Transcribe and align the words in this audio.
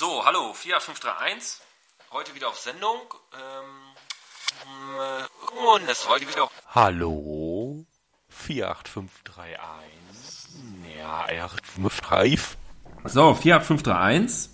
So, 0.00 0.24
hallo, 0.24 0.54
48531. 0.54 1.60
Heute 2.10 2.34
wieder 2.34 2.48
auf 2.48 2.58
Sendung. 2.58 3.02
Ähm, 3.34 3.92
äh, 4.96 5.24
und 5.74 5.86
es 5.90 6.08
heute 6.08 6.26
wieder 6.26 6.44
auf. 6.44 6.50
Hallo? 6.74 7.84
48531. 8.30 9.60
Ja, 10.98 11.24
855. 11.24 12.56
So, 13.04 13.34
48531. 13.34 14.48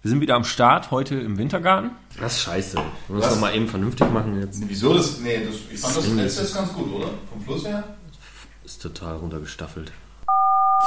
Wir 0.00 0.10
sind 0.10 0.22
wieder 0.22 0.36
am 0.36 0.44
Start, 0.44 0.90
heute 0.90 1.16
im 1.16 1.36
Wintergarten. 1.36 1.90
Das 2.18 2.36
ist 2.38 2.40
scheiße. 2.44 2.78
Muss 3.08 3.24
Was? 3.24 3.34
doch 3.34 3.40
mal 3.40 3.54
eben 3.54 3.68
vernünftig 3.68 4.08
machen 4.10 4.40
jetzt. 4.40 4.58
Wieso 4.66 4.94
das? 4.94 5.18
Nee, 5.18 5.44
das, 5.44 5.56
ich 5.70 5.78
fand 5.78 5.98
das 5.98 6.06
letzte 6.06 6.40
jetzt 6.40 6.54
ganz 6.54 6.72
gut, 6.72 6.90
oder? 6.94 7.10
Vom 7.28 7.44
Fluss 7.44 7.66
her? 7.66 7.94
Ist 8.64 8.80
total 8.80 9.16
runtergestaffelt. 9.16 9.92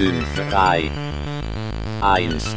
5, 0.05 0.51
3, 0.51 0.91
1. 2.03 2.57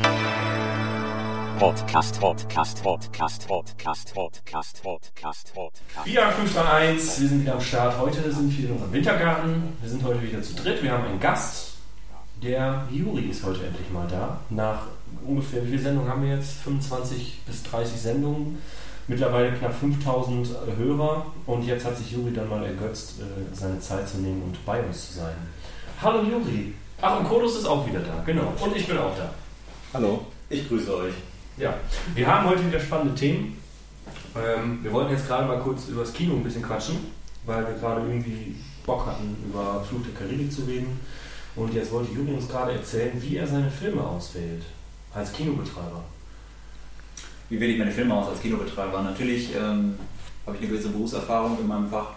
Podcast, 1.58 2.20
Podcast, 2.20 2.84
Podcast, 2.84 3.48
Podcast, 3.48 4.14
Podcast, 4.14 4.84
Podcast, 4.84 5.54
Podcast. 5.54 6.06
Wir 6.06 6.26
haben 6.26 6.34
5, 6.36 6.54
3, 6.56 6.62
1. 6.90 7.22
wir 7.22 7.30
sind 7.30 7.42
wieder 7.44 7.54
am 7.54 7.62
Start. 7.62 7.98
Heute 8.00 8.34
sind 8.34 8.58
wir 8.58 8.66
in 8.66 8.72
unserem 8.74 8.92
Wintergarten. 8.92 9.78
Wir 9.80 9.90
sind 9.90 10.04
heute 10.04 10.22
wieder 10.24 10.42
zu 10.42 10.56
dritt. 10.56 10.84
Wir 10.84 10.92
haben 10.92 11.06
einen 11.06 11.22
Gast. 11.22 11.76
Der 12.44 12.86
Juri 12.92 13.28
ist 13.28 13.46
heute 13.46 13.66
endlich 13.66 13.90
mal 13.94 14.10
da. 14.10 14.42
Nach 14.50 14.82
ungefähr, 15.26 15.64
wie 15.64 15.70
viel 15.70 15.80
Sendungen 15.80 16.12
haben 16.12 16.24
wir 16.24 16.36
jetzt? 16.36 16.52
25 16.64 17.44
bis 17.48 17.64
30 17.64 17.98
Sendungen. 17.98 18.62
Mittlerweile 19.08 19.54
knapp 19.54 19.74
5000 19.74 20.50
Hörer. 20.78 21.28
Und 21.46 21.64
jetzt 21.64 21.86
hat 21.86 21.96
sich 21.96 22.12
Juri 22.12 22.34
dann 22.34 22.50
mal 22.50 22.66
ergötzt, 22.66 23.22
äh, 23.22 23.56
seine 23.56 23.80
Zeit 23.80 24.10
zu 24.10 24.18
nehmen 24.18 24.44
und 24.44 24.66
bei 24.66 24.82
uns 24.84 25.08
zu 25.08 25.20
sein. 25.20 25.36
Hallo 26.02 26.24
Juri. 26.24 26.74
Ach, 27.00 27.20
und 27.20 27.28
Kodus 27.28 27.58
ist 27.58 27.66
auch 27.66 27.86
wieder 27.88 28.00
da. 28.00 28.24
Genau. 28.26 28.54
Und 28.60 28.76
ich 28.76 28.88
bin 28.88 28.98
auch 28.98 29.16
da. 29.16 29.32
Hallo, 29.94 30.26
ich 30.50 30.68
grüße 30.68 30.96
euch. 30.98 31.14
Ja, 31.58 31.76
wir 32.16 32.28
haben 32.28 32.50
heute 32.50 32.66
wieder 32.66 32.80
spannende 32.80 33.14
Themen. 33.14 33.62
Ähm, 34.36 34.80
wir 34.82 34.92
wollten 34.92 35.12
jetzt 35.12 35.28
gerade 35.28 35.48
mal 35.48 35.60
kurz 35.60 35.90
über 35.90 36.02
das 36.02 36.14
Kino 36.14 36.34
ein 36.34 36.44
bisschen 36.44 36.64
quatschen, 36.64 36.98
weil 37.46 37.68
wir 37.68 37.76
gerade 37.76 38.02
irgendwie 38.02 38.56
Bock 38.86 39.06
hatten, 39.06 39.36
über 39.48 39.84
Fluch 39.84 40.02
der 40.04 40.14
Karibik 40.16 40.52
zu 40.52 40.64
reden. 40.64 41.00
Und 41.56 41.74
jetzt 41.74 41.92
wollte 41.92 42.12
Juri 42.14 42.34
uns 42.34 42.48
gerade 42.48 42.74
erzählen, 42.74 43.12
wie 43.22 43.38
er 43.38 43.46
seine 43.46 43.70
Filme 43.70 44.02
auswählt. 44.02 44.64
Als 45.14 45.32
Kinobetreiber. 45.34 46.04
Wie 47.50 47.60
wähle 47.60 47.74
ich 47.74 47.80
meine 47.80 47.92
Filme 47.92 48.16
aus 48.16 48.30
als 48.30 48.42
Kinobetreiber? 48.42 49.04
Natürlich 49.04 49.56
ähm, 49.56 50.00
habe 50.46 50.58
ich 50.58 50.64
eine 50.64 50.72
gewisse 50.72 50.90
Berufserfahrung 50.90 51.60
in 51.60 51.68
meinem 51.68 51.90
Fach. 51.90 52.08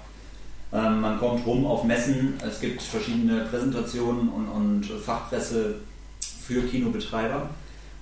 Ähm, 0.72 1.00
man 1.00 1.18
kommt 1.18 1.44
rum 1.46 1.66
auf 1.66 1.84
Messen, 1.84 2.34
es 2.46 2.60
gibt 2.60 2.80
verschiedene 2.80 3.44
Präsentationen 3.46 4.28
und, 4.28 4.48
und 4.48 4.84
Fachpresse 4.84 5.76
für 6.20 6.62
Kinobetreiber, 6.62 7.50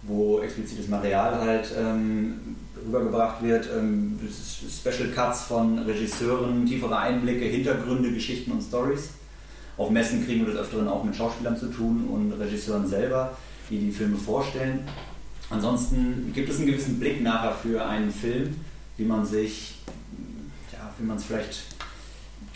wo 0.03 0.41
explizites 0.41 0.89
Material 0.89 1.41
halt 1.41 1.73
ähm, 1.79 2.56
rübergebracht 2.87 3.43
wird. 3.43 3.69
Ähm, 3.75 4.19
Special 4.71 5.09
Cuts 5.09 5.43
von 5.43 5.79
Regisseuren, 5.79 6.67
tiefere 6.67 6.99
Einblicke, 6.99 7.47
Hintergründe, 7.47 8.12
Geschichten 8.12 8.53
und 8.53 8.62
Stories. 8.62 9.11
Auf 9.79 9.91
Messen 9.91 10.27
kriegen 10.27 10.45
wir 10.45 10.53
des 10.53 10.61
Öfteren 10.61 10.89
auch 10.89 11.05
mit 11.05 11.17
Schauspielern 11.17 11.56
zu 11.56 11.69
tun 11.69 12.09
und 12.11 12.33
Regisseuren 12.33 12.87
selber, 12.87 13.37
die 13.71 13.79
die 13.79 13.93
Filme 13.93 14.17
vorstellen. 14.17 14.81
Ansonsten 15.50 16.33
gibt 16.35 16.50
es 16.50 16.59
einen 16.59 16.67
gewissen 16.67 16.99
Blick 16.99 17.23
nachher 17.23 17.53
für 17.53 17.87
einen 17.87 18.11
Film, 18.11 18.56
wie 18.97 19.05
man 19.05 19.25
sich, 19.25 19.77
ja, 20.73 20.91
wie 20.99 21.06
man 21.06 21.17
es 21.17 21.25
vielleicht 21.25 21.78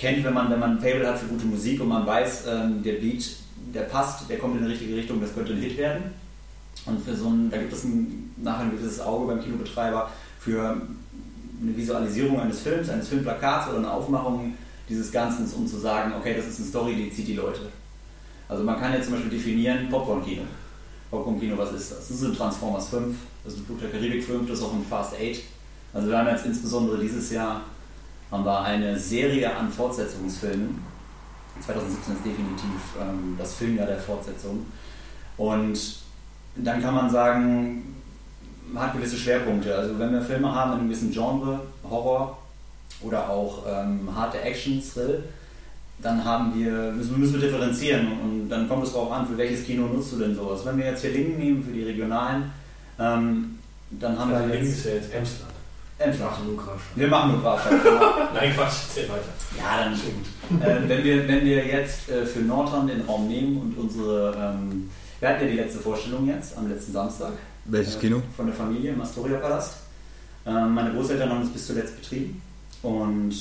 kennt, 0.02 0.24
wenn 0.24 0.34
man, 0.34 0.50
wenn 0.50 0.58
man 0.58 0.72
ein 0.72 0.80
Fable 0.80 1.06
hat 1.06 1.18
für 1.18 1.26
gute 1.26 1.46
Musik 1.46 1.80
und 1.80 1.88
man 1.88 2.04
weiß, 2.04 2.44
ähm, 2.48 2.82
der 2.82 2.94
Beat, 2.94 3.24
der 3.72 3.82
passt, 3.82 4.28
der 4.28 4.36
kommt 4.38 4.56
in 4.56 4.64
die 4.64 4.72
richtige 4.72 4.96
Richtung, 4.96 5.20
das 5.20 5.32
könnte 5.32 5.52
ein 5.52 5.60
Hit 5.60 5.78
werden. 5.78 6.02
Und 6.84 7.04
für 7.04 7.14
so 7.14 7.28
ein, 7.28 7.48
da 7.50 7.58
gibt 7.58 7.72
es 7.72 7.84
ein, 7.84 8.34
nachher 8.36 8.64
ein 8.64 8.72
gewisses 8.72 9.00
Auge 9.00 9.28
beim 9.28 9.40
Kinobetreiber 9.40 10.10
für 10.40 10.82
eine 11.62 11.76
Visualisierung 11.76 12.40
eines 12.40 12.60
Films, 12.60 12.88
eines 12.90 13.08
Filmplakats 13.08 13.68
oder 13.68 13.78
eine 13.78 13.90
Aufmachung 13.92 14.54
dieses 14.88 15.12
Ganzen, 15.12 15.46
um 15.54 15.66
zu 15.66 15.78
sagen, 15.78 16.12
okay, 16.18 16.34
das 16.36 16.48
ist 16.48 16.58
eine 16.58 16.68
Story, 16.68 16.96
die 16.96 17.10
zieht 17.10 17.28
die 17.28 17.36
Leute. 17.36 17.60
Also 18.48 18.64
man 18.64 18.80
kann 18.80 18.92
jetzt 18.92 19.04
zum 19.04 19.14
Beispiel 19.14 19.30
definieren, 19.30 19.88
Popcorn-Kino. 19.88 20.42
Popcorn-Kino, 21.10 21.56
was 21.56 21.72
ist 21.72 21.92
das? 21.92 22.08
Das 22.08 22.10
ist 22.10 22.24
ein 22.24 22.34
Transformers 22.34 22.88
5, 22.88 23.16
das 23.44 23.52
ist 23.52 23.60
ein 23.60 23.66
Flug 23.66 23.80
der 23.80 23.90
Karibik 23.90 24.24
5, 24.24 24.48
das 24.48 24.58
ist 24.58 24.64
auch 24.64 24.72
ein 24.72 24.84
Fast 24.84 25.14
8. 25.14 25.20
Also 25.94 26.08
wir 26.08 26.18
haben 26.18 26.28
jetzt 26.28 26.44
insbesondere 26.44 26.98
dieses 26.98 27.30
Jahr 27.30 27.60
haben 28.32 28.44
wir 28.44 28.62
eine 28.62 28.98
Serie 28.98 29.54
an 29.54 29.70
Fortsetzungsfilmen. 29.70 30.82
2017 31.60 32.14
ist 32.14 32.24
definitiv 32.24 32.80
ähm, 33.00 33.36
das 33.38 33.54
Filmjahr 33.54 33.86
der 33.86 33.98
Fortsetzung. 33.98 34.66
Und 35.36 35.78
dann 36.56 36.82
kann 36.82 36.94
man 36.94 37.10
sagen, 37.10 37.94
man 38.72 38.84
hat 38.84 38.94
gewisse 38.94 39.16
Schwerpunkte. 39.16 39.74
Also 39.74 39.98
wenn 39.98 40.12
wir 40.12 40.22
Filme 40.22 40.52
haben 40.52 40.72
in 40.72 40.78
einem 40.78 40.88
gewissen 40.88 41.12
Genre, 41.12 41.60
Horror 41.88 42.38
oder 43.02 43.28
auch 43.28 43.64
ähm, 43.68 44.08
harte 44.14 44.40
Action, 44.40 44.82
Thrill, 44.82 45.24
dann 46.00 46.24
haben 46.24 46.58
wir, 46.58 46.92
müssen, 46.92 47.20
müssen 47.20 47.34
wir 47.34 47.40
differenzieren 47.42 48.08
und 48.22 48.48
dann 48.48 48.68
kommt 48.68 48.84
es 48.84 48.92
darauf 48.92 49.12
an, 49.12 49.26
für 49.26 49.36
welches 49.36 49.64
Kino 49.64 49.86
nutzt 49.86 50.12
du 50.12 50.18
denn 50.18 50.34
sowas. 50.34 50.64
Wenn 50.64 50.78
wir 50.78 50.86
jetzt 50.86 51.02
hier 51.02 51.12
Lingen 51.12 51.38
nehmen, 51.38 51.62
für 51.62 51.70
die 51.70 51.84
regionalen, 51.84 52.50
ähm, 52.98 53.58
dann 53.90 54.18
haben 54.18 54.30
wir 54.30 54.56
jetzt 54.56 54.84
ja 54.84 54.92
jetzt 54.92 55.12
Emsland. 55.12 55.51
Emsland. 56.02 56.46
nur 56.46 56.56
Grafschaft. 56.56 56.96
Wir 56.96 57.08
machen 57.08 57.32
nur 57.32 57.42
Grafschaft, 57.42 57.82
genau. 57.82 58.00
Nein, 58.34 58.54
Quatsch, 58.54 58.74
erzähl 58.88 59.08
weiter. 59.08 59.32
Ja, 59.56 59.84
dann 59.84 59.94
äh, 60.60 60.88
wenn, 60.88 61.04
wir, 61.04 61.28
wenn 61.28 61.44
wir 61.44 61.66
jetzt 61.66 62.08
äh, 62.10 62.26
für 62.26 62.40
Nordhorn 62.40 62.86
den 62.86 63.02
Raum 63.02 63.28
nehmen 63.28 63.58
und 63.58 63.78
unsere, 63.78 64.34
ähm, 64.36 64.90
wir 65.20 65.28
hatten 65.28 65.44
ja 65.44 65.50
die 65.50 65.56
letzte 65.56 65.78
Vorstellung 65.78 66.26
jetzt 66.26 66.56
am 66.56 66.68
letzten 66.68 66.92
Samstag. 66.92 67.32
Welches 67.64 67.96
äh, 67.96 68.00
Kino? 68.00 68.22
Von 68.36 68.46
der 68.46 68.54
Familie 68.54 68.92
im 68.92 69.00
Astoria 69.00 69.38
Palast. 69.38 69.76
Ähm, 70.44 70.74
meine 70.74 70.92
Großeltern 70.92 71.30
haben 71.30 71.42
es 71.42 71.50
bis 71.50 71.66
zuletzt 71.66 72.00
betrieben 72.00 72.42
und 72.82 73.34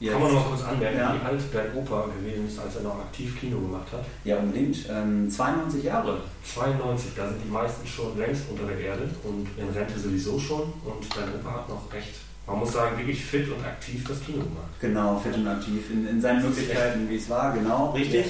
jetzt, 0.00 0.12
Kann 0.12 0.22
man 0.22 0.32
noch 0.34 0.40
mal 0.44 0.48
kurz 0.56 0.62
anmerken, 0.68 0.98
Ja. 0.98 1.14
wie 1.14 1.26
alt 1.26 1.40
dein 1.52 1.74
Opa 1.76 2.06
gewesen 2.18 2.46
ist, 2.48 2.58
als 2.58 2.76
er 2.76 2.82
noch 2.82 2.98
aktiv 2.98 3.38
Kino 3.40 3.58
gemacht 3.58 3.86
hat? 3.92 4.04
ja 4.24 4.36
unbedingt, 4.38 4.76
ähm, 4.90 5.30
92 5.30 5.84
Jahre. 5.84 6.18
92, 6.54 7.12
da 7.16 7.28
sind 7.28 7.38
die 7.44 7.50
meisten 7.50 7.86
schon 7.86 8.18
längst 8.18 8.42
unter 8.50 8.64
der 8.66 8.78
Erde 8.78 9.08
und 9.24 9.46
in 9.56 9.68
Rente 9.70 9.98
sowieso 9.98 10.38
schon. 10.38 10.60
Und 10.84 11.04
dein 11.16 11.28
Opa 11.40 11.54
hat 11.60 11.68
noch 11.68 11.92
recht, 11.92 12.14
man 12.46 12.58
muss 12.58 12.72
sagen, 12.72 12.98
wirklich 12.98 13.24
fit 13.24 13.48
und 13.48 13.64
aktiv 13.64 14.04
das 14.06 14.20
Kino 14.24 14.38
gemacht. 14.38 14.68
Genau, 14.80 15.18
fit 15.20 15.34
und 15.36 15.46
aktiv 15.48 15.90
in, 15.90 16.06
in 16.06 16.20
seinen 16.20 16.42
Möglichkeiten, 16.42 17.08
wie 17.08 17.16
es 17.16 17.30
war, 17.30 17.52
genau, 17.52 17.90
richtig. 17.92 18.26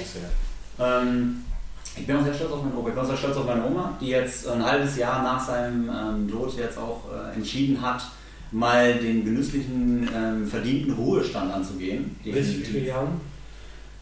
Ja. 0.78 1.00
Ähm, 1.02 1.44
ich 1.96 2.06
bin 2.08 2.16
auch 2.16 2.24
sehr 2.24 2.34
stolz 2.34 2.50
auf 2.52 2.62
meinen 2.62 2.76
Opa. 2.76 2.88
Ich 2.88 2.94
bin 2.94 3.02
auch 3.04 3.08
sehr 3.08 3.16
stolz 3.16 3.36
auf 3.36 3.46
meine 3.46 3.64
Oma, 3.64 3.96
die 4.00 4.08
jetzt 4.08 4.48
ein 4.48 4.64
halbes 4.64 4.96
Jahr 4.96 5.22
nach 5.22 5.44
seinem 5.46 5.88
ähm, 5.88 6.28
Tod 6.28 6.56
jetzt 6.56 6.76
auch 6.76 7.02
äh, 7.12 7.34
entschieden 7.36 7.80
hat, 7.80 8.02
mal 8.54 8.94
den 8.94 9.24
genüsslichen, 9.24 10.08
ähm, 10.14 10.46
verdienten 10.46 10.92
Ruhestand 10.92 11.52
anzugehen. 11.52 12.16
Bis 12.22 12.56
wie 12.56 12.62
viele 12.62 12.86
Jahren? 12.86 13.20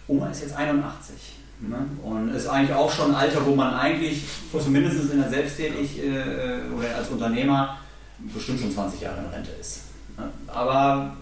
Oma 0.06 0.28
ist 0.28 0.42
jetzt 0.42 0.54
81. 0.54 1.14
Ne? 1.60 1.78
Und 2.02 2.34
ist 2.34 2.48
eigentlich 2.48 2.76
auch 2.76 2.90
schon 2.90 3.12
ein 3.12 3.16
Alter, 3.16 3.46
wo 3.46 3.54
man 3.54 3.72
eigentlich, 3.72 4.24
zumindest 4.52 5.10
in 5.10 5.20
der 5.20 5.30
Selbsttätig 5.30 6.02
äh, 6.04 6.70
oder 6.76 6.96
als 6.96 7.08
Unternehmer, 7.08 7.78
bestimmt 8.34 8.60
schon 8.60 8.72
20 8.72 9.00
Jahre 9.00 9.20
in 9.20 9.30
Rente 9.30 9.52
ist. 9.58 9.84
Ne? 10.18 10.24
Aber 10.48 11.16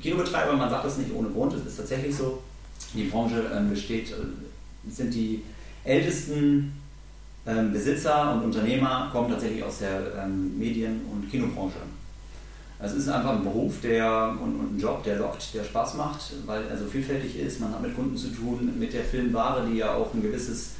Kinobetreiber, 0.00 0.52
man 0.52 0.70
sagt 0.70 0.84
das 0.84 0.98
nicht 0.98 1.12
ohne 1.12 1.28
Grund, 1.28 1.54
es 1.54 1.66
ist 1.66 1.76
tatsächlich 1.78 2.14
so, 2.14 2.42
die 2.94 3.04
Branche 3.04 3.50
ähm, 3.52 3.70
besteht, 3.70 4.12
äh, 4.12 4.90
sind 4.90 5.12
die 5.12 5.42
ältesten 5.82 6.72
ähm, 7.46 7.72
Besitzer 7.72 8.34
und 8.34 8.44
Unternehmer 8.44 9.08
kommen 9.10 9.30
tatsächlich 9.30 9.64
aus 9.64 9.78
der 9.78 10.24
ähm, 10.24 10.56
Medien- 10.58 11.00
und 11.12 11.28
Kinobranche. 11.30 11.78
Es 12.78 12.92
ist 12.92 13.08
einfach 13.08 13.30
ein 13.30 13.42
Beruf 13.42 13.80
der, 13.80 14.34
und, 14.42 14.54
und 14.54 14.76
ein 14.76 14.78
Job, 14.78 15.02
der 15.02 15.16
lockt, 15.16 15.54
der 15.54 15.64
Spaß 15.64 15.94
macht, 15.94 16.20
weil 16.44 16.66
er 16.68 16.76
so 16.76 16.84
vielfältig 16.84 17.38
ist. 17.38 17.60
Man 17.60 17.72
hat 17.72 17.80
mit 17.80 17.96
Kunden 17.96 18.16
zu 18.16 18.28
tun, 18.28 18.74
mit 18.78 18.92
der 18.92 19.02
Filmware, 19.02 19.66
die 19.66 19.78
ja 19.78 19.94
auch 19.94 20.12
ein 20.12 20.20
gewisses, 20.20 20.72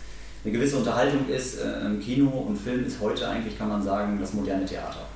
eine 0.45 0.53
gewisse 0.53 0.77
Unterhaltung 0.77 1.27
ist. 1.29 1.59
Äh, 1.59 1.87
im 1.87 2.01
Kino 2.01 2.29
und 2.29 2.59
Film 2.59 2.85
ist 2.85 3.01
heute 3.01 3.27
eigentlich, 3.27 3.57
kann 3.57 3.69
man 3.69 3.83
sagen, 3.83 4.19
das 4.21 4.35
moderne 4.35 4.67
Theater. 4.67 5.07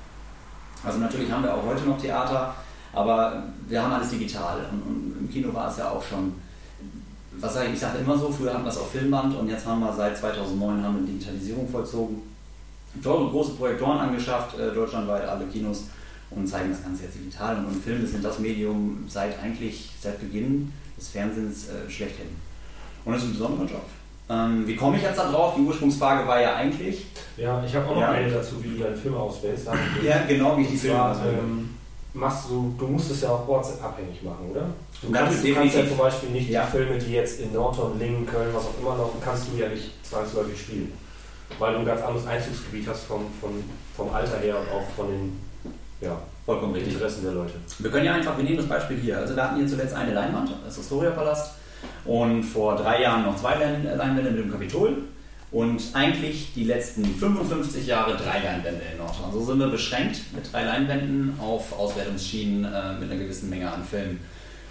Also 0.82 0.98
natürlich 0.98 1.30
haben 1.30 1.44
wir 1.44 1.54
auch 1.54 1.66
heute 1.66 1.84
noch 1.84 2.00
Theater, 2.00 2.54
aber 2.94 3.42
wir 3.68 3.82
haben 3.82 3.92
alles 3.92 4.08
digital. 4.08 4.60
Und, 4.72 4.82
und 4.82 5.16
im 5.20 5.30
Kino 5.30 5.52
war 5.52 5.70
es 5.70 5.76
ja 5.76 5.90
auch 5.90 6.02
schon, 6.02 6.32
was 7.32 7.52
sage 7.52 7.66
ich, 7.68 7.74
ich 7.74 7.80
sage 7.80 7.98
immer 7.98 8.16
so, 8.16 8.30
früher 8.30 8.54
hatten 8.54 8.64
wir 8.64 8.70
es 8.70 8.78
auf 8.78 8.90
Filmband 8.90 9.36
und 9.36 9.50
jetzt 9.50 9.66
haben 9.66 9.80
wir 9.80 9.92
seit 9.92 10.16
2009 10.16 10.82
haben 10.82 11.00
wir 11.00 11.12
Digitalisierung 11.12 11.68
vollzogen. 11.68 12.22
Teure 13.02 13.28
große 13.28 13.52
Projektoren 13.52 13.98
angeschafft, 13.98 14.58
äh, 14.58 14.74
deutschlandweit 14.74 15.28
alle 15.28 15.44
Kinos 15.44 15.84
und 16.30 16.46
zeigen 16.46 16.70
das 16.70 16.82
Ganze 16.82 17.04
jetzt 17.04 17.16
digital. 17.16 17.56
Und, 17.58 17.66
und 17.66 17.82
Filme 17.84 18.06
sind 18.06 18.24
das 18.24 18.38
Medium 18.38 19.04
seit 19.08 19.38
eigentlich, 19.42 19.90
seit 20.00 20.20
Beginn 20.20 20.72
des 20.96 21.08
Fernsehens 21.08 21.68
äh, 21.68 21.90
schlechthin. 21.90 22.28
Und 23.04 23.14
das 23.14 23.22
ist 23.22 23.28
ein 23.28 23.32
besonderer 23.32 23.66
Job. 23.66 23.84
Ähm, 24.28 24.64
wie 24.66 24.76
komme 24.76 24.96
ich 24.96 25.02
jetzt 25.02 25.18
da 25.18 25.30
drauf? 25.30 25.54
Die 25.56 25.62
Ursprungsfrage 25.62 26.26
war 26.28 26.40
ja 26.40 26.54
eigentlich. 26.54 27.06
Ja, 27.36 27.62
ich 27.66 27.74
habe 27.74 27.86
auch 27.88 27.94
noch 27.94 28.00
Ja. 28.02 28.10
eine 28.12 28.30
dazu, 28.30 28.62
wie 28.62 28.68
du 28.76 28.84
deine 28.84 28.96
Filme 28.96 29.16
auswählst. 29.16 29.66
Ja, 30.04 30.22
genau, 30.28 30.56
wie 30.56 30.62
ich 30.62 30.68
die 30.70 30.76
Filme 30.76 31.02
auswähle. 31.02 31.38
ähm, 31.38 31.70
machst 32.14 32.48
du, 32.48 32.74
du 32.78 32.86
musst 32.86 33.10
es 33.10 33.22
ja 33.22 33.30
auch 33.30 33.48
ortsabhängig 33.48 34.22
machen, 34.22 34.50
oder? 34.52 34.66
Du 35.02 35.10
Das 35.10 35.20
kannst, 35.22 35.36
ist 35.38 35.48
du 35.48 35.54
kannst 35.54 35.74
ja 35.76 35.88
zum 35.88 35.96
Beispiel 35.98 36.28
nicht 36.30 36.48
Ja. 36.50 36.64
die 36.64 36.70
Filme, 36.76 36.98
die 36.98 37.12
jetzt 37.12 37.40
in 37.40 37.52
Nordhorn, 37.52 37.98
Lingen, 37.98 38.24
Köln, 38.26 38.50
was 38.52 38.64
auch 38.66 38.78
immer 38.80 38.96
noch, 38.96 39.12
kannst 39.24 39.46
du 39.52 39.60
ja 39.60 39.68
nicht 39.68 39.90
zwangsläufig 40.04 40.60
spielen. 40.60 40.92
Weil 41.58 41.72
du 41.72 41.80
ein 41.80 41.86
ganz 41.86 42.02
anderes 42.02 42.26
Einzugsgebiet 42.26 42.86
hast 42.88 43.04
vom, 43.04 43.22
vom, 43.40 43.50
vom 43.96 44.14
Alter 44.14 44.38
her 44.38 44.56
und 44.60 44.68
auch 44.68 44.88
von 44.94 45.08
den 45.08 45.40
ja, 46.00 46.16
Vollkommen 46.50 46.74
richtig. 46.74 46.94
Interessen 46.94 47.22
der 47.22 47.32
Leute. 47.32 47.52
Wir 47.78 47.90
können 47.90 48.06
ja 48.06 48.14
einfach, 48.14 48.36
wir 48.36 48.42
nehmen 48.42 48.56
das 48.56 48.66
Beispiel 48.66 48.96
hier. 48.96 49.18
Also 49.18 49.36
wir 49.36 49.42
hatten 49.44 49.56
hier 49.56 49.68
zuletzt 49.68 49.94
eine 49.94 50.12
Leinwand, 50.12 50.50
das 50.64 50.76
Historia-Palast, 50.76 51.52
und 52.04 52.42
vor 52.42 52.74
drei 52.74 53.02
Jahren 53.02 53.24
noch 53.24 53.36
zwei 53.36 53.54
Lein- 53.54 53.84
Leinwände 53.84 54.30
mit 54.32 54.40
dem 54.40 54.50
Kapitol. 54.50 54.96
Und 55.52 55.82
eigentlich 55.94 56.52
die 56.54 56.64
letzten 56.64 57.04
55 57.04 57.86
Jahre 57.86 58.16
drei 58.16 58.40
Leinwände 58.42 58.82
in 58.90 58.98
Nordhorn. 58.98 59.32
So 59.32 59.44
sind 59.44 59.58
wir 59.58 59.68
beschränkt 59.68 60.20
mit 60.34 60.52
drei 60.52 60.64
Leinwänden 60.64 61.34
auf 61.40 61.76
Auswertungsschienen 61.78 62.64
äh, 62.64 62.94
mit 62.94 63.10
einer 63.10 63.20
gewissen 63.20 63.50
Menge 63.50 63.70
an 63.70 63.84
Filmen. 63.84 64.20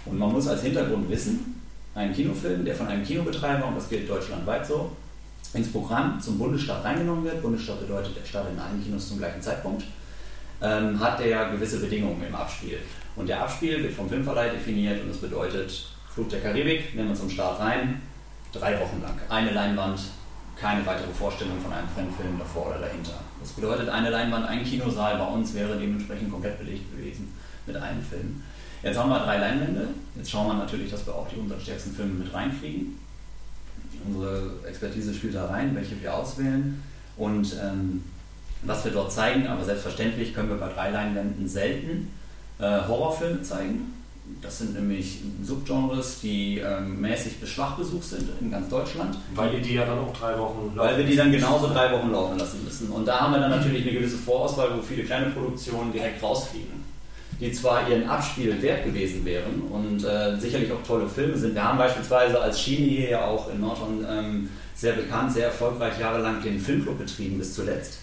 Und 0.06 0.18
man 0.18 0.32
muss 0.32 0.48
als 0.48 0.62
Hintergrund 0.62 1.08
wissen, 1.10 1.62
ein 1.94 2.12
Kinofilm, 2.14 2.64
der 2.64 2.74
von 2.74 2.88
einem 2.88 3.04
Kinobetreiber, 3.04 3.66
und 3.68 3.76
das 3.76 3.88
gilt 3.88 4.08
deutschlandweit 4.08 4.66
so, 4.66 4.92
ins 5.52 5.70
Programm 5.72 6.20
zum 6.20 6.38
Bundesstaat 6.38 6.84
reingenommen 6.84 7.24
wird. 7.24 7.42
Bundesstaat 7.42 7.80
bedeutet, 7.80 8.16
der 8.16 8.26
startet 8.26 8.52
in 8.52 8.58
allen 8.58 8.82
Kinos 8.82 9.08
zum 9.08 9.18
gleichen 9.18 9.42
Zeitpunkt 9.42 9.84
ähm, 10.62 11.00
hat 11.00 11.18
der 11.18 11.28
ja 11.28 11.48
gewisse 11.48 11.80
Bedingungen 11.80 12.22
im 12.26 12.34
Abspiel. 12.34 12.78
Und 13.16 13.28
der 13.28 13.42
Abspiel 13.42 13.82
wird 13.82 13.94
vom 13.94 14.08
Filmverleih 14.08 14.50
definiert 14.50 15.02
und 15.02 15.08
das 15.08 15.18
bedeutet 15.18 15.86
Flug 16.12 16.28
der 16.28 16.40
Karibik, 16.40 16.94
nehmen 16.94 17.08
wir 17.08 17.14
zum 17.14 17.30
Start 17.30 17.60
rein, 17.60 18.02
drei 18.52 18.78
Wochen 18.80 19.00
lang. 19.02 19.14
Eine 19.28 19.52
Leinwand, 19.52 20.00
keine 20.60 20.84
weitere 20.84 21.12
Vorstellung 21.12 21.60
von 21.60 21.72
einem 21.72 21.88
Fremdfilm 21.88 22.38
davor 22.38 22.68
oder 22.68 22.80
dahinter. 22.80 23.14
Das 23.40 23.52
bedeutet, 23.52 23.88
eine 23.88 24.10
Leinwand, 24.10 24.46
ein 24.46 24.64
Kinosaal 24.64 25.16
bei 25.18 25.26
uns 25.26 25.54
wäre 25.54 25.78
dementsprechend 25.78 26.30
komplett 26.30 26.58
belegt 26.58 26.90
gewesen 26.94 27.32
mit 27.66 27.76
einem 27.76 28.02
Film. 28.02 28.42
Jetzt 28.82 28.98
haben 28.98 29.10
wir 29.10 29.20
drei 29.20 29.38
Leinwände. 29.38 29.88
Jetzt 30.16 30.30
schauen 30.30 30.48
wir 30.48 30.54
natürlich, 30.54 30.90
dass 30.90 31.06
wir 31.06 31.14
auch 31.14 31.28
die 31.28 31.36
umsatzstärksten 31.36 31.94
Filme 31.94 32.14
mit 32.14 32.32
reinkriegen. 32.32 32.98
Unsere 34.06 34.52
Expertise 34.66 35.12
spielt 35.12 35.34
da 35.34 35.46
rein, 35.46 35.74
welche 35.74 36.00
wir 36.00 36.14
auswählen. 36.14 36.82
Und 37.16 37.54
ähm, 37.62 38.02
was 38.62 38.84
wir 38.84 38.92
dort 38.92 39.12
zeigen, 39.12 39.46
aber 39.46 39.64
selbstverständlich 39.64 40.34
können 40.34 40.50
wir 40.50 40.56
bei 40.56 40.68
drei 40.68 40.90
Leinwänden 40.90 41.48
selten 41.48 42.12
äh, 42.58 42.86
Horrorfilme 42.86 43.42
zeigen. 43.42 43.94
Das 44.42 44.58
sind 44.58 44.74
nämlich 44.74 45.18
Subgenres, 45.42 46.20
die 46.20 46.58
ähm, 46.58 47.00
mäßig 47.00 47.40
bis 47.40 47.48
schwach 47.48 47.76
besucht 47.76 48.04
sind 48.04 48.28
in 48.40 48.50
ganz 48.50 48.68
Deutschland, 48.68 49.16
Weil 49.34 49.54
ihr 49.54 49.60
die 49.60 49.74
ja 49.74 49.84
dann 49.84 49.98
auch 49.98 50.16
drei 50.16 50.38
Wochen 50.38 50.70
weil 50.74 50.98
wir 50.98 51.04
die 51.04 51.16
dann 51.16 51.32
genauso 51.32 51.68
drei 51.68 51.90
Wochen 51.92 52.12
laufen 52.12 52.38
lassen 52.38 52.62
müssen. 52.64 52.90
Und 52.90 53.06
da 53.06 53.20
haben 53.20 53.32
wir 53.32 53.40
dann 53.40 53.50
natürlich 53.50 53.82
eine 53.82 53.92
gewisse 53.92 54.16
Vorauswahl, 54.16 54.76
wo 54.76 54.82
viele 54.82 55.02
kleine 55.02 55.30
Produktionen 55.30 55.92
direkt 55.92 56.22
rausfliegen, 56.22 56.84
die 57.40 57.50
zwar 57.52 57.88
ihren 57.90 58.08
Abspiel 58.08 58.62
wert 58.62 58.84
gewesen 58.84 59.24
wären 59.24 59.62
und 59.68 60.04
äh, 60.04 60.38
sicherlich 60.38 60.70
auch 60.70 60.82
tolle 60.86 61.08
Filme 61.08 61.36
sind. 61.36 61.54
Wir 61.54 61.64
haben 61.64 61.78
beispielsweise 61.78 62.40
als 62.40 62.60
Schiene 62.60 62.86
hier 62.86 63.10
ja 63.10 63.24
auch 63.26 63.52
in 63.52 63.60
Nordhorn 63.60 64.06
ähm, 64.08 64.48
sehr 64.76 64.92
bekannt, 64.92 65.32
sehr 65.32 65.46
erfolgreich 65.46 65.98
jahrelang 65.98 66.40
den 66.42 66.60
Filmclub 66.60 66.98
betrieben 66.98 67.38
bis 67.38 67.54
zuletzt, 67.54 67.98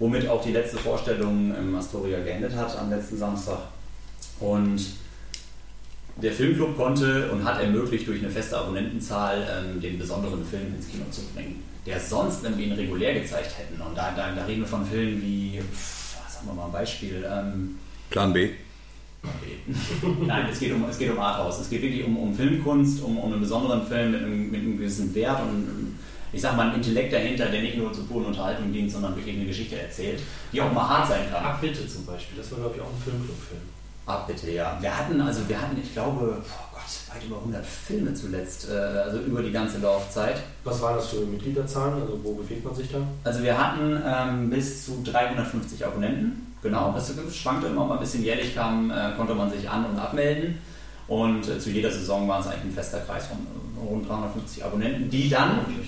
womit 0.00 0.28
auch 0.28 0.42
die 0.42 0.52
letzte 0.52 0.78
Vorstellung 0.78 1.54
im 1.54 1.76
Astoria 1.76 2.18
geendet 2.20 2.56
hat 2.56 2.76
am 2.76 2.90
letzten 2.90 3.18
Samstag. 3.18 3.58
Und 4.40 4.80
der 6.16 6.32
Filmclub 6.32 6.76
konnte 6.76 7.30
und 7.30 7.44
hat 7.44 7.60
ermöglicht, 7.60 8.08
durch 8.08 8.20
eine 8.20 8.30
feste 8.30 8.58
Abonnentenzahl 8.58 9.46
ähm, 9.48 9.80
den 9.80 9.98
besonderen 9.98 10.44
Film 10.44 10.74
ins 10.74 10.88
Kino 10.88 11.04
zu 11.10 11.22
bringen. 11.34 11.62
Der 11.86 12.00
sonst, 12.00 12.42
wenn 12.42 12.58
wir 12.58 12.66
ihn 12.66 12.72
regulär 12.72 13.14
gezeigt 13.14 13.56
hätten, 13.58 13.80
und 13.80 13.96
da, 13.96 14.12
da, 14.16 14.34
da 14.34 14.44
reden 14.44 14.62
wir 14.62 14.68
von 14.68 14.84
Filmen 14.84 15.22
wie, 15.22 15.60
pff, 15.60 16.16
sagen 16.28 16.46
wir 16.48 16.54
mal 16.54 16.66
ein 16.66 16.72
Beispiel, 16.72 17.24
ähm, 17.30 17.78
Plan 18.10 18.32
B. 18.32 18.50
Nein, 20.26 20.46
es 20.50 20.58
geht 20.58 20.72
um, 20.72 20.84
es 20.88 20.98
geht 20.98 21.10
um 21.10 21.18
Arthouse. 21.18 21.60
Es 21.60 21.70
geht 21.70 21.82
wirklich 21.82 22.04
um, 22.04 22.16
um 22.16 22.34
Filmkunst, 22.34 23.02
um, 23.02 23.18
um 23.18 23.32
einen 23.32 23.40
besonderen 23.42 23.86
Film 23.86 24.12
mit 24.12 24.22
einem, 24.22 24.50
mit 24.50 24.60
einem 24.60 24.78
gewissen 24.78 25.14
Wert 25.14 25.42
und 25.42 25.68
ähm, 25.68 25.98
ich 26.32 26.40
sag 26.40 26.56
mal 26.56 26.68
ein 26.70 26.76
Intellekt 26.76 27.12
dahinter, 27.12 27.46
der 27.46 27.62
nicht 27.62 27.76
nur 27.76 27.92
zur 27.92 28.06
puren 28.06 28.26
Unterhaltung 28.26 28.72
dient, 28.72 28.90
sondern 28.90 29.16
wirklich 29.16 29.36
eine 29.36 29.46
Geschichte 29.46 29.80
erzählt, 29.80 30.20
die 30.52 30.60
auch 30.60 30.72
mal 30.72 30.88
hart 30.88 31.08
sein 31.08 31.30
kann. 31.30 31.42
Ach 31.44 31.60
bitte 31.60 31.86
zum 31.86 32.06
Beispiel, 32.06 32.38
das 32.38 32.50
war 32.52 32.58
glaube 32.58 32.76
ich 32.76 32.82
auch 32.82 32.86
ein 32.86 33.02
Filmclub-Film. 33.04 33.62
Ah, 34.06 34.24
bitte, 34.26 34.50
ja. 34.50 34.76
Wir 34.80 34.96
hatten, 34.96 35.20
also 35.20 35.48
wir 35.48 35.60
hatten, 35.60 35.80
ich 35.80 35.92
glaube, 35.92 36.38
oh 36.42 36.74
Gott, 36.74 37.14
weit 37.14 37.24
über 37.24 37.36
100 37.36 37.64
Filme 37.64 38.12
zuletzt, 38.12 38.68
äh, 38.68 38.74
also 38.74 39.18
über 39.18 39.40
die 39.40 39.52
ganze 39.52 39.78
Laufzeit. 39.78 40.42
Was 40.64 40.82
waren 40.82 40.96
das 40.96 41.08
für 41.08 41.20
Mitgliederzahlen? 41.20 41.94
Also 41.94 42.18
wo 42.22 42.34
bewegt 42.34 42.64
man 42.64 42.74
sich 42.74 42.90
da? 42.90 42.98
Also 43.22 43.42
wir 43.42 43.56
hatten 43.56 44.02
ähm, 44.04 44.50
bis 44.50 44.86
zu 44.86 45.02
350 45.04 45.86
Abonnenten. 45.86 46.54
Genau, 46.62 46.92
das 46.92 47.12
schwankte 47.34 47.68
immer 47.68 47.84
mal 47.84 47.94
ein 47.94 48.00
bisschen. 48.00 48.24
Jährlich 48.24 48.54
kam, 48.54 48.90
äh, 48.90 49.12
konnte 49.16 49.34
man 49.34 49.50
sich 49.50 49.68
an- 49.70 49.86
und 49.86 49.98
abmelden. 49.98 50.58
Und 51.06 51.48
äh, 51.48 51.58
zu 51.58 51.70
jeder 51.70 51.90
Saison 51.90 52.28
waren 52.28 52.40
es 52.40 52.48
eigentlich 52.48 52.64
ein 52.64 52.74
fester 52.74 53.00
Kreis 53.00 53.26
von 53.26 53.38
äh, 53.38 53.88
rund 53.88 54.08
350 54.08 54.64
Abonnenten, 54.64 55.08
die 55.08 55.28
dann, 55.28 55.52
ähm, 55.52 55.82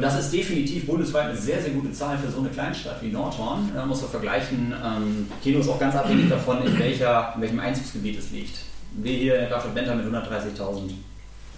das 0.00 0.20
ist 0.20 0.32
definitiv 0.32 0.86
bundesweit 0.86 1.28
eine 1.28 1.36
sehr, 1.36 1.60
sehr 1.60 1.70
gute 1.70 1.92
Zahl 1.92 2.18
für 2.18 2.30
so 2.30 2.40
eine 2.40 2.48
Kleinstadt 2.48 3.02
wie 3.02 3.08
Nordhorn. 3.08 3.70
Da 3.74 3.86
muss 3.86 4.02
man 4.02 4.10
vergleichen, 4.10 4.74
ähm, 4.84 5.28
Kino 5.42 5.60
ist 5.60 5.68
auch 5.68 5.78
ganz 5.78 5.94
abhängig 5.94 6.28
davon, 6.28 6.64
in, 6.66 6.78
welcher, 6.78 7.32
in 7.36 7.42
welchem 7.42 7.60
Einzugsgebiet 7.60 8.18
es 8.18 8.30
liegt. 8.30 8.58
Wir 8.92 9.12
hier 9.12 9.38
in 9.40 9.48
Grafschaft 9.48 9.74
Benter 9.74 9.94
mit 9.94 10.06
130.000 10.06 10.92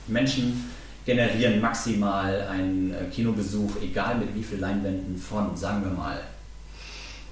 Menschen 0.09 0.71
generieren 1.05 1.61
maximal 1.61 2.49
einen 2.49 2.93
äh, 2.93 3.05
Kinobesuch, 3.13 3.71
egal 3.83 4.17
mit 4.17 4.35
wie 4.35 4.43
vielen 4.43 4.61
Leinwänden, 4.61 5.17
von, 5.17 5.57
sagen 5.57 5.85
wir 5.85 5.93
mal, 5.93 6.21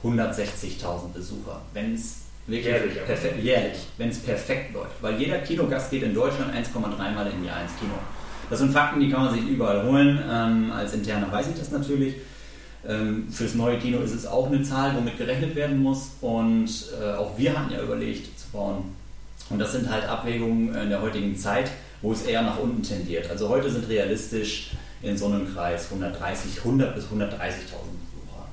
160.000 0.03 1.13
Besucher. 1.13 1.61
Wenn 1.73 1.95
es 1.95 2.23
wirklich 2.47 2.67
Jährlich, 2.67 3.05
perfekt, 3.05 3.43
jährlich, 3.43 3.79
wenn 3.97 4.11
es 4.11 4.19
perfekt 4.19 4.75
läuft. 4.75 5.03
Weil 5.03 5.19
jeder 5.19 5.39
Kinogast 5.39 5.91
geht 5.91 6.03
in 6.03 6.15
Deutschland 6.15 6.55
1,3 6.55 7.11
Mal 7.13 7.31
im 7.31 7.45
Jahr 7.45 7.63
ins 7.63 7.73
Kino. 7.79 7.95
Das 8.51 8.59
sind 8.59 8.73
Fakten, 8.73 9.01
die 9.01 9.11
kann 9.11 9.25
man 9.25 9.35
sich 9.35 9.47
überall 9.47 9.85
holen. 9.85 10.23
Ähm, 10.31 10.73
als 10.73 10.93
Interner 10.93 11.31
weiß 11.31 11.49
ich 11.49 11.59
das 11.59 11.71
natürlich. 11.71 12.17
Ähm, 12.87 13.29
fürs 13.31 13.55
neue 13.55 13.79
Kino 13.79 14.01
ist 14.01 14.13
es 14.13 14.27
auch 14.27 14.47
eine 14.49 14.63
Zahl, 14.63 14.95
womit 14.95 15.17
gerechnet 15.17 15.55
werden 15.55 15.83
muss. 15.83 16.13
Und 16.21 16.69
äh, 17.01 17.15
auch 17.15 17.37
wir 17.39 17.59
hatten 17.59 17.73
ja 17.73 17.83
überlegt 17.83 18.39
zu 18.39 18.49
bauen. 18.53 18.85
Und 19.51 19.59
das 19.59 19.73
sind 19.73 19.91
halt 19.91 20.07
Abwägungen 20.07 20.75
in 20.75 20.89
der 20.91 21.03
heutigen 21.03 21.37
Zeit, 21.37 21.71
wo 22.03 22.13
es 22.13 22.23
eher 22.23 22.43
nach 22.43 22.59
unten 22.59 22.83
tendiert. 22.83 23.31
Also 23.31 23.49
heute 23.49 23.71
sind 23.71 23.89
realistisch 23.89 24.73
in 25.03 25.17
so 25.17 25.27
einem 25.27 25.53
Kreis 25.53 25.87
130, 25.91 26.59
100 26.59 26.95
bis 26.95 27.05
130.000 27.05 27.11
Besucher. 27.31 28.49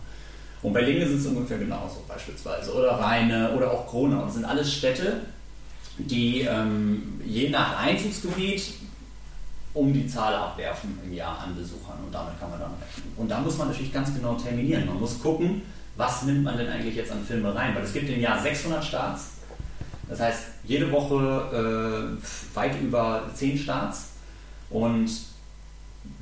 Und 0.62 0.74
bei 0.74 0.81
Lingen 0.81 1.07
sind 1.07 1.19
es 1.19 1.25
ungefähr 1.25 1.57
genauso 1.57 2.03
beispielsweise. 2.07 2.74
Oder 2.74 2.91
Rheine 2.91 3.51
oder 3.55 3.71
auch 3.71 3.88
Kronau. 3.88 4.25
Das 4.25 4.33
sind 4.33 4.45
alles 4.45 4.74
Städte, 4.74 5.21
die 5.98 6.41
ähm, 6.41 7.21
je 7.25 7.50
nach 7.50 7.79
Einzugsgebiet 7.79 8.63
um 9.74 9.94
die 9.94 10.08
Zahl 10.08 10.36
abwerfen 10.36 11.00
im 11.04 11.13
Jahr 11.13 11.40
an 11.40 11.56
Besuchern. 11.56 11.98
Und 12.06 12.13
damit 12.13 12.40
kann 12.40 12.50
man 12.50 12.60
dann 12.60 12.72
rechnen. 12.72 13.13
Und 13.16 13.30
da 13.30 13.40
muss 13.40 13.58
man 13.58 13.70
natürlich 13.70 13.94
ganz 13.94 14.13
genau 14.13 14.36
terminieren. 14.36 14.86
Man 14.86 15.00
muss 15.00 15.22
gucken, 15.22 15.62
was 15.96 16.24
nimmt 16.24 16.44
man 16.44 16.58
denn 16.58 16.68
eigentlich 16.68 16.96
jetzt 16.96 17.12
an 17.12 17.24
Filme 17.24 17.54
rein. 17.54 17.75
Weil 17.75 17.84
es 17.84 17.94
gibt 17.94 18.10
im 18.10 18.20
Jahr 18.20 18.42
600 18.42 18.84
Starts. 18.84 19.32
Das 20.10 20.20
heißt, 20.20 20.40
jede 20.66 20.92
Woche 20.92 22.18
äh, 22.20 22.56
weit 22.56 22.82
über 22.82 23.30
10 23.34 23.58
Starts. 23.58 24.10
Und 24.70 25.10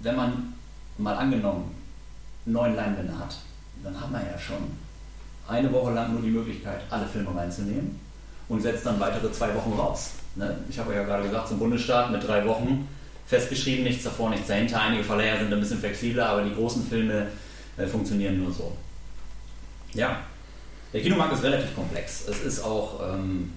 wenn 0.01 0.15
man 0.15 0.53
mal 0.97 1.15
angenommen 1.15 1.75
neun 2.45 2.75
Leinwände 2.75 3.17
hat, 3.17 3.37
dann 3.83 3.99
hat 3.99 4.11
man 4.11 4.21
ja 4.25 4.37
schon 4.37 4.77
eine 5.47 5.71
Woche 5.71 5.93
lang 5.93 6.13
nur 6.13 6.21
die 6.21 6.29
Möglichkeit, 6.29 6.81
alle 6.89 7.05
Filme 7.05 7.35
reinzunehmen 7.35 7.99
und 8.47 8.61
setzt 8.61 8.85
dann 8.85 8.99
weitere 8.99 9.31
zwei 9.31 9.53
Wochen 9.55 9.73
raus. 9.73 10.11
Ne? 10.35 10.55
Ich 10.69 10.77
habe 10.77 10.93
ja 10.93 11.03
gerade 11.03 11.23
gesagt, 11.23 11.47
zum 11.47 11.59
Bundesstaat 11.59 12.11
mit 12.11 12.27
drei 12.27 12.45
Wochen 12.45 12.87
festgeschrieben, 13.29 13.83
nichts 13.83 14.03
davor, 14.03 14.31
nichts 14.31 14.47
dahinter. 14.47 14.81
Einige 14.81 15.03
Verleiher 15.03 15.37
sind 15.37 15.53
ein 15.53 15.59
bisschen 15.59 15.79
flexibler, 15.79 16.29
aber 16.29 16.41
die 16.41 16.53
großen 16.53 16.85
Filme 16.87 17.27
äh, 17.77 17.85
funktionieren 17.85 18.43
nur 18.43 18.51
so. 18.51 18.75
Ja, 19.93 20.21
der 20.91 21.01
Kinomarkt 21.01 21.33
ist 21.33 21.43
relativ 21.43 21.75
komplex. 21.75 22.27
Es 22.27 22.43
ist 22.43 22.61
auch, 22.61 22.99
ähm, 23.13 23.53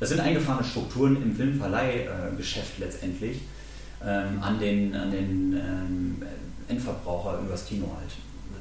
es 0.00 0.08
sind 0.08 0.20
eingefahrene 0.20 0.64
Strukturen 0.64 1.22
im 1.22 1.36
Filmverleihgeschäft 1.36 2.78
letztendlich 2.78 3.42
ähm, 4.02 4.42
an 4.42 4.58
den, 4.58 4.94
an 4.94 5.10
den 5.10 5.52
ähm, 5.52 6.22
Endverbraucher 6.68 7.40
übers 7.44 7.66
Kino 7.66 7.94
halt. 7.94 8.12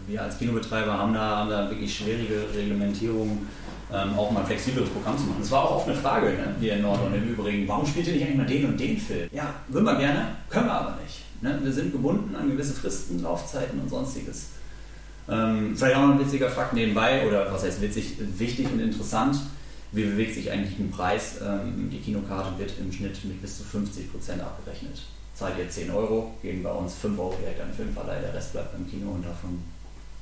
Wir 0.08 0.22
als 0.22 0.38
Kinobetreiber 0.38 0.98
haben 0.98 1.14
da, 1.14 1.38
haben 1.38 1.50
da 1.50 1.70
wirklich 1.70 1.96
schwierige 1.96 2.44
Reglementierungen, 2.54 3.48
ähm, 3.94 4.18
auch 4.18 4.32
mal 4.32 4.42
ein 4.42 4.46
flexibleres 4.46 4.90
Programm 4.90 5.18
zu 5.18 5.26
machen. 5.26 5.40
Das 5.42 5.52
war 5.52 5.64
auch 5.64 5.78
oft 5.78 5.88
eine 5.88 5.98
Frage 5.98 6.28
ne, 6.28 6.56
hier 6.60 6.76
in 6.76 6.82
Nordrhein 6.82 7.14
im 7.14 7.30
Übrigen. 7.30 7.68
Warum 7.68 7.86
spielt 7.86 8.08
ihr 8.08 8.14
nicht 8.14 8.24
eigentlich 8.24 8.38
mal 8.38 8.46
den 8.46 8.66
und 8.66 8.80
den 8.80 8.98
Film? 8.98 9.30
Ja, 9.32 9.54
würden 9.68 9.86
wir 9.86 9.96
gerne, 9.96 10.36
können 10.50 10.68
wir 10.68 10.74
aber 10.74 10.98
nicht. 11.02 11.22
Ne? 11.42 11.60
Wir 11.62 11.72
sind 11.72 11.92
gebunden 11.92 12.36
an 12.36 12.50
gewisse 12.50 12.74
Fristen, 12.74 13.22
Laufzeiten 13.22 13.80
und 13.80 13.90
sonstiges. 13.90 14.48
Ähm, 15.30 15.76
vielleicht 15.76 15.96
auch 15.96 16.08
noch 16.08 16.14
ein 16.16 16.20
witziger 16.20 16.50
Fakt 16.50 16.74
nebenbei, 16.74 17.28
oder 17.28 17.52
was 17.52 17.64
heißt 17.64 17.82
witzig, 17.82 18.16
wichtig 18.38 18.68
und 18.72 18.80
interessant. 18.80 19.38
Wie 19.92 20.04
bewegt 20.04 20.36
sich 20.36 20.50
eigentlich 20.52 20.80
ein 20.80 20.90
Preis? 20.90 21.40
Ähm, 21.46 21.90
die 21.92 22.00
Kinokarte 22.00 22.58
wird 22.58 22.74
im 22.80 22.92
Schnitt 22.92 23.24
mit 23.26 23.42
bis 23.42 23.58
zu 23.58 23.64
50% 23.64 24.40
abgerechnet. 24.40 25.02
Zahlt 25.34 25.58
ihr 25.58 25.70
10 25.70 25.92
Euro, 25.92 26.34
geben 26.42 26.64
bei 26.64 26.72
uns 26.72 26.96
5 26.96 27.20
Euro 27.20 27.36
direkt 27.42 27.62
an 27.62 27.70
den 27.70 27.76
Filmverleih, 27.76 28.22
der 28.22 28.34
Rest 28.34 28.54
bleibt 28.54 28.74
beim 28.74 28.90
Kino 28.90 29.12
und 29.12 29.26
davon 29.26 29.62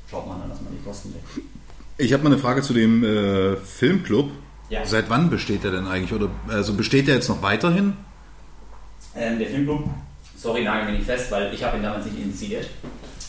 schaut 0.09 0.27
man 0.27 0.39
dann, 0.39 0.49
dass 0.49 0.61
man 0.61 0.71
die 0.71 0.83
Kosten 0.83 1.13
deckt. 1.13 1.45
Ich 2.00 2.13
habe 2.13 2.24
mal 2.24 2.32
eine 2.32 2.41
Frage 2.41 2.62
zu 2.62 2.74
dem 2.74 3.03
äh, 3.03 3.58
Filmclub. 3.58 4.32
Ja. 4.70 4.86
Seit 4.86 5.10
wann 5.10 5.29
besteht 5.29 5.65
der 5.65 5.72
denn 5.72 5.86
eigentlich? 5.86 6.13
Oder 6.13 6.29
also 6.48 6.74
besteht 6.74 7.10
der 7.10 7.15
jetzt 7.15 7.27
noch 7.27 7.41
weiterhin? 7.41 7.94
Ähm, 9.18 9.38
der 9.38 9.50
Filmclub, 9.50 9.84
sorry, 10.38 10.63
nagel 10.63 10.86
mich 10.86 11.00
nicht 11.00 11.06
fest, 11.06 11.29
weil 11.29 11.53
ich 11.53 11.62
habe 11.62 11.75
ihn 11.75 11.84
damals 11.84 12.06
nicht 12.06 12.18
initiiert. 12.18 12.70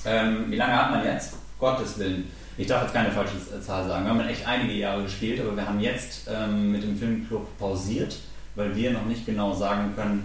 Ähm, 0.05 0.45
wie 0.49 0.55
lange 0.55 0.73
hat 0.73 0.93
man 0.93 1.05
jetzt? 1.05 1.35
Gottes 1.59 1.99
Willen. 1.99 2.31
Ich 2.57 2.69
darf 2.69 2.83
jetzt 2.83 2.95
keine 2.95 3.11
falsche 3.11 3.33
Zahl 3.61 3.89
sagen. 3.89 4.05
Wir 4.05 4.11
haben 4.11 4.21
echt 4.21 4.47
einige 4.47 4.75
Jahre 4.75 5.03
gespielt, 5.03 5.41
aber 5.41 5.57
wir 5.57 5.67
haben 5.67 5.81
jetzt 5.81 6.29
ähm, 6.33 6.71
mit 6.71 6.85
dem 6.85 6.97
Filmclub 6.97 7.59
pausiert, 7.59 8.19
weil 8.55 8.77
wir 8.77 8.93
noch 8.93 9.05
nicht 9.07 9.27
genau 9.27 9.53
sagen 9.53 9.95
können, 9.97 10.23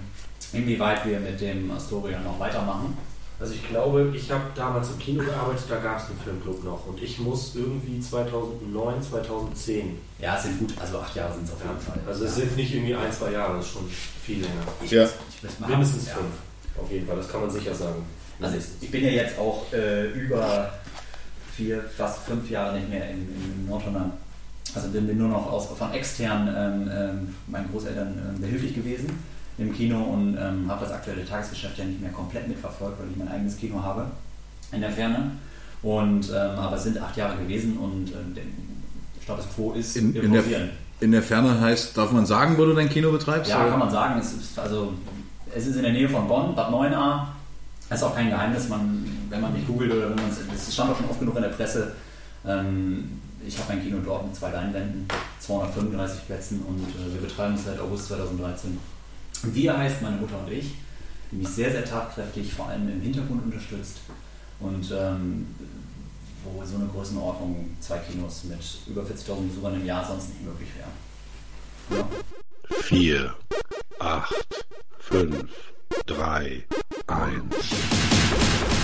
inwieweit 0.54 1.04
wir 1.04 1.20
mit 1.20 1.42
dem 1.42 1.72
Astoria 1.72 2.20
noch 2.20 2.40
weitermachen. 2.40 2.96
Also 3.40 3.54
ich 3.54 3.68
glaube, 3.68 4.14
ich 4.16 4.32
habe 4.32 4.44
damals 4.56 4.90
im 4.92 5.00
Kino 5.00 5.24
gearbeitet, 5.24 5.66
da 5.70 5.78
gab 5.80 6.00
es 6.00 6.08
den 6.08 6.18
Filmclub 6.20 6.64
noch 6.64 6.88
und 6.88 7.02
ich 7.02 7.20
muss 7.20 7.54
irgendwie 7.56 8.00
2009, 8.00 9.02
2010. 9.02 9.98
Ja, 10.20 10.38
es 10.38 10.44
sind 10.44 10.60
gut, 10.60 10.74
also 10.80 11.00
acht 11.00 11.14
Jahre 11.16 11.34
sind 11.34 11.44
es 11.44 11.52
auf 11.52 11.62
jeden 11.62 11.80
Fall. 11.80 12.00
Also 12.08 12.26
es 12.26 12.36
sind 12.36 12.56
nicht 12.56 12.74
irgendwie 12.74 12.96
ein, 12.96 13.12
zwei 13.12 13.32
Jahre, 13.32 13.58
das 13.58 13.66
ist 13.66 13.72
schon 13.74 13.90
viel 14.24 14.42
länger. 14.42 14.62
ich, 14.82 14.92
Ja. 14.92 15.04
ich 15.04 15.44
muss 15.44 15.60
mal 15.60 15.70
Mindestens 15.70 16.08
ja. 16.08 16.14
fünf, 16.14 16.32
auf 16.82 16.90
jeden 16.90 17.06
Fall, 17.06 17.18
das 17.18 17.30
kann 17.30 17.42
man 17.42 17.52
sicher 17.52 17.76
sagen. 17.76 18.06
Also 18.40 18.58
ich 18.80 18.92
bin 18.92 19.04
ja 19.04 19.10
jetzt 19.10 19.38
auch 19.38 19.66
äh, 19.74 20.08
über 20.12 20.74
vier, 21.56 21.84
fast 21.98 22.20
fünf 22.26 22.50
Jahre 22.50 22.78
nicht 22.78 22.90
mehr 22.90 23.10
in, 23.10 23.18
in 23.20 23.66
Nordrhein. 23.68 24.12
Also 24.74 24.90
bin, 24.90 25.08
bin 25.08 25.18
nur 25.18 25.30
noch 25.30 25.52
aus, 25.52 25.68
von 25.78 25.92
extern 25.94 26.48
ähm, 26.48 26.92
ähm, 26.94 27.36
meinen 27.48 27.70
Großeltern 27.72 28.34
ähm, 28.36 28.42
behilflich 28.42 28.76
gewesen 28.76 29.35
im 29.58 29.74
Kino 29.74 30.02
und 30.02 30.38
ähm, 30.38 30.70
habe 30.70 30.84
das 30.84 30.94
aktuelle 30.94 31.26
Tagesgeschäft 31.26 31.78
ja 31.78 31.86
nicht 31.86 32.02
mehr 32.02 32.12
komplett 32.12 32.48
mitverfolgt, 32.48 33.00
weil 33.00 33.08
ich 33.10 33.18
mein 33.18 33.30
eigenes 33.30 33.58
Kino 33.58 33.82
habe 33.82 34.08
in 34.72 34.82
der 34.82 34.92
Ferne. 34.92 35.32
Und, 35.82 36.30
ähm, 36.30 36.58
aber 36.58 36.76
es 36.76 36.84
sind 36.84 37.02
acht 37.02 37.16
Jahre 37.16 37.38
gewesen 37.38 37.78
und 37.78 38.12
ähm, 38.12 38.34
der 38.34 38.44
Status 39.22 39.46
quo 39.56 39.74
ist, 39.74 39.96
In, 39.96 40.16
in, 40.16 40.34
der, 40.34 40.44
in 41.00 41.12
der 41.12 41.22
Ferne 41.22 41.60
heißt, 41.60 41.96
darf 41.96 42.12
man 42.12 42.26
sagen, 42.26 42.58
wo 42.58 42.66
du 42.66 42.74
dein 42.74 42.90
Kino 42.90 43.12
betreibst? 43.12 43.52
Ja, 43.52 43.62
oder? 43.62 43.70
kann 43.70 43.80
man 43.80 43.92
sagen. 43.92 44.20
Es 44.20 44.34
ist, 44.34 44.60
also, 44.60 44.94
es 45.56 45.68
ist 45.68 45.76
in 45.76 45.84
der 45.84 45.94
Nähe 45.94 46.10
von 46.10 46.28
Bonn, 46.28 46.56
Bad 46.56 46.72
Neuenahr. 46.72 47.36
Das 47.88 48.00
ist 48.00 48.04
auch 48.04 48.16
kein 48.16 48.30
Geheimnis, 48.30 48.68
man, 48.68 49.06
wenn 49.30 49.42
man 49.42 49.54
mich 49.54 49.68
googelt 49.68 49.92
oder 49.92 50.10
wenn 50.10 50.16
man 50.16 50.26
es 50.30 50.74
stand 50.74 50.90
auch 50.90 50.98
schon 50.98 51.10
oft 51.10 51.20
genug 51.20 51.36
in 51.36 51.44
der 51.44 51.50
Presse. 51.50 51.92
Ähm, 52.48 53.22
ich 53.46 53.60
habe 53.60 53.74
ein 53.74 53.84
Kino 53.84 53.98
dort 54.04 54.26
mit 54.26 54.36
zwei 54.36 54.50
Leinwänden, 54.50 55.08
235 55.40 56.26
Plätzen 56.26 56.62
und 56.68 56.82
äh, 56.82 57.14
wir 57.14 57.22
betreiben 57.22 57.54
es 57.54 57.66
seit 57.66 57.80
August 57.80 58.08
2013. 58.08 58.80
Wir 59.54 59.78
heißt 59.78 60.02
meine 60.02 60.18
Mutter 60.18 60.40
und 60.40 60.52
ich, 60.52 60.76
die 61.32 61.38
mich 61.38 61.48
sehr, 61.48 61.72
sehr 61.72 61.86
tatkräftig 61.86 62.54
vor 62.54 62.68
allem 62.68 62.90
im 62.90 63.02
Hintergrund 63.02 63.44
unterstützt 63.44 64.00
und 64.60 64.92
ähm, 64.92 65.48
wo 66.44 66.64
so 66.64 66.76
eine 66.76 66.88
Größenordnung, 66.88 67.76
zwei 67.80 67.98
Kinos 68.00 68.44
mit 68.46 68.60
über 68.88 69.02
40.000 69.02 69.48
Besuchern 69.50 69.76
im 69.76 69.86
Jahr 69.86 70.06
sonst 70.06 70.30
nicht 70.30 70.44
möglich 70.44 70.70
wäre. 70.78 72.00
Ja. 72.00 72.08
4, 72.82 73.36
8, 74.00 74.66
5, 75.00 75.50
3, 76.06 76.64
1. 77.08 78.75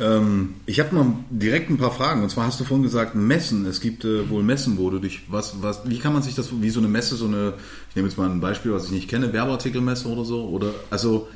Ähm, 0.00 0.54
ich 0.66 0.80
habe 0.80 0.94
mal 0.94 1.06
direkt 1.30 1.70
ein 1.70 1.78
paar 1.78 1.90
Fragen. 1.90 2.22
Und 2.22 2.30
zwar 2.30 2.46
hast 2.46 2.60
du 2.60 2.64
vorhin 2.64 2.82
gesagt, 2.82 3.14
Messen. 3.14 3.66
Es 3.66 3.80
gibt 3.80 4.04
äh, 4.04 4.28
wohl 4.30 4.42
Messen, 4.42 4.78
wo 4.78 4.90
du 4.90 4.98
dich. 4.98 5.22
Was, 5.28 5.62
was, 5.62 5.88
wie 5.88 5.98
kann 5.98 6.12
man 6.12 6.22
sich 6.22 6.34
das, 6.34 6.48
wie 6.60 6.70
so 6.70 6.80
eine 6.80 6.88
Messe, 6.88 7.16
so 7.16 7.26
eine, 7.26 7.54
ich 7.90 7.96
nehme 7.96 8.08
jetzt 8.08 8.16
mal 8.16 8.28
ein 8.28 8.40
Beispiel, 8.40 8.72
was 8.72 8.86
ich 8.86 8.92
nicht 8.92 9.08
kenne, 9.08 9.32
Werbeartikelmesse 9.32 10.08
oder 10.08 10.24
so? 10.24 10.48
Oder 10.48 10.70
also 10.90 11.28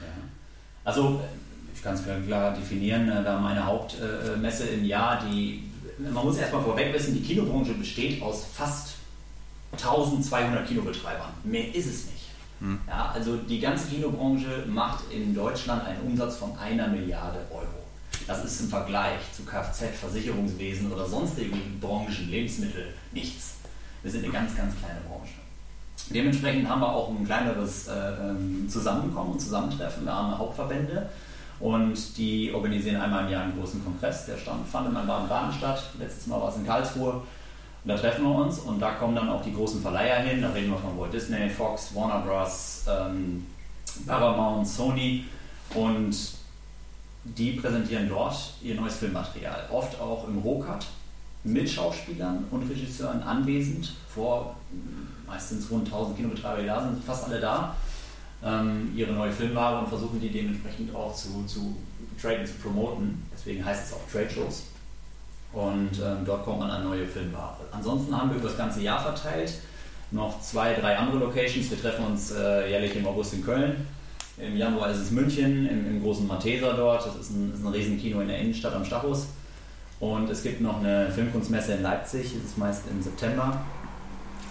Also, 0.85 1.21
ich 1.75 1.83
kann 1.83 1.95
es 1.95 2.03
klar 2.27 2.55
definieren, 2.55 3.09
äh, 3.09 3.25
da 3.25 3.39
meine 3.41 3.65
Hauptmesse 3.65 4.65
im 4.67 4.85
Jahr, 4.85 5.23
die, 5.27 5.65
man 5.99 6.25
muss 6.25 6.39
erstmal 6.39 6.63
vorweg 6.63 6.95
wissen, 6.95 7.15
die 7.15 7.23
Kinobranche 7.23 7.75
besteht 7.75 8.23
aus 8.23 8.47
fast 8.55 8.95
1200 9.73 10.67
Kinobetreibern. 10.67 11.31
Mehr 11.45 11.75
ist 11.75 11.87
es 11.87 12.07
nicht. 12.07 12.13
Ja, 12.87 13.11
also 13.13 13.37
die 13.37 13.59
ganze 13.59 13.89
Kinobranche 13.89 14.65
macht 14.69 15.11
in 15.11 15.35
Deutschland 15.35 15.85
einen 15.85 16.01
Umsatz 16.03 16.37
von 16.37 16.57
einer 16.57 16.87
Milliarde 16.87 17.41
Euro. 17.51 17.82
Das 18.27 18.45
ist 18.45 18.61
im 18.61 18.69
Vergleich 18.69 19.21
zu 19.35 19.45
Kfz, 19.45 19.99
Versicherungswesen 20.01 20.93
oder 20.93 21.07
sonstigen 21.07 21.79
Branchen, 21.81 22.29
Lebensmittel, 22.31 22.95
nichts. 23.13 23.55
Wir 24.03 24.11
sind 24.11 24.25
eine 24.25 24.33
ganz, 24.33 24.57
ganz 24.57 24.75
kleine 24.79 25.01
Branche. 25.09 25.35
Dementsprechend 26.11 26.69
haben 26.69 26.81
wir 26.81 26.93
auch 26.93 27.09
ein 27.09 27.25
kleineres 27.25 27.89
äh, 27.89 27.93
ähm, 27.93 28.69
Zusammenkommen 28.69 29.33
und 29.33 29.41
Zusammentreffen. 29.41 30.05
Wir 30.05 30.15
haben 30.15 30.37
Hauptverbände 30.37 31.09
und 31.61 32.17
die 32.19 32.53
organisieren 32.53 33.01
einmal 33.01 33.25
im 33.25 33.31
Jahr 33.31 33.45
einen 33.45 33.59
großen 33.59 33.83
Kongress. 33.85 34.27
Der 34.27 34.37
stand, 34.37 34.67
fand 34.69 34.89
in 34.89 34.95
Baden-Baden 34.95 35.53
statt. 35.53 35.91
Letztes 35.99 36.27
Mal 36.27 36.41
war 36.41 36.49
es 36.49 36.57
in 36.57 36.67
Karlsruhe. 36.67 37.13
Und 37.85 37.89
da 37.89 37.97
treffen 37.97 38.25
wir 38.25 38.35
uns 38.35 38.59
und 38.61 38.81
da 38.81 38.93
kommen 38.93 39.15
dann 39.15 39.29
auch 39.29 39.43
die 39.43 39.55
großen 39.55 39.81
Verleiher 39.81 40.21
hin. 40.23 40.43
Da 40.43 40.51
reden 40.51 40.71
wir 40.71 40.79
von 40.79 40.99
Walt 40.99 41.13
Disney, 41.13 41.49
Fox, 41.49 41.95
Warner 41.95 42.21
Bros., 42.21 42.85
ähm, 42.89 43.47
Paramount, 44.07 44.67
Sony 44.67 45.25
und 45.75 46.17
die 47.25 47.53
präsentieren 47.53 48.09
dort 48.09 48.35
ihr 48.63 48.75
neues 48.75 48.97
Filmmaterial. 48.97 49.69
Oft 49.71 50.01
auch 50.01 50.27
im 50.27 50.39
Rohcut 50.39 50.87
mit 51.45 51.69
Schauspielern 51.69 52.45
und 52.51 52.69
Regisseuren 52.69 53.23
anwesend. 53.23 53.95
Vor 54.09 54.57
mm, 54.71 55.29
meistens 55.29 55.71
rund 55.71 55.87
1000 55.87 56.17
Kinobetreiber, 56.17 56.61
die 56.61 56.67
da 56.67 56.83
sind, 56.83 57.03
fast 57.05 57.25
alle 57.27 57.41
da. 57.41 57.77
Ähm, 58.45 58.93
ihre 58.97 59.13
neue 59.13 59.33
Filmware 59.33 59.81
und 59.81 59.89
versuchen 59.89 60.21
die 60.21 60.31
dementsprechend 60.31 60.95
auch 60.95 61.15
zu, 61.15 61.45
zu 61.47 61.77
traden, 62.21 62.45
zu 62.45 62.55
promoten. 62.55 63.23
Deswegen 63.33 63.65
heißt 63.65 63.87
es 63.87 63.93
auch 63.93 64.11
Trade 64.11 64.31
Shows. 64.31 64.65
Und 65.53 66.01
ähm, 66.03 66.25
dort 66.25 66.45
kommt 66.45 66.61
man 66.61 66.71
an 66.71 66.85
neue 66.85 67.07
Filmware. 67.07 67.57
Ansonsten 67.71 68.17
haben 68.17 68.31
wir 68.31 68.39
über 68.39 68.49
das 68.49 68.57
ganze 68.57 68.81
Jahr 68.81 69.01
verteilt 69.01 69.53
noch 70.13 70.41
zwei, 70.41 70.75
drei 70.75 70.97
andere 70.97 71.19
Locations. 71.19 71.71
Wir 71.71 71.81
treffen 71.81 72.05
uns 72.05 72.33
äh, 72.33 72.71
jährlich 72.71 72.95
im 72.97 73.07
August 73.07 73.35
in 73.35 73.45
Köln. 73.45 73.87
Im 74.39 74.57
Januar 74.57 74.91
ist 74.91 74.99
es 74.99 75.11
München, 75.11 75.69
im, 75.69 75.87
im 75.87 76.03
großen 76.03 76.27
Matheser 76.27 76.75
dort. 76.75 77.07
Das 77.07 77.17
ist 77.17 77.31
ein, 77.31 77.53
ist 77.55 77.65
ein 77.65 77.73
Riesenkino 77.73 78.21
in 78.21 78.29
der 78.29 78.39
Innenstadt 78.39 78.75
am 78.75 78.85
Stachus. 78.85 79.27
Und 80.01 80.29
es 80.31 80.43
gibt 80.43 80.61
noch 80.61 80.81
eine 80.81 81.11
Filmkunstmesse 81.13 81.75
in 81.75 81.83
Leipzig, 81.83 82.33
das 82.35 82.51
ist 82.51 82.59
meist 82.59 82.83
im 82.91 83.01
September. 83.01 83.65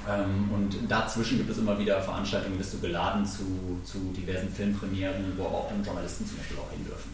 Ähm, 0.09 0.49
und 0.53 0.89
dazwischen 0.89 1.37
gibt 1.37 1.49
es 1.49 1.57
immer 1.57 1.77
wieder 1.77 2.01
Veranstaltungen, 2.01 2.57
bist 2.57 2.73
du 2.73 2.79
geladen 2.79 3.25
zu, 3.25 3.43
zu 3.83 3.99
diversen 4.15 4.49
Filmpremieren, 4.49 5.33
wo 5.37 5.43
auch 5.43 5.69
dann 5.69 5.83
Journalisten 5.83 6.25
zum 6.25 6.37
Beispiel 6.37 6.57
auch 6.57 6.71
hin 6.71 6.85
dürfen. 6.85 7.11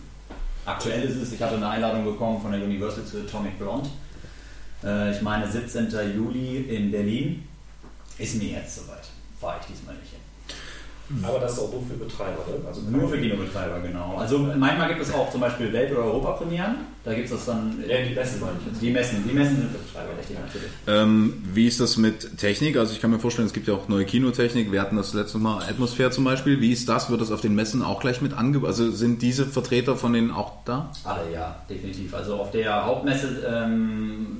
Aktuell 0.66 1.04
ist 1.04 1.16
es, 1.16 1.34
ich 1.34 1.42
hatte 1.42 1.56
eine 1.56 1.68
Einladung 1.68 2.06
bekommen 2.06 2.42
von 2.42 2.52
der 2.52 2.62
Universal 2.62 3.06
zu 3.06 3.22
Atomic 3.22 3.58
Blonde. 3.58 3.90
Äh, 4.84 5.16
ich 5.16 5.22
meine 5.22 5.50
17. 5.50 5.90
Juli 6.16 6.58
in 6.58 6.92
Berlin. 6.92 7.48
Ist 8.18 8.36
mir 8.36 8.50
jetzt 8.50 8.76
soweit. 8.76 9.08
Fahre 9.40 9.60
ich 9.62 9.68
diesmal 9.68 9.96
nicht. 9.96 10.17
Aber 11.24 11.40
das 11.40 11.54
ist 11.54 11.60
auch 11.60 11.72
nur 11.72 11.84
für 11.88 11.94
Betreiber, 11.94 12.44
ne? 12.48 12.68
Also 12.68 12.82
Nur 12.82 13.10
für 13.10 13.18
Kinobetreiber, 13.18 13.80
genau. 13.80 14.18
Also 14.18 14.40
manchmal 14.40 14.90
gibt 14.90 15.02
es 15.02 15.14
auch 15.14 15.32
zum 15.32 15.40
Beispiel 15.40 15.72
Welt- 15.72 15.92
oder 15.92 16.04
Europapremieren. 16.04 16.76
Da 17.06 17.14
gibt 17.14 17.26
es 17.26 17.32
das 17.32 17.46
dann. 17.46 17.82
Ja, 17.88 18.02
die 18.04 18.14
Messen 18.14 18.42
meine 18.42 18.58
ich. 18.74 18.80
Die 18.80 18.92
Messen, 18.92 19.24
die 19.26 19.34
Messen 19.34 19.56
sind 19.56 19.72
für 19.72 19.78
Betreiber, 19.78 20.10
richtig, 20.20 20.38
natürlich. 20.38 20.70
ähm, 20.86 21.42
wie 21.54 21.66
ist 21.66 21.80
das 21.80 21.96
mit 21.96 22.38
Technik? 22.38 22.76
Also 22.76 22.92
ich 22.92 23.00
kann 23.00 23.12
mir 23.12 23.20
vorstellen, 23.20 23.48
es 23.48 23.54
gibt 23.54 23.70
ja 23.70 23.74
auch 23.74 23.88
neue 23.88 24.04
Kinotechnik. 24.04 24.70
Wir 24.72 24.82
hatten 24.82 24.98
das 24.98 25.14
letzte 25.14 25.38
Mal 25.38 25.60
Atmosphäre 25.64 26.12
zum 26.12 26.26
Beispiel. 26.26 26.60
Wie 26.60 26.74
ist 26.74 26.90
das? 26.90 27.10
Wird 27.10 27.22
das 27.22 27.32
auf 27.32 27.40
den 27.40 27.56
Messen 27.56 27.82
auch 27.84 28.02
gleich 28.02 28.22
mit 28.22 28.34
angeboten? 28.34 28.68
Also 28.68 28.92
sind 28.92 29.22
diese 29.22 29.46
Vertreter 29.46 29.96
von 29.96 30.12
denen 30.12 30.32
auch 30.32 30.52
da? 30.66 30.92
Alle, 31.06 31.32
ja, 31.32 31.56
definitiv. 31.70 32.14
Also 32.14 32.36
auf 32.36 32.52
der 32.52 32.86
Hauptmesse, 32.86 33.46
ähm, 33.48 34.40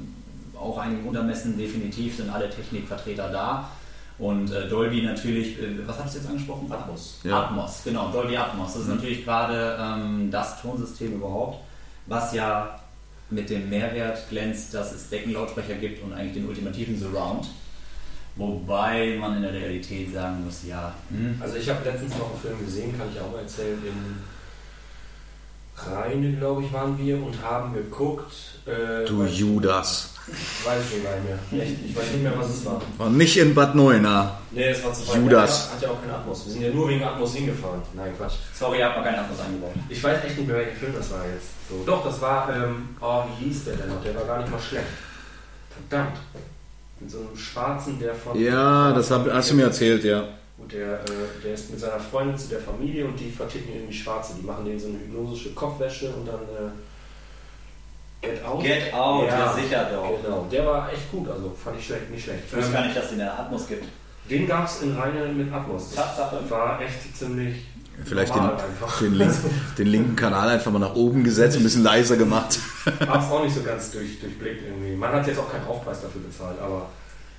auch 0.60 0.78
einigen 0.80 1.08
Untermessen 1.08 1.58
definitiv 1.58 2.18
sind 2.18 2.30
alle 2.30 2.50
Technikvertreter 2.50 3.30
da. 3.30 3.70
Und 4.20 4.52
äh, 4.52 4.68
Dolby 4.68 5.04
natürlich, 5.04 5.60
äh, 5.60 5.88
was 5.88 6.00
hast 6.00 6.16
du 6.16 6.20
jetzt 6.20 6.28
angesprochen? 6.30 6.72
Atmos. 6.72 7.20
Ja. 7.24 7.44
Atmos, 7.44 7.82
genau, 7.84 8.10
Dolby 8.12 8.36
Atmos. 8.36 8.74
Das 8.74 8.82
ist 8.84 8.88
natürlich 8.90 9.24
gerade 9.24 9.78
ähm, 9.80 10.30
das 10.32 10.62
Tonsystem 10.62 11.14
überhaupt. 11.14 11.60
was 12.08 12.34
ja 12.34 12.80
mit 13.30 13.50
dem 13.50 13.70
Mehrwert 13.70 14.30
glänzt, 14.30 14.74
dass 14.74 14.94
es 14.94 15.10
Deckenlautsprecher 15.10 15.76
gibt 15.76 16.02
und 16.04 16.14
eigentlich 16.14 16.34
den 16.36 16.48
ultimativen 16.48 16.98
Surround. 16.98 17.48
Wobei 18.38 19.18
man 19.20 19.36
in 19.38 19.42
der 19.42 19.52
Realität 19.54 20.14
sagen 20.14 20.46
muss, 20.46 20.62
ja, 20.66 20.94
hm, 21.10 21.36
Also 21.42 21.58
ich 21.58 21.68
habe 21.70 21.84
letztens 21.84 22.18
noch 22.18 22.32
einen 22.32 22.40
Film 22.42 22.60
gesehen, 22.66 22.98
kann 22.98 23.08
ich 23.14 23.20
auch 23.20 23.32
mal 23.32 23.40
erzählen, 23.42 23.78
in 23.86 24.18
Rheine, 25.76 26.34
glaube 26.38 26.64
ich, 26.64 26.74
waren 26.74 26.98
wir 26.98 27.18
und 27.24 27.42
haben 27.44 27.74
geguckt. 27.74 28.34
Äh, 28.66 29.06
Du 29.06 29.26
Judas. 29.26 30.14
Weiß 30.28 30.84
ich 30.84 30.92
schon 30.92 31.04
gar 31.04 31.16
nicht 31.16 31.52
mehr. 31.52 31.64
Echt, 31.64 31.76
ich 31.86 31.96
weiß 31.96 32.12
nicht 32.12 32.24
mehr, 32.24 32.34
was 32.38 32.50
es 32.50 32.66
war. 32.66 32.82
War 32.98 33.10
nicht 33.10 33.38
in 33.38 33.56
Bad 33.56 33.76
Neuenahr. 33.76 34.42
Nee, 34.52 34.70
es 34.70 34.84
war 34.84 34.92
zu 34.92 35.08
weit. 35.08 35.16
Judas. 35.16 35.64
Hat 35.64 35.70
ja, 35.70 35.76
hat 35.76 35.82
ja 35.84 35.90
auch 35.90 36.02
keine 36.02 36.16
Atmos. 36.16 36.46
Wir 36.46 36.54
sind 36.54 36.62
ja 36.64 36.70
nur 36.72 36.90
wegen 36.90 37.04
Atmos 37.04 37.34
hingefahren. 37.34 37.82
Nein, 37.94 38.12
Quatsch. 38.18 38.34
sorry, 38.54 38.80
ihr 38.80 38.86
habt 38.86 38.98
noch 38.98 39.06
keinen 39.06 39.20
Atmos 39.20 39.40
eingebaut. 39.40 39.72
Ich 39.88 40.04
weiß 40.04 40.26
echt 40.26 40.38
nicht 40.38 40.48
mehr, 40.48 40.58
welcher 40.58 40.76
Film 40.76 40.94
das 40.98 41.12
war 41.12 41.26
jetzt. 41.26 41.48
So. 41.70 41.84
Doch, 41.86 42.04
das 42.04 42.20
war, 42.20 42.54
ähm, 42.54 42.90
oh, 43.00 43.24
wie 43.40 43.46
hieß 43.46 43.66
der 43.66 43.76
denn 43.78 43.88
noch? 43.88 44.04
Der 44.04 44.16
war 44.16 44.26
gar 44.26 44.40
nicht 44.40 44.52
mal 44.52 44.60
schlecht. 44.60 44.88
Verdammt. 45.90 46.18
Mit 47.00 47.12
so 47.12 47.20
einem 47.20 47.38
Schwarzen, 47.38 48.00
der 48.00 48.14
von. 48.14 48.38
Ja, 48.38 48.92
das 48.92 49.10
hab, 49.12 49.32
hast 49.32 49.52
du 49.52 49.56
mir 49.56 49.64
erzählt, 49.64 50.04
ja. 50.04 50.28
Und 50.58 50.74
der, 50.74 50.96
äh, 51.02 51.44
der 51.44 51.54
ist 51.54 51.70
mit 51.70 51.80
seiner 51.80 52.00
Freundin 52.00 52.38
zu 52.38 52.50
der 52.50 52.60
Familie 52.60 53.06
und 53.06 53.18
die 53.18 53.30
verticken 53.30 53.74
irgendwie 53.74 53.94
Schwarze. 53.94 54.34
Die 54.42 54.46
machen 54.46 54.66
denen 54.66 54.80
so 54.80 54.88
eine 54.88 54.98
hypnosische 55.00 55.54
Kopfwäsche 55.54 56.10
und 56.10 56.28
dann 56.28 56.42
äh, 56.42 56.72
Get 58.32 58.46
Out. 58.46 58.64
Get 58.64 58.94
Out, 58.94 59.28
ja, 59.28 59.40
ja, 59.40 59.54
sicher 59.54 59.90
doch. 59.92 60.22
Genau, 60.24 60.48
der 60.52 60.66
war 60.66 60.92
echt 60.92 61.12
gut, 61.12 61.30
also 61.30 61.56
fand 61.64 61.80
ich 61.80 61.86
schlecht, 61.86 62.10
nicht 62.10 62.24
schlecht. 62.24 62.44
Ich 62.48 62.56
wusste 62.56 62.68
Ähm, 62.68 62.74
gar 62.74 62.86
nicht, 62.86 62.98
dass 62.98 63.06
es 63.06 63.12
in 63.14 63.18
der 63.20 63.40
Atmos 63.40 63.68
gibt. 63.68 63.86
Den 64.30 64.48
gab 64.48 64.66
es 64.68 64.82
in 64.82 64.96
Rheine 64.98 65.26
mit 65.28 65.52
Atmos. 65.54 65.96
Das 65.96 66.16
Tatsache. 66.16 66.50
war 66.50 66.82
echt 66.82 67.18
ziemlich 67.18 67.66
Vielleicht 68.04 68.34
den, 68.36 68.50
den, 69.00 69.14
links, 69.16 69.40
den 69.78 69.88
linken 69.88 70.16
Kanal 70.16 70.50
einfach 70.50 70.72
mal 70.72 70.80
nach 70.80 70.94
oben 70.96 71.24
gesetzt, 71.24 71.58
ein 71.58 71.64
bisschen 71.64 71.84
leiser 71.84 72.16
gemacht. 72.16 72.60
Hab's 73.08 73.32
auch 73.32 73.44
nicht 73.44 73.56
so 73.56 73.64
ganz 73.64 73.92
durch, 73.92 74.20
durchblickt 74.20 74.64
irgendwie. 74.68 74.96
Man 74.96 75.12
hat 75.12 75.26
jetzt 75.26 75.40
auch 75.40 75.52
keinen 75.52 75.66
Aufpreis 75.66 76.02
dafür 76.02 76.22
bezahlt, 76.22 76.60
aber 76.62 76.90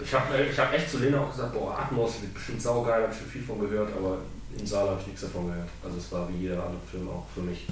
ich 0.00 0.12
habe 0.12 0.26
ich 0.50 0.58
hab 0.58 0.72
echt 0.72 0.90
zu 0.90 0.98
Lena 0.98 1.20
auch 1.20 1.30
gesagt, 1.30 1.54
boah, 1.54 1.78
Atmos 1.78 2.20
wird 2.20 2.34
bestimmt 2.34 2.60
saugeil, 2.60 3.02
habe 3.02 3.12
ich 3.12 3.18
schon 3.18 3.28
viel 3.28 3.42
von 3.42 3.60
gehört, 3.60 3.90
aber 3.96 4.18
im 4.58 4.66
Saal 4.66 4.88
habe 4.88 4.98
ich 5.00 5.06
nichts 5.06 5.22
davon 5.22 5.46
gehört. 5.46 5.68
Also 5.84 5.98
es 5.98 6.10
war 6.10 6.28
wie 6.28 6.42
jeder 6.42 6.54
andere 6.56 6.82
Film 6.90 7.08
auch 7.08 7.26
für 7.34 7.40
mich. 7.42 7.66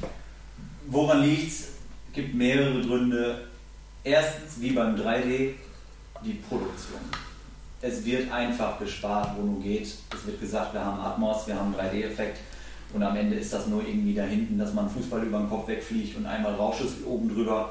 Woran 0.87 1.23
liegt's? 1.23 1.69
Gibt 2.17 2.35
mehrere 2.35 2.81
Gründe. 2.81 3.43
Erstens, 4.03 4.61
wie 4.61 4.71
beim 4.71 4.97
3D, 4.97 5.53
die 6.25 6.33
Produktion. 6.49 7.01
Es 7.83 8.05
wird 8.05 8.33
einfach 8.33 8.79
gespart, 8.79 9.37
wo 9.37 9.43
nur 9.43 9.63
geht. 9.63 9.85
Es 9.85 10.27
wird 10.27 10.41
gesagt, 10.41 10.73
wir 10.73 10.85
haben 10.85 10.99
Atmos, 10.99 11.47
wir 11.47 11.55
haben 11.55 11.75
3D-Effekt 11.75 12.39
und 12.95 13.03
am 13.03 13.17
Ende 13.17 13.37
ist 13.37 13.53
das 13.53 13.67
nur 13.67 13.87
irgendwie 13.87 14.15
da 14.15 14.23
hinten, 14.23 14.59
dass 14.59 14.73
man 14.73 14.89
Fußball 14.89 15.25
über 15.25 15.39
den 15.39 15.49
Kopf 15.49 15.69
wegfliegt 15.69 16.17
und 16.17 16.27
einmal 16.27 16.55
Rausch 16.55 16.81
ist 16.81 17.05
oben 17.05 17.29
drüber. 17.29 17.71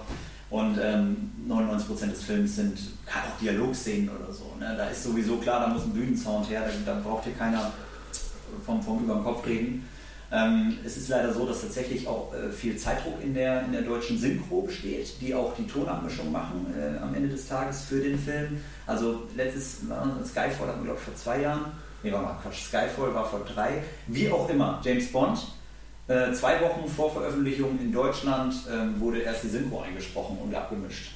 Und 0.52 0.78
ähm, 0.80 1.32
99% 1.50 2.12
des 2.12 2.24
Films 2.24 2.56
sind 2.56 2.78
auch 3.08 3.40
Dialogszenen 3.42 4.10
oder 4.10 4.32
so. 4.32 4.54
Ne? 4.60 4.76
Da 4.78 4.86
ist 4.86 5.04
sowieso 5.04 5.38
klar, 5.38 5.62
da 5.62 5.68
muss 5.68 5.84
ein 5.84 5.94
Bühnensound 5.94 6.50
her, 6.50 6.70
da, 6.86 6.94
da 6.94 7.00
braucht 7.00 7.24
hier 7.24 7.34
keiner 7.34 7.72
vom, 8.64 8.82
vom 8.82 9.04
über 9.04 9.16
den 9.16 9.24
Kopf 9.24 9.46
reden. 9.48 9.90
Ähm, 10.32 10.78
es 10.84 10.98
ist 10.98 11.10
leider 11.10 11.34
so, 11.34 11.46
dass 11.46 11.62
tatsächlich 11.62 12.08
auch 12.08 12.34
äh, 12.34 12.52
viel 12.52 12.78
Zeitdruck 12.78 13.22
in 13.24 13.34
der, 13.34 13.64
in 13.64 13.72
der 13.72 13.84
deutschen 13.84 14.18
Synchro 14.18 14.62
besteht, 14.62 15.22
die 15.22 15.36
auch 15.36 15.56
die 15.56 15.68
Tonabmischung 15.68 16.32
machen 16.32 16.74
äh, 16.78 16.98
am 16.98 17.14
Ende 17.14 17.30
des 17.30 17.48
Tages 17.48 17.84
für 17.86 18.00
den 18.00 18.18
Film. 18.18 18.60
Also 18.88 19.24
letztes 19.36 19.82
äh, 19.84 20.26
Skyfall 20.26 20.68
hatten 20.68 20.80
wir 20.80 20.86
glaube 20.86 21.00
ich 21.00 21.06
vor 21.06 21.16
zwei 21.16 21.42
Jahren. 21.42 21.66
Nee, 22.02 22.12
war 22.12 22.22
mal 22.22 22.38
Quatsch, 22.42 22.64
Skyfall 22.68 23.14
war 23.14 23.26
vor 23.26 23.42
drei. 23.46 23.84
Wie 24.08 24.30
auch 24.32 24.50
immer, 24.50 24.82
James 24.84 25.12
Bond. 25.12 25.40
Äh, 26.08 26.34
zwei 26.34 26.62
Wochen 26.62 26.88
vor 26.88 27.12
Veröffentlichung 27.12 27.80
in 27.80 27.92
Deutschland 27.92 28.54
ähm, 28.72 29.00
wurde 29.00 29.20
erst 29.20 29.44
die 29.44 29.50
Synchro 29.50 29.82
eingesprochen 29.82 30.38
und 30.38 30.54
abgemischt. 30.54 31.12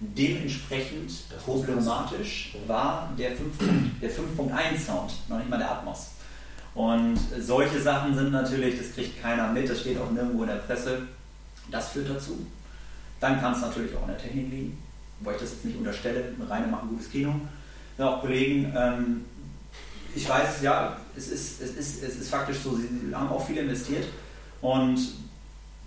Dementsprechend 0.00 1.12
problematisch 1.44 2.56
war 2.66 3.12
der 3.16 3.30
5.1 3.32 3.36
der 4.00 4.10
5.1 4.10 4.84
Sound, 4.84 5.12
noch 5.28 5.38
nicht 5.38 5.48
mal 5.48 5.58
der 5.58 5.70
Atmos. 5.70 6.11
Und 6.74 7.18
solche 7.38 7.80
Sachen 7.80 8.14
sind 8.14 8.32
natürlich, 8.32 8.78
das 8.78 8.94
kriegt 8.94 9.20
keiner 9.20 9.52
mit, 9.52 9.68
das 9.68 9.80
steht 9.80 9.98
auch 9.98 10.10
nirgendwo 10.10 10.42
in 10.42 10.48
der 10.48 10.56
Presse. 10.56 11.02
Das 11.70 11.90
führt 11.90 12.08
dazu. 12.08 12.46
Dann 13.20 13.40
kann 13.40 13.52
es 13.52 13.60
natürlich 13.60 13.94
auch 13.94 14.02
in 14.02 14.08
der 14.08 14.18
Technik 14.18 14.50
liegen, 14.50 14.78
wobei 15.20 15.34
ich 15.34 15.40
das 15.40 15.52
jetzt 15.52 15.64
nicht 15.64 15.78
unterstelle. 15.78 16.32
Reine 16.48 16.66
machen 16.66 16.88
gutes 16.88 17.10
Kino. 17.10 17.34
Ja, 17.98 18.16
auch 18.16 18.20
Kollegen, 18.20 18.72
ähm, 18.76 19.24
ich 20.14 20.28
weiß, 20.28 20.62
ja, 20.62 20.96
es 21.16 21.28
ist, 21.28 21.60
es, 21.60 21.74
ist, 21.76 22.02
es 22.02 22.16
ist 22.16 22.30
faktisch 22.30 22.58
so, 22.58 22.76
sie 22.76 22.88
haben 23.14 23.28
auch 23.28 23.46
viel 23.46 23.58
investiert. 23.58 24.06
Und 24.60 24.98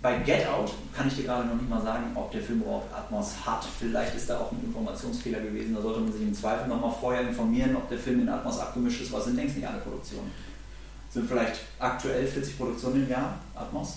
bei 0.02 0.18
Get 0.18 0.46
Out 0.46 0.72
kann 0.94 1.08
ich 1.08 1.16
dir 1.16 1.24
gerade 1.24 1.48
noch 1.48 1.56
nicht 1.56 1.68
mal 1.68 1.82
sagen, 1.82 2.04
ob 2.14 2.30
der 2.30 2.42
Film 2.42 2.62
überhaupt 2.62 2.92
Atmos 2.94 3.34
hat. 3.44 3.64
Vielleicht 3.78 4.14
ist 4.14 4.30
da 4.30 4.38
auch 4.38 4.52
ein 4.52 4.62
Informationsfehler 4.64 5.40
gewesen. 5.40 5.74
Da 5.74 5.82
sollte 5.82 6.00
man 6.00 6.12
sich 6.12 6.22
im 6.22 6.34
Zweifel 6.34 6.68
nochmal 6.68 6.94
vorher 7.00 7.22
informieren, 7.22 7.76
ob 7.76 7.88
der 7.88 7.98
Film 7.98 8.20
in 8.20 8.28
Atmos 8.28 8.58
abgemischt 8.58 9.02
ist, 9.02 9.12
es 9.12 9.24
sind 9.24 9.36
längst 9.36 9.56
nicht 9.56 9.66
alle 9.66 9.78
Produktionen. 9.78 10.30
Sind 11.16 11.30
vielleicht 11.30 11.60
aktuell 11.78 12.26
40 12.26 12.58
Produktionen 12.58 13.04
im 13.04 13.08
Jahr 13.08 13.38
Atmos? 13.54 13.94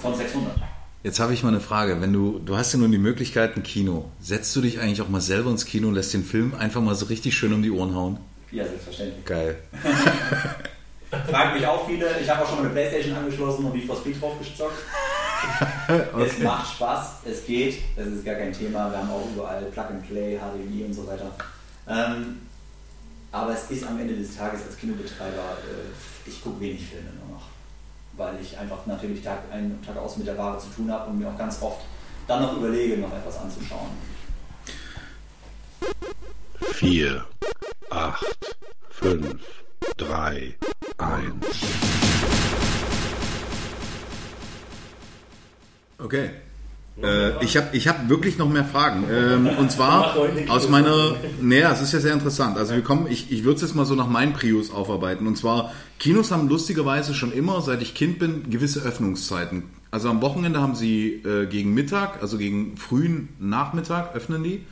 Von 0.00 0.14
600. 0.14 0.54
Jetzt 1.02 1.20
habe 1.20 1.34
ich 1.34 1.42
mal 1.42 1.50
eine 1.50 1.60
Frage. 1.60 2.00
Wenn 2.00 2.14
du, 2.14 2.38
du 2.38 2.56
hast 2.56 2.72
ja 2.72 2.78
nun 2.78 2.90
die 2.90 2.96
Möglichkeit, 2.96 3.56
ein 3.56 3.62
Kino. 3.62 4.06
Setzt 4.22 4.56
du 4.56 4.62
dich 4.62 4.80
eigentlich 4.80 5.02
auch 5.02 5.10
mal 5.10 5.20
selber 5.20 5.50
ins 5.50 5.66
Kino 5.66 5.88
und 5.88 5.94
lässt 5.94 6.14
den 6.14 6.24
Film 6.24 6.54
einfach 6.54 6.80
mal 6.80 6.94
so 6.94 7.04
richtig 7.06 7.36
schön 7.36 7.52
um 7.52 7.62
die 7.62 7.70
Ohren 7.70 7.94
hauen? 7.94 8.16
Ja, 8.52 8.64
selbstverständlich. 8.64 9.22
Geil. 9.26 9.58
Fragen 11.30 11.58
mich 11.58 11.66
auch 11.66 11.86
viele. 11.86 12.18
Ich 12.22 12.30
habe 12.30 12.42
auch 12.42 12.48
schon 12.48 12.56
mal 12.56 12.64
eine 12.64 12.72
Playstation 12.72 13.14
angeschlossen 13.14 13.66
und 13.66 13.74
Need 13.74 13.84
for 13.84 13.96
Speed 13.96 14.18
draufgezockt. 14.18 14.78
Es 16.18 16.38
macht 16.38 16.74
Spaß, 16.74 17.16
es 17.26 17.44
geht, 17.44 17.82
das 17.94 18.06
ist 18.06 18.24
gar 18.24 18.36
kein 18.36 18.52
Thema. 18.54 18.90
Wir 18.90 18.98
haben 18.98 19.10
auch 19.10 19.28
überall 19.32 19.62
Plug 19.66 19.84
and 19.90 20.08
Play, 20.08 20.38
HDMI 20.38 20.84
und 20.84 20.94
so 20.94 21.06
weiter. 21.06 21.30
Ähm, 21.86 22.40
aber 23.30 23.52
es 23.52 23.70
ist 23.70 23.86
am 23.86 24.00
Ende 24.00 24.16
des 24.16 24.34
Tages 24.34 24.62
als 24.66 24.78
Kinobetreiber, 24.78 25.58
äh, 25.62 26.15
ich 26.26 26.42
gucke 26.42 26.60
wenig 26.60 26.86
Filme 26.86 27.10
nur 27.20 27.36
noch. 27.36 27.46
Weil 28.16 28.40
ich 28.40 28.56
einfach 28.56 28.86
natürlich 28.86 29.22
Tag 29.22 29.40
ein 29.50 29.72
und 29.72 29.84
Tag 29.84 29.96
aus 29.96 30.16
mit 30.16 30.26
der 30.26 30.38
Ware 30.38 30.58
zu 30.58 30.68
tun 30.68 30.90
habe 30.90 31.10
und 31.10 31.18
mir 31.18 31.28
auch 31.28 31.38
ganz 31.38 31.60
oft 31.62 31.82
dann 32.26 32.42
noch 32.42 32.56
überlege, 32.56 32.98
noch 32.98 33.12
etwas 33.12 33.38
anzuschauen. 33.38 33.90
4, 36.72 37.24
8, 37.90 38.56
5, 38.90 39.42
3, 39.96 40.54
1. 40.98 41.46
Okay. 45.98 46.30
Äh, 47.02 47.44
ich 47.44 47.56
habe 47.56 47.76
ich 47.76 47.88
hab 47.88 48.08
wirklich 48.08 48.38
noch 48.38 48.48
mehr 48.48 48.64
Fragen. 48.64 49.04
Ähm, 49.10 49.48
und 49.58 49.70
zwar 49.70 50.16
aus 50.48 50.68
meiner. 50.68 51.16
Naja, 51.40 51.72
es 51.72 51.82
ist 51.82 51.92
ja 51.92 52.00
sehr 52.00 52.14
interessant. 52.14 52.56
Also 52.56 52.74
wir 52.74 52.82
kommen, 52.82 53.06
ich, 53.08 53.30
ich 53.30 53.44
würde 53.44 53.56
es 53.56 53.62
jetzt 53.62 53.74
mal 53.74 53.84
so 53.84 53.94
nach 53.94 54.08
meinen 54.08 54.32
Prius 54.32 54.70
aufarbeiten. 54.70 55.26
Und 55.26 55.36
zwar, 55.36 55.72
Kinos 55.98 56.30
haben 56.30 56.48
lustigerweise 56.48 57.14
schon 57.14 57.32
immer, 57.32 57.60
seit 57.60 57.82
ich 57.82 57.94
Kind 57.94 58.18
bin, 58.18 58.50
gewisse 58.50 58.80
Öffnungszeiten. 58.80 59.64
Also 59.90 60.08
am 60.08 60.22
Wochenende 60.22 60.60
haben 60.60 60.74
sie 60.74 61.22
äh, 61.24 61.46
gegen 61.46 61.74
Mittag, 61.74 62.22
also 62.22 62.38
gegen 62.38 62.76
frühen 62.76 63.28
Nachmittag 63.38 64.14
öffnen 64.14 64.42
die. 64.42 64.64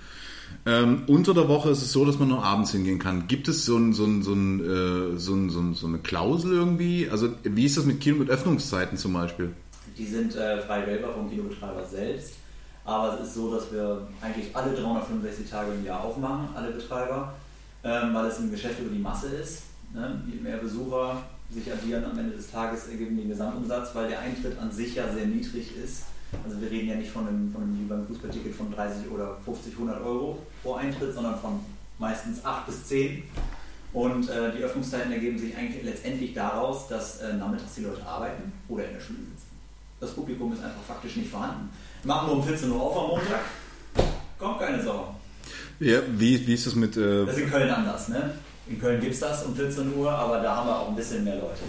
Ähm, 0.66 1.02
unter 1.06 1.34
der 1.34 1.48
Woche 1.48 1.70
ist 1.70 1.82
es 1.82 1.92
so, 1.92 2.06
dass 2.06 2.18
man 2.18 2.28
nur 2.28 2.42
abends 2.42 2.72
hingehen 2.72 2.98
kann. 2.98 3.26
Gibt 3.28 3.48
es 3.48 3.66
so, 3.66 3.76
ein, 3.76 3.92
so, 3.92 4.04
ein, 4.04 4.22
so, 4.22 4.32
ein, 4.32 4.60
äh, 4.60 5.18
so, 5.18 5.34
ein, 5.34 5.50
so, 5.50 5.72
so 5.74 5.86
eine 5.86 5.98
Klausel 5.98 6.52
irgendwie? 6.52 7.08
Also 7.10 7.28
wie 7.42 7.66
ist 7.66 7.76
das 7.76 7.84
mit 7.84 8.00
Kino 8.00 8.16
mit 8.16 8.30
Öffnungszeiten 8.30 8.96
zum 8.96 9.12
Beispiel? 9.12 9.52
Die 9.96 10.06
sind 10.06 10.34
äh, 10.36 10.60
frei 10.60 10.86
wählbar 10.86 11.14
vom 11.14 11.30
Kinobetreiber 11.30 11.84
selbst. 11.84 12.34
Aber 12.84 13.14
es 13.14 13.28
ist 13.28 13.34
so, 13.34 13.54
dass 13.54 13.72
wir 13.72 14.06
eigentlich 14.20 14.54
alle 14.54 14.74
365 14.74 15.48
Tage 15.48 15.72
im 15.72 15.84
Jahr 15.84 16.04
aufmachen, 16.04 16.48
alle 16.54 16.70
Betreiber, 16.72 17.32
ähm, 17.82 18.12
weil 18.12 18.26
es 18.26 18.38
ein 18.38 18.50
Geschäft 18.50 18.80
über 18.80 18.90
die 18.90 19.00
Masse 19.00 19.28
ist. 19.28 19.62
Ne? 19.94 20.22
Je 20.30 20.40
mehr 20.40 20.58
Besucher 20.58 21.22
sich 21.50 21.72
addieren 21.72 22.04
am 22.04 22.18
Ende 22.18 22.36
des 22.36 22.50
Tages, 22.50 22.88
ergeben 22.88 23.16
den 23.16 23.28
Gesamtumsatz, 23.28 23.94
weil 23.94 24.08
der 24.08 24.20
Eintritt 24.20 24.58
an 24.58 24.70
sich 24.70 24.94
ja 24.96 25.10
sehr 25.12 25.26
niedrig 25.26 25.76
ist. 25.76 26.04
Also 26.44 26.60
wir 26.60 26.70
reden 26.70 26.88
ja 26.88 26.96
nicht 26.96 27.10
von 27.10 27.28
einem, 27.28 27.52
von 27.52 27.62
einem 27.62 27.88
beim 27.88 28.06
Fußballticket 28.06 28.54
von 28.54 28.72
30 28.72 29.10
oder 29.10 29.36
50, 29.44 29.72
100 29.74 30.02
Euro 30.02 30.38
pro 30.62 30.74
Eintritt, 30.74 31.14
sondern 31.14 31.38
von 31.38 31.60
meistens 31.98 32.44
8 32.44 32.66
bis 32.66 32.86
10. 32.86 33.22
Und 33.92 34.28
äh, 34.28 34.50
die 34.56 34.64
Öffnungszeiten 34.64 35.12
ergeben 35.12 35.38
sich 35.38 35.56
eigentlich 35.56 35.84
letztendlich 35.84 36.34
daraus, 36.34 36.88
dass 36.88 37.20
äh, 37.20 37.34
nachmittags 37.34 37.76
die 37.76 37.82
Leute 37.82 38.04
arbeiten 38.04 38.52
oder 38.68 38.86
in 38.86 38.94
der 38.94 39.00
Schule 39.00 39.20
sitzen. 39.20 39.43
Das 40.04 40.12
Publikum 40.14 40.52
ist 40.52 40.62
einfach 40.62 40.82
faktisch 40.86 41.16
nicht 41.16 41.30
vorhanden. 41.30 41.70
Machen 42.04 42.28
wir 42.28 42.34
um 42.36 42.42
14 42.44 42.70
Uhr 42.70 42.80
auf 42.80 42.96
am 42.96 43.08
Montag, 43.08 43.40
kommt 44.38 44.58
keine 44.60 44.82
Sau. 44.82 45.14
Ja, 45.80 46.00
wie, 46.16 46.46
wie 46.46 46.54
ist 46.54 46.66
das 46.66 46.74
mit. 46.74 46.96
Äh, 46.96 47.24
Das 47.26 47.36
ist 47.36 47.42
in 47.44 47.50
Köln 47.50 47.70
anders, 47.70 48.08
ne? 48.08 48.34
In 48.66 48.80
Köln 48.80 49.00
gibt 49.00 49.12
es 49.14 49.20
das 49.20 49.44
um 49.44 49.54
14 49.54 49.94
Uhr, 49.94 50.10
aber 50.10 50.38
da 50.40 50.56
haben 50.56 50.68
wir 50.68 50.78
auch 50.78 50.88
ein 50.88 50.96
bisschen 50.96 51.22
mehr 51.24 51.36
Leute. 51.36 51.60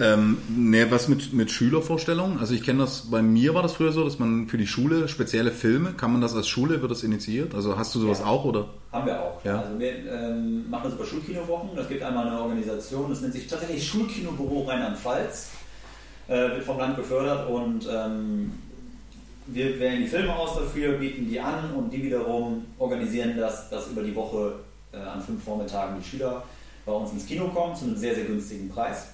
ähm, 0.00 0.38
ne, 0.48 0.90
was 0.90 1.06
mit, 1.06 1.32
mit 1.32 1.50
Schülervorstellungen? 1.52 2.38
Also 2.40 2.54
ich 2.54 2.64
kenne 2.64 2.80
das, 2.80 3.08
bei 3.10 3.22
mir 3.22 3.54
war 3.54 3.62
das 3.62 3.74
früher 3.74 3.92
so, 3.92 4.02
dass 4.04 4.18
man 4.18 4.48
für 4.48 4.58
die 4.58 4.66
Schule 4.66 5.06
spezielle 5.06 5.52
Filme, 5.52 5.92
kann 5.92 6.10
man 6.12 6.20
das 6.20 6.34
als 6.34 6.48
Schule, 6.48 6.80
wird 6.82 6.90
das 6.90 7.04
initiiert? 7.04 7.54
Also 7.54 7.76
hast 7.78 7.94
du 7.94 8.00
sowas 8.00 8.18
Ja. 8.20 8.26
auch 8.26 8.44
oder? 8.44 8.66
Haben 8.90 9.06
wir 9.06 9.20
auch. 9.20 9.44
Ja. 9.44 9.60
Also 9.60 9.78
wir 9.78 9.92
ähm, 10.12 10.68
machen 10.70 10.82
das 10.86 10.94
über 10.94 11.04
Schulkinowochen. 11.04 11.70
Das 11.76 11.88
gibt 11.88 12.02
einmal 12.02 12.26
eine 12.26 12.40
Organisation, 12.40 13.10
das 13.10 13.20
nennt 13.20 13.32
sich 13.34 13.46
tatsächlich 13.46 13.86
Schulkinobüro 13.86 14.62
Rheinland-Pfalz. 14.64 15.50
Äh, 16.26 16.50
wird 16.52 16.64
vom 16.64 16.78
Land 16.78 16.96
gefördert 16.96 17.50
und 17.50 17.86
ähm, 17.90 18.50
wir 19.46 19.78
wählen 19.78 20.00
die 20.00 20.08
Filme 20.08 20.34
aus 20.34 20.56
dafür, 20.56 20.96
bieten 20.96 21.28
die 21.28 21.38
an 21.38 21.74
und 21.74 21.90
die 21.90 22.02
wiederum 22.02 22.64
organisieren 22.78 23.36
das, 23.36 23.68
dass 23.68 23.88
über 23.88 24.02
die 24.02 24.14
Woche 24.14 24.54
äh, 24.90 24.96
an 24.96 25.20
fünf 25.20 25.44
Vormittagen 25.44 25.96
die 26.00 26.08
Schüler 26.08 26.42
bei 26.86 26.92
uns 26.92 27.12
ins 27.12 27.26
Kino 27.26 27.48
kommen 27.48 27.76
zu 27.76 27.84
einem 27.84 27.96
sehr, 27.96 28.14
sehr 28.14 28.24
günstigen 28.24 28.70
Preis. 28.70 29.08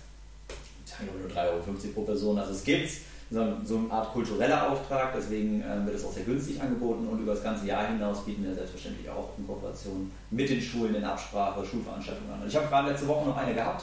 Ich 0.85 0.93
sage 0.93 1.05
nur 1.07 1.29
3,50 1.29 1.49
Euro 1.49 1.95
pro 1.95 2.03
Person. 2.03 2.39
Also 2.39 2.53
es 2.53 2.63
gibt 2.63 2.89
so 3.29 3.45
so 3.65 3.79
eine 3.79 3.91
Art 3.91 4.13
kultureller 4.13 4.71
Auftrag, 4.71 5.13
deswegen 5.17 5.63
äh, 5.63 5.85
wird 5.85 5.97
es 5.97 6.05
auch 6.05 6.13
sehr 6.13 6.25
günstig 6.25 6.61
angeboten 6.61 7.09
und 7.09 7.19
über 7.19 7.35
das 7.35 7.43
ganze 7.43 7.67
Jahr 7.67 7.89
hinaus 7.89 8.25
bieten 8.25 8.45
wir 8.45 8.55
selbstverständlich 8.55 9.11
auch 9.11 9.31
in 9.37 9.49
Kooperation 9.49 10.13
mit 10.31 10.49
den 10.49 10.61
Schulen 10.61 10.95
in 10.95 11.05
Absprache 11.05 11.65
Schulveranstaltungen 11.65 12.33
an. 12.33 12.43
Und 12.43 12.49
ich 12.49 12.55
habe 12.55 12.69
gerade 12.69 12.91
letzte 12.91 13.09
Woche 13.09 13.29
noch 13.29 13.37
eine 13.37 13.55
gehabt. 13.55 13.83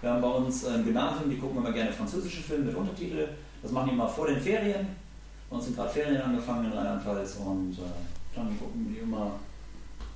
Wir 0.00 0.10
haben 0.10 0.22
bei 0.22 0.28
uns 0.28 0.64
ein 0.64 0.84
Gymnasium, 0.84 1.28
die 1.28 1.36
gucken 1.36 1.58
immer 1.58 1.72
gerne 1.72 1.92
französische 1.92 2.42
Filme 2.42 2.66
mit 2.66 2.74
Untertitel. 2.74 3.28
Das 3.62 3.70
machen 3.72 3.90
die 3.90 3.96
mal 3.96 4.08
vor 4.08 4.26
den 4.26 4.40
Ferien. 4.40 4.86
Bei 5.48 5.56
uns 5.56 5.66
sind 5.66 5.76
gerade 5.76 5.90
Ferien 5.90 6.22
angefangen 6.22 6.66
in 6.66 6.72
Rheinland-Pfalz 6.72 7.36
und 7.44 7.72
äh, 7.72 8.34
dann 8.34 8.58
gucken 8.58 8.86
die 8.88 8.98
immer 9.00 9.32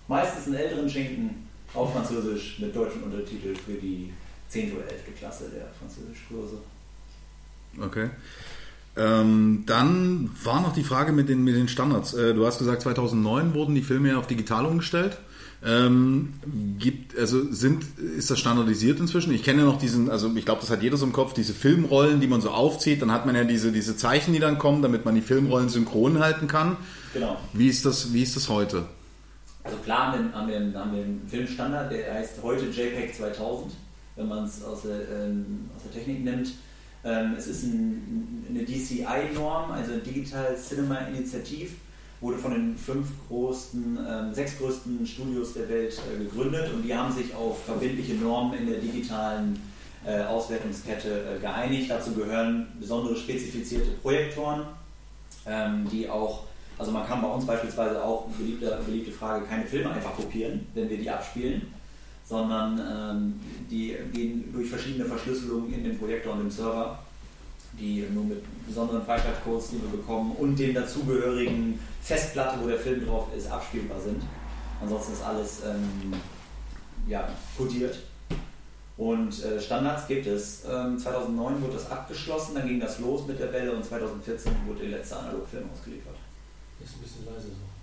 meistens 0.09 0.47
einen 0.47 0.57
älteren 0.57 0.89
Schinken 0.89 1.49
auf 1.75 1.93
Französisch 1.93 2.61
mit 2.61 2.75
deutschen 2.75 3.03
Untertitel 3.03 3.55
für 3.55 3.75
die 3.75 4.13
10. 4.49 4.73
oder 4.73 4.85
11. 4.85 5.19
Klasse 5.19 5.51
der 5.55 5.67
Französischkurse. 5.79 6.59
Okay. 7.81 8.11
Ähm, 8.97 9.65
dann 9.67 10.31
war 10.45 10.61
noch 10.61 10.73
die 10.73 10.85
Frage 10.85 11.13
mit 11.13 11.29
den, 11.29 11.43
mit 11.43 11.57
den 11.57 11.69
Standards. 11.69 12.15
Äh, 12.15 12.33
du 12.33 12.47
hast 12.47 12.59
gesagt, 12.59 12.83
2009 12.83 13.53
wurden 13.55 13.75
die 13.75 13.83
Filme 13.83 14.11
ja 14.11 14.19
auf 14.19 14.29
digital 14.29 14.67
umgestellt. 14.67 15.19
Ähm, 15.67 16.35
gibt, 16.79 17.17
also 17.19 17.51
sind, 17.53 17.85
ist 17.99 18.31
das 18.31 18.39
standardisiert 18.39 19.01
inzwischen? 19.01 19.33
Ich 19.33 19.43
kenne 19.43 19.61
ja 19.61 19.65
noch 19.65 19.79
diesen, 19.79 20.11
also 20.11 20.31
ich 20.37 20.45
glaube, 20.45 20.61
das 20.61 20.71
hat 20.71 20.83
jeder 20.83 20.97
so 20.99 21.07
im 21.07 21.13
Kopf, 21.13 21.33
diese 21.33 21.55
Filmrollen, 21.55 22.21
die 22.21 22.27
man 22.27 22.43
so 22.43 22.51
aufzieht. 22.51 23.01
Dann 23.01 23.11
hat 23.11 23.25
man 23.25 23.35
ja 23.35 23.45
diese, 23.45 23.73
diese 23.73 23.97
Zeichen, 23.97 24.35
die 24.35 24.41
dann 24.41 24.59
kommen, 24.59 24.83
damit 24.83 25.05
man 25.07 25.15
die 25.15 25.23
Filmrollen 25.23 25.71
synchron 25.71 26.19
halten 26.19 26.49
kann. 26.49 26.77
Genau. 27.15 27.39
Wie 27.55 27.69
ist 27.69 27.87
das, 27.87 28.13
wie 28.13 28.23
ist 28.23 28.37
das 28.37 28.49
heute? 28.51 28.85
Also 29.63 29.79
klar 29.79 30.13
haben 30.13 30.49
wir, 30.49 30.57
einen- 30.57 30.77
haben 30.77 30.93
wir 30.93 31.03
einen 31.05 31.23
Filmstandard, 31.27 31.91
der 31.91 32.13
heißt 32.13 32.33
heute 32.43 32.67
JPEG 32.67 33.15
2000, 33.15 33.73
wenn 34.17 34.29
man 34.29 34.45
es 34.45 34.63
aus, 34.63 34.83
der, 34.83 35.25
ähm, 35.27 35.71
aus 35.75 35.83
der 35.85 35.93
Technik 35.93 36.25
nimmt. 36.25 36.49
Ähm, 37.07 37.35
es 37.39 37.47
ist 37.47 37.65
ein, 37.65 38.45
eine 38.51 38.65
DCI-Norm, 38.65 39.71
also 39.71 39.93
Digital 39.97 40.55
Cinema 40.57 40.97
Initiative, 41.15 41.71
wurde 42.25 42.39
von 42.39 42.53
den 42.53 42.77
fünf 42.77 43.09
größten, 43.29 43.99
ähm, 44.09 44.35
sechs 44.35 44.57
größten 44.57 45.07
Studios 45.07 45.53
der 45.53 45.69
Welt 45.69 46.01
äh, 46.11 46.25
gegründet 46.25 46.73
und 46.73 46.83
die 46.83 46.95
haben 46.95 47.13
sich 47.13 47.35
auf 47.35 47.63
verbindliche 47.65 48.15
Normen 48.15 48.59
in 48.59 48.67
der 48.67 48.79
digitalen 48.79 49.61
äh, 50.07 50.23
Auswertungskette 50.23 51.37
äh, 51.37 51.39
geeinigt. 51.39 51.91
Dazu 51.91 52.15
gehören 52.15 52.69
besondere 52.81 53.15
spezifizierte 53.15 53.91
Projektoren, 54.03 54.63
ähm, 55.47 55.87
die 55.93 56.09
auch, 56.09 56.45
also 56.79 56.93
man 56.93 57.07
kann 57.07 57.21
bei 57.21 57.29
uns 57.29 57.47
beispielsweise 57.47 58.03
auch, 58.03 58.27
beliebte, 58.29 58.81
beliebte 58.87 59.13
Frage, 59.13 59.45
keine 59.45 59.67
Filme 59.67 59.91
einfach 59.91 60.17
kopieren, 60.17 60.67
wenn 60.73 60.89
wir 60.89 60.97
die 60.97 61.11
abspielen, 61.11 61.75
sondern 62.25 62.81
ähm, 62.81 63.41
die 63.71 63.97
gehen 64.15 64.51
durch 64.51 64.71
verschiedene 64.71 65.05
Verschlüsselungen 65.05 65.75
in 65.75 65.85
den 65.85 65.99
Projektor 65.99 66.33
und 66.33 66.41
im 66.41 66.51
Server, 66.51 67.04
die 67.79 68.07
nur 68.13 68.25
mit 68.25 68.43
besonderen 68.67 69.05
Freischaltcodes, 69.05 69.71
die 69.71 69.83
wir 69.83 69.99
bekommen, 69.99 70.33
und 70.37 70.59
dem 70.59 70.75
dazugehörigen 70.75 71.79
Festplatte, 72.03 72.59
wo 72.63 72.69
der 72.69 72.79
Film 72.79 73.07
drauf 73.07 73.29
ist, 73.37 73.51
abspielbar 73.51 74.01
sind. 74.01 74.23
Ansonsten 74.81 75.13
ist 75.13 75.23
alles 75.23 75.63
ähm, 75.65 76.13
ja, 77.07 77.29
codiert. 77.57 77.99
Und 78.97 79.43
äh, 79.45 79.61
Standards 79.61 80.07
gibt 80.07 80.27
es. 80.27 80.65
Ähm, 80.71 80.99
2009 80.99 81.63
wurde 81.63 81.75
das 81.75 81.91
abgeschlossen, 81.91 82.55
dann 82.55 82.69
ging 82.69 82.79
das 82.79 83.01
los 83.01 83.27
mit 83.27 83.41
der 83.41 83.53
Welle 83.53 83.73
und 83.73 83.85
2014 83.85 84.53
wurde 84.67 84.81
der 84.81 84.99
letzte 84.99 85.17
Analogfilm 85.17 85.65
ausgeliefert. 85.73 86.15
Ist 86.83 86.97
ein 86.97 87.01
bisschen 87.01 87.27
leise 87.27 87.49
so. 87.49 87.74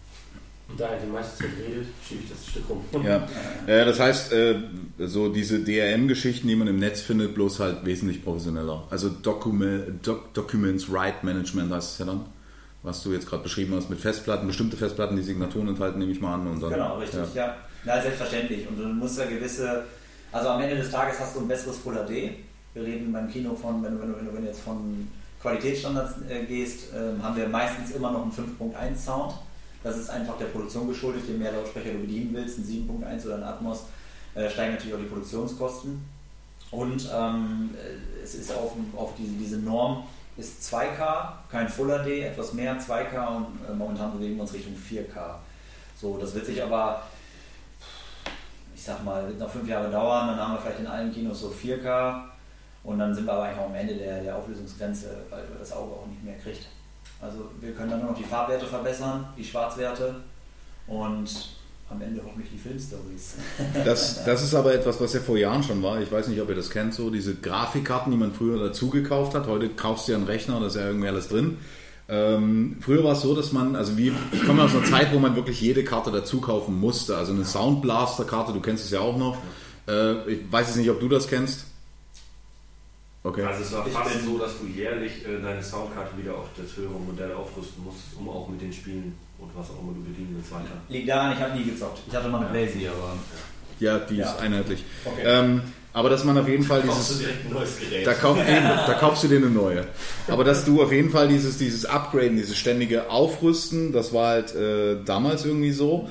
Und 0.71 0.79
da 0.79 0.88
er 0.88 0.99
die 0.99 1.12
meiste 1.12 1.38
Zeit 1.38 1.49
redet, 1.60 1.88
schiebe 2.07 2.21
ich 2.23 2.29
das 2.29 2.47
Stück 2.47 2.63
rum. 2.69 2.81
Ja, 3.05 3.27
äh, 3.67 3.86
das 3.86 3.99
heißt, 3.99 4.31
äh, 4.34 4.55
so 4.99 5.29
diese 5.29 5.60
DRM-Geschichten, 5.60 6.47
die 6.47 6.55
man 6.55 6.67
im 6.67 6.77
Netz 6.77 7.01
findet, 7.01 7.36
bloß 7.36 7.60
halt 7.60 7.86
wesentlich 7.86 8.23
professioneller. 8.23 8.88
Also 8.89 9.10
Document, 9.10 10.05
Doc, 10.05 10.34
Documents 10.34 10.91
Right 10.91 11.23
Management 11.23 11.71
heißt 11.73 11.93
es 11.93 11.97
ja 11.99 12.05
dann, 12.05 12.21
was 12.84 13.03
du 13.03 13.12
jetzt 13.12 13.27
gerade 13.27 13.43
beschrieben 13.43 13.75
hast, 13.75 13.89
mit 13.89 13.99
Festplatten, 13.99 14.47
bestimmte 14.47 14.77
Festplatten, 14.77 15.15
die 15.17 15.23
Signaturen 15.23 15.67
enthalten, 15.67 15.99
nehme 15.99 16.12
ich 16.12 16.21
mal 16.21 16.36
an. 16.36 16.47
Und 16.47 16.62
dann, 16.63 16.71
Genau, 16.71 16.97
richtig, 16.97 17.19
Ja. 17.36 17.45
ja. 17.47 17.55
Na, 17.84 18.01
selbstverständlich. 18.01 18.67
Und 18.67 18.77
du 18.79 18.88
musst 18.88 19.17
ja 19.17 19.25
gewisse, 19.25 19.84
also 20.31 20.49
am 20.49 20.62
Ende 20.62 20.77
des 20.77 20.91
Tages 20.91 21.19
hast 21.19 21.36
du 21.36 21.41
ein 21.41 21.47
besseres 21.47 21.77
Full 21.79 21.95
HD. 21.95 22.31
Wir 22.73 22.84
reden 22.84 23.12
beim 23.12 23.29
Kino 23.29 23.53
von, 23.55 23.84
wenn 23.84 23.97
du, 23.97 24.01
wenn 24.01 24.10
du, 24.25 24.34
wenn 24.34 24.41
du 24.43 24.47
jetzt 24.47 24.62
von 24.62 25.07
Qualitätsstandards 25.41 26.13
äh, 26.29 26.45
gehst, 26.45 26.89
ähm, 26.95 27.21
haben 27.21 27.36
wir 27.36 27.47
meistens 27.47 27.91
immer 27.91 28.12
noch 28.12 28.21
einen 28.21 28.31
5.1 28.31 28.95
Sound. 28.95 29.34
Das 29.84 29.98
ist 29.98 30.10
einfach 30.10 30.38
der 30.38 30.46
Produktion 30.46 30.88
geschuldet. 30.88 31.24
Je 31.28 31.34
mehr 31.34 31.52
Lautsprecher 31.52 31.94
du 31.94 32.00
bedienen 32.00 32.34
willst, 32.34 32.60
ein 32.60 32.63
7.1 32.63 33.26
oder 33.26 33.36
ein 33.36 33.44
Atmos, 33.44 33.86
äh, 34.36 34.50
steigen 34.50 34.74
natürlich 34.74 34.94
auch 34.94 35.00
die 35.00 35.06
Produktionskosten. 35.06 36.02
Und 36.72 37.10
ähm, 37.13 37.72
äh, 37.76 38.24
es 38.24 38.36
ist 38.36 38.54
auf, 38.54 38.74
auf 38.96 39.13
diese, 39.17 39.34
diese 39.34 39.58
Norm 39.58 40.04
ist 40.38 40.62
2K, 40.74 41.34
kein 41.50 41.67
Full 41.67 41.89
HD, 41.89 42.24
etwas 42.24 42.54
mehr 42.54 42.80
2K 42.80 43.36
und 43.36 43.46
äh, 43.70 43.74
momentan 43.74 44.13
bewegen 44.13 44.36
wir 44.36 44.44
uns 44.44 44.54
Richtung 44.54 44.74
4K. 44.74 45.36
So, 46.00 46.17
das 46.17 46.34
wird 46.34 46.46
sich 46.46 46.63
aber, 46.63 47.04
ich 48.74 48.82
sag 48.82 49.04
mal, 49.04 49.28
wird 49.28 49.39
noch 49.39 49.50
fünf 49.50 49.67
Jahre 49.67 49.91
dauern, 49.91 50.28
dann 50.28 50.38
haben 50.39 50.54
wir 50.54 50.62
vielleicht 50.62 50.80
in 50.80 50.88
allen 50.88 51.13
Kinos 51.13 51.41
so 51.41 51.50
4K 51.50 52.24
und 52.84 52.98
dann 52.98 53.13
sind 53.13 53.26
wir 53.26 53.34
aber 53.34 53.44
eigentlich 53.44 53.60
auch 53.60 53.70
am 53.70 53.76
Ende 53.76 53.96
der, 53.96 54.24
der 54.24 54.36
Auflösungsgrenze, 54.36 55.26
weil 55.30 55.44
das 55.60 55.74
Auge 55.74 55.91
auch 55.91 56.08
nicht 56.08 56.24
mehr 56.24 56.38
kriegt. 56.38 56.67
Also 57.21 57.49
wir 57.60 57.71
können 57.73 57.91
dann 57.91 57.99
nur 58.01 58.12
noch 58.12 58.17
die 58.17 58.23
Farbwerte 58.23 58.65
verbessern, 58.65 59.25
die 59.38 59.43
Schwarzwerte 59.43 60.15
und 60.88 61.29
am 61.89 62.01
Ende 62.01 62.21
hoffentlich 62.25 62.49
die 62.51 62.57
Filmstories. 62.57 63.36
Das, 63.86 64.23
das 64.23 64.43
ist 64.43 64.55
aber 64.55 64.73
etwas, 64.73 64.99
was 64.99 65.13
ja 65.13 65.19
vor 65.19 65.38
Jahren 65.38 65.62
schon 65.62 65.84
war. 65.84 66.01
Ich 66.01 66.12
weiß 66.12 66.27
nicht, 66.29 66.41
ob 66.41 66.49
ihr 66.49 66.55
das 66.55 66.69
kennt, 66.69 66.93
so 66.93 67.10
diese 67.10 67.36
Grafikkarten, 67.36 68.12
die 68.12 68.17
man 68.17 68.34
früher 68.34 68.60
dazu 68.60 68.89
gekauft 68.89 69.36
hat. 69.36 69.47
Heute 69.47 69.69
kaufst 69.69 70.07
du 70.07 70.13
ja 70.13 70.17
einen 70.17 70.27
Rechner, 70.27 70.60
da 70.60 70.67
ist 70.67 70.75
ja 70.75 70.88
irgendwie 70.88 71.10
alles 71.10 71.27
drin. 71.27 71.57
Ähm, 72.10 72.77
früher 72.81 73.03
war 73.03 73.13
es 73.13 73.21
so, 73.21 73.36
dass 73.36 73.51
man, 73.51 73.75
also 73.75 73.97
wie, 73.97 74.12
ich 74.31 74.45
komme 74.45 74.63
aus 74.63 74.73
einer 74.75 74.84
Zeit, 74.84 75.13
wo 75.13 75.19
man 75.19 75.36
wirklich 75.36 75.62
jede 75.62 75.84
Karte 75.84 76.12
dazu 76.12 76.41
kaufen 76.41 76.79
musste. 76.79 77.17
Also 77.17 77.34
eine 77.34 77.45
Soundblaster-Karte, 77.45 78.51
du 78.51 78.60
kennst 78.60 78.86
es 78.86 78.91
ja 78.91 78.99
auch 78.99 79.17
noch. 79.17 79.38
Äh, 79.88 80.29
ich 80.31 80.51
weiß 80.51 80.67
jetzt 80.67 80.77
nicht, 80.77 80.89
ob 80.89 80.99
du 80.99 81.07
das 81.07 81.27
kennst. 81.27 81.65
Okay. 83.23 83.43
Also 83.43 83.62
es 83.63 83.71
war 83.73 83.86
Ich 83.86 83.93
fast 83.93 84.23
so, 84.25 84.38
dass 84.39 84.57
du 84.60 84.65
jährlich 84.67 85.23
äh, 85.27 85.39
deine 85.41 85.62
Soundkarte 85.62 86.17
wieder 86.17 86.36
auf 86.36 86.47
das 86.57 86.75
höhere 86.75 86.99
Modell 86.99 87.31
aufrüsten 87.34 87.84
musstest, 87.84 88.17
um 88.17 88.27
auch 88.29 88.47
mit 88.49 88.62
den 88.62 88.73
Spielen 88.73 89.13
und 89.38 89.49
was 89.55 89.69
auch 89.69 89.79
immer 89.81 89.93
du 89.93 90.01
bedienen 90.01 90.34
willst 90.36 90.51
weiter. 90.51 90.71
Liegt 90.89 91.07
daran, 91.07 91.34
ich 91.34 91.39
habe 91.39 91.55
nie 91.57 91.63
gezockt. 91.65 91.99
Ich 92.07 92.15
hatte 92.15 92.29
mal 92.29 92.39
eine 92.39 92.49
Blazy, 92.49 92.88
aber... 92.88 93.13
Ja, 93.79 93.99
die 93.99 94.15
Ja. 94.17 94.31
ist 94.31 94.39
einheitlich. 94.39 94.84
Okay. 95.05 95.21
Ähm, 95.23 95.62
aber 95.93 96.10
dass 96.10 96.23
man 96.23 96.38
auf 96.38 96.47
jeden 96.47 96.63
Fall 96.63 96.81
Kaufst 96.81 97.12
du 97.12 97.13
dieses. 97.15 97.19
direkt 97.27 97.45
ein 97.45 97.53
neues 97.53 97.79
Gerät. 97.79 98.07
Da, 98.07 98.13
kauf, 98.13 98.38
da 98.38 98.93
kaufst 98.93 99.23
du 99.23 99.27
dir 99.27 99.38
eine 99.38 99.49
neue. 99.49 99.86
Aber 100.27 100.43
dass 100.43 100.65
du 100.65 100.81
auf 100.81 100.91
jeden 100.91 101.10
Fall 101.10 101.27
dieses, 101.27 101.57
dieses 101.57 101.86
Upgraden, 101.86 102.38
dieses 102.38 102.57
ständige 102.57 103.10
Aufrüsten, 103.10 103.91
das 103.91 104.13
war 104.13 104.29
halt 104.29 104.55
äh, 104.55 104.97
damals 105.03 105.45
irgendwie 105.45 105.71
so. 105.71 106.10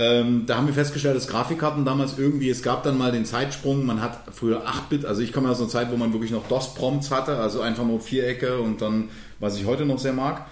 Ähm, 0.00 0.44
da 0.46 0.56
haben 0.56 0.68
wir 0.68 0.74
festgestellt, 0.74 1.16
dass 1.16 1.26
Grafikkarten 1.26 1.84
damals 1.84 2.18
irgendwie, 2.18 2.48
es 2.48 2.62
gab 2.62 2.84
dann 2.84 2.96
mal 2.96 3.10
den 3.10 3.24
Zeitsprung, 3.24 3.84
man 3.84 4.00
hat 4.00 4.20
früher 4.32 4.64
8-Bit, 4.64 5.04
also 5.04 5.22
ich 5.22 5.32
komme 5.32 5.50
aus 5.50 5.58
einer 5.58 5.68
Zeit, 5.68 5.90
wo 5.90 5.96
man 5.96 6.12
wirklich 6.12 6.30
noch 6.30 6.46
DOS-Prompts 6.46 7.10
hatte, 7.10 7.38
also 7.38 7.62
einfach 7.62 7.84
nur 7.84 8.00
Vierecke 8.00 8.60
und 8.60 8.80
dann, 8.80 9.08
was 9.40 9.58
ich 9.58 9.66
heute 9.66 9.84
noch 9.86 9.98
sehr 9.98 10.12
mag. 10.12 10.46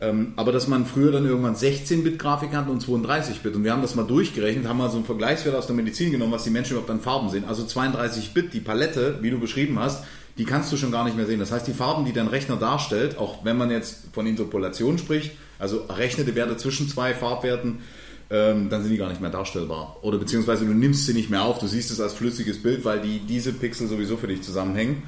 Ähm, 0.00 0.32
aber 0.34 0.50
dass 0.50 0.66
man 0.66 0.84
früher 0.84 1.12
dann 1.12 1.26
irgendwann 1.26 1.54
16-Bit-Grafik 1.54 2.52
hatte 2.52 2.72
und 2.72 2.82
32-Bit. 2.82 3.54
Und 3.54 3.62
wir 3.62 3.70
haben 3.70 3.82
das 3.82 3.94
mal 3.94 4.04
durchgerechnet, 4.04 4.66
haben 4.66 4.78
mal 4.78 4.90
so 4.90 4.96
einen 4.96 5.06
Vergleichswert 5.06 5.54
aus 5.54 5.68
der 5.68 5.76
Medizin 5.76 6.10
genommen, 6.10 6.32
was 6.32 6.42
die 6.42 6.50
Menschen 6.50 6.72
überhaupt 6.72 6.90
an 6.90 7.00
Farben 7.00 7.30
sehen. 7.30 7.44
Also 7.46 7.62
32-Bit, 7.64 8.52
die 8.52 8.60
Palette, 8.60 9.18
wie 9.20 9.30
du 9.30 9.38
beschrieben 9.38 9.78
hast, 9.78 10.04
die 10.38 10.44
kannst 10.44 10.72
du 10.72 10.76
schon 10.76 10.90
gar 10.90 11.04
nicht 11.04 11.16
mehr 11.16 11.26
sehen. 11.26 11.38
Das 11.38 11.52
heißt, 11.52 11.68
die 11.68 11.72
Farben, 11.72 12.04
die 12.04 12.12
dein 12.12 12.26
Rechner 12.26 12.56
darstellt, 12.56 13.16
auch 13.16 13.44
wenn 13.44 13.56
man 13.56 13.70
jetzt 13.70 14.06
von 14.12 14.26
Interpolation 14.26 14.98
spricht, 14.98 15.32
also 15.60 15.84
errechnete 15.88 16.34
Werte 16.34 16.56
zwischen 16.56 16.88
zwei 16.88 17.14
Farbwerten, 17.14 17.78
ähm, 18.30 18.68
dann 18.68 18.82
sind 18.82 18.90
die 18.92 18.98
gar 18.98 19.08
nicht 19.08 19.20
mehr 19.20 19.30
darstellbar. 19.30 19.96
Oder 20.02 20.18
beziehungsweise 20.18 20.64
du 20.66 20.72
nimmst 20.74 21.06
sie 21.06 21.14
nicht 21.14 21.30
mehr 21.30 21.42
auf, 21.42 21.58
du 21.58 21.66
siehst 21.66 21.90
es 21.90 22.00
als 22.00 22.12
flüssiges 22.14 22.62
Bild, 22.62 22.84
weil 22.84 23.00
die 23.00 23.20
diese 23.20 23.52
Pixel 23.52 23.86
sowieso 23.88 24.16
für 24.16 24.26
dich 24.28 24.42
zusammenhängen. 24.42 25.02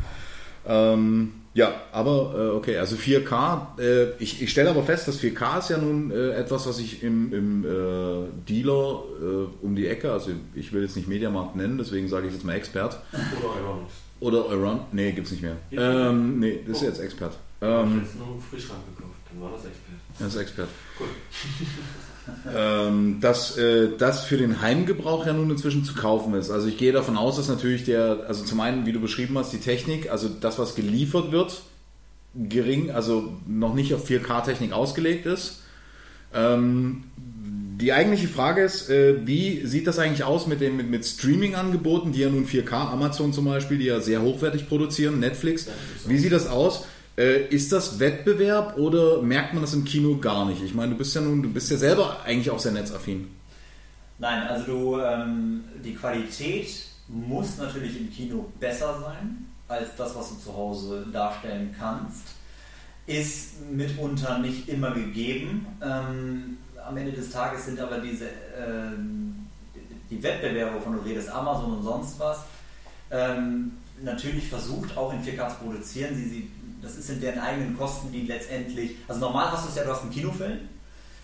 Ähm, 0.67 1.33
ja, 1.53 1.73
aber 1.91 2.35
äh, 2.37 2.57
okay, 2.57 2.77
also 2.79 2.95
4K. 2.97 3.81
Äh, 3.81 4.11
ich, 4.21 4.41
ich 4.41 4.51
stelle 4.51 4.71
aber 4.71 4.85
fest, 4.85 5.09
dass 5.09 5.21
4K 5.21 5.59
ist 5.59 5.71
ja 5.71 5.79
nun 5.79 6.11
äh, 6.13 6.31
etwas, 6.35 6.67
was 6.69 6.79
ich 6.79 7.03
im, 7.03 7.33
im 7.33 7.65
äh, 7.65 8.29
Dealer 8.49 9.03
äh, 9.21 9.65
um 9.65 9.75
die 9.75 9.89
Ecke, 9.89 10.13
also 10.13 10.31
ich 10.55 10.73
will 10.73 10.83
jetzt 10.83 10.97
nicht 10.97 11.09
Mediamarkt 11.09 11.57
nennen, 11.57 11.77
deswegen 11.77 12.09
sage 12.09 12.29
ich 12.29 12.35
jetzt 12.35 12.45
mal 12.45 12.55
Expert. 12.55 13.01
Oder 13.13 13.61
Ironics. 13.61 13.93
Oder 14.21 14.45
Around, 14.51 14.93
nee, 14.95 15.11
gibt's 15.13 15.31
nicht 15.33 15.43
mehr. 15.43 15.57
Gibt's 15.71 15.85
nicht 15.85 15.95
mehr? 15.95 16.11
Ähm, 16.11 16.39
nee, 16.39 16.61
das 16.69 16.77
ist 16.77 16.83
jetzt 16.85 17.01
Expert. 17.01 17.33
Ich 17.61 17.67
habe 17.67 17.89
Ähm, 17.91 18.03
jetzt 18.05 18.17
nur 18.17 18.27
einen 18.29 18.41
Frischrank 18.43 18.81
gekauft, 18.95 19.15
dann 19.33 19.43
war 19.43 19.51
das 19.53 19.65
Expert. 19.65 19.99
das 20.19 20.35
ist 20.35 20.41
Expert. 20.41 20.69
Cool. 21.01 21.07
ähm, 22.55 23.19
dass 23.21 23.57
äh, 23.57 23.89
das 23.99 24.25
für 24.25 24.37
den 24.37 24.61
Heimgebrauch 24.61 25.27
ja 25.27 25.33
nun 25.33 25.51
inzwischen 25.51 25.85
zu 25.85 25.95
kaufen 25.95 26.35
ist. 26.35 26.51
Also 26.51 26.69
ich 26.69 26.79
gehe 26.79 26.93
davon 26.93 27.17
aus, 27.17 27.37
dass 27.37 27.49
natürlich 27.49 27.85
der, 27.85 28.25
also 28.29 28.45
zum 28.45 28.61
einen, 28.61 28.87
wie 28.87 28.93
du 28.93 29.01
beschrieben 29.01 29.37
hast, 29.39 29.53
die 29.53 29.59
Technik, 29.59 30.11
also 30.11 30.29
das, 30.29 30.59
was 30.59 30.75
geliefert 30.75 31.33
wird, 31.33 31.63
gering, 32.35 32.91
also 32.91 33.35
noch 33.47 33.75
nicht 33.75 33.95
auf 33.95 34.09
4K-Technik 34.09 34.73
ausgelegt 34.73 35.27
ist. 35.27 35.63
Ähm, 36.33 37.05
die 37.81 37.93
eigentliche 37.93 38.29
Frage 38.29 38.63
ist, 38.63 38.91
äh, 38.91 39.27
wie 39.27 39.67
sieht 39.67 39.87
das 39.87 39.99
eigentlich 39.99 40.25
aus 40.25 40.47
mit, 40.47 40.61
mit, 40.61 40.91
mit 40.91 41.05
Streaming-Angeboten, 41.05 42.13
die 42.13 42.21
ja 42.21 42.29
nun 42.29 42.47
4K, 42.47 42.73
Amazon 42.73 43.33
zum 43.33 43.47
Beispiel, 43.47 43.79
die 43.79 43.87
ja 43.87 44.01
sehr 44.01 44.23
hochwertig 44.23 44.69
produzieren, 44.69 45.19
Netflix. 45.19 45.67
Wie 46.07 46.19
sieht 46.19 46.33
das 46.33 46.47
aus? 46.47 46.85
Äh, 47.17 47.47
ist 47.49 47.73
das 47.73 47.99
Wettbewerb 47.99 48.77
oder 48.77 49.23
merkt 49.23 49.53
man 49.53 49.63
das 49.63 49.75
im 49.75 49.85
Kino 49.85 50.17
gar 50.19 50.47
nicht? 50.47 50.63
Ich 50.63 50.75
meine, 50.75 50.93
du 50.93 50.99
bist 50.99 51.15
ja 51.15 51.21
nun, 51.21 51.43
du 51.43 51.51
bist 51.51 51.71
ja 51.71 51.77
selber 51.77 52.23
eigentlich 52.25 52.51
auch 52.51 52.59
sehr 52.59 52.73
netzaffin. 52.73 53.29
Nein, 54.19 54.47
also 54.47 54.67
du, 54.67 55.01
ähm, 55.01 55.65
die 55.85 55.95
Qualität 55.95 56.69
muss 57.09 57.59
natürlich 57.59 57.99
im 57.99 58.11
Kino 58.11 58.51
besser 58.61 59.01
sein 59.01 59.47
als 59.69 59.95
das, 59.97 60.15
was 60.15 60.31
du 60.31 60.37
zu 60.37 60.57
Hause 60.57 61.07
darstellen 61.13 61.75
kannst. 61.79 62.23
Ist 63.07 63.61
mitunter 63.71 64.39
nicht 64.39 64.69
immer 64.69 64.93
gegeben. 64.93 65.67
Ähm, 65.83 66.59
am 66.87 66.97
Ende 66.97 67.13
des 67.13 67.31
Tages 67.31 67.67
sind 67.67 67.81
aber 67.81 67.99
diese 67.99 68.27
ähm, 68.57 69.31
die 70.11 70.23
Wettbewerbe, 70.23 70.77
wovon 70.77 70.95
du 70.95 70.99
redest, 71.01 71.31
Amazon 71.31 71.73
und 71.77 71.83
sonst 71.83 72.19
was, 72.19 72.41
ähm, 73.11 73.73
natürlich 74.03 74.49
versucht 74.49 74.97
auch 74.97 75.13
in 75.13 75.21
4K 75.21 75.49
zu 75.51 75.65
produzieren. 75.65 76.15
Sie, 76.17 76.29
sie, 76.29 76.51
das 76.83 76.97
ist 76.97 77.11
in 77.11 77.21
deren 77.21 77.39
eigenen 77.39 77.77
Kosten, 77.77 78.13
die 78.13 78.23
letztendlich. 78.23 78.97
Also 79.09 79.21
normal 79.21 79.51
hast 79.53 79.65
du 79.65 79.69
es 79.71 79.77
ja, 79.77 79.85
du 79.85 79.91
hast 79.91 80.03
einen 80.03 80.11
Kinofilm, 80.11 80.59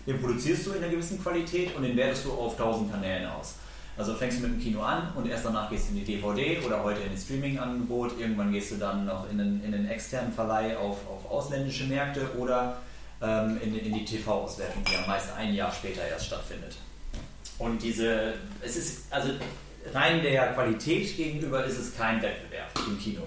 den 0.05 0.21
produzierst 0.21 0.65
du 0.65 0.71
in 0.71 0.83
einer 0.83 0.91
gewissen 0.91 1.21
Qualität 1.21 1.75
und 1.75 1.83
den 1.83 1.95
wertest 1.97 2.25
du 2.25 2.31
auf 2.31 2.53
1000 2.53 2.91
Kanälen 2.91 3.27
aus. 3.27 3.55
Also 3.97 4.13
fängst 4.13 4.37
du 4.37 4.43
mit 4.43 4.51
dem 4.53 4.61
Kino 4.61 4.81
an 4.81 5.11
und 5.15 5.27
erst 5.27 5.45
danach 5.45 5.69
gehst 5.71 5.89
du 5.89 5.93
in 5.93 6.05
die 6.05 6.15
DVD 6.15 6.59
oder 6.63 6.83
heute 6.83 7.01
in 7.01 7.11
ein 7.11 7.17
Streaming-Angebot. 7.17 8.19
Irgendwann 8.19 8.51
gehst 8.51 8.71
du 8.71 8.75
dann 8.75 9.05
noch 9.05 9.29
in 9.29 9.41
einen, 9.41 9.63
in 9.63 9.73
einen 9.73 9.87
externen 9.87 10.31
Verleih 10.31 10.77
auf, 10.77 10.97
auf 11.09 11.29
ausländische 11.31 11.85
Märkte 11.85 12.29
oder 12.37 12.77
ähm, 13.21 13.59
in, 13.63 13.75
in 13.75 13.93
die 13.95 14.05
TV-Auswertung, 14.05 14.83
die 14.87 14.93
ja 14.93 15.07
meist 15.07 15.33
ein 15.35 15.55
Jahr 15.55 15.71
später 15.71 16.07
erst 16.07 16.27
stattfindet. 16.27 16.77
Und 17.57 17.81
diese, 17.81 18.35
es 18.61 18.77
ist, 18.77 19.11
also 19.11 19.31
rein 19.93 20.21
der 20.21 20.53
Qualität 20.53 21.17
gegenüber 21.17 21.65
ist 21.65 21.79
es 21.79 21.97
kein 21.97 22.21
Wettbewerb 22.21 22.69
im 22.87 22.99
Kino. 22.99 23.23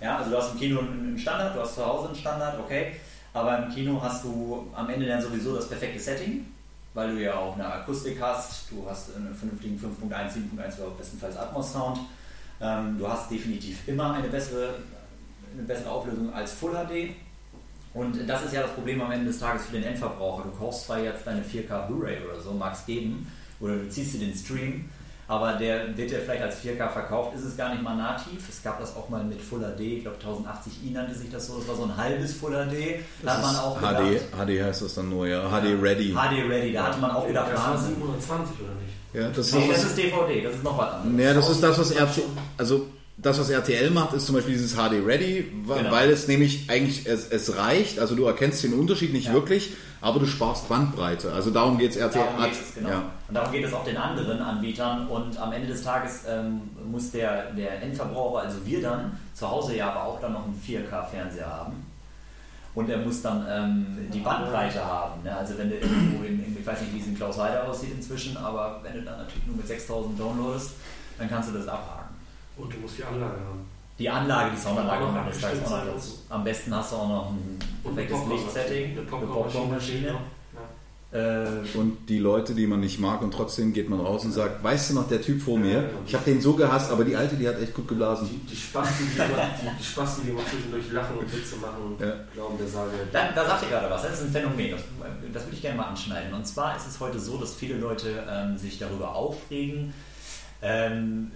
Ja, 0.00 0.18
also 0.18 0.30
du 0.30 0.36
hast 0.36 0.52
im 0.52 0.58
Kino 0.58 0.80
einen 0.80 1.18
Standard, 1.18 1.56
du 1.56 1.60
hast 1.60 1.74
zu 1.74 1.86
Hause 1.86 2.08
einen 2.08 2.16
Standard, 2.16 2.58
okay, 2.58 2.96
aber 3.32 3.58
im 3.58 3.72
Kino 3.72 4.00
hast 4.02 4.24
du 4.24 4.66
am 4.74 4.88
Ende 4.90 5.06
dann 5.06 5.22
sowieso 5.22 5.56
das 5.56 5.68
perfekte 5.68 5.98
Setting, 5.98 6.46
weil 6.92 7.14
du 7.14 7.22
ja 7.22 7.34
auch 7.34 7.54
eine 7.54 7.66
Akustik 7.66 8.20
hast, 8.20 8.70
du 8.70 8.86
hast 8.88 9.16
einen 9.16 9.34
vernünftigen 9.34 9.78
5.1, 9.78 10.10
7.1 10.10 10.80
oder 10.80 10.90
bestenfalls 10.96 11.36
Atmos-Sound, 11.36 11.98
ähm, 12.60 12.98
du 12.98 13.08
hast 13.08 13.30
definitiv 13.30 13.86
immer 13.88 14.14
eine 14.14 14.28
bessere, 14.28 14.74
eine 15.52 15.62
bessere 15.62 15.90
Auflösung 15.90 16.32
als 16.32 16.52
Full 16.52 16.72
HD. 16.72 17.14
Und 17.94 18.28
das 18.28 18.44
ist 18.44 18.52
ja 18.52 18.60
das 18.60 18.72
Problem 18.72 19.00
am 19.00 19.10
Ende 19.10 19.26
des 19.26 19.38
Tages 19.38 19.66
für 19.66 19.72
den 19.72 19.84
Endverbraucher. 19.84 20.44
Du 20.44 20.50
kaufst 20.50 20.84
zwar 20.84 20.98
jetzt 20.98 21.26
deine 21.26 21.40
4K 21.40 21.86
Blu-ray 21.86 22.18
oder 22.24 22.38
so, 22.38 22.52
mag 22.52 22.74
es 22.74 22.84
geben, 22.84 23.30
oder 23.58 23.76
du 23.76 23.88
ziehst 23.88 24.14
dir 24.14 24.20
den 24.20 24.34
Stream, 24.34 24.90
aber 25.28 25.54
der 25.54 25.96
wird 25.96 26.10
ja 26.10 26.18
vielleicht 26.24 26.42
als 26.42 26.62
4K 26.62 26.88
verkauft, 26.90 27.34
ist 27.36 27.44
es 27.44 27.56
gar 27.56 27.70
nicht 27.70 27.82
mal 27.82 27.96
nativ. 27.96 28.48
Es 28.48 28.62
gab 28.62 28.78
das 28.78 28.94
auch 28.96 29.08
mal 29.08 29.24
mit 29.24 29.40
Full 29.42 29.60
HD, 29.60 29.80
ich 29.80 30.02
glaube 30.02 30.16
1080i 30.24 30.92
nannte 30.92 31.14
sich 31.14 31.30
das 31.30 31.46
so, 31.46 31.58
das 31.58 31.68
war 31.68 31.76
so 31.76 31.84
ein 31.84 31.96
halbes 31.96 32.34
Full 32.34 32.52
HD. 32.52 33.00
Da 33.22 33.32
hat 33.34 33.42
man 33.42 33.56
auch 33.56 33.76
HD, 33.78 33.82
gedacht, 33.82 34.46
HD 34.46 34.62
heißt 34.64 34.82
das 34.82 34.94
dann 34.94 35.08
nur, 35.10 35.26
ja. 35.26 35.48
HD 35.48 35.82
Ready. 35.82 36.12
HD 36.14 36.48
Ready, 36.48 36.72
da 36.72 36.84
hatte 36.84 37.00
man 37.00 37.10
auch 37.10 37.26
gedacht, 37.26 37.48
Das 37.52 37.60
Wahnsinn. 37.64 37.94
720 37.96 38.60
oder 38.60 38.74
nicht? 38.74 38.92
Ja, 39.14 39.28
das 39.30 39.52
Nee, 39.52 39.68
das 39.68 39.78
ist, 39.78 39.84
ist 39.90 39.98
DVD, 39.98 40.42
das 40.42 40.54
ist 40.56 40.62
noch 40.64 40.76
was 40.78 40.92
anderes. 40.94 41.24
ja, 41.26 41.34
das 41.34 41.48
ist 41.50 41.62
das, 41.62 41.78
was 41.78 41.90
RTL, 41.90 42.24
also 42.58 42.86
das, 43.18 43.38
was 43.40 43.48
RTL 43.50 43.90
macht, 43.90 44.12
ist 44.12 44.26
zum 44.26 44.34
Beispiel 44.34 44.54
dieses 44.54 44.74
HD 44.74 45.04
Ready, 45.04 45.50
Genau. 45.66 45.90
weil 45.90 46.10
es 46.10 46.28
nämlich 46.28 46.68
eigentlich, 46.68 47.06
es, 47.06 47.28
es 47.28 47.56
reicht, 47.56 47.98
also 47.98 48.14
du 48.14 48.24
erkennst 48.26 48.62
den 48.62 48.74
Unterschied 48.74 49.12
nicht 49.12 49.28
Ja. 49.28 49.32
wirklich, 49.32 49.72
aber 50.02 50.20
du 50.20 50.26
sparst 50.26 50.68
Bandbreite. 50.68 51.32
Also 51.32 51.50
darum 51.50 51.78
geht 51.78 51.90
es 51.92 51.96
RTL. 51.96 52.22
Darum 52.24 52.44
geht 52.44 52.52
es, 52.52 52.74
genau. 52.74 52.88
Ja. 52.90 53.02
Und 53.28 53.34
darum 53.34 53.52
geht 53.52 53.64
es 53.64 53.72
auch 53.72 53.84
den 53.84 53.96
anderen 53.96 54.38
Anbietern. 54.40 55.08
Und 55.08 55.38
am 55.38 55.52
Ende 55.52 55.68
des 55.68 55.82
Tages 55.82 56.24
ähm, 56.28 56.60
muss 56.90 57.10
der, 57.10 57.52
der 57.52 57.82
Endverbraucher, 57.82 58.42
also 58.42 58.58
wir 58.64 58.82
dann, 58.82 59.18
zu 59.34 59.50
Hause 59.50 59.76
ja 59.76 59.90
aber 59.90 60.04
auch 60.04 60.20
dann 60.20 60.34
noch 60.34 60.44
einen 60.44 60.60
4K-Fernseher 60.64 61.46
haben. 61.46 61.72
Und 62.74 62.90
er 62.90 62.98
muss 62.98 63.22
dann 63.22 63.46
ähm, 63.48 63.86
die 64.12 64.20
Bandbreite 64.20 64.84
haben. 64.84 65.22
Ne? 65.24 65.34
Also 65.34 65.56
wenn 65.56 65.70
du 65.70 65.76
irgendwo 65.76 66.22
in, 66.24 66.44
in, 66.44 66.56
ich 66.60 66.66
weiß 66.66 66.82
nicht, 66.82 66.94
wie 66.94 67.00
es 67.00 67.06
in 67.06 67.16
Klaus 67.16 67.38
Heider 67.38 67.66
aussieht 67.66 67.92
inzwischen, 67.96 68.36
aber 68.36 68.80
wenn 68.82 68.92
du 68.92 69.02
dann 69.02 69.16
natürlich 69.16 69.46
nur 69.46 69.56
mit 69.56 69.66
6000 69.66 70.20
downloadest, 70.20 70.72
dann 71.18 71.28
kannst 71.30 71.48
du 71.48 71.54
das 71.54 71.66
abhaken. 71.66 72.05
Und 72.56 72.72
du 72.72 72.78
musst 72.78 72.98
die 72.98 73.04
Anlage 73.04 73.32
haben. 73.40 73.66
Die 73.98 74.08
Anlage, 74.10 74.50
die 74.54 74.60
Soundanlage 74.60 75.04
kommt 75.04 75.26
jetzt 75.26 75.38
gleich 75.40 75.64
auch 75.64 75.70
noch 75.70 75.94
dazu. 75.94 76.10
Am 76.28 76.44
besten 76.44 76.74
hast 76.74 76.92
du 76.92 76.96
auch 76.96 77.08
noch 77.08 77.30
ein 77.30 77.58
perfektes 77.82 78.18
Lichtsetting, 78.28 78.90
Eine 78.92 79.02
Popcornmaschine. 79.06 80.14
Äh, 81.12 81.78
Und 81.78 82.06
die 82.08 82.18
Leute, 82.18 82.54
die 82.54 82.66
man 82.66 82.80
nicht 82.80 82.98
mag 82.98 83.22
und 83.22 83.32
trotzdem 83.32 83.72
geht 83.72 83.88
man 83.88 84.00
raus 84.00 84.24
und 84.24 84.32
sagt, 84.32 84.62
weißt 84.62 84.90
du 84.90 84.94
noch, 84.94 85.08
der 85.08 85.22
Typ 85.22 85.40
vor 85.40 85.56
mir, 85.56 85.72
Ja, 85.82 85.88
ich 86.04 86.14
habe 86.14 86.24
den 86.24 86.40
so 86.40 86.54
gehasst, 86.54 86.90
aber 86.90 87.04
die 87.04 87.14
alte, 87.16 87.36
die 87.36 87.48
hat 87.48 87.58
echt 87.62 87.72
gut 87.74 87.86
geblasen. 87.88 88.28
Die, 88.28 88.38
die, 88.50 88.56
Spasten, 88.56 89.06
die, 89.06 89.18
die, 89.18 89.78
die 89.78 89.84
Spasten, 89.84 90.24
die 90.24 90.30
immer 90.30 90.44
zwischendurch 90.44 90.90
lachen 90.92 91.16
und 91.18 91.32
Witze 91.32 91.56
machen 91.56 91.82
und 91.86 92.00
Ja. 92.00 92.12
glauben, 92.34 92.58
der 92.58 92.66
sage. 92.68 92.90
Da, 93.12 93.30
da 93.34 93.46
sagt 93.46 93.62
ihr 93.62 93.68
gerade 93.68 93.88
was, 93.88 94.02
das 94.02 94.12
ist 94.14 94.22
ein 94.24 94.32
Phänomen, 94.32 94.72
das, 94.72 94.80
das 95.32 95.44
würde 95.44 95.54
ich 95.56 95.62
gerne 95.62 95.76
mal 95.78 95.84
anschneiden. 95.86 96.34
Und 96.34 96.44
zwar 96.46 96.76
ist 96.76 96.86
es 96.88 96.98
heute 97.00 97.18
so, 97.20 97.38
dass 97.38 97.54
viele 97.54 97.76
Leute 97.78 98.08
ähm, 98.28 98.58
sich 98.58 98.78
darüber 98.78 99.14
aufregen, 99.14 99.94
ähm, 100.60 101.30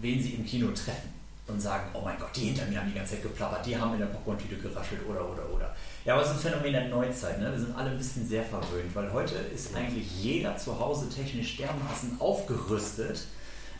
wen 0.00 0.22
sie 0.22 0.30
im 0.30 0.46
Kino 0.46 0.68
treffen 0.72 1.10
und 1.46 1.60
sagen, 1.60 1.90
oh 1.94 2.00
mein 2.02 2.18
Gott, 2.18 2.30
die 2.34 2.46
hinter 2.46 2.66
mir 2.66 2.80
haben 2.80 2.88
die 2.88 2.94
ganze 2.96 3.14
Zeit 3.14 3.22
geplappert, 3.22 3.66
die 3.66 3.76
haben 3.76 3.92
in 3.94 4.00
der 4.00 4.06
Popcorn-Tüte 4.06 4.56
geraschelt 4.56 5.00
oder 5.08 5.28
oder 5.28 5.48
oder. 5.52 5.74
Ja, 6.04 6.14
aber 6.14 6.22
es 6.22 6.30
ist 6.30 6.36
ein 6.36 6.52
Phänomen 6.52 6.72
der 6.72 6.88
Neuzeit, 6.88 7.40
ne? 7.40 7.50
wir 7.50 7.58
sind 7.58 7.76
alle 7.76 7.90
ein 7.90 7.98
bisschen 7.98 8.26
sehr 8.26 8.44
verwöhnt, 8.44 8.94
weil 8.94 9.12
heute 9.12 9.34
ist 9.34 9.74
eigentlich 9.74 10.06
jeder 10.22 10.56
zu 10.56 10.78
Hause 10.78 11.08
technisch 11.08 11.56
dermaßen 11.56 12.20
aufgerüstet, 12.20 13.26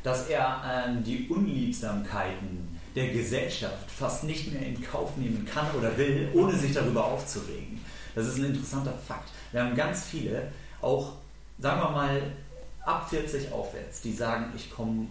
dass 0.02 0.28
er 0.28 0.62
ähm, 0.88 1.04
die 1.04 1.28
Unliebsamkeiten 1.28 2.78
der 2.94 3.08
Gesellschaft 3.08 3.90
fast 3.90 4.24
nicht 4.24 4.52
mehr 4.52 4.62
in 4.62 4.82
Kauf 4.82 5.16
nehmen 5.16 5.46
kann 5.46 5.66
oder 5.78 5.96
will, 5.96 6.28
ohne 6.34 6.56
sich 6.56 6.72
darüber 6.72 7.04
aufzuregen. 7.04 7.80
Das 8.14 8.26
ist 8.26 8.38
ein 8.38 8.46
interessanter 8.46 8.94
Fakt. 9.06 9.28
Wir 9.52 9.62
haben 9.62 9.76
ganz 9.76 10.06
viele, 10.06 10.50
auch 10.80 11.12
sagen 11.58 11.80
wir 11.80 11.90
mal 11.90 12.22
ab 12.84 13.08
40 13.08 13.52
aufwärts, 13.52 14.00
die 14.00 14.12
sagen, 14.12 14.52
ich 14.56 14.70
komme 14.70 15.06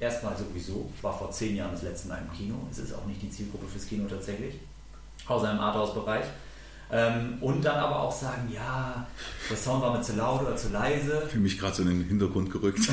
erstmal 0.00 0.36
sowieso, 0.36 0.90
war 1.02 1.16
vor 1.16 1.30
zehn 1.30 1.56
Jahren 1.56 1.72
das 1.72 1.82
letzte 1.82 2.08
Mal 2.08 2.18
im 2.18 2.36
Kino, 2.36 2.54
es 2.70 2.78
ist 2.78 2.94
auch 2.94 3.06
nicht 3.06 3.22
die 3.22 3.30
Zielgruppe 3.30 3.66
fürs 3.66 3.86
Kino 3.86 4.06
tatsächlich, 4.08 4.54
außer 5.26 5.50
im 5.50 5.58
Arthouse-Bereich. 5.58 6.26
Ähm, 6.92 7.38
und 7.40 7.64
dann 7.64 7.76
aber 7.76 8.00
auch 8.00 8.12
sagen, 8.12 8.48
ja, 8.52 9.06
der 9.48 9.56
Sound 9.56 9.82
war 9.82 9.96
mir 9.96 10.02
zu 10.02 10.14
laut 10.14 10.42
oder 10.42 10.54
zu 10.54 10.68
leise. 10.68 11.22
Ich 11.24 11.30
fühle 11.32 11.42
mich 11.42 11.58
gerade 11.58 11.74
so 11.74 11.82
in 11.82 11.88
den 11.88 12.04
Hintergrund 12.04 12.52
gerückt. 12.52 12.80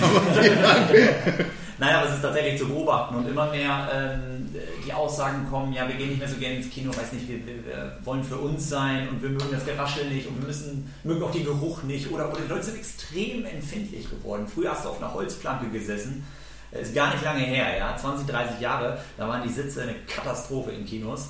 Nein, 1.78 1.96
aber 1.96 2.08
es 2.08 2.16
ist 2.16 2.22
tatsächlich 2.22 2.60
zu 2.60 2.68
beobachten 2.68 3.16
und 3.16 3.28
immer 3.28 3.50
mehr 3.52 3.90
ähm, 3.94 4.50
die 4.86 4.94
Aussagen 4.94 5.50
kommen, 5.50 5.74
ja, 5.74 5.88
wir 5.88 5.96
gehen 5.96 6.10
nicht 6.10 6.20
mehr 6.20 6.28
so 6.28 6.38
gerne 6.38 6.58
ins 6.58 6.70
Kino, 6.70 6.92
weiß 6.92 7.12
nicht, 7.14 7.28
wir, 7.28 7.46
wir, 7.46 7.98
wollen 8.04 8.24
für 8.24 8.38
uns 8.38 8.70
sein 8.70 9.10
und 9.10 9.22
wir 9.22 9.30
mögen 9.30 9.52
das 9.52 9.66
Geraschel 9.66 10.08
nicht 10.10 10.28
und 10.28 10.40
wir 10.40 10.48
müssen, 10.48 10.94
mögen 11.04 11.24
auch 11.24 11.32
den 11.32 11.44
Geruch 11.44 11.84
nicht 11.84 12.12
oder, 12.12 12.32
oder 12.32 12.42
die 12.42 12.50
Leute 12.50 12.64
sind 12.64 12.78
extrem 12.78 13.46
empfindlich 13.46 14.10
geworden. 14.10 14.48
Früher 14.48 14.72
hast 14.72 14.86
du 14.86 14.90
auf 14.90 15.02
einer 15.02 15.14
Holzplanke 15.14 15.70
gesessen, 15.70 16.24
ist 16.72 16.96
gar 16.96 17.12
nicht 17.14 17.24
lange 17.24 17.42
her, 17.42 17.78
ja, 17.78 17.96
20, 17.98 18.28
30 18.28 18.60
Jahre, 18.62 18.98
da 19.18 19.28
waren 19.28 19.44
die 19.44 19.54
Sitze 19.54 19.82
eine 19.84 19.96
Katastrophe 20.08 20.72
in 20.72 20.86
Kinos. 20.86 21.30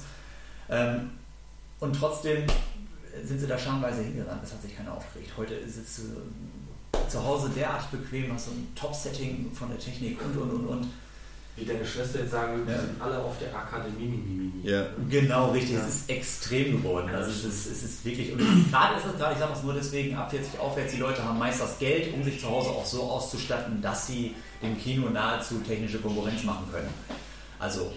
Ähm, 0.69 1.12
und 1.80 1.95
trotzdem 1.95 2.43
sind 3.23 3.39
sie 3.39 3.47
da 3.47 3.58
schamweise 3.58 4.01
hingerannt, 4.04 4.41
es 4.43 4.54
hat 4.54 4.62
sich 4.62 4.75
keiner 4.77 4.93
aufgeregt. 4.93 5.32
Heute 5.36 5.67
sitzt 5.67 5.99
du 5.99 6.04
zu 7.10 7.23
Hause 7.25 7.49
derart 7.56 7.89
bequem, 7.91 8.32
hast 8.34 8.45
so 8.45 8.51
ein 8.51 8.67
Top-Setting 8.75 9.51
von 9.54 9.69
der 9.69 9.80
Technik 9.80 10.19
und 10.23 10.38
und 10.38 10.51
und 10.51 10.65
und. 10.67 10.88
Wie 11.58 11.65
deine 11.65 11.86
Schwester 11.86 12.19
jetzt 12.19 12.32
sagen 12.32 12.60
würde, 12.60 12.71
Ja. 12.71 12.77
wir 12.77 12.86
sind 12.88 13.01
alle 13.01 13.17
auf 13.19 13.38
der 13.39 13.54
Akademie. 13.54 14.06
Mi, 14.06 14.17
mi, 14.17 14.34
mi, 14.34 14.51
mi. 14.63 14.69
ja. 14.69 14.86
Genau, 15.10 15.51
richtig. 15.51 15.73
Ja. 15.73 15.80
Es 15.82 15.95
ist 15.95 16.10
extrem 16.10 16.77
geworden. 16.77 17.10
Also 17.13 17.30
es 17.30 17.43
ist, 17.43 17.65
es 17.69 17.84
ist 17.84 18.06
wirklich. 18.06 18.32
Und 18.32 18.38
gerade 18.71 18.95
ist 18.97 19.06
es 19.06 19.17
gerade, 19.17 19.34
ich 19.34 19.39
sage 19.39 19.51
das 19.54 19.63
nur 19.63 19.73
deswegen, 19.73 20.15
ab 20.15 20.32
40 20.32 20.58
aufwärts, 20.60 20.93
die 20.93 20.99
Leute 20.99 21.21
haben 21.23 21.38
meist 21.38 21.60
das 21.60 21.77
Geld, 21.77 22.13
um 22.13 22.23
sich 22.23 22.39
zu 22.39 22.47
Hause 22.49 22.69
auch 22.69 22.86
so 22.86 23.04
auszustatten, 23.04 23.82
dass 23.82 24.08
sie 24.08 24.34
dem 24.62 24.78
Kino 24.80 25.10
nahezu 25.10 25.60
technische 25.60 26.00
Konkurrenz 26.00 26.43
machen 26.43 26.65
können. 26.71 26.89
Also 27.60 27.91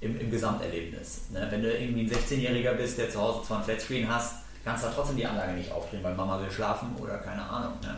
im, 0.00 0.18
im 0.20 0.30
Gesamterlebnis. 0.30 1.22
Ne? 1.30 1.46
Wenn 1.50 1.62
du 1.62 1.72
irgendwie 1.72 2.02
ein 2.02 2.10
16-Jähriger 2.10 2.74
bist, 2.74 2.98
der 2.98 3.10
zu 3.10 3.20
Hause 3.20 3.46
zwar 3.46 3.58
ein 3.58 3.64
Flatscreen 3.64 4.08
hast, 4.08 4.36
kannst 4.64 4.84
du 4.84 4.88
da 4.88 4.94
trotzdem 4.94 5.16
die 5.16 5.26
Anlage 5.26 5.52
nicht 5.52 5.72
aufdrehen, 5.72 6.02
weil 6.02 6.14
Mama 6.14 6.40
will 6.40 6.50
schlafen 6.50 6.94
oder 7.00 7.18
keine 7.18 7.42
Ahnung. 7.42 7.74
Ne? 7.82 7.96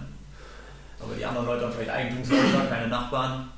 Aber 1.01 1.15
die 1.15 1.25
anderen 1.25 1.47
Leute 1.47 1.65
haben 1.65 1.73
vielleicht 1.73 1.91
Eigentumshäuser, 1.91 2.67
keine 2.69 2.89
Nachbarn, 2.89 3.51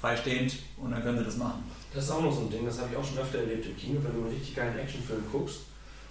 freistehend 0.00 0.54
und 0.78 0.90
dann 0.90 1.02
können 1.02 1.18
sie 1.18 1.24
das 1.24 1.36
machen. 1.36 1.64
Das 1.94 2.04
ist 2.04 2.10
auch 2.10 2.22
noch 2.22 2.32
so 2.32 2.42
ein 2.42 2.50
Ding, 2.50 2.64
das 2.64 2.78
habe 2.78 2.88
ich 2.92 2.96
auch 2.96 3.04
schon 3.04 3.18
öfter 3.18 3.38
erlebt 3.38 3.66
im 3.66 3.76
Kino, 3.76 4.00
wenn 4.02 4.12
du 4.12 4.20
einen 4.20 4.30
richtig 4.30 4.54
geilen 4.54 4.78
Actionfilm 4.78 5.24
guckst 5.30 5.60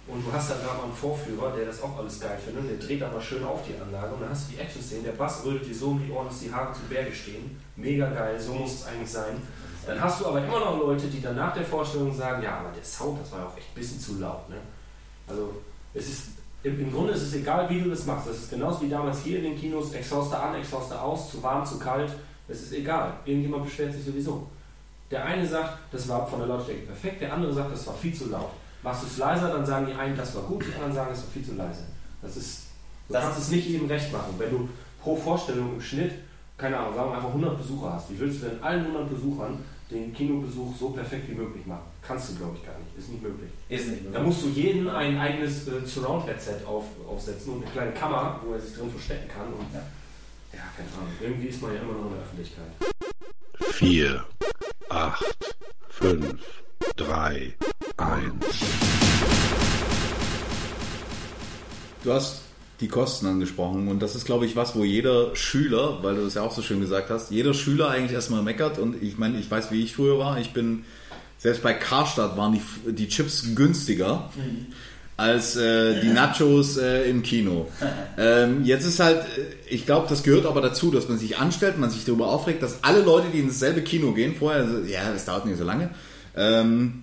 und 0.06 0.26
du 0.26 0.32
hast 0.32 0.50
da 0.50 0.54
gerade 0.54 0.78
mal 0.78 0.84
einen 0.84 0.92
Vorführer, 0.92 1.52
der 1.56 1.66
das 1.66 1.82
auch 1.82 1.96
alles 1.98 2.18
geil 2.20 2.38
findet, 2.44 2.70
der 2.70 2.86
dreht 2.86 3.02
aber 3.02 3.20
schön 3.20 3.44
auf 3.44 3.60
die 3.66 3.80
Anlage 3.80 4.14
und 4.14 4.22
dann 4.22 4.30
hast 4.30 4.48
du 4.48 4.54
die 4.54 4.60
Action-Szene, 4.60 5.02
der 5.04 5.12
Bass 5.12 5.44
rödelt 5.44 5.66
dir 5.66 5.74
so 5.74 5.88
um 5.88 6.04
die 6.04 6.10
Ohren, 6.10 6.28
dass 6.28 6.40
die 6.40 6.52
Haare 6.52 6.72
zu 6.72 6.80
Berge 6.88 7.14
stehen. 7.14 7.60
Mega 7.76 8.10
geil, 8.10 8.38
so 8.40 8.54
muss 8.54 8.74
es 8.74 8.86
eigentlich 8.86 9.10
sein. 9.10 9.40
Dann 9.86 10.00
hast 10.00 10.20
du 10.20 10.26
aber 10.26 10.44
immer 10.44 10.60
noch 10.60 10.78
Leute, 10.78 11.06
die 11.06 11.20
dann 11.20 11.36
nach 11.36 11.54
der 11.54 11.64
Vorstellung 11.64 12.14
sagen, 12.14 12.42
ja, 12.42 12.58
aber 12.58 12.70
der 12.70 12.84
Sound, 12.84 13.20
das 13.20 13.32
war 13.32 13.40
ja 13.40 13.46
auch 13.46 13.56
echt 13.56 13.68
ein 13.70 13.74
bisschen 13.74 14.00
zu 14.00 14.18
laut. 14.18 14.48
Ne? 14.48 14.56
Also 15.26 15.54
es 15.94 16.08
ist, 16.08 16.28
im, 16.62 16.78
im 16.80 16.92
Grunde 16.92 17.12
ist 17.12 17.22
es 17.22 17.34
egal, 17.34 17.68
wie 17.70 17.80
du 17.80 17.90
das 17.90 18.04
machst. 18.06 18.28
Das 18.28 18.36
ist 18.36 18.50
genauso 18.50 18.82
wie 18.82 18.88
damals 18.88 19.22
hier 19.22 19.38
in 19.38 19.44
den 19.44 19.58
Kinos, 19.58 19.92
Exhauster 19.92 20.42
an, 20.42 20.54
Exhauster 20.56 21.02
aus, 21.02 21.30
zu 21.30 21.42
warm, 21.42 21.64
zu 21.64 21.78
kalt. 21.78 22.12
Es 22.48 22.62
ist 22.62 22.72
egal. 22.72 23.14
Irgendjemand 23.24 23.64
beschwert 23.64 23.92
sich 23.92 24.04
sowieso. 24.04 24.46
Der 25.10 25.24
eine 25.24 25.46
sagt, 25.46 25.78
das 25.90 26.08
war 26.08 26.26
von 26.26 26.40
der 26.40 26.48
Lautstärke 26.48 26.82
perfekt, 26.82 27.20
der 27.20 27.32
andere 27.32 27.52
sagt, 27.52 27.72
das 27.72 27.86
war 27.86 27.94
viel 27.94 28.14
zu 28.14 28.28
laut. 28.28 28.50
Machst 28.82 29.02
du 29.02 29.06
es 29.06 29.18
leiser, 29.18 29.52
dann 29.52 29.66
sagen 29.66 29.86
die 29.86 29.92
einen, 29.94 30.16
das 30.16 30.34
war 30.34 30.42
gut, 30.42 30.64
die 30.66 30.74
anderen 30.74 30.94
sagen, 30.94 31.10
es 31.12 31.20
war 31.22 31.30
viel 31.30 31.44
zu 31.44 31.54
leise. 31.54 31.82
Das 32.22 32.36
ist, 32.36 32.62
du 33.08 33.14
Das- 33.14 33.24
kannst 33.24 33.38
es 33.40 33.50
nicht 33.50 33.66
jedem 33.68 33.86
recht 33.88 34.10
machen. 34.12 34.34
Wenn 34.38 34.50
du 34.50 34.68
pro 35.02 35.16
Vorstellung 35.16 35.74
im 35.74 35.80
Schnitt, 35.80 36.12
keine 36.56 36.78
Ahnung, 36.78 36.94
sagen 36.94 37.10
wir 37.10 37.16
einfach 37.16 37.28
100 37.32 37.58
Besucher 37.58 37.92
hast, 37.94 38.10
wie 38.10 38.18
willst 38.20 38.42
du 38.42 38.46
denn 38.48 38.62
allen 38.62 38.84
100 38.86 39.10
Besuchern 39.10 39.64
den 39.90 40.12
Kinobesuch 40.14 40.76
so 40.78 40.90
perfekt 40.90 41.28
wie 41.28 41.34
möglich 41.34 41.66
machen? 41.66 41.82
Kannst 42.06 42.30
du, 42.30 42.36
glaube 42.36 42.56
ich, 42.58 42.64
gar 42.66 42.74
nicht. 42.78 42.96
Ist 42.98 43.10
nicht 43.10 43.22
möglich. 43.22 43.50
Ist 43.68 43.88
nicht 43.88 44.04
Da 44.06 44.10
möglich. 44.20 44.26
musst 44.26 44.42
du 44.44 44.48
jeden 44.48 44.88
ein 44.88 45.18
eigenes 45.18 45.66
äh, 45.68 45.84
Surround-Headset 45.84 46.64
auf, 46.66 46.84
aufsetzen 47.08 47.54
und 47.54 47.62
eine 47.62 47.70
kleine 47.72 47.92
Kamera, 47.92 48.40
wo 48.44 48.52
er 48.54 48.60
sich 48.60 48.74
drin 48.74 48.90
verstecken 48.90 49.28
kann. 49.28 49.46
Und, 49.52 49.66
Ja. 49.74 49.80
ja, 50.52 50.62
keine 50.76 50.88
Ahnung. 50.96 51.12
Irgendwie 51.20 51.48
ist 51.48 51.60
man 51.62 51.74
ja 51.74 51.80
immer 51.80 51.92
noch 51.94 52.06
in 52.06 52.12
der 52.12 52.22
Öffentlichkeit. 52.22 52.72
4, 53.74 54.24
8, 54.90 55.24
5, 55.88 56.40
3, 56.96 57.54
1. 58.00 58.32
Du 62.02 62.12
hast 62.12 62.40
die 62.80 62.88
Kosten 62.88 63.26
angesprochen 63.26 63.88
und 63.88 64.00
das 64.00 64.14
ist, 64.14 64.24
glaube 64.24 64.46
ich, 64.46 64.56
was, 64.56 64.74
wo 64.74 64.84
jeder 64.84 65.36
Schüler, 65.36 65.98
weil 66.02 66.14
du 66.14 66.24
das 66.24 66.34
ja 66.34 66.42
auch 66.42 66.52
so 66.52 66.62
schön 66.62 66.80
gesagt 66.80 67.10
hast, 67.10 67.30
jeder 67.30 67.52
Schüler 67.52 67.90
eigentlich 67.90 68.12
erstmal 68.12 68.42
meckert 68.42 68.78
und 68.78 69.02
ich 69.02 69.18
meine, 69.18 69.38
ich 69.38 69.50
weiß, 69.50 69.70
wie 69.70 69.82
ich 69.84 69.94
früher 69.94 70.18
war. 70.18 70.40
Ich 70.40 70.54
bin, 70.54 70.84
selbst 71.36 71.62
bei 71.62 71.74
Karstadt 71.74 72.38
waren 72.38 72.54
die, 72.54 72.92
die 72.92 73.08
Chips 73.08 73.54
günstiger 73.54 74.30
als 75.18 75.56
äh, 75.56 76.00
die 76.00 76.08
Nachos 76.08 76.78
äh, 76.78 77.08
im 77.10 77.22
Kino. 77.22 77.68
Ähm, 78.18 78.64
jetzt 78.64 78.84
ist 78.84 79.00
halt, 79.00 79.20
äh, 79.20 79.74
ich 79.74 79.86
glaube, 79.86 80.06
das 80.08 80.22
gehört 80.22 80.44
aber 80.44 80.60
dazu, 80.60 80.90
dass 80.90 81.08
man 81.08 81.18
sich 81.18 81.38
anstellt, 81.38 81.78
man 81.78 81.88
sich 81.88 82.04
darüber 82.04 82.28
aufregt, 82.28 82.62
dass 82.62 82.84
alle 82.84 83.00
Leute, 83.00 83.28
die 83.32 83.38
in 83.38 83.48
dasselbe 83.48 83.80
Kino 83.80 84.12
gehen, 84.12 84.34
vorher, 84.38 84.68
so, 84.68 84.78
ja, 84.80 85.10
das 85.10 85.24
dauert 85.24 85.46
nicht 85.46 85.56
so 85.56 85.64
lange, 85.64 85.90
ähm, 86.36 87.00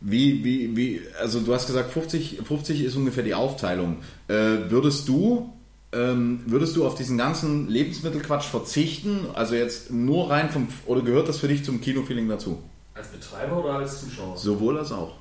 wie, 0.00 0.44
wie, 0.44 0.76
wie, 0.76 1.00
also 1.20 1.40
du 1.40 1.52
hast 1.52 1.66
gesagt, 1.66 1.90
50, 1.90 2.40
50 2.44 2.84
ist 2.84 2.96
ungefähr 2.96 3.24
die 3.24 3.34
Aufteilung. 3.34 3.98
Äh, 4.28 4.34
würdest 4.68 5.08
du, 5.08 5.52
ähm, 5.92 6.40
würdest 6.46 6.76
du 6.76 6.86
auf 6.86 6.94
diesen 6.94 7.18
ganzen 7.18 7.68
Lebensmittelquatsch 7.68 8.46
verzichten? 8.46 9.26
Also 9.34 9.54
jetzt 9.54 9.90
nur 9.90 10.30
rein 10.30 10.50
vom, 10.50 10.68
oder 10.86 11.02
gehört 11.02 11.28
das 11.28 11.38
für 11.38 11.48
dich 11.48 11.64
zum 11.64 11.80
Kinofeeling 11.80 12.28
dazu? 12.28 12.62
Als 12.94 13.08
Betreiber 13.08 13.64
oder 13.64 13.74
als 13.74 14.00
Zuschauer? 14.00 14.36
Sowohl 14.36 14.78
als 14.78 14.92
auch. 14.92 15.14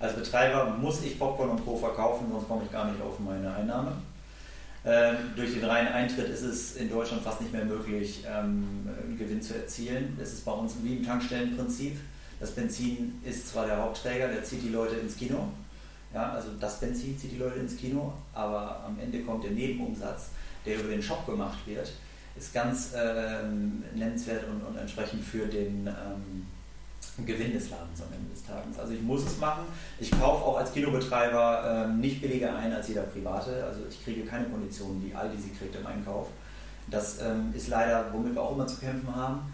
Als 0.00 0.14
Betreiber 0.14 0.76
muss 0.80 1.02
ich 1.02 1.18
Popcorn 1.18 1.50
und 1.50 1.64
Co. 1.64 1.76
verkaufen, 1.76 2.26
sonst 2.30 2.46
komme 2.46 2.62
ich 2.64 2.72
gar 2.72 2.90
nicht 2.90 3.00
auf 3.00 3.18
meine 3.18 3.52
Einnahme. 3.54 3.92
Ähm, 4.84 5.16
durch 5.36 5.54
den 5.54 5.64
reinen 5.64 5.88
Eintritt 5.88 6.28
ist 6.28 6.42
es 6.42 6.76
in 6.76 6.88
Deutschland 6.88 7.22
fast 7.22 7.40
nicht 7.40 7.52
mehr 7.52 7.64
möglich, 7.64 8.24
ähm, 8.26 8.88
einen 9.02 9.18
Gewinn 9.18 9.42
zu 9.42 9.54
erzielen. 9.54 10.16
Es 10.22 10.32
ist 10.32 10.44
bei 10.44 10.52
uns 10.52 10.74
wie 10.82 10.96
im 10.96 11.04
Tankstellenprinzip. 11.04 11.96
Das 12.40 12.52
Benzin 12.52 13.20
ist 13.24 13.48
zwar 13.48 13.66
der 13.66 13.78
Hauptträger, 13.78 14.28
der 14.28 14.44
zieht 14.44 14.62
die 14.62 14.68
Leute 14.68 14.96
ins 14.96 15.16
Kino. 15.16 15.48
Ja, 16.14 16.32
also 16.32 16.50
das 16.58 16.80
Benzin 16.80 17.18
zieht 17.18 17.32
die 17.32 17.38
Leute 17.38 17.58
ins 17.58 17.76
Kino, 17.76 18.12
aber 18.32 18.84
am 18.86 18.98
Ende 18.98 19.20
kommt 19.22 19.44
der 19.44 19.50
Nebenumsatz, 19.50 20.30
der 20.64 20.78
über 20.78 20.88
den 20.88 21.02
Shop 21.02 21.26
gemacht 21.26 21.58
wird, 21.66 21.92
ist 22.36 22.54
ganz 22.54 22.92
ähm, 22.96 23.82
nennenswert 23.94 24.44
und, 24.48 24.62
und 24.62 24.78
entsprechend 24.78 25.22
für 25.24 25.46
den 25.46 25.86
ähm, 25.86 26.46
Gewinn 27.26 27.52
des 27.52 27.70
Ladens 27.70 28.00
am 28.00 28.12
Ende 28.12 28.30
des 28.32 28.44
Tages. 28.44 28.78
Also 28.78 28.92
ich 28.92 29.02
muss 29.02 29.24
es 29.24 29.38
machen. 29.38 29.64
Ich 29.98 30.10
kaufe 30.10 30.44
auch 30.44 30.58
als 30.58 30.72
Kinobetreiber 30.72 31.86
ähm, 31.88 32.00
nicht 32.00 32.22
billiger 32.22 32.56
ein 32.56 32.72
als 32.72 32.88
jeder 32.88 33.02
Private. 33.02 33.64
Also 33.64 33.80
ich 33.90 34.02
kriege 34.04 34.24
keine 34.24 34.44
Konditionen, 34.46 35.02
die 35.04 35.14
Aldi 35.14 35.36
sie 35.36 35.50
kriegt 35.50 35.74
im 35.74 35.86
Einkauf. 35.86 36.28
Das 36.90 37.20
ähm, 37.20 37.52
ist 37.54 37.68
leider, 37.68 38.06
womit 38.12 38.34
wir 38.34 38.42
auch 38.42 38.54
immer 38.54 38.66
zu 38.66 38.78
kämpfen 38.78 39.14
haben. 39.14 39.52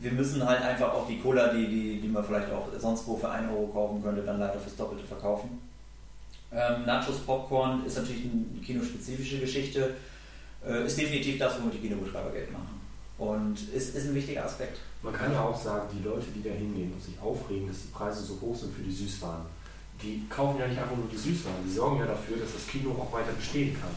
Wir 0.00 0.12
müssen 0.12 0.44
halt 0.46 0.62
einfach 0.62 0.92
auch 0.92 1.08
die 1.08 1.18
Cola, 1.18 1.48
die, 1.48 1.66
die, 1.66 2.00
die 2.00 2.08
man 2.08 2.24
vielleicht 2.24 2.50
auch 2.50 2.68
sonst 2.78 3.06
wo 3.06 3.16
für 3.16 3.30
1 3.30 3.50
Euro 3.50 3.66
kaufen 3.68 4.02
könnte, 4.02 4.22
dann 4.22 4.38
leider 4.38 4.58
fürs 4.58 4.76
Doppelte 4.76 5.04
verkaufen. 5.04 5.60
Ähm, 6.52 6.84
Nachos 6.86 7.18
Popcorn 7.20 7.84
ist 7.84 7.96
natürlich 7.96 8.24
eine 8.24 8.60
kinospezifische 8.64 9.40
Geschichte. 9.40 9.94
Äh, 10.66 10.86
ist 10.86 10.98
definitiv 10.98 11.38
das, 11.38 11.60
womit 11.60 11.74
die 11.74 11.88
Kinobetreiber 11.88 12.30
Geld 12.30 12.52
machen. 12.52 12.80
Und 13.18 13.56
ist, 13.74 13.94
ist 13.94 14.08
ein 14.08 14.14
wichtiger 14.14 14.44
Aspekt. 14.44 14.78
Man 15.02 15.12
kann 15.12 15.32
ja 15.32 15.42
auch 15.42 15.56
sagen, 15.56 15.88
die 15.92 16.04
Leute, 16.04 16.26
die 16.34 16.42
da 16.42 16.50
hingehen 16.50 16.92
und 16.92 17.02
sich 17.02 17.14
aufregen, 17.20 17.68
dass 17.68 17.82
die 17.82 17.88
Preise 17.88 18.22
so 18.22 18.38
hoch 18.40 18.54
sind 18.54 18.74
für 18.74 18.82
die 18.82 18.92
Süßwaren, 18.92 19.42
die 20.02 20.26
kaufen 20.28 20.60
ja 20.60 20.66
nicht 20.66 20.78
einfach 20.78 20.96
nur 20.96 21.08
die 21.10 21.16
Süßwaren, 21.16 21.64
die 21.64 21.72
sorgen 21.72 22.00
ja 22.00 22.06
dafür, 22.06 22.36
dass 22.36 22.52
das 22.52 22.66
Kino 22.66 22.90
auch 22.90 23.12
weiter 23.12 23.32
bestehen 23.32 23.74
kann. 23.80 23.90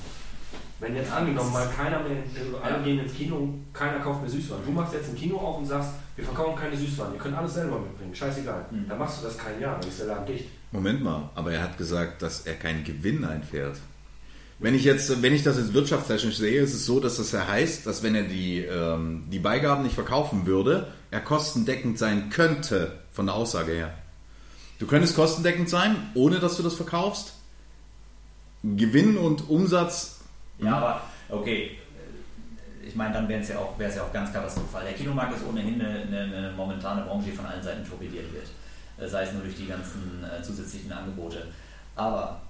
Wenn 0.79 0.95
jetzt 0.95 1.11
angenommen 1.11 1.51
mal 1.51 1.67
keiner 1.75 1.99
mehr, 1.99 2.23
also 2.39 2.57
alle 2.57 2.83
gehen 2.83 2.99
ins 2.99 3.13
Kino, 3.13 3.53
keiner 3.73 3.99
kauft 3.99 4.21
mehr 4.21 4.29
Süßwaren. 4.29 4.63
Du 4.65 4.71
machst 4.71 4.93
jetzt 4.93 5.09
ein 5.09 5.15
Kino 5.15 5.37
auf 5.37 5.57
und 5.57 5.65
sagst, 5.65 5.89
wir 6.15 6.23
verkaufen 6.23 6.55
keine 6.55 6.77
Süßwaren, 6.77 7.13
ihr 7.13 7.19
könnt 7.19 7.35
alles 7.35 7.53
selber 7.53 7.79
mitbringen, 7.79 8.15
scheißegal. 8.15 8.65
Mhm. 8.71 8.87
Dann 8.87 8.97
machst 8.97 9.19
du 9.19 9.25
das 9.25 9.37
kein 9.37 9.59
Jahr, 9.59 9.77
dann 9.79 9.89
ist 9.89 9.99
der 9.99 10.07
Laden 10.07 10.25
dicht. 10.25 10.45
Moment 10.71 11.03
mal, 11.03 11.29
aber 11.35 11.51
er 11.51 11.63
hat 11.63 11.77
gesagt, 11.77 12.21
dass 12.21 12.41
er 12.41 12.53
keinen 12.53 12.83
Gewinn 12.83 13.25
einfährt. 13.25 13.77
Wenn 14.59 14.75
ich 14.75 14.83
jetzt, 14.83 15.21
wenn 15.21 15.33
ich 15.33 15.43
das 15.43 15.57
jetzt 15.57 15.73
wirtschaftstechnisch 15.73 16.37
sehe, 16.37 16.61
ist 16.61 16.73
es 16.73 16.85
so, 16.85 16.99
dass 16.99 17.17
das 17.17 17.31
ja 17.31 17.47
heißt, 17.47 17.85
dass 17.85 18.03
wenn 18.03 18.13
er 18.13 18.23
die, 18.23 18.59
ähm, 18.59 19.23
die 19.31 19.39
Beigaben 19.39 19.83
nicht 19.83 19.95
verkaufen 19.95 20.45
würde, 20.45 20.87
er 21.11 21.21
kostendeckend 21.21 21.97
sein 21.97 22.29
könnte, 22.29 22.99
von 23.11 23.25
der 23.25 23.35
Aussage 23.35 23.71
her. 23.71 23.93
Du 24.79 24.85
könntest 24.85 25.15
kostendeckend 25.15 25.69
sein, 25.69 25.95
ohne 26.13 26.39
dass 26.39 26.57
du 26.57 26.63
das 26.63 26.75
verkaufst. 26.75 27.33
Gewinn 28.63 29.17
und 29.17 29.49
Umsatz. 29.49 30.18
Ja, 30.60 30.78
aber 30.78 31.02
okay. 31.30 31.78
Ich 32.86 32.95
meine, 32.95 33.13
dann 33.13 33.28
wäre 33.28 33.41
es 33.41 33.50
ja, 33.50 33.60
auch- 33.60 33.80
ja 33.80 34.04
auch 34.04 34.12
ganz 34.13 34.34
katastrophal. 34.34 34.84
Der 34.84 34.93
Kinomarkt 34.93 35.36
ist 35.36 35.45
ohnehin 35.45 35.80
eine, 35.80 36.02
eine, 36.02 36.22
eine 36.38 36.52
momentane 36.52 37.04
Branche, 37.04 37.26
die 37.30 37.32
von 37.36 37.45
allen 37.45 37.62
Seiten 37.62 37.88
torpediert 37.88 38.26
wird. 38.34 38.48
Äh, 38.98 39.08
Sei 39.08 39.24
es 39.24 39.34
nur 39.34 39.43
durch 39.43 39.56
die 39.56 39.67
ganzen 39.67 40.24
äh, 40.24 40.41
zusätzlichen 40.41 40.91
Angebote. 40.91 41.48
Aber 41.95 42.41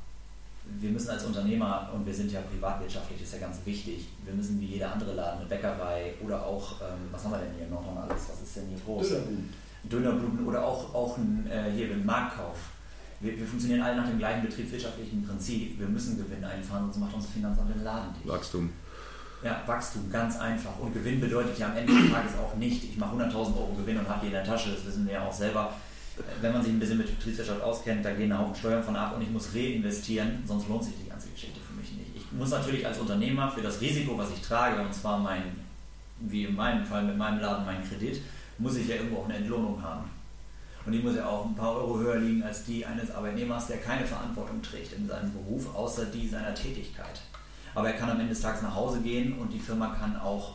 wir 0.80 0.92
müssen 0.92 1.10
als 1.10 1.26
Unternehmer, 1.26 1.90
und 1.94 2.06
wir 2.06 2.14
sind 2.14 2.32
ja 2.32 2.42
privatwirtschaftlich, 2.42 3.20
das 3.20 3.30
ist 3.30 3.34
ja 3.42 3.48
ganz 3.48 3.58
wichtig, 3.66 4.08
wir 4.24 4.34
müssen 4.34 4.62
wie 4.62 4.66
jeder 4.68 4.94
andere 4.94 5.14
Laden, 5.14 5.40
eine 5.40 5.50
Bäckerei 5.50 6.14
oder 6.24 6.46
auch, 6.46 6.80
ähm, 6.82 7.10
was 7.12 7.24
haben 7.24 7.32
wir 7.32 7.40
denn 7.40 7.56
hier 7.58 7.68
noch 7.68 7.84
noch 7.84 8.04
alles? 8.04 8.30
Was 8.30 8.42
ist 8.42 8.56
denn 8.56 8.68
hier 8.68 8.78
groß? 8.86 9.10
Dönerbuden 9.84 10.46
oder 10.46 10.64
auch, 10.64 10.94
auch 10.94 11.18
ein, 11.18 11.50
äh, 11.52 11.72
hier 11.72 11.92
im 11.92 12.06
Marktkauf. 12.06 12.58
Wir, 13.22 13.38
wir 13.38 13.46
funktionieren 13.46 13.82
alle 13.82 13.98
nach 13.98 14.08
dem 14.08 14.18
gleichen 14.18 14.42
betriebswirtschaftlichen 14.44 15.24
Prinzip. 15.26 15.78
Wir 15.80 15.88
müssen 15.88 16.18
Gewinn 16.18 16.44
einfahren, 16.44 16.86
sonst 16.86 17.00
macht 17.00 17.14
unser 17.14 17.28
Finanzamt 17.28 17.74
den 17.74 17.84
Laden 17.84 18.14
dicht. 18.14 18.28
Wachstum. 18.28 18.70
Ja, 19.44 19.62
Wachstum, 19.66 20.10
ganz 20.12 20.38
einfach. 20.38 20.78
Und 20.80 20.94
Gewinn 20.94 21.20
bedeutet 21.20 21.58
ja 21.58 21.68
am 21.68 21.78
Ende 21.78 21.94
des 21.94 22.12
Tages 22.12 22.32
auch 22.38 22.56
nicht, 22.56 22.84
ich 22.84 22.98
mache 22.98 23.16
100.000 23.16 23.36
Euro 23.36 23.74
Gewinn 23.78 23.98
und 23.98 24.08
habe 24.08 24.20
die 24.22 24.28
in 24.28 24.34
der 24.34 24.44
Tasche. 24.44 24.72
Das 24.72 24.86
wissen 24.86 25.06
wir 25.06 25.14
ja 25.14 25.26
auch 25.26 25.34
selber. 25.34 25.74
Äh, 26.18 26.22
Wenn 26.42 26.54
man 26.54 26.62
sich 26.62 26.72
ein 26.72 26.80
bisschen 26.80 26.98
mit 26.98 27.08
Betriebswirtschaft 27.18 27.62
auskennt, 27.62 28.04
da 28.04 28.12
gehen 28.12 28.38
Haufen 28.38 28.56
Steuern 28.56 28.84
von 28.84 28.96
ab 28.96 29.16
und 29.16 29.22
ich 29.22 29.30
muss 29.30 29.54
reinvestieren, 29.54 30.44
sonst 30.46 30.68
lohnt 30.68 30.84
sich 30.84 30.94
die 31.04 31.10
ganze 31.10 31.30
Geschichte 31.30 31.60
für 31.60 31.74
mich 31.74 31.92
nicht. 31.94 32.16
Ich 32.16 32.32
muss 32.32 32.50
natürlich 32.50 32.86
als 32.86 33.00
Unternehmer 33.00 33.50
für 33.50 33.62
das 33.62 33.80
Risiko, 33.82 34.18
was 34.18 34.30
ich 34.32 34.42
trage, 34.42 34.82
und 34.82 34.94
zwar 34.94 35.20
mein, 35.20 35.44
wie 36.20 36.46
in 36.46 36.56
meinem 36.56 36.86
Fall 36.86 37.04
mit 37.04 37.18
meinem 37.18 37.40
Laden, 37.40 37.66
mein 37.66 37.88
Kredit, 37.88 38.22
muss 38.58 38.76
ich 38.76 38.88
ja 38.88 38.96
irgendwo 38.96 39.20
auch 39.20 39.26
eine 39.26 39.36
Entlohnung 39.36 39.82
haben. 39.82 40.04
Und 40.86 40.92
die 40.94 41.00
muss 41.00 41.16
ja 41.16 41.28
auch 41.28 41.46
ein 41.46 41.56
paar 41.56 41.76
Euro 41.76 42.00
höher 42.00 42.16
liegen 42.18 42.42
als 42.44 42.64
die 42.64 42.86
eines 42.86 43.12
Arbeitnehmers, 43.12 43.68
der 43.68 43.78
keine 43.78 44.06
Verantwortung 44.06 44.62
trägt 44.62 44.94
in 44.94 45.08
seinem 45.08 45.32
Beruf, 45.34 45.76
außer 45.76 46.06
die 46.06 46.28
seiner 46.28 46.56
Tätigkeit. 46.56 47.22
Aber 47.76 47.88
er 47.90 47.98
kann 47.98 48.10
am 48.10 48.20
Ende 48.20 48.30
des 48.34 48.42
Tages 48.42 48.62
nach 48.64 48.74
Hause 48.76 49.00
gehen 49.02 49.38
und 49.38 49.54
die 49.54 49.60
Firma 49.60 49.88
kann 49.94 50.16
auch 50.20 50.54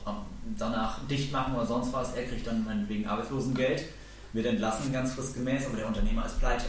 danach 0.58 0.98
dicht 1.08 1.30
machen 1.32 1.54
oder 1.54 1.66
sonst 1.66 1.92
was. 1.92 2.14
Er 2.14 2.24
kriegt 2.24 2.46
dann 2.46 2.64
meinetwegen 2.64 3.06
Arbeitslosengeld, 3.06 3.84
wird 4.32 4.46
entlassen 4.46 4.92
ganz 4.92 5.12
fristgemäß, 5.12 5.66
aber 5.66 5.76
der 5.76 5.86
Unternehmer 5.86 6.26
ist 6.26 6.40
pleite. 6.40 6.64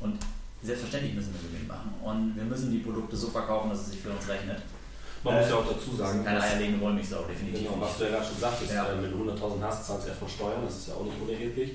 Und 0.00 0.18
selbstverständlich 0.62 1.14
müssen 1.14 1.32
wir 1.34 1.48
Gewinn 1.48 1.66
machen. 1.66 1.94
Und 2.02 2.36
wir 2.36 2.44
müssen 2.44 2.70
die 2.70 2.78
Produkte 2.80 3.16
so 3.16 3.28
verkaufen, 3.28 3.70
dass 3.70 3.80
es 3.80 3.90
sich 3.92 4.00
für 4.00 4.10
uns 4.10 4.28
rechnet. 4.28 4.60
Man 5.24 5.34
Äh, 5.36 5.40
muss 5.40 5.48
ja 5.48 5.54
auch 5.56 5.66
dazu 5.66 5.96
sagen, 5.96 6.22
Keine 6.24 6.38
dass- 6.38 6.50
eierlegende 6.50 6.80
Wollmilchsau, 6.82 7.22
definitiv 7.22 7.68
Genau, 7.70 7.80
was 7.80 7.96
du 7.96 8.04
ja 8.04 8.10
gerade 8.10 8.26
schon 8.26 8.38
sagtest, 8.38 8.72
Ja. 8.74 8.84
äh, 8.92 9.02
wenn 9.02 9.10
du 9.10 9.16
100.000 9.18 9.62
hast, 9.62 9.86
zahlst 9.86 10.04
du 10.04 10.10
erstmal 10.10 10.30
Steuern, 10.30 10.62
das 10.66 10.76
ist 10.76 10.88
ja 10.88 10.94
auch 10.94 11.04
nicht 11.04 11.20
unerheblich. 11.20 11.72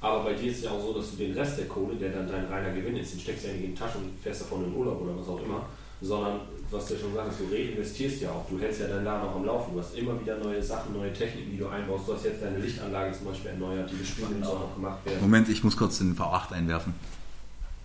Aber 0.00 0.22
bei 0.22 0.34
dir 0.34 0.50
ist 0.50 0.58
es 0.58 0.64
ja 0.64 0.70
auch 0.70 0.80
so, 0.80 0.92
dass 0.94 1.10
du 1.10 1.16
den 1.16 1.34
Rest 1.34 1.58
der 1.58 1.66
Kohle, 1.66 1.96
der 1.96 2.10
dann 2.10 2.28
dein 2.28 2.46
reiner 2.46 2.70
Gewinn 2.72 2.96
ist, 2.96 3.12
den 3.12 3.20
steckst 3.20 3.44
du 3.44 3.48
ja 3.48 3.54
nicht 3.54 3.64
in 3.64 3.70
die 3.74 3.78
Tasche 3.78 3.98
und 3.98 4.10
fährst 4.22 4.42
davon 4.42 4.64
in 4.64 4.70
den 4.70 4.78
Urlaub 4.78 5.00
oder 5.02 5.18
was 5.18 5.28
auch 5.28 5.42
immer, 5.42 5.66
sondern, 6.00 6.40
was 6.70 6.86
du 6.86 6.94
ja 6.94 7.00
schon 7.00 7.14
sagst, 7.14 7.40
du 7.40 7.52
reinvestierst 7.52 8.22
ja 8.22 8.30
auch. 8.30 8.48
Du 8.48 8.60
hältst 8.60 8.80
ja 8.80 8.86
deinen 8.86 9.04
Laden 9.04 9.28
auch 9.28 9.34
am 9.34 9.44
Laufen. 9.44 9.74
Du 9.74 9.80
hast 9.80 9.96
immer 9.96 10.20
wieder 10.20 10.38
neue 10.38 10.62
Sachen, 10.62 10.94
neue 10.94 11.12
Techniken, 11.12 11.50
die 11.50 11.58
du 11.58 11.66
einbaust. 11.66 12.06
Du 12.06 12.14
hast 12.14 12.24
jetzt 12.24 12.42
deine 12.42 12.58
Lichtanlage 12.58 13.12
zum 13.12 13.26
Beispiel 13.26 13.50
erneuert, 13.50 13.90
die 13.90 13.96
Bespiegelung 13.96 14.44
soll 14.44 14.58
noch 14.60 14.74
gemacht 14.74 15.04
werden. 15.04 15.18
Moment, 15.20 15.48
ich 15.48 15.64
muss 15.64 15.76
kurz 15.76 15.98
den 15.98 16.16
V8 16.16 16.52
einwerfen. 16.52 16.94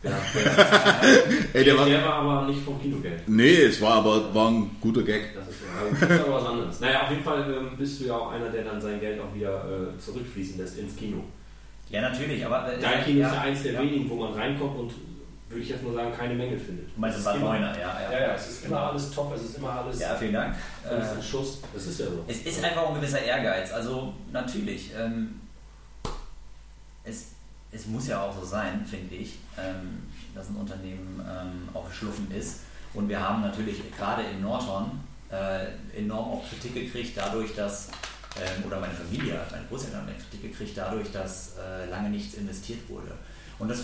Ja, 0.03 0.11
der, 0.36 1.53
Ey, 1.53 1.64
der 1.64 1.78
war, 1.78 1.86
der 1.86 2.03
war 2.03 2.14
aber 2.16 2.47
nicht 2.47 2.61
vom 2.61 2.80
Kinogeld. 2.80 3.22
nee, 3.28 3.55
es 3.61 3.82
war 3.82 3.93
aber 3.93 4.36
war 4.36 4.51
ein 4.51 4.76
guter 4.82 5.01
Gag. 5.01 5.34
Das 5.34 5.47
ist, 5.47 5.61
ja, 5.61 6.07
das 6.07 6.20
ist 6.20 6.26
aber 6.26 6.34
was 6.36 6.45
anderes. 6.45 6.80
Naja, 6.82 7.03
auf 7.03 7.09
jeden 7.09 7.24
Fall 7.24 7.53
ähm, 7.57 7.78
bist 7.78 8.01
du 8.01 8.05
ja 8.07 8.18
auch 8.18 8.32
einer, 8.34 8.49
der 8.49 8.66
dann 8.66 8.82
sein 8.82 8.99
Geld 8.99 9.22
auch 9.22 9.34
wieder 9.34 9.64
äh, 9.64 9.97
zurückfließen 9.97 10.57
lässt 10.57 10.78
ins 10.78 10.95
Kino. 10.97 11.24
Ja, 11.94 12.02
natürlich, 12.02 12.44
aber. 12.44 12.74
äh, 12.74 12.82
ja, 12.82 12.89
ist 12.91 13.08
ja 13.08 13.41
eins 13.41 13.62
der 13.64 13.74
ja. 13.74 13.82
wenigen, 13.82 14.10
wo 14.10 14.16
man 14.16 14.34
reinkommt 14.34 14.80
und, 14.80 14.94
würde 15.48 15.62
ich 15.62 15.70
jetzt 15.70 15.84
mal 15.84 15.94
sagen, 15.94 16.12
keine 16.12 16.34
Mängel 16.34 16.58
findet. 16.60 16.88
Du 16.96 17.00
meinst, 17.00 17.18
Es 17.18 17.22
es 17.22 17.26
war 17.28 17.36
ist 17.36 17.41
immer- 17.41 17.54
Neuner, 17.54 17.80
ja, 17.80 18.02
ja. 18.02 18.12
Ja, 18.12 18.20
ja, 18.30 18.34
es 18.34 18.50
ist 18.50 18.66
immer 18.66 18.80
alles 18.89 19.12
top, 19.12 19.32
es 19.36 19.44
ist 19.44 19.58
immer 19.60 19.70
alles, 19.74 20.00
Ja, 20.00 20.16
vielen 20.16 20.34
Dank. 20.34 20.56
alles 20.89 21.08
Äh, 21.12 21.16
ein 21.18 21.22
Schuss. 21.24 21.60
Das 21.72 21.86
ist 21.86 22.00
ja 22.00 22.08
so. 22.08 22.24
Es 22.28 22.38
ist 22.41 22.64
einfach 22.64 22.88
ein 22.88 22.96
gewisser 22.96 23.22
Ehrgeiz. 23.22 23.72
Also 23.72 24.14
natürlich, 24.32 24.89
ähm, 25.00 25.39
es, 27.04 27.28
es 27.72 27.86
muss 27.86 28.08
ja 28.08 28.24
auch 28.24 28.34
so 28.36 28.44
sein, 28.44 28.84
finde 28.89 29.14
ich, 29.14 29.38
ähm, 29.60 30.02
dass 30.34 30.50
ein 30.50 30.56
Unternehmen 30.56 31.22
ähm, 31.22 31.70
auch 31.76 31.91
schluffen 31.91 32.32
ist. 32.32 32.62
Und 32.96 33.08
wir 33.08 33.20
haben 33.20 33.41
natürlich 33.44 33.78
gerade 33.96 34.24
in 34.24 34.41
Nordhorn 34.41 35.00
äh, 35.32 35.68
enorm 35.96 36.32
auch 36.39 36.44
Kritik 36.50 36.74
gekriegt 36.74 37.16
dadurch, 37.16 37.54
dass, 37.56 37.89
ähm, 38.38 38.66
oder 38.66 38.80
meine 38.80 38.94
Familie, 38.94 39.40
meine 39.52 39.66
Großeltern 39.70 40.02
haben 40.02 40.08
Kritik 40.30 40.52
gekriegt 40.52 40.78
dadurch, 40.78 41.12
dass 41.12 41.56
äh, 41.58 41.90
lange 41.90 42.10
nichts 42.10 42.36
investiert 42.36 42.88
wurde. 42.90 43.12
Und 43.60 43.70
das 43.70 43.80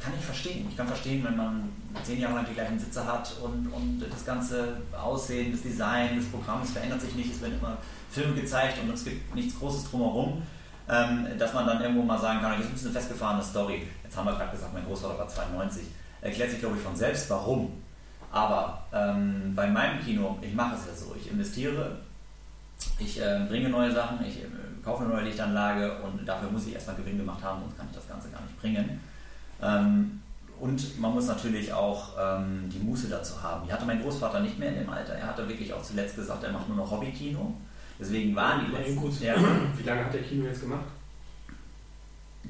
kann 0.00 0.12
ich 0.18 0.24
verstehen. 0.24 0.66
Ich 0.68 0.76
kann 0.76 0.86
verstehen, 0.86 1.24
wenn 1.24 1.36
man 1.36 1.68
zehn 2.02 2.20
Jahre 2.20 2.34
lang 2.34 2.46
die 2.48 2.54
gleichen 2.54 2.78
Sitze 2.78 3.04
hat 3.06 3.34
und, 3.42 3.66
und 3.68 4.04
das 4.10 4.24
ganze 4.24 4.76
Aussehen, 4.92 5.52
das 5.52 5.62
Design 5.62 6.16
des 6.16 6.26
Programms 6.26 6.72
verändert 6.72 7.00
sich 7.00 7.14
nicht. 7.14 7.32
Es 7.32 7.40
werden 7.40 7.58
immer 7.58 7.78
Filme 8.10 8.34
gezeigt 8.34 8.78
und 8.82 8.92
es 8.92 9.04
gibt 9.04 9.34
nichts 9.34 9.58
Großes 9.58 9.90
drumherum, 9.90 10.42
ähm, 10.88 11.26
dass 11.38 11.54
man 11.54 11.66
dann 11.66 11.80
irgendwo 11.80 12.02
mal 12.02 12.20
sagen 12.20 12.40
kann, 12.40 12.52
das 12.52 12.60
ist 12.60 12.66
ein 12.66 12.72
bisschen 12.72 12.88
eine 12.90 12.98
festgefahrene 12.98 13.42
Story. 13.42 13.88
Jetzt 14.02 14.16
haben 14.16 14.26
wir 14.26 14.34
gerade 14.34 14.50
gesagt, 14.50 14.74
mein 14.74 14.84
Großvater 14.84 15.18
war 15.18 15.28
92. 15.28 15.84
Erklärt 16.20 16.50
sich, 16.50 16.60
glaube 16.60 16.76
ich, 16.76 16.82
von 16.82 16.94
selbst, 16.94 17.28
warum. 17.30 17.82
Aber 18.30 18.84
ähm, 18.92 19.52
bei 19.54 19.66
meinem 19.68 20.00
Kino, 20.04 20.38
ich 20.42 20.54
mache 20.54 20.74
es 20.74 20.86
ja 20.86 20.94
so, 20.94 21.14
ich 21.18 21.30
investiere, 21.30 21.98
ich 22.98 23.20
äh, 23.20 23.46
bringe 23.48 23.68
neue 23.68 23.92
Sachen, 23.92 24.24
ich 24.24 24.38
äh, 24.42 24.46
kaufe 24.84 25.04
eine 25.04 25.14
neue 25.14 25.24
Lichtanlage 25.24 26.00
und 26.02 26.26
dafür 26.26 26.50
muss 26.50 26.66
ich 26.66 26.74
erstmal 26.74 26.96
Gewinn 26.96 27.18
gemacht 27.18 27.42
haben, 27.42 27.60
sonst 27.62 27.76
kann 27.76 27.86
ich 27.90 27.96
das 27.96 28.08
Ganze 28.08 28.28
gar 28.30 28.42
nicht 28.42 28.60
bringen. 28.60 29.00
Ähm, 29.62 30.20
und 30.60 31.00
man 31.00 31.12
muss 31.12 31.26
natürlich 31.26 31.72
auch 31.72 32.10
ähm, 32.18 32.68
die 32.72 32.78
Muße 32.78 33.08
dazu 33.08 33.42
haben. 33.42 33.66
Die 33.66 33.72
hatte 33.72 33.84
mein 33.84 34.00
Großvater 34.00 34.40
nicht 34.40 34.58
mehr 34.58 34.68
in 34.68 34.76
dem 34.76 34.90
Alter. 34.90 35.14
Er 35.14 35.26
hatte 35.26 35.48
wirklich 35.48 35.72
auch 35.72 35.82
zuletzt 35.82 36.16
gesagt, 36.16 36.44
er 36.44 36.52
macht 36.52 36.68
nur 36.68 36.76
noch 36.76 36.90
Hobbykino. 36.90 37.54
Deswegen 37.98 38.34
waren 38.36 38.64
die 38.66 38.72
letzten 38.72 38.96
kurz. 38.96 39.20
ja, 39.20 39.34
Wie 39.76 39.82
lange 39.82 40.04
hat 40.04 40.14
der 40.14 40.22
Kino 40.22 40.46
jetzt 40.46 40.60
gemacht? 40.60 40.84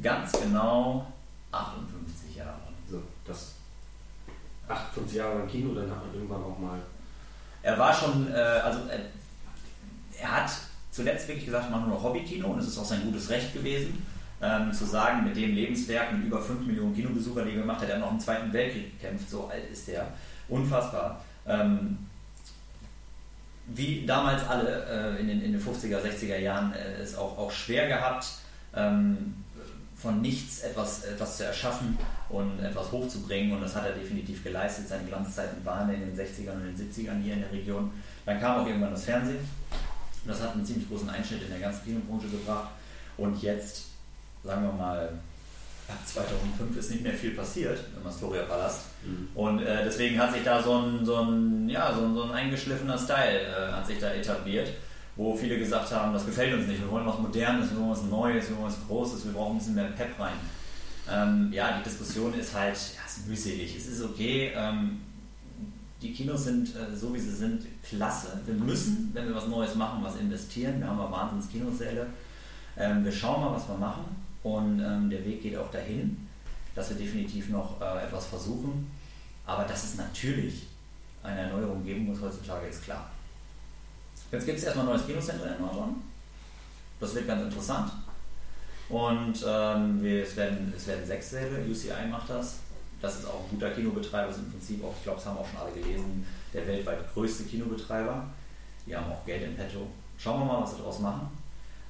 ganz 0.02 0.32
genau 0.32 1.06
58 1.52 2.36
Jahre. 2.36 2.58
So, 2.90 3.02
das 3.26 3.54
58 4.68 5.16
Jahre 5.16 5.38
lang 5.38 5.48
Kino, 5.48 5.74
dann 5.74 5.90
hat 5.90 6.04
man 6.06 6.14
irgendwann 6.14 6.42
auch 6.42 6.58
mal. 6.58 6.78
Er 7.62 7.78
war 7.78 7.94
schon, 7.94 8.30
äh, 8.32 8.36
also 8.36 8.80
äh, 8.90 9.00
er 10.20 10.44
hat 10.44 10.50
zuletzt 10.90 11.28
wirklich 11.28 11.46
gesagt, 11.46 11.66
ich 11.66 11.70
mache 11.70 11.82
nur 11.82 11.96
noch 11.96 12.02
Hobbykino 12.02 12.48
und 12.48 12.58
es 12.60 12.68
ist 12.68 12.78
auch 12.78 12.84
sein 12.84 13.02
gutes 13.04 13.28
Recht 13.30 13.52
gewesen, 13.52 14.06
ähm, 14.40 14.72
zu 14.72 14.84
sagen, 14.84 15.24
mit 15.24 15.36
dem 15.36 15.54
Lebenswerk 15.54 16.12
mit 16.12 16.24
über 16.24 16.40
5 16.40 16.66
Millionen 16.66 16.94
Kinobesucher, 16.94 17.44
die 17.44 17.50
er 17.50 17.60
gemacht 17.60 17.80
hat, 17.80 17.88
er 17.88 17.98
noch 17.98 18.12
im 18.12 18.20
Zweiten 18.20 18.52
Weltkrieg 18.52 18.98
gekämpft, 19.00 19.28
so 19.28 19.48
alt 19.48 19.70
ist 19.70 19.88
der, 19.88 20.06
unfassbar. 20.48 21.24
Ähm, 21.46 21.98
wie 23.66 24.04
damals 24.06 24.46
alle 24.46 25.16
äh, 25.16 25.20
in, 25.20 25.28
den, 25.28 25.42
in 25.42 25.52
den 25.52 25.60
50er, 25.60 26.00
60er 26.00 26.38
Jahren 26.38 26.72
äh, 26.74 27.00
es 27.00 27.16
auch, 27.16 27.38
auch 27.38 27.50
schwer 27.50 27.88
gehabt, 27.88 28.26
ähm, 28.74 29.34
von 29.96 30.20
nichts 30.20 30.60
etwas, 30.60 31.04
etwas 31.04 31.38
zu 31.38 31.44
erschaffen 31.44 31.96
und 32.28 32.60
etwas 32.60 32.92
hochzubringen. 32.92 33.52
Und 33.52 33.62
das 33.62 33.74
hat 33.74 33.86
er 33.86 33.92
definitiv 33.92 34.44
geleistet. 34.44 34.88
Seine 34.88 35.04
Glanzzeiten 35.04 35.64
waren 35.64 35.88
in 35.94 36.00
den 36.00 36.14
60ern 36.14 36.52
und 36.52 36.64
den 36.64 36.76
70ern 36.76 37.22
hier 37.22 37.34
in 37.34 37.40
der 37.40 37.52
Region. 37.52 37.90
Dann 38.26 38.38
kam 38.38 38.60
auch 38.60 38.66
irgendwann 38.66 38.90
das 38.90 39.04
Fernsehen. 39.04 39.48
Und 40.24 40.30
das 40.30 40.40
hat 40.40 40.54
einen 40.54 40.64
ziemlich 40.64 40.88
großen 40.88 41.08
Einschnitt 41.08 41.42
in 41.42 41.50
der 41.50 41.60
ganzen 41.60 41.84
Kinobranche 41.84 42.28
gebracht. 42.28 42.70
Und 43.16 43.40
jetzt, 43.42 43.84
sagen 44.42 44.62
wir 44.62 44.72
mal, 44.72 45.10
ab 45.88 45.98
2005 46.06 46.76
ist 46.78 46.90
nicht 46.90 47.02
mehr 47.02 47.12
viel 47.12 47.32
passiert 47.32 47.78
im 48.00 48.06
Astoria 48.06 48.42
Palast. 48.42 48.86
Und 49.34 49.60
äh, 49.60 49.84
deswegen 49.84 50.18
hat 50.18 50.32
sich 50.32 50.42
da 50.42 50.62
so 50.62 50.78
ein, 50.78 51.04
so 51.04 51.16
ein, 51.16 51.68
ja, 51.68 51.94
so 51.94 52.04
ein, 52.04 52.14
so 52.14 52.22
ein 52.22 52.30
eingeschliffener 52.30 52.96
Style 52.96 53.40
äh, 53.40 53.72
hat 53.72 53.86
sich 53.86 53.98
da 53.98 54.10
etabliert, 54.10 54.70
wo 55.16 55.34
viele 55.36 55.58
gesagt 55.58 55.92
haben, 55.92 56.12
das 56.12 56.24
gefällt 56.24 56.54
uns 56.54 56.66
nicht, 56.66 56.80
wir 56.80 56.90
wollen 56.90 57.06
was 57.06 57.18
Modernes, 57.18 57.70
wir 57.70 57.78
wollen 57.78 57.90
was 57.90 58.02
Neues, 58.02 58.48
wir 58.48 58.56
wollen 58.56 58.68
was 58.68 58.86
Großes, 58.86 59.26
wir 59.26 59.32
brauchen 59.32 59.56
ein 59.56 59.58
bisschen 59.58 59.74
mehr 59.74 59.84
Pep 59.84 60.18
rein. 60.18 60.32
Ähm, 61.10 61.50
ja, 61.52 61.76
die 61.78 61.84
Diskussion 61.84 62.32
ist 62.32 62.54
halt 62.54 62.74
ja, 62.74 63.02
ist 63.06 63.28
mühselig. 63.28 63.76
Es 63.76 63.86
ist 63.86 64.02
okay, 64.02 64.52
ähm, 64.56 65.00
die 66.04 66.12
Kinos 66.12 66.44
sind 66.44 66.68
äh, 66.76 66.94
so 66.94 67.14
wie 67.14 67.18
sie 67.18 67.34
sind 67.34 67.64
klasse. 67.82 68.38
Wir 68.44 68.54
müssen, 68.54 69.10
wenn 69.14 69.26
wir 69.26 69.34
was 69.34 69.48
Neues 69.48 69.74
machen, 69.74 70.04
was 70.04 70.16
investieren. 70.16 70.78
Wir 70.78 70.86
haben 70.86 70.98
ja 70.98 71.10
wahnsinns 71.10 71.50
Kinosäle. 71.50 72.06
Ähm, 72.76 73.04
wir 73.04 73.12
schauen 73.12 73.40
mal, 73.40 73.54
was 73.54 73.66
wir 73.66 73.76
machen 73.76 74.04
und 74.42 74.80
ähm, 74.80 75.08
der 75.08 75.24
Weg 75.24 75.42
geht 75.42 75.56
auch 75.56 75.70
dahin, 75.70 76.28
dass 76.74 76.90
wir 76.90 76.96
definitiv 76.96 77.48
noch 77.48 77.80
äh, 77.80 78.04
etwas 78.04 78.26
versuchen. 78.26 78.90
Aber 79.46 79.64
dass 79.64 79.84
es 79.84 79.96
natürlich 79.96 80.66
eine 81.22 81.40
Erneuerung 81.40 81.82
geben 81.82 82.04
muss 82.04 82.20
heutzutage, 82.20 82.66
ist 82.66 82.84
klar. 82.84 83.10
Jetzt 84.30 84.44
gibt 84.44 84.58
es 84.58 84.64
erstmal 84.64 84.86
ein 84.86 84.92
neues 84.92 85.06
Kinocenter 85.06 85.56
in 85.56 85.62
Nordhorn. 85.62 85.94
Das 87.00 87.14
wird 87.14 87.26
ganz 87.26 87.42
interessant. 87.42 87.92
Und 88.90 89.42
ähm, 89.46 90.02
wir, 90.02 90.22
es, 90.22 90.36
werden, 90.36 90.72
es 90.76 90.86
werden 90.86 91.06
sechs 91.06 91.30
Säle, 91.30 91.64
UCI 91.64 92.08
macht 92.10 92.28
das. 92.28 92.58
Das 93.04 93.16
ist 93.16 93.26
auch 93.26 93.40
ein 93.44 93.50
guter 93.50 93.70
Kinobetreiber, 93.70 94.30
ist 94.30 94.38
im 94.38 94.50
Prinzip 94.50 94.82
auch, 94.82 94.94
ich 94.96 95.02
glaube, 95.02 95.18
das 95.18 95.26
haben 95.26 95.36
auch 95.36 95.46
schon 95.46 95.60
alle 95.60 95.72
gelesen, 95.78 96.26
der 96.54 96.66
weltweit 96.66 97.12
größte 97.12 97.44
Kinobetreiber. 97.44 98.24
Die 98.86 98.96
haben 98.96 99.12
auch 99.12 99.24
Geld 99.26 99.42
in 99.42 99.54
petto. 99.54 99.86
Schauen 100.16 100.40
wir 100.40 100.46
mal, 100.46 100.62
was 100.62 100.72
wir 100.72 100.78
daraus 100.78 101.00
machen. 101.00 101.28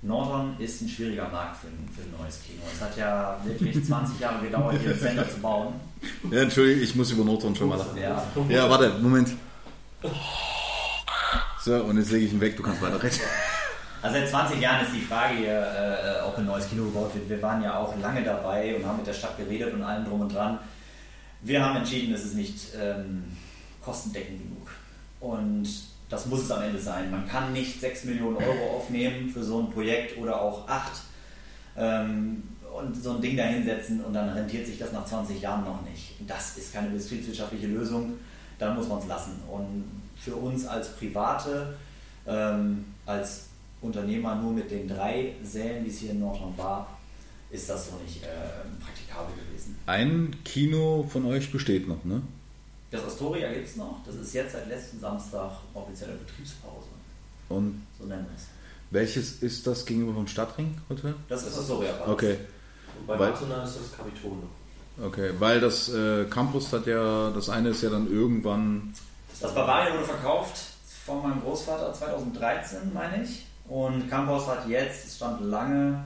Nordhorn 0.02 0.56
ist 0.58 0.82
ein 0.82 0.88
schwieriger 0.88 1.28
Markt 1.28 1.58
für 1.58 1.68
ein, 1.68 1.88
für 1.94 2.02
ein 2.02 2.12
neues 2.20 2.40
Kino. 2.42 2.62
Es 2.72 2.80
hat 2.80 2.96
ja 2.96 3.38
wirklich 3.44 3.84
20 3.86 4.18
Jahre 4.18 4.44
gedauert, 4.44 4.76
hier 4.80 4.90
ein 4.90 4.98
Center 4.98 5.30
zu 5.30 5.38
bauen. 5.38 5.74
Ja, 6.32 6.42
Entschuldigung, 6.42 6.82
ich 6.82 6.94
muss 6.96 7.12
über 7.12 7.24
Nordhorn 7.24 7.54
schon 7.54 7.68
mal 7.68 7.78
lachen. 7.78 7.96
Ja, 7.96 8.20
Ja, 8.48 8.68
warte, 8.68 8.90
Moment. 9.00 9.30
So, 11.62 11.76
und 11.76 11.96
jetzt 11.96 12.10
lege 12.10 12.26
ich 12.26 12.32
ihn 12.32 12.40
weg, 12.40 12.56
du 12.56 12.62
kannst 12.64 12.82
weiter 12.82 13.00
reden. 13.00 13.20
Also 14.02 14.18
seit 14.18 14.28
20 14.28 14.60
Jahren 14.60 14.84
ist 14.84 14.92
die 14.94 15.00
Frage 15.00 15.34
hier, 15.36 15.52
äh, 15.52 16.26
ob 16.26 16.36
ein 16.36 16.44
neues 16.44 16.68
Kino 16.68 16.84
gebaut 16.84 17.14
wird. 17.14 17.26
Wir 17.28 17.40
waren 17.40 17.62
ja 17.62 17.78
auch 17.78 17.94
lange 18.02 18.22
dabei 18.22 18.74
und 18.76 18.84
haben 18.84 18.98
mit 18.98 19.06
der 19.06 19.14
Stadt 19.14 19.38
geredet 19.38 19.72
und 19.72 19.82
allem 19.82 20.04
drum 20.04 20.20
und 20.20 20.34
dran. 20.34 20.58
Wir 21.44 21.62
haben 21.62 21.76
entschieden, 21.76 22.14
es 22.14 22.24
ist 22.24 22.36
nicht 22.36 22.68
ähm, 22.80 23.24
kostendeckend 23.82 24.40
genug. 24.42 24.70
Und 25.20 25.68
das 26.08 26.24
muss 26.24 26.44
es 26.44 26.50
am 26.50 26.62
Ende 26.62 26.78
sein. 26.78 27.10
Man 27.10 27.28
kann 27.28 27.52
nicht 27.52 27.80
6 27.80 28.04
Millionen 28.04 28.38
Euro 28.38 28.78
aufnehmen 28.78 29.28
für 29.28 29.44
so 29.44 29.60
ein 29.60 29.70
Projekt 29.70 30.16
oder 30.16 30.40
auch 30.40 30.66
8 30.66 30.92
ähm, 31.76 32.44
und 32.74 32.96
so 32.96 33.16
ein 33.16 33.20
Ding 33.20 33.36
dahinsetzen 33.36 34.02
und 34.02 34.14
dann 34.14 34.30
rentiert 34.30 34.66
sich 34.66 34.78
das 34.78 34.92
nach 34.92 35.04
20 35.04 35.42
Jahren 35.42 35.64
noch 35.64 35.82
nicht. 35.82 36.14
Das 36.26 36.56
ist 36.56 36.72
keine 36.72 36.88
betriebswirtschaftliche 36.88 37.66
Lösung. 37.66 38.14
Dann 38.58 38.74
muss 38.74 38.88
man 38.88 39.00
es 39.00 39.06
lassen. 39.06 39.42
Und 39.50 39.84
für 40.16 40.36
uns 40.36 40.66
als 40.66 40.96
Private, 40.96 41.76
ähm, 42.26 42.86
als 43.04 43.48
Unternehmer 43.82 44.36
nur 44.36 44.52
mit 44.52 44.70
den 44.70 44.88
drei 44.88 45.34
Sälen, 45.42 45.84
wie 45.84 45.90
es 45.90 45.98
hier 45.98 46.12
in 46.12 46.20
Nordhorn 46.20 46.56
war, 46.56 46.86
ist 47.50 47.68
das 47.68 47.90
so 47.90 47.96
nicht 48.02 48.22
äh, 48.22 48.26
praktikabel 48.82 48.93
gewesen. 49.22 49.76
Ein 49.86 50.36
Kino 50.44 51.06
von 51.10 51.24
euch 51.26 51.50
besteht 51.52 51.88
noch, 51.88 52.04
ne? 52.04 52.22
Das 52.90 53.04
Astoria 53.04 53.52
gibt 53.52 53.66
es 53.68 53.76
noch. 53.76 54.00
Das 54.06 54.14
ist 54.14 54.32
jetzt 54.34 54.52
seit 54.52 54.68
letzten 54.68 55.00
Samstag 55.00 55.50
offizielle 55.74 56.12
Betriebspause. 56.14 56.86
Und 57.48 57.82
So 57.98 58.06
nennen 58.06 58.24
wir 58.28 58.36
es. 58.36 58.46
welches 58.90 59.42
ist 59.42 59.66
das 59.66 59.84
gegenüber 59.84 60.14
vom 60.14 60.26
Stadtring 60.28 60.76
Hotel? 60.88 61.14
Das 61.28 61.42
ist 61.46 61.58
Astoria. 61.58 61.92
Palast. 61.92 62.10
Okay, 62.12 62.36
Und 62.98 63.06
bei 63.06 63.18
Weil- 63.18 63.30
Barcelona 63.30 63.64
ist 63.64 63.76
das 63.80 63.96
Kapitol 63.98 64.32
noch. 64.38 65.04
okay, 65.06 65.30
weil 65.38 65.60
das 65.60 65.88
äh, 65.92 66.24
Campus 66.26 66.72
hat 66.72 66.86
ja, 66.86 67.30
das 67.30 67.48
eine 67.48 67.70
ist 67.70 67.82
ja 67.82 67.90
dann 67.90 68.10
irgendwann, 68.10 68.94
Das 69.40 69.52
Bavaria 69.54 69.92
wurde 69.94 70.04
verkauft 70.04 70.56
von 71.04 71.22
meinem 71.22 71.40
Großvater 71.42 71.92
2013, 71.92 72.92
meine 72.94 73.24
ich. 73.24 73.44
Und 73.68 74.08
Campus 74.08 74.46
hat 74.46 74.68
jetzt, 74.68 75.06
es 75.06 75.16
stand 75.16 75.40
lange, 75.44 76.04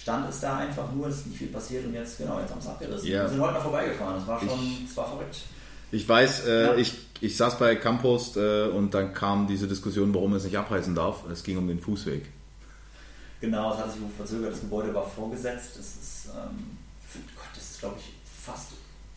stand 0.00 0.28
es 0.28 0.40
da 0.40 0.58
einfach 0.58 0.92
nur, 0.92 1.08
es 1.08 1.16
ist 1.18 1.26
nicht 1.28 1.38
viel 1.38 1.48
passiert 1.48 1.84
und 1.86 1.94
jetzt, 1.94 2.18
genau, 2.18 2.38
jetzt 2.40 2.50
haben 2.50 2.60
sie 2.60 2.66
es 2.68 2.72
abgerissen. 2.72 3.08
Ja. 3.08 3.22
Wir 3.22 3.28
sind 3.30 3.40
heute 3.40 3.52
mal 3.54 3.60
vorbeigefahren, 3.60 4.16
das 4.16 4.26
war 4.26 4.38
schon, 4.40 4.86
es 4.88 4.96
war 4.96 5.08
verrückt. 5.08 5.36
ich 5.90 6.08
weiß, 6.08 6.46
äh, 6.46 6.64
Ja. 6.66 6.74
ich, 6.76 6.94
ich 7.20 7.36
saß 7.36 7.58
bei 7.58 7.76
Campus 7.76 8.36
äh, 8.36 8.68
und 8.68 8.92
dann 8.94 9.12
kam 9.14 9.46
diese 9.46 9.66
Diskussion, 9.66 10.14
warum 10.14 10.34
es 10.34 10.44
nicht 10.44 10.56
abreißen 10.58 10.94
darf. 10.94 11.28
Es 11.30 11.42
ging 11.42 11.56
um 11.58 11.66
den 11.66 11.80
Fußweg. 11.80 12.26
Genau, 13.40 13.72
es 13.74 13.78
hat 13.78 13.92
sich 13.92 14.00
verzögert, 14.16 14.52
das 14.52 14.60
Gebäude 14.60 14.94
war 14.94 15.06
vorgesetzt. 15.06 15.70
Das 15.78 15.86
ist, 15.86 16.26
ähm, 16.34 16.76
Gott, 17.36 17.46
das 17.54 17.70
ist 17.70 17.80
glaube 17.80 17.96
ich 17.98 18.12
fast, 18.44 18.68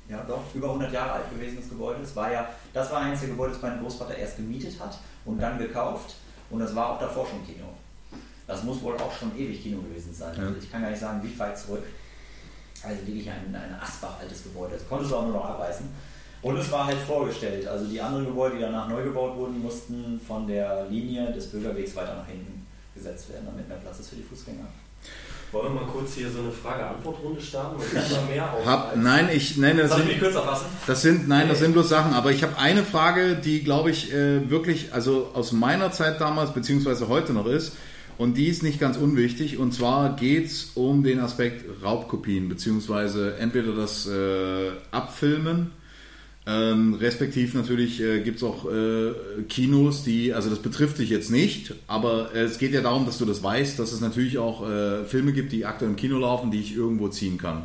ja 0.10 0.24
doch, 0.28 0.42
über 0.54 0.68
100 0.68 0.92
Jahre 0.92 1.12
alt 1.14 1.30
gewesen, 1.32 1.58
das 1.60 1.70
Gebäude. 1.70 2.00
Das 2.02 2.16
war 2.16 2.32
ja, 2.32 2.50
das 2.74 2.92
war 2.92 3.02
eines 3.02 3.20
der 3.20 3.30
Gebäude, 3.30 3.54
das 3.54 3.62
mein 3.62 3.80
Großvater 3.82 4.16
erst 4.16 4.38
gemietet 4.38 4.80
hat 4.80 4.98
und 5.26 5.40
dann 5.40 5.58
gekauft. 5.58 6.16
Und 6.50 6.60
das 6.60 6.74
war 6.76 6.90
auch 6.92 7.00
davor 7.00 7.28
schon 7.28 7.46
Kino. 7.46 7.66
Das 8.50 8.64
muss 8.64 8.82
wohl 8.82 8.96
auch 8.96 9.16
schon 9.18 9.32
ewig 9.38 9.62
Kino 9.62 9.80
gewesen 9.82 10.14
sein. 10.14 10.30
Also 10.30 10.42
Ja. 10.42 10.50
ich 10.62 10.72
kann 10.72 10.82
gar 10.82 10.90
nicht 10.90 11.00
sagen, 11.00 11.22
wie 11.24 11.38
weit 11.40 11.58
zurück. 11.58 11.84
Also 12.84 13.06
wirklich 13.06 13.30
ein, 13.30 13.54
ein 13.56 13.76
Asbach-altes 13.82 14.44
Gebäude. 14.44 14.74
Das 14.74 14.88
konntest 14.90 15.12
du 15.12 15.16
auch 15.18 15.24
nur 15.26 15.34
noch 15.36 15.46
abreißen. 15.46 15.86
Und 16.42 16.58
es 16.58 16.72
war 16.72 16.88
halt 16.88 16.98
vorgestellt. 17.06 17.68
Also 17.68 17.86
die 17.86 18.02
anderen 18.02 18.26
Gebäude, 18.26 18.56
die 18.56 18.62
danach 18.62 18.88
neu 18.88 19.04
gebaut 19.04 19.36
wurden, 19.36 19.62
mussten 19.62 20.20
von 20.26 20.48
der 20.48 20.86
Linie 20.90 21.32
des 21.34 21.48
Bürgerwegs 21.52 21.96
weiter 21.96 22.16
nach 22.16 22.28
hinten 22.28 22.66
gesetzt 22.96 23.30
werden, 23.30 23.46
damit 23.46 23.68
mehr 23.68 23.78
Platz 23.78 24.00
ist 24.00 24.10
für 24.10 24.16
die 24.16 24.24
Fußgänger. 24.24 24.66
Wollen 25.52 25.74
wir 25.74 25.82
mal 25.82 25.88
kurz 25.92 26.14
hier 26.14 26.30
so 26.32 26.40
eine 26.40 26.52
Frage-Antwort-Runde 26.52 27.42
starten? 27.42 27.82
Ich 27.82 28.12
immer 28.12 28.22
mehr 28.24 28.54
auf. 28.54 28.66
Hab, 28.66 28.96
nein, 28.96 29.30
ich, 29.34 29.58
nein, 29.58 29.78
das 29.78 29.90
Soll 29.90 30.00
ich 30.02 30.06
sind, 30.06 30.12
mich 30.14 30.20
kürzer 30.22 30.44
fassen? 30.44 30.66
das 30.86 31.02
sind, 31.02 31.28
nein, 31.28 31.50
das 31.50 31.60
sind 31.60 31.74
bloß 31.74 31.90
Sachen. 31.90 32.14
Aber 32.14 32.32
ich 32.32 32.44
habe 32.44 32.58
eine 32.58 32.84
Frage, 32.84 33.36
die, 33.36 33.64
glaube 33.64 33.90
ich, 33.90 34.14
äh, 34.14 34.50
wirklich, 34.50 34.94
also 34.94 35.32
aus 35.34 35.52
meiner 35.52 35.92
Zeit 35.92 36.22
damals, 36.22 36.54
beziehungsweise 36.54 37.08
heute 37.10 37.34
noch 37.34 37.48
ist. 37.48 37.74
Und 38.20 38.36
die 38.36 38.48
ist 38.48 38.64
nicht 38.64 38.82
ganz 38.82 38.98
unwichtig. 38.98 39.58
Und 39.58 39.74
zwar 39.74 40.18
geht 40.18 40.48
es 40.48 40.72
um 40.76 41.04
den 41.04 41.20
Aspekt 41.20 41.64
Raubkopien, 41.82 42.50
beziehungsweise 42.50 43.38
entweder 43.38 43.74
das 43.74 44.08
äh, 44.08 44.72
Abfilmen, 44.92 45.72
ähm, 46.46 46.96
respektiv 46.96 47.54
natürlich 47.54 48.02
äh, 48.02 48.20
gibt 48.22 48.38
es 48.38 48.44
auch 48.44 48.66
äh, 48.70 49.14
Kinos, 49.48 50.04
die, 50.04 50.34
also 50.34 50.50
das 50.50 50.60
betrifft 50.60 50.98
dich 50.98 51.10
jetzt 51.10 51.32
nicht, 51.32 51.76
aber 51.88 52.34
es 52.34 52.58
geht 52.58 52.74
ja 52.74 52.82
darum, 52.82 53.06
dass 53.06 53.20
du 53.20 53.26
das 53.26 53.42
weißt, 53.42 53.80
dass 53.80 53.94
es 53.94 54.02
natürlich 54.02 54.38
auch 54.38 54.68
äh, 54.68 55.06
Filme 55.06 55.32
gibt, 55.32 55.54
die 55.54 55.66
aktuell 55.66 55.92
im 55.92 55.96
Kino 55.96 56.18
laufen, 56.18 56.52
die 56.52 56.60
ich 56.60 56.76
irgendwo 56.76 57.08
ziehen 57.08 57.38
kann. 57.38 57.64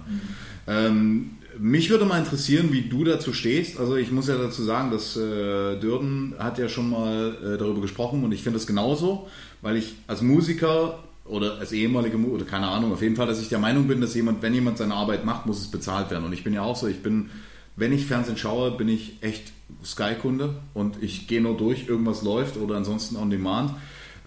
Ähm, 0.68 1.30
mich 1.58 1.90
würde 1.90 2.04
mal 2.04 2.18
interessieren, 2.18 2.68
wie 2.72 2.82
du 2.82 3.04
dazu 3.04 3.32
stehst. 3.32 3.78
Also 3.78 3.96
ich 3.96 4.10
muss 4.10 4.28
ja 4.28 4.36
dazu 4.36 4.62
sagen, 4.62 4.90
dass 4.90 5.16
äh, 5.16 5.78
Dürden 5.78 6.34
hat 6.38 6.58
ja 6.58 6.68
schon 6.68 6.90
mal 6.90 7.36
äh, 7.42 7.58
darüber 7.58 7.80
gesprochen 7.80 8.22
und 8.24 8.32
ich 8.32 8.42
finde 8.42 8.58
das 8.58 8.66
genauso, 8.66 9.28
weil 9.64 9.78
ich 9.78 9.96
als 10.06 10.20
Musiker 10.20 10.98
oder 11.24 11.58
als 11.58 11.72
ehemaliger 11.72 12.18
oder 12.18 12.44
keine 12.44 12.68
Ahnung, 12.68 12.92
auf 12.92 13.00
jeden 13.00 13.16
Fall, 13.16 13.26
dass 13.26 13.40
ich 13.40 13.48
der 13.48 13.58
Meinung 13.58 13.88
bin, 13.88 14.02
dass 14.02 14.14
jemand, 14.14 14.42
wenn 14.42 14.52
jemand 14.52 14.76
seine 14.76 14.94
Arbeit 14.94 15.24
macht, 15.24 15.46
muss 15.46 15.58
es 15.58 15.70
bezahlt 15.70 16.10
werden. 16.10 16.24
Und 16.24 16.34
ich 16.34 16.44
bin 16.44 16.52
ja 16.52 16.60
auch 16.60 16.76
so, 16.76 16.86
ich 16.86 17.02
bin, 17.02 17.30
wenn 17.74 17.90
ich 17.90 18.04
Fernsehen 18.04 18.36
schaue, 18.36 18.72
bin 18.72 18.88
ich 18.88 19.22
echt 19.22 19.52
Sky-Kunde 19.82 20.54
und 20.74 21.02
ich 21.02 21.28
gehe 21.28 21.40
nur 21.40 21.56
durch, 21.56 21.88
irgendwas 21.88 22.22
läuft 22.22 22.58
oder 22.58 22.76
ansonsten 22.76 23.16
on 23.16 23.30
demand. 23.30 23.70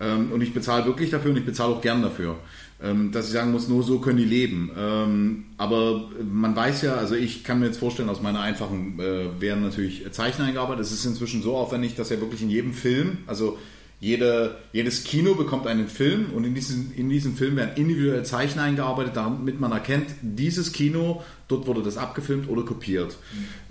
Ähm, 0.02 0.32
und 0.32 0.42
ich 0.42 0.56
bezahle 0.56 0.86
wirklich 0.86 1.12
dafür 1.12 1.30
und 1.30 1.38
ich 1.38 1.46
bezahle 1.46 1.76
auch 1.76 1.82
gern 1.82 2.02
dafür. 2.02 2.38
Ähm, 2.82 3.12
dass 3.12 3.28
ich 3.28 3.34
sagen 3.34 3.52
muss, 3.52 3.68
nur 3.68 3.84
so 3.84 4.00
können 4.00 4.18
die 4.18 4.26
leben. 4.26 4.72
Ähm, 4.76 5.46
aber 5.58 6.10
man 6.32 6.56
weiß 6.56 6.82
ja, 6.82 6.96
also 6.96 7.14
ich 7.14 7.44
kann 7.44 7.60
mir 7.60 7.68
jetzt 7.68 7.78
vorstellen, 7.78 8.10
aus 8.10 8.24
meiner 8.24 8.40
einfachen 8.40 9.00
äh, 9.00 9.40
werden 9.40 9.62
natürlich 9.62 10.12
Zeichner 10.12 10.46
eingearbeitet. 10.46 10.86
Es 10.86 10.92
ist 10.92 11.06
inzwischen 11.06 11.44
so 11.44 11.56
aufwendig, 11.56 11.94
dass 11.94 12.10
ja 12.10 12.20
wirklich 12.20 12.42
in 12.42 12.50
jedem 12.50 12.74
Film, 12.74 13.20
also 13.28 13.60
jede, 14.00 14.58
jedes 14.74 15.04
Kino 15.04 15.34
bekommt 15.34 15.66
einen 15.66 15.88
Film 15.88 16.28
und 16.36 16.44
in 16.44 16.54
diesem, 16.54 16.92
in 16.96 17.10
diesem 17.10 17.36
Film 17.36 17.56
werden 17.56 17.72
individuell 17.76 18.24
Zeichner 18.24 18.64
eingearbeitet, 18.64 19.16
damit 19.16 19.60
man 19.60 19.72
erkennt, 19.72 20.08
dieses 20.22 20.72
Kino, 20.72 21.24
dort 21.48 21.66
wurde 21.66 21.82
das 21.82 21.98
abgefilmt 21.98 22.48
oder 22.48 22.62
kopiert. 22.64 23.18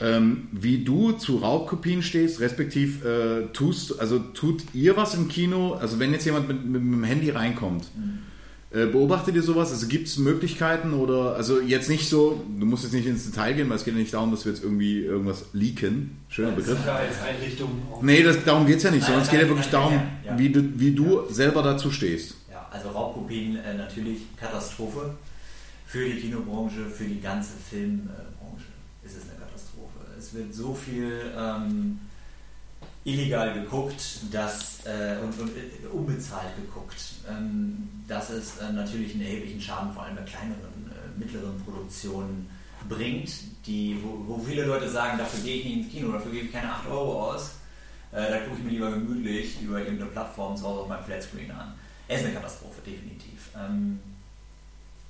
Ähm, 0.01 0.49
wie 0.51 0.83
du 0.83 1.13
zu 1.13 1.37
Raubkopien 1.37 2.03
stehst, 2.03 2.41
respektiv 2.41 3.05
äh, 3.05 3.47
tust, 3.53 4.01
also 4.01 4.19
tut 4.19 4.65
ihr 4.75 4.97
was 4.97 5.15
im 5.15 5.29
Kino, 5.29 5.75
also 5.75 6.01
wenn 6.01 6.13
jetzt 6.13 6.25
jemand 6.25 6.49
mit, 6.49 6.65
mit, 6.65 6.83
mit 6.83 6.93
dem 6.93 7.05
Handy 7.05 7.31
reinkommt, 7.31 7.85
äh, 7.85 8.36
Beobachtet 8.85 9.35
ihr 9.35 9.43
sowas? 9.43 9.71
Also 9.71 9.87
gibt 9.87 10.09
es 10.09 10.19
Möglichkeiten 10.19 10.93
oder, 10.93 11.35
also 11.37 11.61
jetzt 11.61 11.89
nicht 11.89 12.11
so, 12.11 12.45
du 12.59 12.67
musst 12.67 12.85
jetzt 12.85 12.93
nicht 12.93 13.07
ins 13.07 13.25
Detail 13.25 13.55
gehen, 13.55 13.71
weil 13.71 13.77
es 13.77 13.85
geht 13.85 13.95
ja 13.95 14.01
nicht 14.01 14.13
darum, 14.13 14.31
dass 14.31 14.45
wir 14.45 14.53
jetzt 14.53 14.63
irgendwie 14.63 15.01
irgendwas 15.01 15.47
leaken. 15.55 16.19
Schöner 16.29 16.53
Begriff. 16.53 16.77
Sicherheitseinrichtung. 16.79 17.71
Nee, 18.03 18.23
das, 18.23 18.45
darum 18.45 18.67
geht 18.67 18.77
es 18.77 18.83
ja 18.83 18.91
nicht, 18.91 19.05
sondern 19.05 19.23
es 19.23 19.31
geht 19.31 19.41
ja 19.41 19.49
wirklich 19.49 19.73
nein, 19.73 19.83
darum, 19.83 20.01
ja. 20.27 20.39
wie 20.39 20.51
du, 20.51 20.79
wie 20.79 20.91
du 20.93 21.23
selber 21.31 21.63
dazu 21.63 21.91
stehst. 21.91 22.35
Ja, 22.51 22.69
also 22.71 22.91
Raubkopien 22.91 23.57
äh, 23.57 23.75
natürlich 23.75 24.19
Katastrophe 24.37 25.15
für 25.87 26.05
die 26.05 26.21
Kinobranche, 26.21 26.85
für 26.87 27.05
die 27.05 27.21
ganze 27.21 27.53
Filmbranche 27.71 28.67
ist 29.05 29.17
es 29.17 29.23
eine 29.31 29.39
Katastrophe. 29.39 30.01
Es 30.19 30.35
wird 30.35 30.53
so 30.53 30.75
viel 30.75 31.33
ähm, 31.39 32.01
illegal 33.07 33.55
geguckt 33.55 34.03
dass, 34.33 34.85
äh, 34.85 35.17
und, 35.23 35.39
und 35.41 35.57
äh, 35.57 35.87
unbezahlt 35.93 36.57
geguckt, 36.57 36.97
ähm, 37.31 37.89
dass 38.09 38.31
es 38.31 38.59
äh, 38.59 38.73
natürlich 38.73 39.15
einen 39.15 39.23
erheblichen 39.23 39.61
Schaden 39.61 39.93
vor 39.93 40.03
allem 40.03 40.17
bei 40.17 40.23
kleineren, 40.23 40.91
äh, 40.91 41.19
mittleren 41.19 41.59
Produktionen 41.65 42.51
bringt, 42.89 43.31
die, 43.67 43.97
wo, 44.03 44.35
wo 44.35 44.39
viele 44.43 44.65
Leute 44.65 44.91
sagen, 44.91 45.19
dafür 45.19 45.41
gehe 45.45 45.59
ich 45.59 45.65
nicht 45.65 45.77
ins 45.77 45.93
Kino, 45.93 46.13
dafür 46.13 46.33
gebe 46.33 46.47
ich 46.47 46.53
keine 46.53 46.73
8 46.73 46.89
Euro 46.89 47.31
aus. 47.31 47.53
Äh, 48.11 48.29
da 48.29 48.39
gucke 48.41 48.59
ich 48.59 48.65
mir 48.65 48.71
lieber 48.71 48.91
gemütlich 48.91 49.63
über 49.63 49.79
irgendeine 49.79 50.11
Plattform 50.11 50.57
zu 50.57 50.65
Hause 50.65 50.81
auf 50.81 50.89
meinem 50.89 51.05
Flatscreen 51.05 51.51
an. 51.53 51.75
Es 52.09 52.21
ist 52.21 52.27
eine 52.27 52.35
Katastrophe, 52.35 52.81
definitiv. 52.85 53.51
Ähm, 53.57 54.01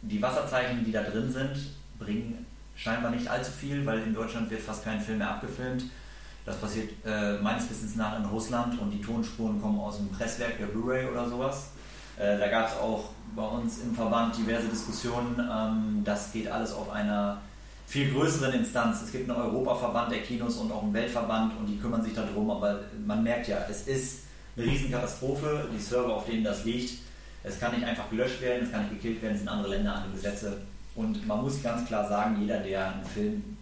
die 0.02 0.20
Wasserzeichen, 0.20 0.84
die 0.84 0.92
da 0.92 1.02
drin 1.02 1.32
sind, 1.32 1.56
bringen 1.98 2.46
scheinbar 2.76 3.10
nicht 3.10 3.26
allzu 3.28 3.50
viel, 3.50 3.84
weil 3.86 4.00
in 4.02 4.14
Deutschland 4.14 4.50
wird 4.50 4.60
fast 4.60 4.84
kein 4.84 5.00
Film 5.00 5.18
mehr 5.18 5.30
abgefilmt. 5.30 5.84
Das 6.46 6.56
passiert 6.58 6.90
äh, 7.04 7.38
meines 7.42 7.68
Wissens 7.68 7.96
nach 7.96 8.16
in 8.16 8.24
Russland 8.24 8.80
und 8.80 8.90
die 8.90 9.00
Tonspuren 9.00 9.60
kommen 9.60 9.80
aus 9.80 9.96
dem 9.96 10.08
Presswerk 10.10 10.58
der 10.58 10.66
Blu-ray 10.66 11.06
oder 11.06 11.28
sowas. 11.28 11.70
Äh, 12.16 12.38
da 12.38 12.46
gab 12.48 12.68
es 12.68 12.76
auch 12.76 13.10
bei 13.34 13.44
uns 13.44 13.80
im 13.80 13.94
Verband 13.94 14.36
diverse 14.38 14.68
Diskussionen. 14.68 15.38
Ähm, 15.38 16.02
das 16.04 16.32
geht 16.32 16.48
alles 16.48 16.72
auf 16.72 16.90
einer 16.90 17.38
viel 17.88 18.12
größeren 18.12 18.52
Instanz. 18.52 19.02
Es 19.02 19.10
gibt 19.10 19.28
einen 19.28 19.40
Europaverband 19.40 20.12
der 20.12 20.22
Kinos 20.22 20.56
und 20.56 20.70
auch 20.70 20.84
einen 20.84 20.94
Weltverband 20.94 21.52
und 21.58 21.66
die 21.66 21.78
kümmern 21.78 22.02
sich 22.02 22.14
darum, 22.14 22.50
aber 22.50 22.80
man 23.04 23.24
merkt 23.24 23.48
ja, 23.48 23.58
es 23.68 23.88
ist 23.88 24.20
eine 24.56 24.66
Riesenkatastrophe, 24.66 25.68
die 25.74 25.80
Server, 25.80 26.14
auf 26.14 26.26
denen 26.26 26.44
das 26.44 26.64
liegt. 26.64 27.00
Es 27.42 27.58
kann 27.58 27.74
nicht 27.74 27.84
einfach 27.84 28.08
gelöscht 28.08 28.40
werden, 28.40 28.64
es 28.64 28.72
kann 28.72 28.82
nicht 28.82 29.02
gekillt 29.02 29.22
werden, 29.22 29.34
es 29.34 29.40
sind 29.40 29.48
andere 29.48 29.70
Länder, 29.70 29.94
andere 29.96 30.12
Gesetze. 30.12 30.58
Und 30.94 31.26
man 31.26 31.42
muss 31.42 31.62
ganz 31.62 31.86
klar 31.86 32.08
sagen, 32.08 32.40
jeder, 32.40 32.58
der 32.58 32.92
einen 32.92 33.04
Film 33.04 33.56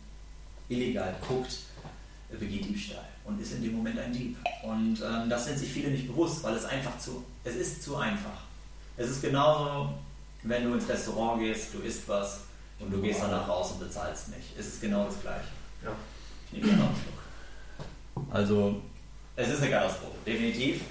illegal 0.68 1.14
guckt, 1.26 1.59
begeht 2.39 2.66
Diebstahl 2.66 3.05
und 3.24 3.41
ist 3.41 3.53
in 3.53 3.62
dem 3.62 3.76
Moment 3.76 3.99
ein 3.99 4.12
Dieb. 4.12 4.37
Und 4.62 5.01
ähm, 5.01 5.28
das 5.28 5.47
sind 5.47 5.59
sich 5.59 5.70
viele 5.70 5.91
nicht 5.91 6.07
bewusst, 6.07 6.43
weil 6.43 6.55
es 6.55 6.64
einfach 6.64 6.99
zu, 6.99 7.24
es 7.45 7.55
ist 7.57 7.82
zu 7.82 7.97
einfach. 7.97 8.43
Es 8.97 9.11
ist 9.11 9.22
genauso, 9.22 9.95
wenn 10.43 10.64
du 10.64 10.74
ins 10.74 10.89
Restaurant 10.89 11.41
gehst, 11.41 11.74
du 11.74 11.78
isst 11.80 12.09
was 12.09 12.41
und 12.78 12.93
du 12.93 13.01
gehst 13.01 13.20
danach 13.22 13.49
raus 13.49 13.72
und 13.72 13.80
bezahlst 13.80 14.28
nicht. 14.28 14.57
Es 14.59 14.66
ist 14.66 14.80
genau 14.80 15.07
das 15.07 15.20
Gleiche. 15.20 15.49
Ja. 15.85 15.91
Ich 16.53 16.62
nehme 16.62 16.72
einen 16.72 16.95
Schluck. 16.95 18.24
Also, 18.30 18.80
es 19.37 19.49
ist 19.49 19.62
eine 19.62 19.70
Katastrophe, 19.70 20.16
definitiv. 20.26 20.82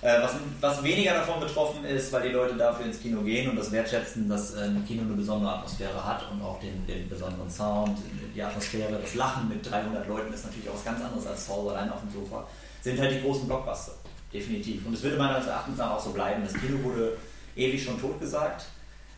Äh, 0.00 0.22
was, 0.22 0.36
was 0.60 0.82
weniger 0.84 1.12
davon 1.12 1.40
betroffen 1.40 1.84
ist, 1.84 2.12
weil 2.12 2.28
die 2.28 2.34
Leute 2.34 2.56
dafür 2.56 2.86
ins 2.86 3.00
Kino 3.00 3.20
gehen 3.22 3.50
und 3.50 3.56
das 3.56 3.72
wertschätzen, 3.72 4.28
dass 4.28 4.54
äh, 4.54 4.60
ein 4.60 4.84
Kino 4.86 5.02
eine 5.02 5.14
besondere 5.14 5.54
Atmosphäre 5.54 6.04
hat 6.04 6.24
und 6.30 6.40
auch 6.40 6.60
den, 6.60 6.86
den 6.86 7.08
besonderen 7.08 7.50
Sound, 7.50 7.98
die 8.32 8.40
Atmosphäre, 8.40 8.96
das 9.00 9.14
Lachen 9.16 9.48
mit 9.48 9.68
300 9.68 10.06
Leuten 10.06 10.32
ist 10.32 10.44
natürlich 10.44 10.68
auch 10.68 10.74
was 10.74 10.84
ganz 10.84 11.02
anderes 11.02 11.26
als 11.26 11.46
zu 11.46 11.52
Hause 11.52 11.70
allein 11.70 11.90
auf 11.90 12.00
dem 12.00 12.12
Sofa, 12.12 12.46
sind 12.80 13.00
halt 13.00 13.12
die 13.12 13.22
großen 13.22 13.48
Blockbuster. 13.48 13.92
Definitiv. 14.32 14.86
Und 14.86 14.94
es 14.94 15.02
würde 15.02 15.16
meines 15.16 15.46
Erachtens 15.46 15.78
nach 15.78 15.92
auch 15.92 16.00
so 16.00 16.10
bleiben. 16.10 16.44
Das 16.44 16.52
Kino 16.52 16.82
wurde 16.84 17.16
ewig 17.56 17.82
schon 17.82 18.00
totgesagt, 18.00 18.66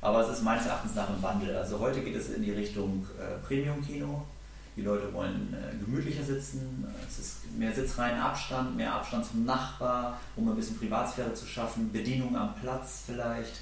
aber 0.01 0.21
es 0.21 0.39
ist 0.39 0.43
meines 0.43 0.65
Erachtens 0.65 0.95
nach 0.95 1.11
im 1.11 1.23
Wandel. 1.23 1.55
Also 1.57 1.79
heute 1.79 2.01
geht 2.01 2.17
es 2.17 2.31
in 2.31 2.43
die 2.43 2.53
Richtung 2.53 3.07
äh, 3.19 3.47
Premium-Kino. 3.47 4.23
Die 4.77 4.83
Leute 4.83 5.13
wollen 5.13 5.55
äh, 5.55 5.77
gemütlicher 5.85 6.23
sitzen, 6.23 6.87
es 7.07 7.19
ist 7.19 7.59
mehr 7.59 7.73
sitzreihen 7.73 8.19
Abstand, 8.19 8.77
mehr 8.77 8.95
Abstand 8.95 9.27
zum 9.27 9.45
Nachbar, 9.45 10.21
um 10.37 10.49
ein 10.49 10.57
bisschen 10.57 10.79
Privatsphäre 10.79 11.35
zu 11.35 11.45
schaffen, 11.47 11.93
Bedienung 11.93 12.37
am 12.37 12.55
Platz 12.55 13.03
vielleicht 13.07 13.61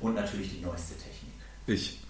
und 0.00 0.14
natürlich 0.14 0.56
die 0.56 0.64
neueste 0.64 0.94
Technik. 0.94 1.32
Ich, 1.66 2.00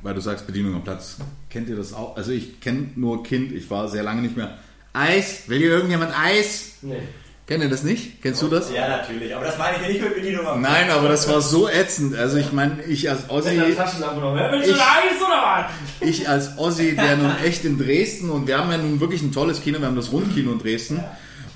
weil 0.00 0.14
du 0.14 0.20
sagst 0.20 0.46
Bedienung 0.46 0.74
am 0.74 0.84
Platz, 0.84 1.18
kennt 1.50 1.68
ihr 1.68 1.76
das 1.76 1.92
auch? 1.92 2.16
Also 2.16 2.32
ich 2.32 2.60
kenne 2.60 2.90
nur 2.96 3.22
Kind, 3.22 3.52
ich 3.52 3.68
war 3.70 3.88
sehr 3.88 4.02
lange 4.02 4.22
nicht 4.22 4.36
mehr. 4.36 4.58
Eis, 4.94 5.48
will 5.48 5.58
hier 5.58 5.70
irgendjemand 5.70 6.18
Eis? 6.18 6.78
Nee. 6.82 7.02
Kennt 7.52 7.64
ihr 7.64 7.68
das 7.68 7.82
nicht? 7.82 8.22
Kennst 8.22 8.40
du 8.40 8.48
das? 8.48 8.72
Ja, 8.72 8.88
natürlich, 8.88 9.36
aber 9.36 9.44
das 9.44 9.58
meine 9.58 9.76
ich 9.76 9.82
ja 9.82 9.88
nicht 9.88 10.00
mit 10.00 10.14
Bedienung 10.14 10.46
am. 10.46 10.62
Nein, 10.62 10.88
aber 10.88 11.08
das 11.08 11.28
war 11.28 11.42
so 11.42 11.68
ätzend. 11.68 12.16
Also 12.16 12.38
ich 12.38 12.50
meine, 12.50 12.82
ich 12.84 13.10
als 13.10 13.28
Ossi, 13.28 13.50
du 13.56 13.66
Ich- 14.70 14.76
ich 16.00 16.28
als 16.30 16.56
Ossi, 16.56 16.96
der 16.96 17.18
nun 17.18 17.30
echt 17.44 17.66
in 17.66 17.76
Dresden 17.78 18.30
und 18.30 18.46
wir 18.46 18.56
haben 18.56 18.70
ja 18.70 18.78
nun 18.78 19.00
wirklich 19.00 19.20
ein 19.20 19.32
tolles 19.32 19.60
Kino, 19.60 19.80
wir 19.80 19.86
haben 19.86 19.96
das 19.96 20.10
Rundkino 20.12 20.50
in 20.52 20.60
Dresden 20.60 21.04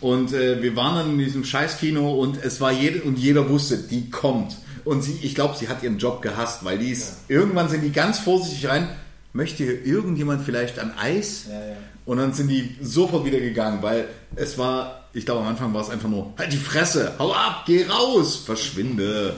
und 0.02 0.34
äh, 0.34 0.62
wir 0.62 0.76
waren 0.76 0.96
dann 0.96 1.10
in 1.12 1.18
diesem 1.18 1.44
Scheißkino 1.44 2.12
und 2.20 2.44
es 2.44 2.60
war 2.60 2.72
jede 2.72 3.00
und 3.00 3.18
jeder 3.18 3.48
wusste, 3.48 3.78
die 3.78 4.10
kommt. 4.10 4.54
Und 4.84 5.00
sie, 5.00 5.18
ich 5.22 5.34
glaube, 5.34 5.56
sie 5.58 5.68
hat 5.70 5.82
ihren 5.82 5.96
Job 5.96 6.20
gehasst, 6.20 6.62
weil 6.62 6.76
die 6.78 6.90
ist, 6.90 7.20
irgendwann 7.28 7.70
sind 7.70 7.80
die 7.80 7.90
ganz 7.90 8.18
vorsichtig 8.18 8.68
rein, 8.68 8.86
möchte 9.32 9.64
hier 9.64 9.82
irgendjemand 9.82 10.44
vielleicht 10.44 10.78
ein 10.78 10.92
Eis? 10.98 11.46
Ja, 11.48 11.54
ja. 11.54 11.76
Und 12.06 12.18
dann 12.18 12.32
sind 12.32 12.48
die 12.48 12.76
sofort 12.80 13.24
wieder 13.24 13.40
gegangen, 13.40 13.82
weil 13.82 14.08
es 14.36 14.56
war, 14.56 15.08
ich 15.12 15.26
glaube 15.26 15.42
am 15.42 15.48
Anfang 15.48 15.74
war 15.74 15.82
es 15.82 15.90
einfach 15.90 16.08
nur, 16.08 16.32
halt 16.38 16.52
die 16.52 16.56
Fresse, 16.56 17.14
hau 17.18 17.32
ab, 17.32 17.64
geh 17.66 17.84
raus, 17.84 18.36
verschwinde. 18.36 19.34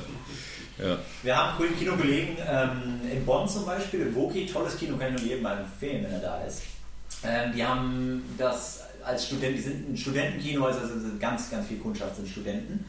Ja. 0.78 0.98
Wir 1.22 1.36
haben 1.36 1.56
coolen 1.56 1.76
Kinokollegen 1.76 2.36
ähm, 2.46 3.00
in 3.10 3.24
Bonn 3.24 3.48
zum 3.48 3.64
Beispiel, 3.64 4.02
in 4.02 4.14
Woki, 4.14 4.46
tolles 4.46 4.76
Kino, 4.76 4.96
kann 4.96 5.14
ich 5.14 5.20
nur 5.20 5.30
jedem 5.30 5.42
mal 5.42 5.58
empfehlen, 5.58 6.04
wenn 6.04 6.12
er 6.12 6.20
da 6.20 6.44
ist. 6.44 6.62
Ähm, 7.24 7.52
die 7.56 7.64
haben 7.64 8.22
das 8.36 8.82
als 9.02 9.26
Studenten, 9.26 9.56
die 9.56 9.62
sind 9.62 9.90
ein 9.90 9.96
Studentenkino, 9.96 10.66
also 10.66 10.86
sind 10.86 11.18
ganz, 11.18 11.50
ganz 11.50 11.66
viel 11.66 11.78
Kundschaft 11.78 12.16
sind 12.16 12.28
Studenten. 12.28 12.84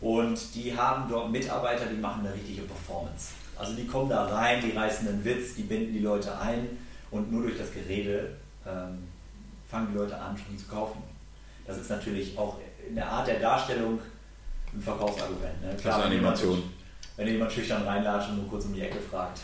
Und 0.00 0.38
die 0.56 0.76
haben 0.76 1.08
dort 1.08 1.30
Mitarbeiter, 1.30 1.86
die 1.86 2.00
machen 2.00 2.26
eine 2.26 2.34
richtige 2.34 2.62
Performance. 2.62 3.28
Also 3.56 3.74
die 3.74 3.86
kommen 3.86 4.10
da 4.10 4.24
rein, 4.24 4.60
die 4.60 4.76
reißen 4.76 5.06
einen 5.06 5.24
Witz, 5.24 5.54
die 5.54 5.62
binden 5.62 5.92
die 5.92 6.00
Leute 6.00 6.36
ein 6.38 6.66
und 7.12 7.30
nur 7.30 7.42
durch 7.42 7.56
das 7.56 7.72
Gerede 7.72 8.30
ähm, 8.66 9.11
fangen 9.72 9.88
die 9.90 9.98
Leute 9.98 10.16
an, 10.16 10.36
schon 10.36 10.56
zu 10.56 10.66
kaufen. 10.66 11.02
Das 11.66 11.78
ist 11.78 11.90
natürlich 11.90 12.36
auch 12.38 12.58
in 12.88 12.94
der 12.94 13.08
Art 13.08 13.26
der 13.26 13.40
Darstellung 13.40 13.98
ein 14.74 14.80
Verkaufsargument. 14.80 15.62
Ne? 15.62 15.70
Also 15.70 16.04
wenn 16.04 16.12
jemand- 16.12 16.38
Animation. 16.38 16.62
Wenn 17.16 17.28
jemand 17.28 17.52
schüchtern 17.52 17.82
reinlatscht 17.82 18.30
und 18.30 18.36
nur 18.36 18.48
kurz 18.48 18.64
um 18.66 18.74
die 18.74 18.80
Ecke 18.82 18.98
fragt. 19.10 19.40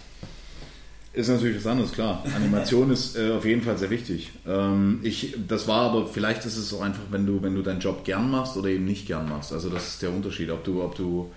Ist 1.13 1.29
natürlich 1.29 1.57
was 1.57 1.67
anderes, 1.67 1.93
klar. 1.93 2.23
Animation 2.35 2.91
ist 2.91 3.17
äh, 3.17 3.33
auf 3.33 3.45
jeden 3.45 3.63
Fall 3.63 3.77
sehr 3.77 3.91
wichtig. 3.91 4.31
Ähm, 4.47 5.01
ich, 5.03 5.35
das 5.49 5.67
war 5.67 5.91
aber, 5.91 6.07
vielleicht 6.07 6.45
ist 6.45 6.57
es 6.57 6.73
auch 6.73 6.83
einfach, 6.83 7.03
wenn 7.11 7.27
du, 7.27 7.43
wenn 7.43 7.55
du 7.55 7.63
deinen 7.63 7.81
Job 7.81 8.05
gern 8.05 8.31
machst 8.31 8.57
oder 8.57 8.69
eben 8.69 8.85
nicht 8.85 9.07
gern 9.07 9.29
machst. 9.29 9.53
Also 9.53 9.69
das 9.71 9.89
ist 9.89 10.03
der 10.03 10.11
Unterschied, 10.11 10.51
ob 10.51 10.65
du, 10.65 10.83
ob 10.83 10.95
du, 10.95 11.33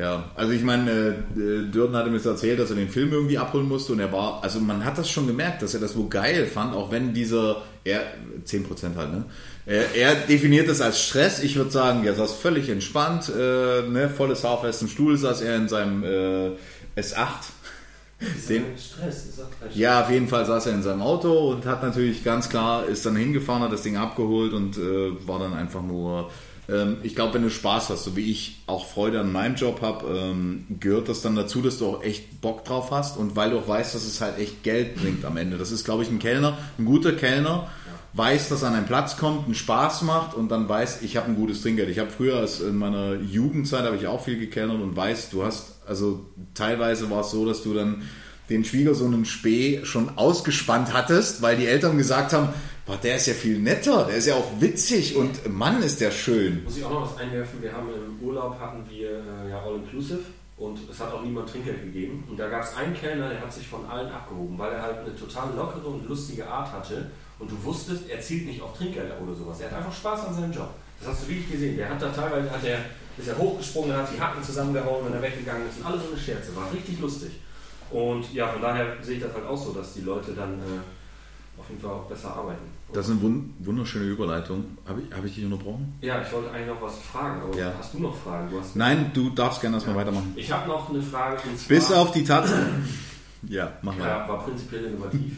ja, 0.00 0.30
also 0.34 0.52
ich 0.52 0.62
meine, 0.62 0.90
äh, 0.90 1.38
äh, 1.38 1.70
Dürden 1.70 1.94
hatte 1.94 2.08
mir 2.08 2.16
das 2.16 2.24
erzählt, 2.24 2.58
dass 2.58 2.70
er 2.70 2.76
den 2.76 2.88
Film 2.88 3.12
irgendwie 3.12 3.36
abholen 3.36 3.68
musste 3.68 3.92
und 3.92 4.00
er 4.00 4.10
war, 4.10 4.42
also 4.42 4.58
man 4.58 4.82
hat 4.82 4.96
das 4.96 5.10
schon 5.10 5.26
gemerkt, 5.26 5.60
dass 5.60 5.74
er 5.74 5.80
das 5.80 5.94
wohl 5.94 6.08
geil 6.08 6.46
fand, 6.46 6.74
auch 6.74 6.90
wenn 6.90 7.12
dieser, 7.12 7.62
er, 7.84 8.00
10% 8.46 8.96
halt, 8.96 9.12
ne? 9.12 9.24
Er, 9.66 9.94
er 9.94 10.14
definiert 10.14 10.68
das 10.68 10.80
als 10.80 11.00
Stress. 11.00 11.42
Ich 11.42 11.54
würde 11.54 11.70
sagen, 11.70 12.04
er 12.04 12.14
saß 12.14 12.32
völlig 12.32 12.70
entspannt, 12.70 13.28
äh, 13.28 13.82
ne, 13.82 14.08
volles 14.08 14.42
Haar 14.42 14.52
auf 14.52 14.62
festem 14.62 14.88
Stuhl 14.88 15.18
saß 15.18 15.42
er 15.42 15.56
in 15.56 15.68
seinem 15.68 16.02
äh, 16.02 16.50
S8. 16.98 17.26
Den, 18.48 18.64
Stress, 18.78 19.26
ist 19.26 19.38
kein 19.38 19.70
ja, 19.74 20.02
auf 20.02 20.10
jeden 20.10 20.28
Fall 20.28 20.46
saß 20.46 20.66
er 20.66 20.72
in 20.72 20.82
seinem 20.82 21.02
Auto 21.02 21.50
und 21.50 21.66
hat 21.66 21.82
natürlich 21.82 22.24
ganz 22.24 22.48
klar, 22.48 22.86
ist 22.86 23.04
dann 23.04 23.16
hingefahren, 23.16 23.62
hat 23.62 23.72
das 23.72 23.82
Ding 23.82 23.96
abgeholt 23.96 24.54
und 24.54 24.78
äh, 24.78 25.26
war 25.26 25.38
dann 25.38 25.52
einfach 25.52 25.82
nur. 25.82 26.30
Ähm, 26.70 26.98
ich 27.02 27.14
glaube, 27.14 27.34
wenn 27.34 27.42
du 27.42 27.50
Spaß 27.50 27.90
hast, 27.90 28.04
so 28.04 28.16
wie 28.16 28.30
ich 28.30 28.62
auch 28.66 28.86
Freude 28.86 29.20
an 29.20 29.32
meinem 29.32 29.56
Job 29.56 29.82
habe, 29.82 30.06
ähm, 30.06 30.66
gehört 30.80 31.08
das 31.08 31.22
dann 31.22 31.34
dazu, 31.34 31.62
dass 31.62 31.78
du 31.78 31.86
auch 31.86 32.02
echt 32.02 32.40
Bock 32.40 32.64
drauf 32.64 32.90
hast 32.90 33.16
und 33.16 33.36
weil 33.36 33.50
du 33.50 33.58
auch 33.58 33.68
weißt, 33.68 33.94
dass 33.94 34.04
es 34.04 34.20
halt 34.20 34.38
echt 34.38 34.62
Geld 34.62 34.96
bringt 34.96 35.24
am 35.24 35.36
Ende. 35.36 35.58
Das 35.58 35.70
ist, 35.72 35.84
glaube 35.84 36.02
ich, 36.02 36.10
ein 36.10 36.18
Kellner, 36.18 36.56
ein 36.78 36.84
guter 36.84 37.12
Kellner, 37.12 37.68
weiß, 38.12 38.48
dass 38.48 38.62
er 38.62 38.68
an 38.68 38.74
einen 38.74 38.86
Platz 38.86 39.16
kommt, 39.16 39.46
einen 39.46 39.54
Spaß 39.54 40.02
macht 40.02 40.34
und 40.34 40.50
dann 40.50 40.68
weiß, 40.68 41.02
ich 41.02 41.16
habe 41.16 41.28
ein 41.28 41.36
gutes 41.36 41.62
Trinkgeld. 41.62 41.88
Ich 41.90 41.98
habe 41.98 42.10
früher, 42.10 42.36
als 42.36 42.60
in 42.60 42.76
meiner 42.76 43.14
Jugendzeit, 43.14 43.84
habe 43.84 43.96
ich 43.96 44.06
auch 44.06 44.24
viel 44.24 44.38
gekellnert 44.38 44.80
und 44.80 44.96
weiß, 44.96 45.30
du 45.30 45.44
hast, 45.44 45.76
also 45.86 46.26
teilweise 46.54 47.10
war 47.10 47.20
es 47.20 47.30
so, 47.30 47.46
dass 47.46 47.62
du 47.62 47.74
dann 47.74 48.02
den 48.48 48.64
Schwiegersohn 48.64 49.14
in 49.14 49.24
Spee 49.24 49.80
schon 49.84 50.18
ausgespannt 50.18 50.92
hattest, 50.92 51.40
weil 51.40 51.56
die 51.56 51.66
Eltern 51.66 51.96
gesagt 51.96 52.32
haben, 52.32 52.48
boah, 52.90 52.96
der 52.96 53.16
ist 53.16 53.26
ja 53.26 53.34
viel 53.34 53.58
netter, 53.58 54.04
der 54.04 54.16
ist 54.16 54.26
ja 54.26 54.34
auch 54.34 54.50
witzig 54.58 55.14
und 55.16 55.48
Mann 55.48 55.80
ist 55.82 56.00
der 56.00 56.10
schön. 56.10 56.64
Muss 56.64 56.76
ich 56.76 56.84
auch 56.84 56.90
noch 56.90 57.02
was 57.02 57.20
einwerfen? 57.20 57.62
Wir 57.62 57.72
haben 57.72 57.88
im 57.88 58.26
Urlaub 58.26 58.58
hatten 58.58 58.84
wir 58.88 59.10
äh, 59.10 59.50
ja 59.50 59.62
All 59.62 59.76
Inclusive 59.76 60.20
und 60.56 60.78
es 60.90 60.98
hat 60.98 61.12
auch 61.12 61.22
niemand 61.22 61.48
Trinkgeld 61.48 61.84
gegeben. 61.84 62.24
Und 62.28 62.36
da 62.36 62.48
gab 62.48 62.64
es 62.64 62.74
einen 62.74 62.94
Kellner, 62.94 63.28
der 63.28 63.40
hat 63.40 63.52
sich 63.52 63.66
von 63.68 63.86
allen 63.86 64.10
abgehoben, 64.10 64.58
weil 64.58 64.72
er 64.72 64.82
halt 64.82 64.98
eine 64.98 65.14
total 65.14 65.54
lockere 65.54 65.86
und 65.86 66.08
lustige 66.08 66.46
Art 66.48 66.72
hatte. 66.72 67.10
Und 67.38 67.50
du 67.50 67.62
wusstest, 67.62 68.10
er 68.10 68.20
zielt 68.20 68.46
nicht 68.46 68.60
auf 68.60 68.76
Trinkgeld 68.76 69.12
oder 69.22 69.34
sowas. 69.34 69.60
Er 69.60 69.70
hat 69.70 69.78
einfach 69.78 69.94
Spaß 69.94 70.26
an 70.26 70.34
seinem 70.34 70.52
Job. 70.52 70.70
Das 70.98 71.10
hast 71.10 71.22
du 71.22 71.28
wirklich 71.28 71.50
gesehen. 71.50 71.76
Der 71.76 71.88
hat 71.88 72.02
da 72.02 72.10
teilweise, 72.10 72.50
hat 72.50 72.64
er, 72.64 72.78
ist 73.16 73.28
er 73.28 73.38
hochgesprungen, 73.38 73.96
hat 73.96 74.08
die 74.12 74.20
Hacken 74.20 74.42
zusammengehauen, 74.42 75.06
wenn 75.06 75.14
er 75.14 75.22
weggegangen 75.22 75.68
ist. 75.68 75.78
Und 75.78 75.86
alles 75.86 76.02
so 76.02 76.10
eine 76.10 76.20
Scherze. 76.20 76.54
War 76.56 76.70
richtig 76.72 77.00
lustig. 77.00 77.30
Und 77.90 78.34
ja, 78.34 78.48
von 78.48 78.60
daher 78.60 78.96
sehe 79.00 79.16
ich 79.16 79.22
das 79.22 79.32
halt 79.32 79.46
auch 79.46 79.56
so, 79.56 79.72
dass 79.72 79.94
die 79.94 80.02
Leute 80.02 80.32
dann 80.32 80.58
äh, 80.58 81.60
auf 81.60 81.68
jeden 81.70 81.80
Fall 81.80 81.92
auch 81.92 82.06
besser 82.06 82.34
arbeiten. 82.34 82.79
Das 82.92 83.06
ist 83.06 83.12
eine 83.12 83.20
wun- 83.20 83.50
wunderschöne 83.60 84.04
Überleitung. 84.06 84.76
Habe 84.88 85.02
ich, 85.02 85.16
hab 85.16 85.24
ich 85.24 85.34
dich 85.36 85.44
unterbrochen? 85.44 85.96
Ja, 86.00 86.20
ich 86.22 86.32
wollte 86.32 86.50
eigentlich 86.50 86.66
noch 86.66 86.82
was 86.82 86.98
fragen, 86.98 87.40
aber 87.42 87.56
Ja. 87.56 87.72
hast 87.78 87.94
du 87.94 88.00
noch 88.00 88.16
Fragen? 88.16 88.50
Du 88.50 88.58
hast 88.58 88.74
Nein, 88.74 89.12
du 89.14 89.30
darfst 89.30 89.60
gerne 89.60 89.76
erstmal 89.76 89.94
weitermachen. 89.96 90.32
Ich 90.34 90.50
habe 90.50 90.68
noch 90.68 90.90
eine 90.90 91.00
Frage. 91.00 91.36
Und 91.48 91.56
zwar, 91.56 91.68
Bis 91.68 91.92
auf 91.92 92.10
die 92.12 92.24
Tatsache. 92.24 92.66
Ja, 93.48 93.72
mach 93.82 93.96
mal. 93.96 94.08
Ja, 94.08 94.28
war 94.28 94.42
prinzipiell 94.44 94.86
innovativ. 94.86 95.36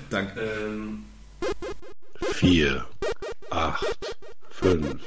Danke. 0.10 0.38
ähm, 0.40 1.04
4, 2.20 2.84
8, 3.50 3.86
5, 4.50 5.00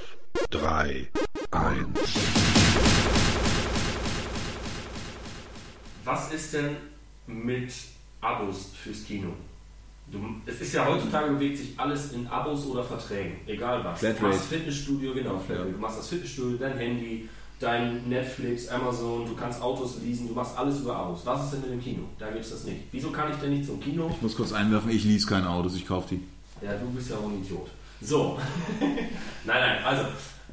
3, 0.50 1.08
1. 1.52 1.88
was 6.04 6.32
ist 6.34 6.54
denn 6.54 6.76
mit 7.28 7.72
Abos 8.22 8.72
fürs 8.84 9.04
Kino? 9.06 9.30
Du, 10.12 10.20
es 10.46 10.62
ist 10.62 10.74
ja 10.74 10.86
heutzutage 10.86 11.32
bewegt 11.32 11.58
sich 11.58 11.74
alles 11.78 12.12
in 12.12 12.28
Abos 12.28 12.68
oder 12.68 12.84
Verträgen, 12.84 13.38
egal 13.48 13.84
was. 13.84 14.00
Flatrate. 14.00 14.22
Du 14.22 14.28
machst 14.28 14.46
Fitnessstudio, 14.50 15.14
genau, 15.14 15.40
Flatrate. 15.40 15.72
Du 15.72 15.80
machst 15.80 15.98
das 15.98 16.08
Fitnessstudio, 16.10 16.58
dein 16.58 16.78
Handy, 16.78 17.28
dein 17.60 18.08
Netflix, 18.08 18.68
Amazon, 18.68 19.26
du 19.26 19.36
kannst 19.36 19.62
Autos 19.62 19.98
leasen, 20.04 20.28
du 20.28 20.34
machst 20.36 20.58
alles 20.58 20.82
über 20.82 20.96
Abos. 20.96 21.22
Was 21.26 21.46
ist 21.46 21.54
denn 21.54 21.62
mit 21.62 21.72
dem 21.72 21.82
Kino? 21.82 22.04
Da 22.20 22.30
gibt 22.30 22.46
es 22.46 22.52
das 22.52 22.66
nicht. 22.66 22.82
Wieso 22.92 23.10
kann 23.10 23.32
ich 23.32 23.38
denn 23.38 23.52
nicht 23.52 23.66
zum 23.66 23.80
Kino? 23.80 24.10
Ich 24.14 24.22
muss 24.22 24.36
kurz 24.36 24.54
einwerfen, 24.54 24.92
ich 24.92 25.04
lease 25.04 25.26
keine 25.26 25.50
Autos, 25.50 25.76
ich 25.76 25.88
kaufe 25.88 26.16
die. 26.16 26.22
Ja, 26.64 26.74
du 26.74 26.88
bist 26.92 27.10
ja 27.10 27.18
auch 27.18 27.28
ein 27.28 27.42
Idiot. 27.42 27.68
So. 28.02 28.38
nein, 28.80 29.00
nein, 29.46 29.84
also, 29.84 30.06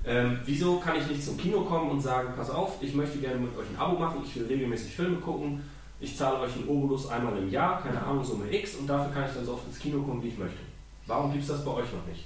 ähm, 0.07 0.41
wieso 0.47 0.79
kann 0.79 0.97
ich 0.97 1.07
nicht 1.07 1.23
zum 1.23 1.37
Kino 1.37 1.61
kommen 1.61 1.91
und 1.91 2.01
sagen, 2.01 2.31
pass 2.37 2.51
auf, 2.51 2.77
ich 2.81 2.95
möchte 2.95 3.19
gerne 3.19 3.39
mit 3.39 3.57
euch 3.57 3.67
ein 3.69 3.79
Abo 3.79 3.99
machen, 3.99 4.23
ich 4.25 4.35
will 4.35 4.47
regelmäßig 4.47 4.95
Filme 4.95 5.17
gucken, 5.19 5.61
ich 6.03 6.17
zahle 6.17 6.41
euch 6.41 6.53
einen 6.55 6.69
Obolus 6.69 7.09
einmal 7.09 7.37
im 7.39 7.49
Jahr, 7.51 7.81
keine 7.83 8.03
Ahnung, 8.03 8.25
Summe 8.25 8.53
X, 8.53 8.75
und 8.75 8.87
dafür 8.89 9.13
kann 9.15 9.25
ich 9.29 9.35
dann 9.35 9.45
so 9.47 9.53
oft 9.55 9.67
ins 9.69 9.79
Kino 9.79 10.03
kommen, 10.03 10.23
wie 10.23 10.29
ich 10.29 10.39
möchte. 10.39 10.59
Warum 11.07 11.31
gibt 11.33 11.43
es 11.45 11.49
das 11.49 11.65
bei 11.65 11.71
euch 11.71 11.93
noch 11.93 12.07
nicht? 12.07 12.25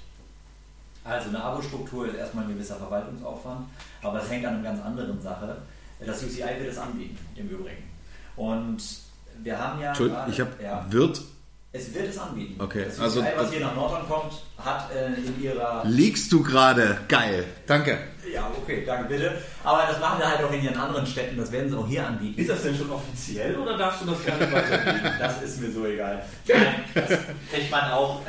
Also 1.03 1.29
eine 1.29 1.41
Abo-Struktur 1.43 2.07
ist 2.07 2.15
erstmal 2.15 2.43
ein 2.45 2.49
gewisser 2.53 2.75
Verwaltungsaufwand, 2.75 3.67
aber 4.01 4.21
es 4.21 4.29
hängt 4.29 4.45
an 4.45 4.55
einer 4.55 4.63
ganz 4.63 4.83
anderen 4.83 5.21
Sache. 5.21 5.57
Das 6.05 6.21
UCI 6.23 6.41
wird 6.59 6.69
es 6.71 6.77
anbieten, 6.77 7.17
im 7.35 7.49
Übrigen. 7.49 7.83
Und 8.35 8.77
wir 9.41 9.57
haben 9.57 9.79
ja. 9.79 9.89
Entschuldigung, 9.89 10.19
gerade- 10.21 10.31
ich 10.31 10.39
habe 10.41 10.63
ja, 10.63 10.85
wird. 10.89 11.21
Es 11.73 11.93
wird 11.93 12.07
es 12.09 12.17
anbieten. 12.17 12.59
Okay, 12.61 12.85
das 12.85 12.95
UCI, 12.97 13.03
also- 13.03 13.23
was 13.37 13.51
hier 13.51 13.59
nach 13.59 13.75
Nordrhein 13.75 14.07
kommt, 14.07 14.33
hat 14.57 14.89
äh, 14.95 15.07
in 15.19 15.41
ihrer. 15.41 15.83
Liegst 15.85 16.31
du 16.31 16.41
gerade? 16.41 16.97
Geil. 17.07 17.45
Danke. 17.67 17.97
Ja, 18.33 18.49
okay, 18.61 18.83
danke 18.85 19.07
bitte. 19.09 19.37
Aber 19.63 19.83
das 19.89 19.99
machen 19.99 20.19
wir 20.19 20.29
halt 20.29 20.43
auch 20.43 20.51
in 20.51 20.61
ihren 20.63 20.75
anderen 20.77 21.05
Städten, 21.05 21.37
das 21.37 21.49
werden 21.51 21.69
sie 21.69 21.77
auch 21.77 21.87
hier 21.87 22.05
anbieten. 22.05 22.39
Ist 22.41 22.49
das 22.49 22.63
denn 22.63 22.75
schon 22.75 22.89
offiziell 22.91 23.55
oder 23.57 23.77
darfst 23.77 24.01
du 24.01 24.05
das 24.07 24.25
gar 24.25 24.37
nicht 24.37 24.51
weitergeben? 24.51 25.11
Das 25.19 25.41
ist 25.43 25.61
mir 25.61 25.71
so 25.71 25.85
egal. 25.85 26.23
Nein, 26.47 26.83
das 26.93 27.09
kriegt 27.51 27.71
man 27.71 27.91
auch. 27.91 28.21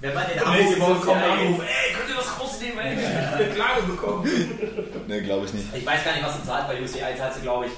Wenn 0.00 0.14
man 0.14 0.24
den 0.28 0.38
Abo 0.40 0.50
Nächste 0.52 0.80
Woche 0.80 0.94
kommt 1.06 1.22
Anruf, 1.22 1.60
ey, 1.60 1.94
könnt 1.94 2.10
ihr 2.10 2.16
das 2.16 2.40
rausnehmen, 2.40 2.78
ey? 2.78 2.98
Ich 2.98 3.06
hab 3.06 3.34
eine 3.34 3.48
Klage 3.54 3.82
bekommen. 3.82 4.30
Ne, 5.06 5.22
glaube 5.22 5.46
ich 5.46 5.54
nicht. 5.54 5.66
Ich 5.74 5.86
weiß 5.86 6.04
gar 6.04 6.12
nicht, 6.14 6.24
was 6.26 6.38
du 6.40 6.46
zahlst. 6.46 6.68
Bei 6.68 6.82
UCI 6.82 7.16
zahlst 7.18 7.38
du, 7.38 7.42
glaube 7.42 7.66
ich, 7.66 7.72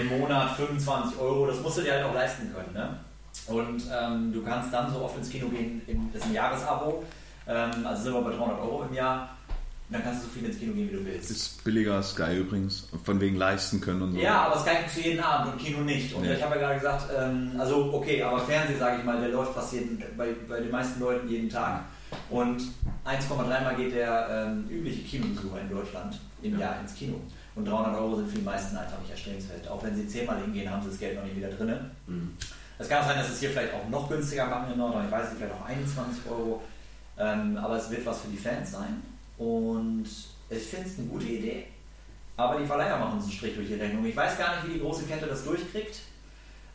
im 0.00 0.18
Monat 0.18 0.56
25 0.56 1.18
Euro. 1.20 1.46
Das 1.46 1.60
musst 1.60 1.78
du 1.78 1.82
dir 1.82 1.92
halt 1.92 2.04
auch 2.04 2.14
leisten 2.14 2.52
können. 2.52 2.72
Ne? 2.74 2.98
Und 3.48 3.82
ähm, 3.92 4.32
du 4.32 4.42
kannst 4.42 4.72
dann 4.72 4.92
so 4.92 5.00
oft 5.02 5.16
ins 5.18 5.30
Kino 5.30 5.48
gehen, 5.48 5.82
im, 5.86 6.12
das 6.12 6.22
ist 6.22 6.28
ein 6.28 6.34
Jahresabo. 6.34 7.02
Ähm, 7.46 7.70
also 7.84 8.02
sind 8.04 8.14
wir 8.14 8.22
bei 8.22 8.30
300 8.36 8.60
Euro 8.60 8.84
im 8.88 8.94
Jahr. 8.94 9.36
Und 9.88 9.94
dann 9.96 10.04
kannst 10.04 10.22
du 10.22 10.26
so 10.28 10.32
viel 10.32 10.44
ins 10.48 10.58
Kino 10.58 10.72
gehen, 10.72 10.90
wie 10.90 10.96
du 10.96 11.04
willst. 11.04 11.30
Ist 11.30 11.64
billiger 11.64 11.96
als 11.96 12.10
Sky 12.12 12.38
übrigens. 12.38 12.88
Von 13.04 13.20
wegen 13.20 13.36
leisten 13.36 13.80
können 13.80 14.00
und 14.02 14.12
so. 14.12 14.18
Ja, 14.20 14.44
aber 14.46 14.58
Sky 14.60 14.76
guckst 14.80 14.96
du 14.96 15.00
jeden 15.02 15.20
Abend 15.20 15.52
und 15.52 15.58
Kino 15.60 15.80
nicht. 15.80 16.14
Und 16.14 16.22
Nee. 16.22 16.34
ich 16.34 16.42
habe 16.42 16.54
ja 16.54 16.60
gerade 16.62 16.76
gesagt, 16.78 17.10
ähm, 17.18 17.52
also 17.58 17.92
okay, 17.92 18.22
aber 18.22 18.38
Fernsehen, 18.40 18.78
sage 18.78 18.98
ich 19.00 19.04
mal, 19.04 19.20
der 19.20 19.30
läuft 19.30 19.52
fast 19.54 19.72
jeden, 19.74 20.02
bei, 20.16 20.28
bei 20.48 20.60
den 20.60 20.70
meisten 20.70 20.98
Leuten 21.00 21.28
jeden 21.28 21.50
Tag. 21.50 21.82
Und 22.30 22.62
1,3 23.04 23.64
Mal 23.64 23.74
geht 23.76 23.94
der 23.94 24.28
ähm, 24.30 24.66
übliche 24.70 25.02
Kinobesucher 25.02 25.60
in 25.60 25.68
Deutschland 25.70 26.20
im 26.42 26.58
Jahr 26.58 26.80
ins 26.80 26.94
Kino. 26.94 27.16
Und 27.54 27.66
300 27.68 27.94
Euro 28.00 28.16
sind 28.16 28.30
für 28.30 28.38
die 28.38 28.44
meisten 28.44 28.76
einfach 28.76 28.98
nicht 29.00 29.10
erstrebenswert. 29.10 29.68
Auch 29.68 29.82
wenn 29.82 29.94
sie 29.94 30.06
zehnmal 30.06 30.40
hingehen, 30.40 30.70
haben 30.70 30.82
sie 30.82 30.88
das 30.90 30.98
Geld 30.98 31.16
noch 31.16 31.24
nicht 31.24 31.36
wieder 31.36 31.48
drin. 31.50 31.74
Es 32.82 32.88
kann 32.88 33.02
auch 33.02 33.06
sein, 33.06 33.18
dass 33.18 33.30
es 33.30 33.38
hier 33.38 33.50
vielleicht 33.50 33.74
auch 33.74 33.88
noch 33.88 34.08
günstiger 34.08 34.46
machen 34.46 34.72
in 34.72 34.78
Nordrhein. 34.78 35.06
Ich 35.06 35.12
weiß 35.12 35.30
nicht, 35.30 35.38
vielleicht 35.38 35.54
auch 35.54 35.66
21 35.66 36.22
Euro. 36.28 36.62
Ähm, 37.16 37.56
aber 37.56 37.76
es 37.76 37.88
wird 37.90 38.04
was 38.04 38.22
für 38.22 38.28
die 38.28 38.36
Fans 38.36 38.72
sein. 38.72 39.00
Und 39.38 40.04
ich 40.50 40.62
finde 40.64 40.88
es 40.88 40.98
eine 40.98 41.06
gute 41.06 41.26
Idee. 41.26 41.66
Aber 42.36 42.58
die 42.58 42.66
Verleiher 42.66 42.98
machen 42.98 43.18
uns 43.18 43.24
einen 43.24 43.32
Strich 43.32 43.54
durch 43.54 43.68
die 43.68 43.74
Rechnung. 43.74 44.04
Ich 44.04 44.16
weiß 44.16 44.36
gar 44.36 44.56
nicht, 44.56 44.68
wie 44.68 44.72
die 44.74 44.80
große 44.80 45.04
Kette 45.04 45.26
das 45.26 45.44
durchkriegt. 45.44 46.00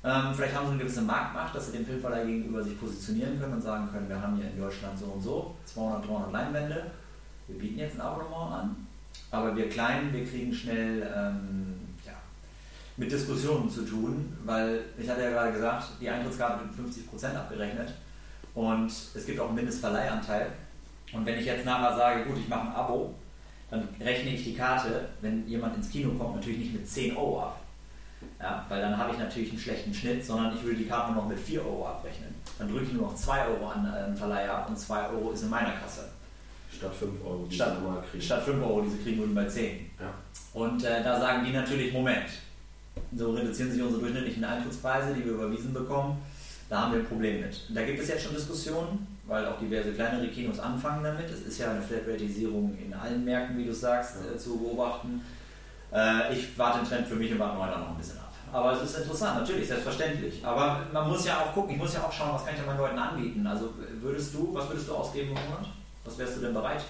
Ähm, 0.04 0.34
vielleicht 0.34 0.56
haben 0.56 0.68
sie 0.68 0.72
eine 0.74 0.82
gewisse 0.84 1.02
Marktmacht, 1.02 1.54
dass 1.54 1.66
sie 1.66 1.74
dem 1.74 1.86
Filmverleih 1.86 2.26
gegenüber 2.26 2.64
sich 2.64 2.80
positionieren 2.80 3.38
können 3.40 3.54
und 3.54 3.62
sagen 3.62 3.90
können, 3.92 4.08
wir 4.08 4.22
haben 4.22 4.38
hier 4.38 4.50
in 4.50 4.58
Deutschland 4.58 4.98
so 4.98 5.06
und 5.08 5.22
so 5.22 5.56
200, 5.66 6.08
300 6.08 6.32
Leinwände. 6.32 6.92
Wir 7.48 7.58
bieten 7.58 7.80
jetzt 7.80 7.96
ein 7.96 8.02
Abonnement 8.02 8.54
an. 8.54 8.88
Aber 9.32 9.54
wir 9.56 9.68
Kleinen, 9.68 10.14
wir 10.14 10.26
kriegen 10.26 10.54
schnell 10.54 11.12
ähm, 11.14 11.77
mit 12.98 13.12
Diskussionen 13.12 13.70
zu 13.70 13.84
tun, 13.86 14.36
weil 14.44 14.82
ich 14.98 15.08
hatte 15.08 15.22
ja 15.22 15.30
gerade 15.30 15.54
gesagt, 15.54 15.86
die 16.02 16.10
Eintrittskarte 16.10 16.64
wird 16.66 16.90
50% 16.90 17.36
abgerechnet 17.36 17.94
und 18.56 18.88
es 18.88 19.26
gibt 19.26 19.40
auch 19.40 19.48
einen 19.48 19.56
Mindestverleihanteil. 19.56 20.48
Und 21.14 21.26
wenn 21.26 21.38
ich 21.38 21.46
jetzt 21.46 21.64
nachher 21.64 21.96
sage, 21.96 22.26
gut, 22.26 22.38
ich 22.40 22.50
mache 22.50 22.68
ein 22.68 22.76
Abo, 22.76 23.14
dann 23.70 23.88
rechne 24.02 24.32
ich 24.32 24.44
die 24.44 24.56
Karte, 24.56 25.10
wenn 25.22 25.48
jemand 25.48 25.76
ins 25.76 25.90
Kino 25.90 26.12
kommt, 26.18 26.36
natürlich 26.38 26.60
nicht 26.60 26.74
mit 26.74 26.90
10 26.90 27.16
Euro 27.16 27.42
ab. 27.44 27.62
Ja, 28.42 28.66
weil 28.68 28.82
dann 28.82 28.98
habe 28.98 29.14
ich 29.14 29.20
natürlich 29.20 29.52
einen 29.52 29.60
schlechten 29.60 29.94
Schnitt, 29.94 30.26
sondern 30.26 30.56
ich 30.56 30.64
würde 30.64 30.78
die 30.78 30.88
Karte 30.88 31.14
nur 31.14 31.22
noch 31.22 31.30
mit 31.30 31.40
4 31.40 31.64
Euro 31.64 31.88
abrechnen. 31.88 32.34
Dann 32.58 32.68
drücke 32.68 32.86
ich 32.86 32.94
nur 32.94 33.04
noch 33.04 33.16
2 33.16 33.48
Euro 33.48 33.70
an 33.70 33.86
äh, 33.86 34.06
den 34.08 34.18
Verleiher 34.18 34.56
ab 34.56 34.70
und 34.70 34.78
2 34.78 35.10
Euro 35.10 35.32
ist 35.32 35.44
in 35.44 35.50
meiner 35.50 35.72
Kasse. 35.72 36.10
Statt 36.76 36.94
5 36.94 37.24
Euro, 37.24 37.46
die 37.50 37.56
Statt, 37.56 37.76
sie 37.76 37.84
normal 37.84 38.04
kriegen. 38.10 38.24
statt 38.24 38.44
5 38.44 38.64
Euro, 38.64 38.82
die 38.82 38.90
sie 38.90 39.04
kriegen 39.04 39.20
würden 39.20 39.36
bei 39.36 39.46
10. 39.46 39.92
Ja. 40.00 40.14
Und 40.54 40.84
äh, 40.84 41.04
da 41.04 41.20
sagen 41.20 41.46
die 41.46 41.52
natürlich, 41.52 41.94
Moment, 41.94 42.26
So 43.16 43.32
reduzieren 43.32 43.72
sich 43.72 43.82
unsere 43.82 44.02
durchschnittlichen 44.02 44.44
Eintrittspreise, 44.44 45.14
die 45.14 45.26
wir 45.26 45.34
überwiesen 45.34 45.74
bekommen. 45.74 46.18
Da 46.70 46.82
haben 46.82 46.94
wir 46.94 47.00
ein 47.00 47.06
Problem 47.06 47.42
mit. 47.42 47.62
Da 47.70 47.84
gibt 47.84 48.00
es 48.00 48.10
jetzt 48.10 48.24
schon 48.24 48.36
Diskussionen, 48.36 49.08
weil 49.26 49.46
auch 49.46 49.58
diverse 49.58 49.92
kleinere 49.94 50.28
Kinos 50.28 50.60
anfangen 50.60 51.04
damit. 51.04 51.30
Es 51.30 51.42
ist 51.42 51.58
ja 51.60 51.72
eine 51.72 51.82
Flatratisierung 51.82 52.78
in 52.84 52.94
allen 52.94 53.24
Märkten, 53.24 53.58
wie 53.58 53.66
du 53.66 53.74
sagst, 53.74 54.16
äh, 54.18 54.38
zu 54.38 54.58
beobachten. 54.58 55.22
Äh, 55.94 56.34
ich 56.34 56.58
warte 56.58 56.80
den 56.80 56.88
Trend 56.88 57.08
für 57.08 57.16
mich 57.16 57.32
und 57.32 57.40
warte 57.40 57.58
weiter 57.60 57.80
noch 57.80 57.92
ein 57.92 57.98
bisschen 57.98 58.18
ab. 58.20 58.34
Aber 58.52 58.74
es 58.74 58.82
ist 58.82 58.98
interessant, 59.00 59.40
natürlich, 59.40 59.68
selbstverständlich. 59.68 60.46
Aber 60.46 60.82
man 60.92 61.10
muss 61.10 61.26
ja 61.26 61.40
auch 61.42 61.54
gucken, 61.54 61.72
ich 61.76 61.78
muss 61.78 61.94
ja 61.94 62.04
auch 62.04 62.12
schauen, 62.12 62.34
was 62.34 62.44
kann 62.46 62.54
ich 62.54 62.60
denn 62.60 62.68
meinen 62.68 62.80
Leuten 62.80 62.98
anbieten. 62.98 63.46
Also 63.48 63.74
würdest 64.02 64.34
du, 64.34 64.54
was 64.54 64.68
würdest 64.70 64.88
du 64.88 64.94
ausgeben 64.94 65.30
im 65.30 65.36
Monat? 65.36 65.68
Was 66.06 66.18
wärst 66.18 66.38
du 66.38 66.42
denn 66.42 66.54
bereit? 66.54 66.82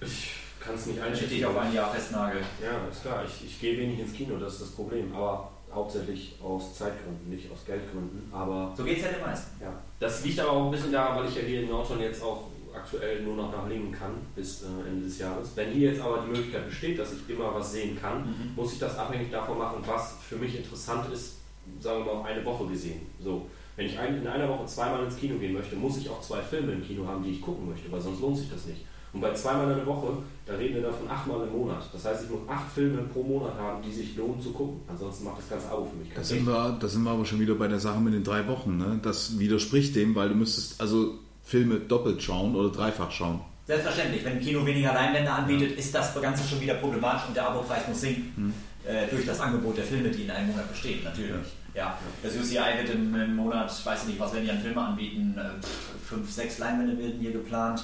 Ich 0.00 0.30
kann 0.60 0.74
es 0.74 0.86
nicht 0.86 0.96
Wenn 0.98 1.06
ich 1.06 1.10
einschätzen. 1.12 1.34
dich 1.34 1.46
auf 1.46 1.56
ein 1.56 1.72
Jahr 1.72 1.92
festnagel. 1.92 2.40
Ja, 2.62 2.88
ist 2.90 3.02
klar. 3.02 3.22
Ich, 3.24 3.46
ich 3.46 3.60
gehe 3.60 3.76
wenig 3.78 4.00
ins 4.00 4.12
Kino, 4.12 4.36
das 4.36 4.54
ist 4.54 4.62
das 4.62 4.70
Problem. 4.70 5.14
Aber 5.14 5.50
hauptsächlich 5.74 6.36
aus 6.42 6.74
Zeitgründen, 6.74 7.28
nicht 7.30 7.50
aus 7.52 7.64
Geldgründen. 7.66 8.30
Aber 8.32 8.72
So 8.76 8.84
geht 8.84 8.98
es 8.98 9.04
ja 9.04 9.10
den 9.12 9.20
meisten. 9.22 9.60
ja, 9.62 9.72
das 10.00 10.24
liegt 10.24 10.38
aber 10.40 10.52
auch 10.52 10.64
ein 10.66 10.70
bisschen 10.70 10.92
daran, 10.92 11.18
weil 11.18 11.28
ich 11.28 11.36
ja 11.36 11.42
hier 11.42 11.62
in 11.62 11.68
Nordhorn 11.68 12.00
jetzt 12.00 12.22
auch 12.22 12.48
aktuell 12.74 13.22
nur 13.22 13.36
noch 13.36 13.52
nach 13.52 13.68
Lingen 13.68 13.92
kann 13.92 14.12
bis 14.34 14.62
äh, 14.62 14.88
Ende 14.88 15.04
des 15.06 15.18
Jahres. 15.18 15.50
Wenn 15.54 15.70
hier 15.70 15.90
jetzt 15.92 16.00
aber 16.00 16.22
die 16.22 16.28
Möglichkeit 16.28 16.66
besteht, 16.66 16.98
dass 16.98 17.12
ich 17.12 17.28
immer 17.30 17.54
was 17.54 17.72
sehen 17.72 17.96
kann, 18.00 18.52
muss 18.56 18.72
ich 18.72 18.78
das 18.78 18.98
abhängig 18.98 19.30
davon 19.30 19.58
machen, 19.58 19.82
was 19.86 20.16
für 20.28 20.36
mich 20.36 20.56
interessant 20.56 21.12
ist, 21.12 21.36
sagen 21.80 22.00
wir 22.00 22.06
mal 22.06 22.20
auf 22.20 22.24
eine 22.26 22.44
Woche 22.44 22.66
gesehen. 22.66 23.06
So, 23.20 23.46
wenn 23.76 23.86
ich 23.86 23.96
ein, 23.98 24.16
in 24.16 24.26
einer 24.26 24.48
Woche 24.48 24.66
zweimal 24.66 25.04
ins 25.04 25.16
Kino 25.16 25.36
gehen 25.38 25.52
möchte, 25.52 25.76
muss 25.76 25.96
ich 25.98 26.08
auch 26.10 26.20
zwei 26.20 26.40
Filme 26.40 26.72
im 26.72 26.82
Kino 26.84 27.06
haben, 27.06 27.22
die 27.22 27.30
ich 27.30 27.40
gucken 27.40 27.68
möchte, 27.68 27.90
weil 27.92 28.00
sonst 28.00 28.20
lohnt 28.20 28.36
sich 28.38 28.50
das 28.50 28.66
nicht. 28.66 28.84
Und 29.14 29.20
bei 29.20 29.32
zweimal 29.32 29.70
in 29.70 29.76
der 29.76 29.86
Woche, 29.86 30.08
da 30.44 30.54
reden 30.54 30.74
wir 30.74 30.82
davon 30.82 31.08
achtmal 31.08 31.46
im 31.46 31.52
Monat. 31.52 31.88
Das 31.92 32.04
heißt, 32.04 32.24
ich 32.24 32.30
muss 32.30 32.40
acht 32.48 32.70
Filme 32.74 32.98
pro 33.12 33.22
Monat 33.22 33.54
haben, 33.56 33.80
die 33.82 33.92
sich 33.92 34.16
lohnen 34.16 34.40
zu 34.40 34.50
gucken. 34.50 34.80
Ansonsten 34.88 35.24
macht 35.24 35.38
das 35.38 35.48
ganze 35.48 35.68
Abo 35.68 35.84
für 35.84 35.96
mich 35.96 36.08
Da 36.08 36.16
keinen 36.16 36.24
sind, 36.24 36.38
Sinn. 36.38 36.46
wir, 36.48 36.76
da 36.80 36.88
sind 36.88 37.02
wir 37.04 37.10
aber 37.10 37.24
schon 37.24 37.38
wieder 37.40 37.54
bei 37.54 37.68
der 37.68 37.78
Sache 37.78 38.00
mit 38.00 38.12
den 38.12 38.24
drei 38.24 38.46
Wochen. 38.48 38.76
Ne? 38.76 38.98
Das 39.02 39.38
widerspricht 39.38 39.94
dem, 39.94 40.14
weil 40.16 40.28
du 40.30 40.34
müsstest 40.34 40.80
also 40.80 41.14
Filme 41.44 41.76
doppelt 41.76 42.22
schauen 42.22 42.56
oder 42.56 42.70
dreifach 42.70 43.10
schauen. 43.12 43.40
Selbstverständlich, 43.66 44.24
wenn 44.24 44.32
ein 44.34 44.40
Kino 44.40 44.66
weniger 44.66 44.92
Leinwände 44.92 45.30
anbietet, 45.30 45.78
ist 45.78 45.94
das 45.94 46.20
Ganze 46.20 46.46
schon 46.46 46.60
wieder 46.60 46.74
problematisch 46.74 47.28
und 47.28 47.36
der 47.36 47.48
Abopreis 47.48 47.88
muss 47.88 48.00
sinken. 48.00 48.52
Äh, 48.86 49.06
durch 49.08 49.24
das 49.24 49.40
Angebot 49.40 49.78
der 49.78 49.84
Filme, 49.84 50.10
die 50.10 50.24
in 50.24 50.30
einem 50.30 50.48
Monat 50.48 50.68
bestehen, 50.70 51.02
natürlich. 51.02 51.46
Ja. 51.74 51.96
Das 52.22 52.34
UCI 52.36 52.58
wird 52.82 52.90
im, 52.94 53.14
im 53.14 53.34
Monat, 53.36 53.72
weiß 53.86 54.02
ich 54.02 54.08
nicht, 54.08 54.20
was 54.20 54.34
werden 54.34 54.44
die 54.44 54.50
an 54.50 54.58
Filme 54.60 54.80
anbieten, 54.82 55.34
äh, 55.38 55.64
fünf, 56.06 56.30
sechs 56.30 56.58
Leinwände 56.58 56.98
werden 56.98 57.18
hier 57.18 57.32
geplant. 57.32 57.82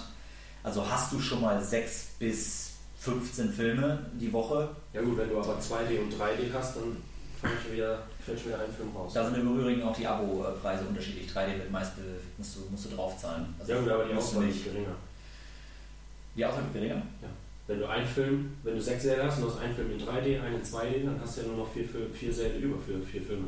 Also 0.63 0.89
hast 0.89 1.13
du 1.13 1.21
schon 1.21 1.41
mal 1.41 1.63
sechs 1.63 2.09
bis 2.19 2.73
15 2.99 3.51
Filme 3.53 3.99
die 4.21 4.33
Woche. 4.33 4.69
Ja 4.93 5.01
gut, 5.03 5.17
wenn 5.17 5.29
du 5.31 5.39
aber 5.39 5.55
2D 5.59 6.01
und 6.01 6.13
3D 6.13 6.53
hast, 6.53 6.77
dann 6.77 6.97
fällt 7.41 7.63
schon 7.63 7.73
wieder, 7.73 8.03
fällt 8.25 8.39
schon 8.39 8.49
wieder 8.49 8.61
ein 8.61 8.73
Film 8.75 8.95
raus. 8.95 9.13
Da 9.15 9.25
sind 9.25 9.39
im 9.39 9.59
Übrigen 9.59 9.83
auch 9.83 9.97
die 9.97 10.07
Abo-Preise 10.07 10.85
unterschiedlich. 10.87 11.31
3D 11.31 11.57
wird 11.59 11.71
meist 11.71 11.97
be- 11.97 12.03
musst 12.37 12.57
du, 12.57 12.61
musst 12.71 12.85
du 12.85 12.91
draufzahlen. 12.97 13.47
Also 13.59 13.73
ja 13.73 13.81
gut, 13.81 13.89
aber 13.91 14.05
die 14.05 14.15
Auswahl 14.15 14.49
ist 14.49 14.65
geringer. 14.65 14.95
Die 16.37 16.45
Auswahl 16.45 16.63
wird 16.65 16.75
geringer? 16.75 17.03
Wenn 17.67 17.79
du 17.79 17.87
einen 17.89 18.07
Film, 18.07 18.57
wenn 18.65 18.75
du 18.75 18.83
sechs 18.83 19.05
Säle 19.05 19.25
hast 19.25 19.37
und 19.39 19.45
du 19.45 19.51
hast 19.51 19.61
einen 19.61 19.75
Film 19.75 19.93
in 19.93 20.01
3D, 20.01 20.43
einen 20.43 20.57
in 20.57 20.63
2D, 20.63 21.05
dann 21.05 21.21
hast 21.23 21.37
du 21.37 21.43
ja 21.43 21.47
nur 21.49 21.57
noch 21.59 21.73
vier, 21.73 21.85
vier, 21.89 22.11
vier 22.13 22.35
Säle 22.35 22.59
über 22.59 22.77
für 22.81 23.01
vier 23.01 23.23
Filme. 23.23 23.45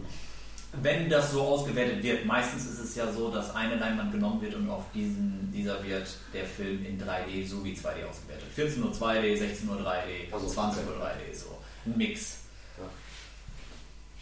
Wenn 0.81 1.11
das 1.11 1.33
so 1.33 1.43
ausgewertet 1.43 2.03
wird, 2.03 2.25
meistens 2.25 2.65
ist 2.65 2.79
es 2.79 2.95
ja 2.95 3.13
so, 3.13 3.31
dass 3.31 3.55
eine 3.55 3.77
Leinwand 3.77 4.11
genommen 4.11 4.41
wird 4.41 4.55
und 4.55 4.71
auf 4.71 4.85
diesen, 4.95 5.53
dieser 5.53 5.85
wird 5.85 6.07
der 6.33 6.47
Film 6.47 6.85
in 6.87 6.99
3D 6.99 7.47
sowie 7.47 7.73
2D 7.73 8.09
ausgewertet. 8.09 8.47
14 8.55 8.83
Uhr 8.83 8.91
2D, 8.91 9.37
16 9.37 9.69
Uhr 9.69 9.77
3D, 9.77 10.33
Also 10.33 10.47
20 10.47 10.87
Uhr 10.87 10.95
3D, 10.95 11.35
so. 11.35 11.59
Ein 11.85 11.99
Mix. 11.99 12.39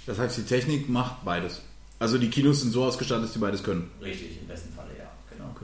Das 0.07 0.19
heißt, 0.19 0.39
die 0.39 0.43
Technik 0.43 0.89
macht 0.89 1.25
beides. 1.25 1.63
Also 2.01 2.19
die 2.19 2.31
Kinos 2.31 2.63
sind 2.63 2.73
so 2.73 2.85
ausgestattet, 2.85 3.25
dass 3.25 3.33
die 3.33 3.39
beides 3.39 3.63
können. 3.63 3.91
Richtig, 4.01 4.41
im 4.41 4.49
besten 4.49 4.73
Falle, 4.75 4.89
ja. 4.99 5.09
Genau. 5.31 5.55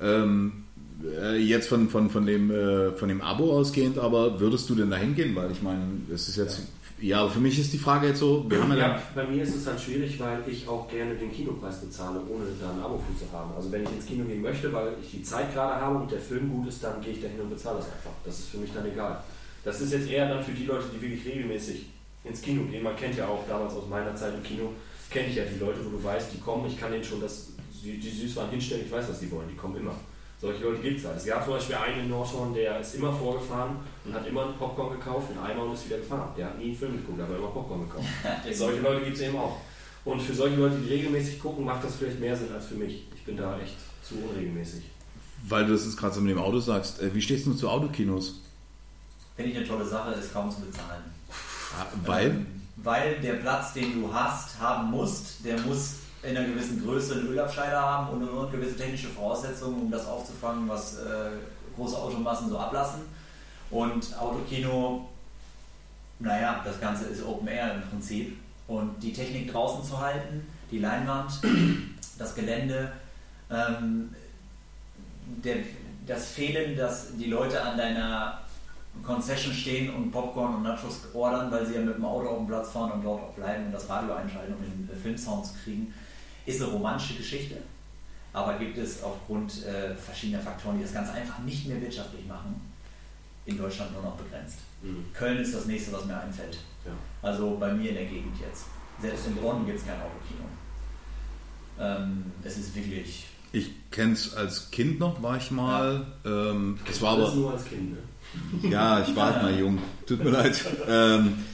Ähm, 0.00 0.64
äh, 1.04 1.36
jetzt 1.36 1.68
von, 1.68 1.88
von, 1.88 2.10
von, 2.10 2.26
dem, 2.26 2.50
äh, 2.50 2.92
von 2.92 3.08
dem 3.08 3.20
Abo 3.20 3.56
ausgehend, 3.56 3.98
aber 3.98 4.40
würdest 4.40 4.68
du 4.68 4.74
denn 4.74 4.90
da 4.90 4.96
hingehen? 4.96 5.34
Weil 5.36 5.50
ich 5.50 5.62
meine, 5.62 5.82
es 6.12 6.28
ist 6.28 6.36
jetzt. 6.36 6.58
Ja, 6.58 6.64
aber 7.12 7.30
für 7.30 7.40
mich 7.40 7.58
ist 7.58 7.72
die 7.72 7.78
Frage 7.78 8.08
jetzt 8.08 8.20
so, 8.20 8.48
wir 8.48 8.62
haben 8.62 8.72
ja, 8.72 8.78
Ja, 8.78 9.02
bei 9.14 9.24
mir 9.24 9.42
ist 9.42 9.54
es 9.54 9.64
dann 9.64 9.78
schwierig, 9.78 10.18
weil 10.18 10.42
ich 10.46 10.66
auch 10.66 10.88
gerne 10.88 11.14
den 11.14 11.30
Kinopreis 11.30 11.80
bezahle, 11.80 12.20
ohne 12.28 12.46
da 12.58 12.70
ein 12.70 12.80
Abo 12.80 12.98
für 12.98 13.18
zu 13.18 13.30
haben. 13.32 13.52
Also 13.54 13.70
wenn 13.70 13.82
ich 13.82 13.90
ins 13.90 14.06
Kino 14.06 14.24
gehen 14.24 14.40
möchte, 14.40 14.72
weil 14.72 14.94
ich 15.02 15.10
die 15.10 15.22
Zeit 15.22 15.52
gerade 15.52 15.80
habe 15.80 15.98
und 15.98 16.10
der 16.10 16.20
Film 16.20 16.50
gut 16.50 16.68
ist, 16.68 16.82
dann 16.82 17.00
gehe 17.02 17.12
ich 17.12 17.20
da 17.20 17.28
hin 17.28 17.40
und 17.40 17.50
bezahle 17.50 17.78
das 17.78 17.86
einfach. 17.86 18.12
Das 18.24 18.38
ist 18.38 18.48
für 18.48 18.58
mich 18.58 18.70
dann 18.74 18.86
egal. 18.86 19.22
Das 19.62 19.80
ist 19.80 19.92
jetzt 19.92 20.08
eher 20.08 20.28
dann 20.28 20.42
für 20.42 20.52
die 20.52 20.64
Leute, 20.64 20.86
die 20.94 21.02
wirklich 21.02 21.26
regelmäßig 21.26 21.86
ins 22.24 22.40
Kino 22.40 22.62
gehen. 22.64 22.82
Man 22.82 22.96
kennt 22.96 23.16
ja 23.16 23.26
auch 23.26 23.46
damals 23.46 23.74
aus 23.74 23.88
meiner 23.88 24.14
Zeit 24.14 24.34
im 24.34 24.42
Kino, 24.42 24.72
kenne 25.10 25.28
ich 25.28 25.36
ja 25.36 25.44
die 25.44 25.58
Leute, 25.58 25.84
wo 25.84 25.90
du 25.90 26.02
weißt, 26.02 26.32
die 26.32 26.40
kommen, 26.40 26.66
ich 26.66 26.78
kann 26.78 26.92
denen 26.92 27.04
schon 27.04 27.20
das, 27.20 27.48
die, 27.82 27.98
die 27.98 28.10
Süßwaren 28.10 28.50
hinstellen, 28.50 28.84
ich 28.86 28.92
weiß, 28.92 29.08
was 29.08 29.20
die 29.20 29.30
wollen, 29.30 29.48
die 29.48 29.56
kommen 29.56 29.76
immer. 29.76 29.94
Solche 30.40 30.62
Leute 30.64 30.82
gibt 30.82 30.98
es 30.98 31.06
halt. 31.06 31.16
Es 31.16 31.26
gab 31.26 31.44
zum 31.44 31.54
Beispiel 31.54 31.76
einen 31.76 32.04
in 32.04 32.08
Nordhorn, 32.08 32.54
der 32.54 32.80
ist 32.80 32.94
immer 32.94 33.12
vorgefahren 33.12 33.76
und 34.06 34.14
hat 34.14 34.26
immer 34.26 34.44
einen 34.46 34.56
Popcorn 34.56 34.92
gekauft, 34.98 35.30
einen 35.30 35.40
Eimer 35.40 35.64
und 35.64 35.74
ist 35.74 35.86
wieder 35.86 35.98
gefahren. 35.98 36.30
Der 36.36 36.46
hat 36.46 36.58
nie 36.58 36.66
einen 36.66 36.76
Film 36.76 36.92
geguckt, 36.96 37.20
aber 37.20 37.36
immer 37.36 37.48
Popcorn 37.48 37.88
gekauft. 37.88 38.06
Solche 38.52 38.80
Leute 38.80 39.04
gibt 39.04 39.16
es 39.16 39.22
eben 39.22 39.36
auch. 39.36 39.56
Und 40.04 40.22
für 40.22 40.34
solche 40.34 40.54
Leute, 40.54 40.76
die 40.76 40.88
regelmäßig 40.94 41.40
gucken, 41.40 41.64
macht 41.64 41.82
das 41.82 41.96
vielleicht 41.96 42.20
mehr 42.20 42.36
Sinn 42.36 42.52
als 42.54 42.66
für 42.66 42.76
mich. 42.76 43.08
Ich 43.16 43.24
bin 43.24 43.36
da 43.36 43.58
echt 43.58 43.74
zu 44.04 44.14
unregelmäßig. 44.14 44.84
weil 45.48 45.66
du 45.66 45.72
das 45.72 45.84
jetzt 45.84 45.96
gerade 45.96 46.14
so 46.14 46.20
mit 46.20 46.30
dem 46.30 46.38
Auto 46.38 46.60
sagst, 46.60 47.02
äh, 47.02 47.12
wie 47.12 47.20
stehst 47.20 47.44
du 47.44 47.54
zu 47.54 47.68
Autokinos? 47.68 48.40
Finde 49.34 49.50
ich 49.50 49.56
eine 49.56 49.66
tolle 49.66 49.84
Sache, 49.84 50.12
ist 50.12 50.32
kaum 50.32 50.48
zu 50.48 50.60
bezahlen. 50.60 51.02
Ah, 51.76 51.86
Weil? 52.04 52.26
Ähm, 52.30 52.46
weil 52.76 53.16
der 53.20 53.32
Platz, 53.34 53.72
den 53.72 54.00
du 54.00 54.14
hast, 54.14 54.60
haben 54.60 54.92
musst, 54.92 55.44
der 55.44 55.58
muss 55.62 55.94
in 56.22 56.36
einer 56.36 56.46
gewissen 56.46 56.84
Größe 56.84 57.14
einen 57.14 57.26
Ölabscheider 57.26 57.80
haben 57.80 58.10
und 58.10 58.28
eine 58.28 58.50
gewisse 58.50 58.76
technische 58.76 59.08
Voraussetzungen, 59.08 59.80
um 59.82 59.90
das 59.90 60.06
aufzufangen, 60.06 60.68
was 60.68 60.98
äh, 60.98 61.30
große 61.74 61.96
Automassen 61.98 62.48
so 62.48 62.58
ablassen. 62.58 63.00
Und 63.70 64.18
Autokino, 64.18 65.08
naja, 66.18 66.62
das 66.64 66.80
Ganze 66.80 67.06
ist 67.06 67.24
Open 67.24 67.48
Air 67.48 67.74
im 67.74 67.82
Prinzip. 67.82 68.36
Und 68.68 69.02
die 69.02 69.12
Technik 69.12 69.52
draußen 69.52 69.84
zu 69.84 70.00
halten, 70.00 70.46
die 70.70 70.78
Leinwand, 70.78 71.40
das 72.18 72.34
Gelände, 72.34 72.92
ähm, 73.50 74.14
der, 75.44 75.56
das 76.06 76.30
Fehlen, 76.30 76.76
dass 76.76 77.16
die 77.16 77.26
Leute 77.26 77.62
an 77.62 77.76
deiner 77.76 78.40
Concession 79.02 79.52
stehen 79.52 79.94
und 79.94 80.10
Popcorn 80.10 80.56
und 80.56 80.62
Nachos 80.62 81.00
ordern, 81.12 81.50
weil 81.50 81.66
sie 81.66 81.74
ja 81.74 81.80
mit 81.80 81.96
dem 81.96 82.04
Auto 82.04 82.28
auf 82.28 82.38
den 82.38 82.46
Platz 82.46 82.70
fahren 82.70 82.92
und 82.92 83.04
dort 83.04 83.22
auch 83.22 83.34
bleiben 83.34 83.66
und 83.66 83.72
das 83.72 83.88
Radio 83.88 84.14
einschalten, 84.14 84.54
um 84.54 84.62
den 84.62 84.88
äh, 84.92 84.96
Filmsound 84.96 85.46
zu 85.46 85.54
kriegen, 85.62 85.92
ist 86.44 86.62
eine 86.62 86.70
romantische 86.72 87.14
Geschichte. 87.14 87.56
Aber 88.32 88.54
gibt 88.54 88.76
es 88.78 89.02
aufgrund 89.02 89.64
äh, 89.64 89.94
verschiedener 89.94 90.42
Faktoren, 90.42 90.78
die 90.78 90.84
das 90.84 90.92
Ganze 90.92 91.12
einfach 91.12 91.38
nicht 91.40 91.66
mehr 91.66 91.80
wirtschaftlich 91.80 92.26
machen, 92.26 92.60
in 93.46 93.56
Deutschland 93.56 93.92
nur 93.92 94.02
noch 94.02 94.16
begrenzt. 94.16 94.58
Köln 95.14 95.38
ist 95.38 95.54
das 95.54 95.66
nächste, 95.66 95.92
was 95.92 96.04
mir 96.04 96.18
einfällt. 96.18 96.58
Ja. 96.84 96.92
Also 97.22 97.56
bei 97.58 97.72
mir 97.72 97.90
in 97.90 97.96
der 97.96 98.04
Gegend 98.04 98.36
jetzt. 98.40 98.66
Selbst 99.00 99.26
in 99.26 99.36
Bonn 99.36 99.66
gibt 99.66 99.78
es 99.78 99.86
kein 99.86 99.96
Autokino. 99.96 100.44
Ähm, 101.78 102.24
es 102.42 102.56
ist 102.56 102.74
wirklich. 102.74 103.26
Ich 103.52 103.70
kenne 103.90 104.12
es 104.12 104.34
als 104.34 104.70
Kind 104.70 104.98
noch, 104.98 105.22
war 105.22 105.36
ich 105.36 105.50
mal. 105.50 106.06
Ähm, 106.24 106.78
das 106.86 107.00
war 107.02 107.12
aber. 107.12 107.34
nur 107.34 107.52
als 107.52 107.64
Kind, 107.64 107.92
ne? 107.92 108.70
Ja, 108.70 109.00
ich 109.00 109.14
war 109.14 109.32
halt 109.32 109.42
mal 109.42 109.58
jung. 109.58 109.78
Tut 110.06 110.22
mir 110.22 110.30
leid. 110.30 110.64
Ähm, 110.88 111.44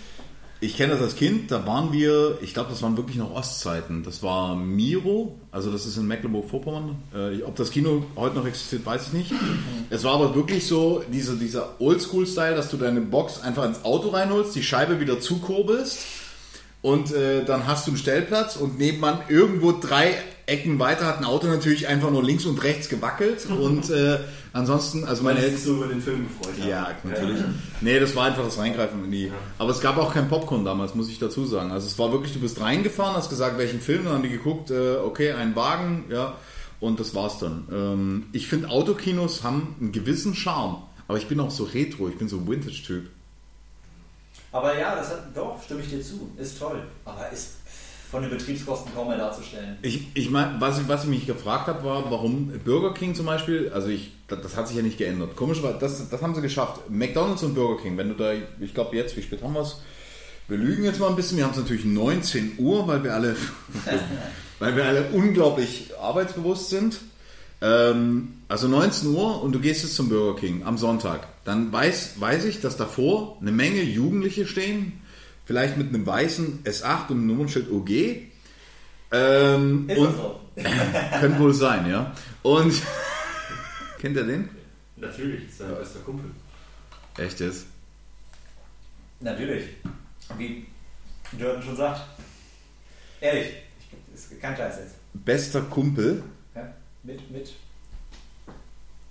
ich 0.63 0.77
kenne 0.77 0.93
das 0.93 1.03
als 1.03 1.17
Kind, 1.17 1.51
da 1.51 1.67
waren 1.67 1.93
wir, 1.93 2.39
ich 2.41 2.55
glaube, 2.55 2.71
das 2.71 2.83
waren 2.83 2.97
wirklich 2.97 3.17
noch 3.17 3.35
Ostzeiten. 3.35 4.05
Das 4.05 4.23
war 4.23 4.55
Miro, 4.55 5.37
also 5.51 5.73
das 5.73 5.87
ist 5.87 5.97
in 5.97 6.07
Mecklenburg-Vorpommern. 6.07 7.03
Äh, 7.13 7.43
ob 7.43 7.57
das 7.57 7.73
Kino 7.73 8.05
heute 8.15 8.37
noch 8.37 8.47
existiert, 8.47 8.87
weiß 8.87 9.09
ich 9.09 9.13
nicht. 9.13 9.33
Es 9.91 10.05
war 10.05 10.15
aber 10.15 10.37
wirklich 10.37 10.65
so 10.65 11.03
dieser, 11.13 11.35
dieser 11.35 11.81
Oldschool-Style, 11.81 12.55
dass 12.55 12.71
du 12.71 12.77
deine 12.77 13.01
Box 13.01 13.43
einfach 13.43 13.65
ins 13.65 13.85
Auto 13.85 14.11
reinholst, 14.11 14.55
die 14.55 14.63
Scheibe 14.63 15.01
wieder 15.01 15.19
zukurbelst 15.19 15.99
und 16.81 17.13
äh, 17.13 17.45
dann 17.45 17.67
hast 17.67 17.89
du 17.89 17.91
einen 17.91 17.99
Stellplatz 17.99 18.55
und 18.55 18.79
nebenan 18.79 19.19
irgendwo 19.29 19.73
drei 19.73 20.15
Ecken 20.47 20.79
weiter 20.79 21.07
hat 21.07 21.19
ein 21.19 21.25
Auto 21.25 21.47
natürlich 21.47 21.87
einfach 21.89 22.11
nur 22.11 22.23
links 22.23 22.45
und 22.45 22.63
rechts 22.63 22.89
gewackelt 22.89 23.47
und 23.61 23.91
äh, 23.91 24.19
ansonsten, 24.53 25.05
also 25.05 25.23
meine 25.23 25.39
Eltern... 25.39 25.57
sich 25.57 25.65
so 25.65 25.75
über 25.77 25.87
den 25.87 26.01
Film 26.01 26.27
gefreut 26.29 26.55
haben. 26.61 26.69
Ja, 26.69 26.91
natürlich. 27.05 27.43
Nee, 27.81 28.01
das 28.01 28.15
war 28.15 28.27
einfach 28.27 28.45
das 28.45 28.59
Reingreifen 28.59 29.05
in 29.05 29.11
die. 29.11 29.33
Aber 29.59 29.71
es 29.71 29.81
gab 29.81 29.97
auch 29.99 30.13
kein 30.13 30.29
Popcorn 30.29 30.65
damals, 30.65 30.95
muss 30.95 31.09
ich 31.09 31.19
dazu 31.19 31.45
sagen. 31.45 31.71
Also 31.71 31.87
es 31.87 31.99
war 31.99 32.13
wirklich, 32.13 32.33
du 32.33 32.41
bist 32.41 32.61
reingefahren, 32.61 33.15
hast 33.17 33.31
gesagt, 33.31 33.59
welchen 33.59 33.81
Film, 33.81 34.05
dann 34.05 34.15
haben 34.15 34.23
die 34.23 34.29
geguckt, 34.29 34.71
äh, 34.71 34.97
okay, 34.97 35.33
ein 35.33 35.57
Wagen, 35.57 36.05
ja, 36.11 36.37
und 36.81 36.99
das 37.01 37.15
war's 37.15 37.39
dann. 37.39 37.69
Ähm, 37.73 38.27
ich 38.33 38.49
finde, 38.49 38.71
Autokinos 38.71 39.43
haben 39.45 39.77
einen 39.81 39.93
gewissen 39.93 40.35
Charme, 40.35 40.83
aber 41.09 41.19
ich 41.19 41.29
bin 41.29 41.39
auch 41.41 41.51
so 41.51 41.65
retro, 41.65 42.09
ich 42.09 42.19
bin 42.19 42.29
so 42.29 42.47
Vintage-Typ. 42.47 43.09
Aber 44.53 44.79
ja, 44.79 44.95
das 44.95 45.09
hat, 45.09 45.35
doch, 45.35 45.63
stimme 45.63 45.81
ich 45.81 45.89
dir 45.89 46.03
zu. 46.03 46.31
Ist 46.37 46.59
toll. 46.59 46.83
Aber 47.07 47.31
ist 47.31 47.53
von 48.13 48.21
den 48.21 48.31
Betriebskosten 48.31 48.93
kaum 48.95 49.09
mehr 49.09 49.17
darzustellen. 49.17 49.79
Ich, 49.81 50.09
ich 50.13 50.29
meine, 50.29 50.61
was 50.61 50.79
ich, 50.79 50.87
was 50.87 51.05
ich 51.05 51.09
mich 51.09 51.27
gefragt 51.27 51.67
habe, 51.67 51.83
war, 51.83 52.11
warum 52.11 52.53
Burger 52.63 52.93
King 52.93 53.15
zum 53.15 53.25
Beispiel, 53.25 53.73
also 53.73 53.89
ich, 53.89 54.13
das, 54.29 54.43
das 54.43 54.55
hat 54.55 54.69
sich 54.69 54.77
ja 54.77 54.83
nicht 54.83 54.99
geändert. 54.99 55.35
Komisch 55.35 55.63
war, 55.63 55.73
das, 55.73 56.11
das 56.11 56.21
haben 56.21 56.35
sie 56.35 56.43
geschafft. 56.43 56.91
McDonalds 56.91 57.43
und 57.43 57.55
Burger 57.55 57.83
King, 57.83 57.97
wenn 57.97 58.11
du 58.11 58.15
da, 58.15 58.35
ich 58.61 58.75
glaube 58.75 58.95
jetzt, 58.97 59.17
wie 59.17 59.23
spät 59.23 59.43
haben 59.43 59.55
wir 59.55 59.63
es? 59.63 59.79
Wir 60.47 60.59
lügen 60.59 60.85
jetzt 60.85 61.01
mal 61.01 61.09
ein 61.09 61.17
bisschen. 61.17 61.39
Wir 61.39 61.45
haben 61.45 61.53
es 61.53 61.57
natürlich 61.57 61.87
19 61.87 62.59
Uhr, 62.59 62.87
weil 62.87 63.03
wir 63.03 63.15
alle, 63.15 63.35
weil 64.59 64.77
wir 64.77 64.85
alle 64.85 65.05
unglaublich 65.13 65.93
arbeitsbewusst 65.99 66.69
sind. 66.69 67.01
Ähm, 67.63 68.35
also 68.49 68.69
19 68.69 69.09
Uhr 69.15 69.43
und 69.43 69.53
du 69.53 69.61
gehst 69.61 69.85
jetzt 69.85 69.97
zum 69.97 70.11
Burger 70.11 70.39
King 70.39 70.65
am 70.65 70.77
Sonntag. 70.77 71.29
Dann 71.47 71.73
weiß, 71.73 72.21
weiß 72.21 72.45
ich, 72.45 72.61
dass 72.61 72.77
davor 72.77 73.39
eine 73.41 73.53
Menge 73.53 73.83
Jugendliche 73.83 74.47
stehen. 74.47 75.01
Vielleicht 75.45 75.77
mit 75.77 75.89
einem 75.89 76.07
weißen 76.07 76.65
S8 76.65 77.09
und 77.09 77.19
einem 77.19 77.27
Nummernschild 77.27 77.71
OG. 77.71 77.91
Ähm, 79.13 79.89
Ist 79.89 79.99
und 79.99 80.07
das 80.07 80.17
so? 80.17 80.41
können 81.21 81.39
wohl 81.39 81.53
sein, 81.55 81.89
ja. 81.89 82.13
Und 82.43 82.75
kennt 83.99 84.17
ihr 84.17 84.25
den? 84.25 84.49
Natürlich, 84.97 85.49
ist 85.49 85.59
sein 85.59 85.75
bester 85.75 86.01
Kumpel. 86.01 86.31
Echt 87.19 87.41
jetzt? 87.41 87.67
Natürlich. 89.21 89.65
Wie 90.39 90.67
Jordan 91.39 91.63
schon 91.63 91.77
sagt. 91.77 92.01
Ehrlich, 93.21 93.49
ich, 93.79 94.15
ist 94.15 94.41
kein 94.41 94.57
Scheiß 94.57 94.79
jetzt. 94.79 94.95
Bester 95.13 95.63
Kumpel. 95.63 96.23
Ja? 96.55 96.73
Mit, 97.03 97.31
mit. 97.31 97.53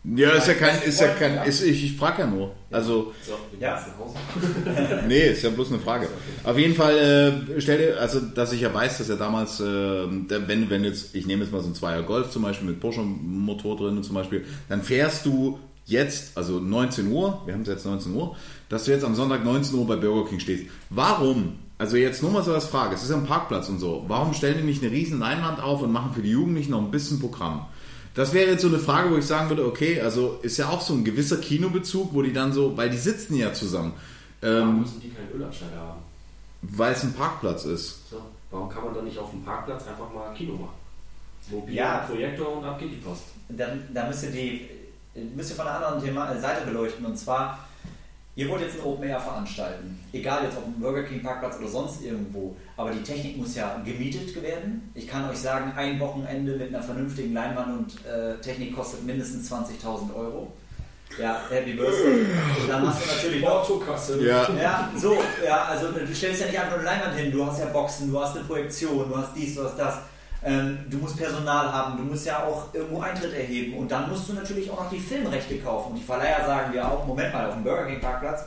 Ja, 0.04 0.32
ist 0.32 0.47
ja 0.47 0.56
kein, 0.56 0.82
ist 0.82 0.99
ja 0.99 1.10
kein, 1.10 1.43
ist, 1.47 1.62
ich, 1.62 1.86
ich 1.86 1.95
frage 1.97 2.24
ja 2.24 2.28
nur. 2.28 2.52
Also, 2.72 3.14
Ja. 3.30 3.36
gehen 3.52 3.60
jetzt 3.62 3.88
nach 3.88 3.99
Hause. 3.99 5.04
nee, 5.08 5.28
ist 5.28 5.43
ja 5.43 5.52
bloß 5.52 5.70
eine 5.70 5.80
Frage. 5.80 6.08
Auf 6.43 6.58
jeden 6.58 6.74
Fall, 6.74 6.97
äh, 6.97 7.62
stell 7.62 7.78
dir, 7.78 7.99
also, 7.99 8.20
dass 8.20 8.52
ich 8.52 8.62
ja 8.62 8.74
weiß, 8.74 8.97
dass 8.97 9.10
er 9.10 9.18
damals, 9.18 9.60
äh, 9.60 9.64
der, 9.64 10.47
wenn, 10.47 10.72
wenn 10.72 10.84
jetzt, 10.84 11.14
ich 11.14 11.28
nehme 11.28 11.43
jetzt 11.43 11.52
mal 11.52 11.62
so 11.62 11.68
ein 11.68 11.76
Zweier 11.76 12.02
Golf 12.02 12.32
zum 12.32 12.41
Beispiel 12.41 12.68
mit 12.68 12.80
Porsche-Motor 12.80 13.78
drin 13.78 14.02
zum 14.02 14.16
Beispiel, 14.16 14.43
dann 14.70 14.82
fährst 14.82 15.26
du 15.28 15.60
jetzt, 15.86 16.36
also 16.36 16.60
19 16.60 17.12
Uhr, 17.12 17.43
wir 17.45 17.54
haben 17.54 17.62
es 17.62 17.68
jetzt 17.68 17.86
19 17.86 18.16
Uhr, 18.16 18.36
dass 18.70 18.86
du 18.86 18.91
jetzt 18.91 19.04
am 19.06 19.14
Sonntag 19.14 19.43
19 19.43 19.78
Uhr 19.78 19.86
bei 19.86 19.97
Burger 19.97 20.28
King 20.30 20.39
stehst. 20.39 20.66
Warum? 20.89 21.60
Also 21.78 21.97
jetzt 21.97 22.22
nur 22.24 22.32
mal 22.32 22.43
so 22.43 22.54
als 22.54 22.66
Frage, 22.66 22.95
es 22.95 23.04
ist 23.04 23.10
ja 23.10 23.18
ein 23.18 23.26
Parkplatz 23.26 23.68
und 23.70 23.80
so. 23.80 24.06
Warum 24.08 24.34
stellen 24.34 24.58
die 24.58 24.64
nicht 24.64 24.84
eine 24.84 24.91
riesen 24.91 25.20
Leinwand 25.20 25.62
auf 25.62 25.82
und 25.82 25.91
machen 25.91 26.12
für 26.14 26.22
die 26.22 26.30
Jugendlichen 26.32 26.72
noch 26.72 26.82
ein 26.82 26.91
bisschen 26.91 27.20
Programm? 27.20 27.66
Das 28.14 28.34
wäre 28.34 28.51
jetzt 28.51 28.62
so 28.62 28.68
eine 28.68 28.80
Frage, 28.80 29.09
wo 29.12 29.18
ich 29.18 29.26
sagen 29.26 29.49
würde, 29.49 29.66
okay, 29.66 30.01
also 30.01 30.39
ist 30.41 30.57
ja 30.57 30.68
auch 30.70 30.82
so 30.82 30.93
ein 30.93 31.03
gewisser 31.05 31.38
Kinobezug, 31.38 32.14
wo 32.14 32.22
die 32.22 32.34
dann 32.34 32.51
so, 32.51 32.76
weil 32.76 32.89
die 32.89 32.97
sitzen 32.97 33.36
ja 33.36 33.53
zusammen, 33.53 33.93
Warum 34.41 34.70
ähm, 34.70 34.80
müssen 34.82 34.99
die 35.01 35.09
keinen 35.09 35.32
Ölabschneider 35.34 35.78
haben? 35.78 35.99
weil 36.64 36.93
es 36.93 37.03
ein 37.03 37.14
Parkplatz 37.14 37.66
ist. 37.66 38.09
So, 38.09 38.22
warum 38.51 38.70
kann 38.70 38.84
man 38.84 38.93
dann 38.93 39.05
nicht 39.05 39.18
auf 39.18 39.32
dem 39.32 39.43
Parkplatz 39.43 39.88
einfach 39.88 40.12
mal 40.14 40.34
Kino 40.36 40.53
machen? 40.53 40.76
Mobil, 41.49 41.74
Ja. 41.74 41.99
Projektor 42.07 42.57
und 42.57 42.64
ab 42.66 42.78
geht 42.80 42.91
die 42.91 42.97
Post. 42.97 43.24
Dann, 43.49 43.88
da 43.93 44.07
müsst 44.07 44.24
ihr 44.24 44.32
die 44.32 44.68
müsst 45.36 45.49
ihr 45.49 45.55
von 45.55 45.68
einer 45.68 45.78
anderen 45.86 46.03
Thema, 46.03 46.39
Seite 46.39 46.66
beleuchten 46.66 47.05
und 47.05 47.18
zwar 47.18 47.68
Ihr 48.34 48.48
wollt 48.48 48.62
jetzt 48.62 48.80
ein 48.80 48.86
Open 48.86 49.04
Air 49.10 49.20
veranstalten, 49.20 50.00
egal 50.14 50.46
jetzt 50.46 50.58
auf 50.58 50.64
dem 50.64 50.80
Burger 50.80 51.04
King 51.04 51.22
Parkplatz 51.22 51.58
oder 51.60 51.68
sonst 51.68 52.02
irgendwo, 52.02 52.56
aber 52.78 52.92
die 52.92 53.04
Technik 53.04 53.38
muss 53.38 53.56
ja 53.56 53.82
gemietet 53.84 54.42
werden. 54.42 54.90
Ich 54.96 55.06
kann 55.06 55.30
euch 55.30 55.38
sagen, 55.38 55.74
ein 55.76 56.00
Wochenende 56.00 56.56
mit 56.56 56.70
einer 56.70 56.82
vernünftigen 56.82 57.34
Leinwand 57.34 57.78
und 57.78 58.06
äh, 58.06 58.40
Technik 58.40 58.74
kostet 58.74 59.06
mindestens 59.06 59.52
20.000 59.52 60.16
Euro. 60.16 60.54
Ja, 61.20 61.42
Happy 61.50 61.74
Birthday. 61.74 62.26
Und 62.62 62.70
dann 62.70 62.88
hast 62.88 63.04
du 63.04 63.16
natürlich 63.16 63.42
noch 63.42 63.70
Autokasse. 63.70 64.26
Ja, 64.26 64.48
ja, 64.56 64.92
so, 64.96 65.18
ja, 65.46 65.66
also 65.66 65.92
du 65.92 66.16
stellst 66.16 66.40
ja 66.40 66.48
nicht 66.48 66.58
einfach 66.58 66.78
nur 66.78 66.90
eine 66.90 67.00
Leinwand 67.00 67.20
hin, 67.20 67.32
du 67.34 67.46
hast 67.46 67.60
ja 67.60 67.66
Boxen, 67.66 68.10
du 68.10 68.18
hast 68.18 68.38
eine 68.38 68.46
Projektion, 68.46 69.10
du 69.10 69.18
hast 69.18 69.36
dies, 69.36 69.56
du 69.56 69.66
hast 69.66 69.78
das. 69.78 69.96
Ähm, 70.44 70.80
du 70.89 70.98
musst 70.98 71.18
Personal 71.18 71.72
haben, 71.72 71.98
du 71.98 72.04
musst 72.04 72.26
ja 72.26 72.44
auch 72.44 72.74
irgendwo 72.74 73.02
Eintritt 73.02 73.34
erheben 73.34 73.78
und 73.78 73.92
dann 73.92 74.10
musst 74.10 74.28
du 74.28 74.34
natürlich 74.34 74.72
auch 74.72 74.84
noch 74.84 74.89
die 74.89 75.00
Filmrechte 75.00 75.58
kaufen. 75.60 75.92
Und 75.92 75.98
die 75.98 76.04
Verleiher 76.04 76.44
sagen 76.46 76.74
ja 76.74 76.88
auch, 76.88 77.06
Moment 77.06 77.32
mal, 77.32 77.48
auf 77.48 77.54
dem 77.54 77.64
Burger 77.64 77.86
King 77.86 78.02
Parkplatz, 78.02 78.46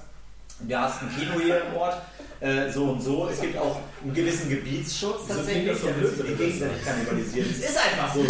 du 0.61 0.77
hast 0.77 1.03
ein 1.03 1.11
Kino 1.17 1.39
hier 1.41 1.63
im 1.63 1.77
Ort, 1.77 2.03
äh, 2.41 2.71
so 2.71 2.85
und 2.87 3.01
so. 3.01 3.29
Es 3.31 3.41
gibt 3.41 3.57
auch 3.57 3.79
einen 4.03 4.13
gewissen 4.13 4.51
Gebietsschutz 4.51 5.29
tatsächlich, 5.29 5.79
so 5.79 5.87
damit 5.87 6.17
sie 6.17 6.23
die 6.25 6.35
gegenseitig 6.35 6.85
kannibalisieren. 6.85 7.51
Es 7.51 7.71
ist 7.71 7.79
einfach 7.79 8.13
so. 8.15 8.25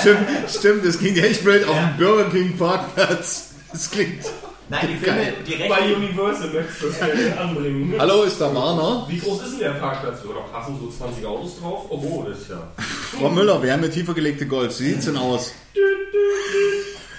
stimmt, 0.00 0.50
stimmt, 0.50 0.84
das 0.84 0.98
klingt 0.98 1.18
echt 1.18 1.44
blöd 1.44 1.66
auf 1.66 1.76
dem 1.76 1.96
Burger 1.96 2.30
King 2.30 2.56
Parkplatz. 2.56 3.50
Das 3.72 3.90
klingt. 3.90 4.24
Nein, 4.68 4.88
die 4.88 4.96
Filme, 4.96 5.32
die 5.46 5.68
Bei 5.68 5.94
Universal 5.94 6.48
möchtest 6.48 6.82
du 6.82 6.88
das 6.88 7.38
anbringen. 7.38 7.94
Hallo, 7.98 8.24
ist 8.24 8.40
da 8.40 8.52
Warner? 8.52 9.06
Wie 9.08 9.18
groß 9.18 9.42
ist 9.42 9.52
denn 9.52 9.60
der 9.60 9.70
Parkplatz? 9.78 10.24
Oder 10.24 10.40
passen 10.40 10.78
so 10.80 10.90
20 10.90 11.24
Autos 11.24 11.60
drauf? 11.60 11.86
Oh, 11.88 12.24
das 12.28 12.40
ist 12.40 12.50
ja. 12.50 12.68
Frau 12.76 13.28
Müller, 13.28 13.62
wir 13.62 13.72
haben 13.72 13.84
eine 13.84 13.90
tiefer 13.90 14.12
gelegte 14.12 14.46
Golf. 14.46 14.78
Wie 14.80 14.90
sieht's 14.90 15.04
denn 15.04 15.16
aus? 15.16 15.52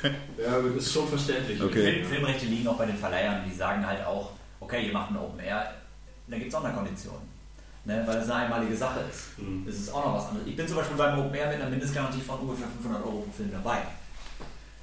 Ja, 0.03 0.59
das 0.61 0.83
ist 0.83 0.93
schon 0.93 1.07
verständlich. 1.07 1.61
Okay. 1.61 2.03
Film, 2.03 2.05
Filmrechte 2.05 2.45
liegen 2.47 2.67
auch 2.67 2.77
bei 2.77 2.85
den 2.85 2.97
Verleihern, 2.97 3.41
die 3.49 3.55
sagen 3.55 3.85
halt 3.85 4.05
auch, 4.05 4.31
okay, 4.59 4.85
ihr 4.85 4.93
macht 4.93 5.11
ein 5.11 5.17
Open 5.17 5.39
Air, 5.39 5.73
da 6.27 6.35
gibt 6.37 6.47
es 6.47 6.53
Sonderkonditionen. 6.53 7.37
Ne, 7.85 8.03
weil 8.05 8.17
es 8.17 8.29
eine 8.29 8.35
einmalige 8.43 8.75
Sache 8.75 8.99
ist. 9.09 9.39
Mhm. 9.39 9.63
Das 9.65 9.75
ist 9.75 9.93
auch 9.93 10.05
noch 10.05 10.15
was 10.15 10.27
anderes. 10.27 10.45
Ich 10.45 10.57
bin 10.57 10.67
zum 10.67 10.75
Beispiel 10.75 10.97
beim 10.97 11.19
Open 11.19 11.33
Air 11.33 11.47
mit 11.47 11.61
einer 11.61 11.69
Mindestgarantie 11.69 12.19
von 12.19 12.39
ungefähr 12.39 12.67
500 12.67 13.01
Euro 13.05 13.21
pro 13.21 13.31
Film 13.31 13.49
dabei. 13.49 13.77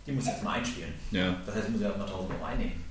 Die 0.07 0.13
muss 0.13 0.25
ich 0.25 0.31
jetzt 0.31 0.45
mal 0.45 0.53
einspielen. 0.59 0.93
Ja. 1.11 1.37
Das 1.47 1.55
heißt, 1.55 1.67
ich 1.67 1.73
muss 1.73 1.81
ja 1.81 1.89
erstmal 1.89 2.09
1000 2.09 2.31
Euro 2.33 2.45
einnehmen. 2.45 2.85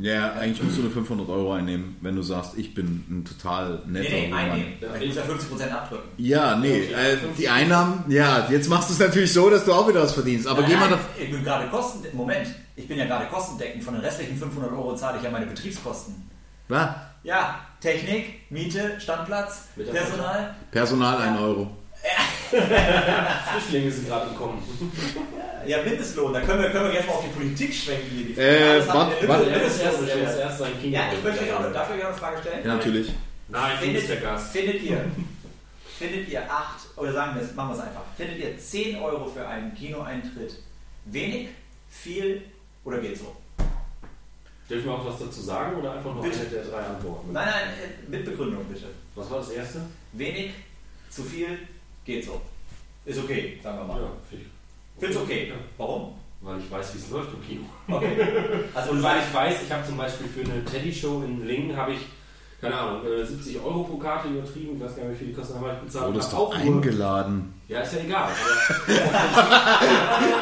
Ja, 0.00 0.32
eigentlich 0.32 0.60
musst 0.62 0.76
du 0.76 0.82
nur 0.82 0.90
500 0.90 1.28
Euro 1.28 1.52
einnehmen, 1.52 1.96
wenn 2.00 2.16
du 2.16 2.22
sagst, 2.22 2.54
ich 2.58 2.74
bin 2.74 3.04
ein 3.08 3.24
total 3.24 3.80
netter 3.86 4.10
Nee, 4.10 4.26
nee, 4.26 4.32
einnehmen. 4.32 4.72
Ich 5.00 5.06
muss 5.06 5.16
ja 5.16 5.22
50% 5.22 5.70
abdrücken. 5.70 6.08
Ja, 6.16 6.56
nee, 6.56 6.80
äh, 6.80 7.16
die 7.38 7.48
Einnahmen, 7.48 8.04
ja, 8.08 8.48
jetzt 8.50 8.68
machst 8.68 8.88
du 8.88 8.94
es 8.94 8.98
natürlich 8.98 9.32
so, 9.32 9.48
dass 9.48 9.64
du 9.64 9.72
auch 9.72 9.88
wieder 9.88 10.02
was 10.02 10.12
verdienst. 10.14 10.48
Aber 10.48 10.62
Nein, 10.62 10.70
geh 10.70 10.76
mal 10.76 10.90
nein, 10.90 10.98
da. 11.16 11.22
ich 11.22 11.30
bin 11.30 11.44
gerade 11.44 11.68
kosten 11.68 12.04
Moment, 12.16 12.48
ich 12.74 12.88
bin 12.88 12.98
ja 12.98 13.04
gerade 13.04 13.26
kostendeckend. 13.26 13.84
Von 13.84 13.94
den 13.94 14.02
restlichen 14.02 14.36
500 14.36 14.72
Euro 14.72 14.96
zahle 14.96 15.18
ich 15.18 15.22
ja 15.22 15.30
meine 15.30 15.46
Betriebskosten. 15.46 16.28
Was? 16.68 16.88
Ja, 17.22 17.60
Technik, 17.80 18.50
Miete, 18.50 19.00
Standplatz. 19.00 19.68
Personal. 19.76 20.56
Personal 20.72 21.18
1 21.18 21.38
Euro. 21.40 21.70
Flüchtlinge 23.50 23.90
sind 23.90 24.08
gerade 24.08 24.30
im 24.30 24.36
Kommen. 24.36 24.62
Ja, 25.66 25.82
Mindestlohn, 25.82 26.32
da 26.32 26.40
können 26.40 26.62
wir, 26.62 26.70
können 26.70 26.84
wir 26.84 26.92
gerne 26.92 27.06
mal 27.06 27.14
auf 27.14 27.24
die 27.24 27.30
Politik 27.36 27.74
schwenken. 27.74 28.08
Hier, 28.14 28.26
die 28.26 28.40
Äh, 28.40 28.62
Alles 28.70 28.88
haben 28.88 28.98
wart- 29.10 29.20
wir- 29.22 29.28
wart- 29.28 29.46
Er 29.48 29.58
muss 29.58 29.78
erst, 29.78 29.80
er 29.82 29.90
muss 29.92 30.00
Mindestlohn. 30.00 30.38
erst 30.40 30.58
sein 30.58 30.72
Kino. 30.80 30.96
Ja, 30.96 31.02
ich 31.12 31.24
möchte 31.24 31.42
euch 31.44 31.52
auch, 31.52 31.60
euch 31.60 31.76
auch 31.76 32.08
eine 32.08 32.14
Frage 32.16 32.38
stellen? 32.40 32.64
Ja, 32.66 32.74
natürlich. 32.74 33.12
Nein, 33.48 33.72
du 33.80 33.92
bist 33.92 34.08
der 34.08 34.16
Findet, 34.16 34.22
Gast. 34.22 34.52
findet 34.52 34.82
ihr, 34.82 35.04
findet 35.98 36.28
ihr 36.28 36.50
8, 36.50 36.76
oder 36.96 37.12
sagen 37.12 37.34
wir 37.36 37.42
es, 37.42 37.54
machen 37.54 37.70
wir 37.70 37.74
es 37.76 37.80
einfach, 37.80 38.02
findet 38.16 38.38
ihr 38.38 38.58
10 38.58 39.00
Euro 39.00 39.26
für 39.28 39.46
einen 39.46 39.74
Kinoeintritt 39.74 40.54
wenig, 41.06 41.48
viel 41.90 42.42
oder 42.84 42.98
geht 42.98 43.18
so? 43.18 43.36
Dürfen 44.68 44.86
wir 44.86 44.92
auch 44.94 45.06
was 45.06 45.18
dazu 45.20 45.40
sagen 45.40 45.76
oder 45.76 45.92
einfach 45.92 46.12
nur 46.12 46.22
Bitte. 46.24 46.40
eine 46.40 46.48
der 46.48 46.64
drei 46.64 46.78
Antworten? 46.80 47.32
Nein, 47.32 47.46
nein, 47.48 47.68
äh, 47.70 48.10
mit 48.10 48.24
Begründung 48.24 48.64
bitte. 48.64 48.86
Was 49.14 49.30
war 49.30 49.38
das 49.38 49.50
erste? 49.50 49.82
Wenig, 50.12 50.50
zu 51.08 51.22
viel, 51.22 51.58
geht 52.06 52.24
so. 52.24 52.40
Ist 53.04 53.18
okay, 53.18 53.58
sagen 53.62 53.78
wir 53.78 53.84
mal. 53.84 54.00
Ja, 54.00 54.08
finde 54.30 54.44
ich. 54.46 55.00
Find's 55.00 55.16
okay. 55.16 55.48
Ja, 55.48 55.54
Warum? 55.76 56.14
weil 56.40 56.58
ich 56.58 56.70
weiß, 56.70 56.94
wie 56.94 56.98
es 56.98 57.10
läuft 57.10 57.30
im 57.34 57.42
Kino. 57.46 57.62
Okay. 57.88 58.16
Also 58.74 58.90
Und 58.92 59.02
weil 59.02 59.18
ich 59.18 59.34
weiß, 59.34 59.62
ich 59.64 59.72
habe 59.72 59.84
zum 59.86 59.96
Beispiel 59.96 60.26
für 60.28 60.40
eine 60.50 60.64
Teddy-Show 60.64 61.22
in 61.24 61.46
Lingen, 61.46 61.76
habe 61.76 61.92
ich, 61.94 61.98
keine 62.60 62.74
Ahnung, 62.76 63.00
äh, 63.06 63.24
70 63.24 63.58
Euro 63.60 63.82
pro 63.84 63.96
Karte 63.96 64.28
übertrieben, 64.28 64.76
ich 64.76 64.82
weiß 64.84 64.96
gar 64.96 65.04
nicht, 65.04 65.14
wie 65.20 65.24
viel 65.24 65.34
die 65.34 65.40
kosten, 65.40 65.56
habe 65.58 65.72
ich 65.74 65.78
bezahlt. 65.80 66.06
Wurdest 66.14 66.32
doch 66.32 66.38
auch 66.38 66.58
nur- 66.58 66.76
eingeladen. 66.76 67.54
Ja, 67.68 67.80
ist 67.80 67.94
ja 67.94 68.00
egal. 68.00 68.30
Aber 68.86 69.00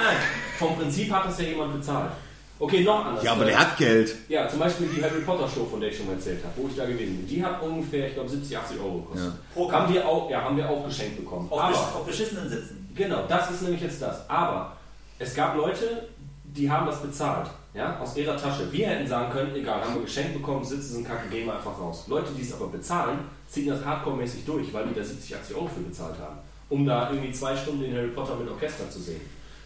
nein. 0.04 0.16
vom 0.58 0.76
Prinzip 0.76 1.10
hat 1.12 1.26
das 1.26 1.38
ja 1.40 1.46
jemand 1.46 1.74
bezahlt. 1.74 2.12
Okay, 2.58 2.84
noch 2.84 3.04
anders. 3.04 3.24
Ja, 3.24 3.32
aber 3.32 3.44
der 3.46 3.58
hat 3.58 3.76
Geld. 3.76 4.14
Ja, 4.28 4.48
zum 4.48 4.60
Beispiel 4.60 4.88
die 4.94 5.02
Harry 5.02 5.20
Potter 5.22 5.48
Show, 5.48 5.64
von 5.64 5.80
der 5.80 5.90
ich 5.90 5.96
schon 5.96 6.06
mal 6.06 6.12
erzählt 6.12 6.38
habe, 6.44 6.54
wo 6.56 6.68
ich 6.68 6.76
da 6.76 6.84
gewesen 6.86 7.16
bin. 7.18 7.26
Die 7.26 7.44
hat 7.44 7.60
ungefähr, 7.60 8.06
ich 8.08 8.14
glaube, 8.14 8.28
70, 8.28 8.56
80 8.56 8.78
Euro 8.80 8.98
gekostet. 9.00 9.32
Pro 9.52 9.72
Haben 9.72 9.92
wir 9.92 10.06
auch, 10.06 10.30
ja, 10.30 10.42
haben 10.42 10.56
wir 10.56 10.68
auch 10.68 10.84
geschenkt 10.84 11.16
bekommen. 11.16 11.48
auf, 11.50 11.60
aber, 11.60 11.76
auf 11.76 12.04
beschissenen 12.06 12.48
Sitzen. 12.48 12.88
genau, 12.94 13.24
das 13.28 13.50
ist 13.50 13.62
nämlich 13.62 13.82
jetzt 13.82 14.00
das. 14.00 14.28
Aber 14.30 14.76
es 15.18 15.34
gab 15.34 15.56
Leute, 15.56 16.08
die 16.44 16.70
haben 16.70 16.86
das 16.86 17.02
bezahlt. 17.02 17.50
Ja, 17.74 17.98
aus 17.98 18.16
ihrer 18.16 18.36
Tasche. 18.36 18.70
Wir 18.72 18.86
hätten 18.86 19.08
sagen 19.08 19.32
können, 19.32 19.52
egal, 19.56 19.80
haben 19.82 19.96
wir 19.96 20.02
geschenkt 20.02 20.34
bekommen, 20.34 20.62
Sitze 20.62 20.92
sind 20.92 21.08
kacke, 21.08 21.28
gehen 21.28 21.46
wir 21.46 21.56
einfach 21.56 21.76
raus. 21.76 22.04
Leute, 22.06 22.28
die 22.38 22.42
es 22.42 22.54
aber 22.54 22.68
bezahlen, 22.68 23.18
ziehen 23.48 23.68
das 23.68 23.84
hardcore-mäßig 23.84 24.44
durch, 24.46 24.72
weil 24.72 24.86
die 24.86 24.94
da 24.94 25.02
70, 25.02 25.34
80 25.34 25.56
Euro 25.56 25.66
für 25.66 25.80
bezahlt 25.80 26.16
haben. 26.20 26.38
Um 26.68 26.86
da 26.86 27.10
irgendwie 27.10 27.32
zwei 27.32 27.56
Stunden 27.56 27.80
den 27.82 27.96
Harry 27.96 28.06
Potter 28.08 28.36
mit 28.36 28.48
Orchester 28.48 28.88
zu 28.88 29.00
sehen. 29.00 29.20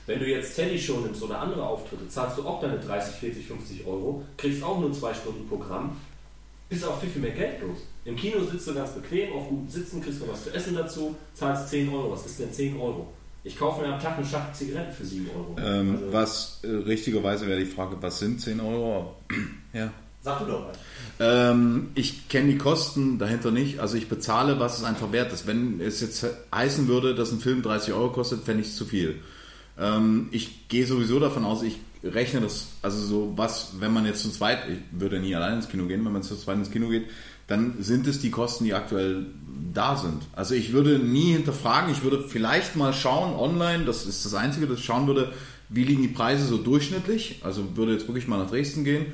Wenn 0.08 0.20
du 0.20 0.26
jetzt 0.26 0.56
Teddy 0.56 0.78
Show 0.78 1.00
nimmst 1.00 1.22
oder 1.22 1.38
andere 1.38 1.62
Auftritte, 1.62 2.08
zahlst 2.08 2.38
du 2.38 2.42
auch 2.42 2.62
deine 2.62 2.78
30, 2.80 3.14
40, 3.16 3.46
50 3.46 3.86
Euro, 3.86 4.24
kriegst 4.38 4.62
auch 4.62 4.80
nur 4.80 4.90
zwei 4.90 5.12
Stunden 5.12 5.46
Programm, 5.46 5.98
bist 6.70 6.82
auch 6.86 6.98
viel, 6.98 7.10
viel 7.10 7.20
mehr 7.20 7.32
Geld 7.32 7.60
los. 7.60 7.76
Im 8.06 8.16
Kino 8.16 8.42
sitzt 8.50 8.66
du 8.68 8.74
ganz 8.74 8.92
bequem, 8.92 9.34
auf 9.34 9.48
guten 9.48 9.68
Sitzen, 9.68 10.02
kriegst 10.02 10.22
du 10.22 10.28
was 10.28 10.44
zu 10.44 10.54
essen 10.54 10.74
dazu, 10.74 11.14
zahlst 11.34 11.68
10 11.68 11.90
Euro. 11.90 12.10
Was 12.10 12.24
ist 12.24 12.40
denn 12.40 12.50
10 12.50 12.80
Euro? 12.80 13.06
Ich 13.44 13.58
kaufe 13.58 13.82
mir 13.82 13.92
am 13.92 14.00
Tag 14.00 14.16
eine 14.16 14.26
Schachtel 14.26 14.54
Zigaretten 14.66 14.92
für 14.94 15.04
7 15.04 15.28
Euro. 15.28 15.56
Ähm, 15.62 15.92
Also- 15.96 16.12
was 16.12 16.60
äh, 16.62 16.68
richtigerweise 16.68 17.46
wäre 17.46 17.60
die 17.60 17.66
Frage, 17.66 17.96
was 18.00 18.18
sind 18.18 18.40
10 18.40 18.60
Euro? 18.60 19.14
ja. 19.74 19.92
Sag 20.22 20.38
du 20.40 20.46
doch 20.46 20.60
mal. 20.62 20.72
Ähm, 21.20 21.90
ich 21.94 22.28
kenne 22.30 22.50
die 22.52 22.58
Kosten 22.58 23.18
dahinter 23.18 23.50
nicht. 23.50 23.78
Also 23.78 23.96
ich 23.98 24.08
bezahle, 24.08 24.58
was 24.58 24.78
es 24.78 24.84
einfach 24.84 25.12
wert 25.12 25.32
ist. 25.34 25.46
Wenn 25.46 25.80
es 25.82 26.00
jetzt 26.00 26.26
heißen 26.54 26.88
würde, 26.88 27.14
dass 27.14 27.30
ein 27.30 27.40
Film 27.40 27.62
30 27.62 27.92
Euro 27.92 28.10
kostet, 28.10 28.42
fände 28.44 28.62
ich 28.62 28.68
es 28.68 28.76
zu 28.76 28.86
viel. 28.86 29.20
Ähm, 29.78 30.28
ich 30.30 30.68
gehe 30.68 30.86
sowieso 30.86 31.20
davon 31.20 31.44
aus, 31.44 31.62
ich 31.62 31.78
rechne 32.02 32.40
das, 32.40 32.68
also 32.82 32.98
so 33.04 33.32
was, 33.36 33.72
wenn 33.80 33.92
man 33.92 34.06
jetzt 34.06 34.22
zu 34.22 34.30
zweit, 34.30 34.60
ich 34.70 35.00
würde 35.00 35.18
nie 35.20 35.34
allein 35.34 35.54
ins 35.54 35.68
Kino 35.68 35.86
gehen, 35.86 36.04
wenn 36.04 36.12
man 36.12 36.22
zu 36.22 36.36
zweit 36.36 36.56
ins 36.56 36.70
Kino 36.70 36.88
geht, 36.88 37.06
dann 37.46 37.82
sind 37.82 38.06
es 38.06 38.20
die 38.20 38.30
Kosten, 38.30 38.64
die 38.64 38.74
aktuell 38.74 39.26
da 39.72 39.96
sind. 39.96 40.22
Also 40.32 40.54
ich 40.54 40.72
würde 40.72 40.98
nie 40.98 41.32
hinterfragen, 41.32 41.90
ich 41.90 42.02
würde 42.02 42.22
vielleicht 42.28 42.76
mal 42.76 42.92
schauen 42.92 43.34
online, 43.34 43.84
das 43.84 44.06
ist 44.06 44.24
das 44.24 44.34
Einzige, 44.34 44.66
das 44.66 44.78
ich 44.78 44.84
schauen 44.84 45.06
würde, 45.06 45.32
wie 45.70 45.84
liegen 45.84 46.02
die 46.02 46.08
Preise 46.08 46.46
so 46.46 46.56
durchschnittlich, 46.56 47.40
also 47.42 47.76
würde 47.76 47.92
jetzt 47.92 48.06
wirklich 48.06 48.26
mal 48.26 48.38
nach 48.38 48.50
Dresden 48.50 48.84
gehen 48.84 49.06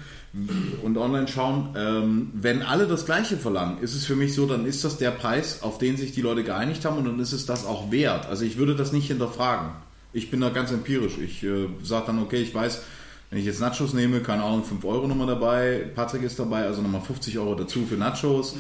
und 0.83 0.97
online 0.97 1.27
schauen. 1.27 1.75
Ähm, 1.77 2.31
wenn 2.35 2.63
alle 2.63 2.87
das 2.87 3.07
Gleiche 3.07 3.37
verlangen, 3.37 3.79
ist 3.83 3.95
es 3.95 4.05
für 4.05 4.15
mich 4.15 4.35
so, 4.35 4.47
dann 4.47 4.67
ist 4.67 4.85
das 4.85 4.99
der 4.99 5.11
Preis, 5.11 5.63
auf 5.63 5.79
den 5.79 5.97
sich 5.97 6.13
die 6.13 6.23
Leute 6.23 6.45
geeinigt 6.45 6.85
haben 6.85 6.99
und 6.99 7.07
dann 7.07 7.19
ist 7.19 7.33
es 7.33 7.47
das 7.47 7.67
auch 7.67 7.91
wert. 7.91 8.27
Also 8.27 8.45
ich 8.45 8.57
würde 8.57 8.77
das 8.77 8.93
nicht 8.93 9.09
hinterfragen. 9.09 9.71
Ich 10.15 10.31
bin 10.31 10.41
da 10.41 10.49
ganz 10.49 10.71
empirisch. 10.71 11.19
Ich 11.19 11.43
äh, 11.43 11.67
sage 11.83 12.07
dann, 12.07 12.23
okay, 12.23 12.41
ich 12.41 12.55
weiß, 12.55 12.83
wenn 13.31 13.41
ich 13.41 13.47
jetzt 13.47 13.61
Nachos 13.61 13.93
nehme, 13.93 14.21
keine 14.21 14.45
Ahnung, 14.45 14.63
5 14.63 14.85
Euro 14.85 15.09
nochmal 15.09 15.27
dabei, 15.27 15.91
Patrick 15.95 16.23
ist 16.23 16.39
dabei, 16.39 16.65
also 16.65 16.81
nochmal 16.83 17.01
50 17.01 17.37
Euro 17.39 17.57
dazu 17.57 17.85
für 17.85 17.97
Nachos 17.97 18.57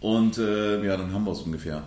und 0.00 0.38
äh, 0.38 0.84
ja, 0.84 0.96
dann 0.96 1.12
haben 1.12 1.24
wir 1.24 1.32
es 1.32 1.40
ungefähr. 1.40 1.82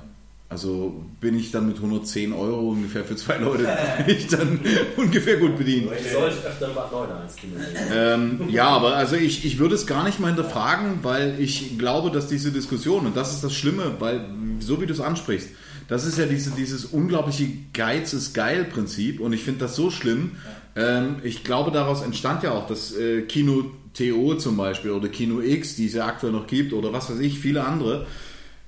Also 0.49 1.03
bin 1.21 1.39
ich 1.39 1.51
dann 1.51 1.65
mit 1.65 1.77
110 1.77 2.33
Euro 2.33 2.69
ungefähr 2.69 3.03
für 3.03 3.15
zwei 3.15 3.37
Leute 3.37 3.63
bin 4.05 4.17
ich 4.17 4.27
dann 4.27 4.59
ungefähr 4.97 5.37
gut 5.37 5.57
bedient. 5.57 5.89
Ich 5.97 6.11
sollte 6.11 6.35
öfter 6.45 6.67
Kino 6.67 7.55
gehen. 7.55 7.91
Ähm, 7.93 8.49
ja, 8.49 8.67
aber 8.67 8.95
also 8.95 9.15
ich, 9.15 9.45
ich 9.45 9.57
würde 9.57 9.75
es 9.75 9.87
gar 9.87 10.03
nicht 10.03 10.19
mal 10.19 10.27
hinterfragen, 10.27 10.99
weil 11.03 11.39
ich 11.39 11.77
glaube, 11.79 12.11
dass 12.11 12.27
diese 12.27 12.51
Diskussion, 12.51 13.05
und 13.05 13.15
das 13.15 13.33
ist 13.33 13.43
das 13.43 13.53
Schlimme, 13.53 13.95
weil 13.99 14.25
so 14.59 14.81
wie 14.81 14.85
du 14.85 14.93
es 14.93 14.99
ansprichst, 14.99 15.49
das 15.87 16.05
ist 16.05 16.17
ja 16.17 16.25
diese, 16.25 16.51
dieses 16.51 16.85
unglaubliche 16.85 17.47
Geiz 17.73 18.13
ist 18.13 18.33
geil 18.33 18.65
Prinzip 18.65 19.19
und 19.19 19.33
ich 19.33 19.43
finde 19.43 19.61
das 19.61 19.75
so 19.75 19.91
schlimm. 19.91 20.31
Ähm, 20.75 21.17
ich 21.23 21.43
glaube, 21.43 21.71
daraus 21.71 22.01
entstand 22.01 22.43
ja 22.43 22.51
auch 22.51 22.67
das 22.67 22.95
äh, 22.95 23.21
Kino 23.23 23.71
TO 23.93 24.35
zum 24.35 24.57
Beispiel 24.57 24.91
oder 24.91 25.07
Kino 25.07 25.41
X, 25.41 25.75
die 25.75 25.87
es 25.87 25.93
ja 25.93 26.05
aktuell 26.05 26.33
noch 26.33 26.47
gibt 26.47 26.73
oder 26.73 26.91
was 26.91 27.09
weiß 27.09 27.19
ich, 27.19 27.39
viele 27.39 27.63
andere. 27.63 28.05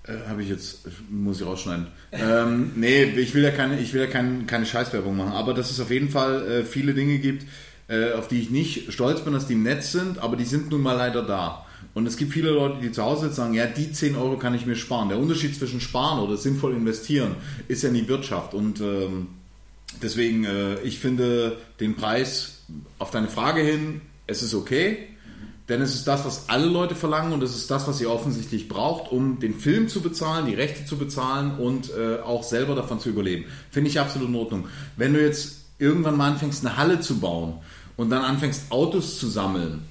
Äh, 0.03 0.30
Habe 0.30 0.41
ich 0.41 0.49
jetzt, 0.49 0.88
muss 1.09 1.41
ich 1.41 1.45
rausschneiden. 1.45 1.88
ähm, 2.11 2.72
nee, 2.76 3.03
ich 3.03 3.34
will 3.34 3.43
ja 3.43 3.51
keine, 3.51 3.80
ich 3.80 3.93
will 3.93 4.01
ja 4.01 4.07
kein, 4.07 4.47
keine 4.47 4.65
Scheißwerbung 4.65 5.18
machen, 5.18 5.34
aber 5.34 5.53
dass 5.53 5.70
es 5.70 5.80
auf 5.80 5.91
jeden 5.91 6.09
Fall 6.09 6.47
äh, 6.47 6.63
viele 6.63 6.93
Dinge 6.93 7.18
gibt, 7.20 7.45
äh, 7.89 8.13
auf 8.13 8.28
die 8.28 8.41
ich 8.41 8.49
nicht 8.49 8.93
stolz 8.93 9.22
bin, 9.22 9.34
dass 9.34 9.47
die 9.47 9.53
im 9.53 9.63
Netz 9.63 9.91
sind, 9.91 10.20
aber 10.20 10.38
die 10.38 10.45
sind 10.45 10.70
nun 10.72 10.82
mal 10.82 10.93
leider 10.93 11.24
da. 11.24 11.65
Und 11.93 12.05
es 12.05 12.17
gibt 12.17 12.34
viele 12.34 12.51
Leute, 12.51 12.80
die 12.82 12.91
zu 12.91 13.03
Hause 13.03 13.21
sitzen 13.21 13.36
sagen, 13.36 13.53
ja, 13.53 13.65
die 13.65 13.91
10 13.91 14.15
Euro 14.15 14.38
kann 14.38 14.53
ich 14.53 14.65
mir 14.65 14.75
sparen. 14.75 15.09
Der 15.09 15.17
Unterschied 15.17 15.55
zwischen 15.55 15.82
sparen 15.82 16.19
oder 16.19 16.38
sinnvoll 16.38 16.73
investieren 16.73 17.36
ist 17.67 17.82
ja 17.84 17.89
in 17.89 17.95
die 17.95 18.07
Wirtschaft. 18.07 18.53
Und 18.53 18.82
ähm, 18.82 19.28
deswegen, 20.01 20.45
äh, 20.45 20.80
ich 20.82 20.99
finde 20.99 21.57
den 21.80 21.95
Preis 21.95 22.59
auf 22.99 23.09
deine 23.09 23.28
Frage 23.28 23.61
hin, 23.61 24.01
es 24.28 24.43
ist 24.43 24.53
okay. 24.53 25.07
Denn 25.69 25.82
es 25.82 25.95
ist 25.95 26.07
das, 26.07 26.23
was 26.23 26.47
alle 26.47 26.67
Leute 26.67 26.95
verlangen 26.95 27.34
und 27.34 27.43
es 27.43 27.55
ist 27.55 27.69
das, 27.69 27.88
was 27.88 27.99
ihr 27.99 28.09
offensichtlich 28.09 28.69
braucht, 28.69 29.11
um 29.11 29.39
den 29.39 29.53
Film 29.53 29.89
zu 29.89 30.01
bezahlen, 30.01 30.45
die 30.45 30.53
Rechte 30.53 30.86
zu 30.86 30.97
bezahlen 30.97 31.57
und 31.57 31.89
äh, 31.89 32.19
auch 32.21 32.43
selber 32.43 32.73
davon 32.73 33.01
zu 33.01 33.09
überleben. 33.09 33.45
Finde 33.69 33.89
ich 33.89 33.99
absolut 33.99 34.30
in 34.30 34.36
Ordnung. 34.36 34.67
Wenn 34.95 35.13
du 35.13 35.21
jetzt 35.21 35.65
irgendwann 35.78 36.15
mal 36.15 36.32
anfängst, 36.32 36.65
eine 36.65 36.78
Halle 36.78 37.01
zu 37.01 37.19
bauen 37.19 37.55
und 37.97 38.09
dann 38.09 38.23
anfängst, 38.23 38.71
Autos 38.71 39.19
zu 39.19 39.28
sammeln, 39.28 39.82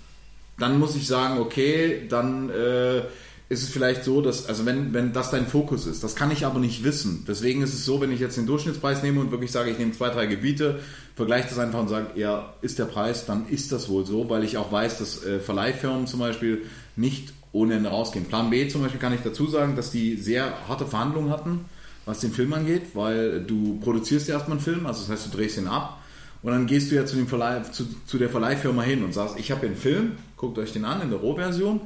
dann 0.58 0.78
muss 0.78 0.96
ich 0.96 1.06
sagen, 1.06 1.38
okay, 1.38 2.06
dann 2.08 2.50
äh, 2.50 3.02
ist 3.48 3.62
es 3.62 3.68
vielleicht 3.68 4.04
so, 4.04 4.20
dass, 4.20 4.46
also 4.46 4.66
wenn, 4.66 4.92
wenn 4.92 5.12
das 5.12 5.30
dein 5.30 5.46
Fokus 5.46 5.86
ist, 5.86 6.02
das 6.02 6.16
kann 6.16 6.30
ich 6.30 6.44
aber 6.44 6.58
nicht 6.58 6.82
wissen. 6.82 7.24
Deswegen 7.28 7.62
ist 7.62 7.74
es 7.74 7.84
so, 7.84 8.00
wenn 8.00 8.10
ich 8.10 8.20
jetzt 8.20 8.36
den 8.36 8.46
Durchschnittspreis 8.46 9.02
nehme 9.02 9.20
und 9.20 9.30
wirklich 9.30 9.52
sage, 9.52 9.70
ich 9.70 9.78
nehme 9.78 9.92
zwei, 9.92 10.08
drei 10.08 10.26
Gebiete, 10.26 10.80
vergleiche 11.14 11.48
das 11.50 11.58
einfach 11.58 11.78
und 11.80 11.88
sage, 11.88 12.08
ja, 12.16 12.54
ist 12.60 12.78
der 12.78 12.86
Preis, 12.86 13.24
dann 13.26 13.48
ist 13.48 13.70
das 13.70 13.88
wohl 13.88 14.04
so, 14.04 14.28
weil 14.30 14.42
ich 14.42 14.56
auch 14.56 14.72
weiß, 14.72 14.98
dass 14.98 15.24
äh, 15.24 15.38
Verleihfirmen 15.38 16.06
zum 16.06 16.20
Beispiel 16.20 16.62
nicht 16.96 17.32
ohne 17.52 17.74
Ende 17.74 17.90
rausgehen. 17.90 18.26
Plan 18.26 18.50
B 18.50 18.68
zum 18.68 18.82
Beispiel 18.82 19.00
kann 19.00 19.14
ich 19.14 19.20
dazu 19.22 19.46
sagen, 19.46 19.76
dass 19.76 19.90
die 19.90 20.16
sehr 20.16 20.68
harte 20.68 20.86
Verhandlungen 20.86 21.30
hatten, 21.30 21.66
was 22.04 22.20
den 22.20 22.32
Film 22.32 22.52
angeht, 22.52 22.82
weil 22.94 23.42
du 23.42 23.78
produzierst 23.80 24.28
ja 24.28 24.34
erstmal 24.34 24.58
einen 24.58 24.64
Film, 24.64 24.86
also 24.86 25.02
das 25.02 25.10
heißt, 25.10 25.32
du 25.32 25.36
drehst 25.36 25.56
ihn 25.58 25.68
ab 25.68 26.00
und 26.46 26.52
dann 26.52 26.66
gehst 26.68 26.92
du 26.92 26.94
ja 26.94 27.04
zu, 27.04 27.16
dem 27.16 27.26
Verleih, 27.26 27.60
zu, 27.72 27.84
zu 28.06 28.18
der 28.18 28.28
Verleihfirma 28.28 28.82
hin 28.82 29.02
und 29.02 29.12
sagst, 29.12 29.36
ich 29.36 29.50
habe 29.50 29.62
hier 29.62 29.70
einen 29.70 29.76
Film, 29.78 30.12
guckt 30.36 30.56
euch 30.58 30.72
den 30.72 30.84
an 30.84 31.02
in 31.02 31.10
der 31.10 31.18
Rohversion 31.18 31.80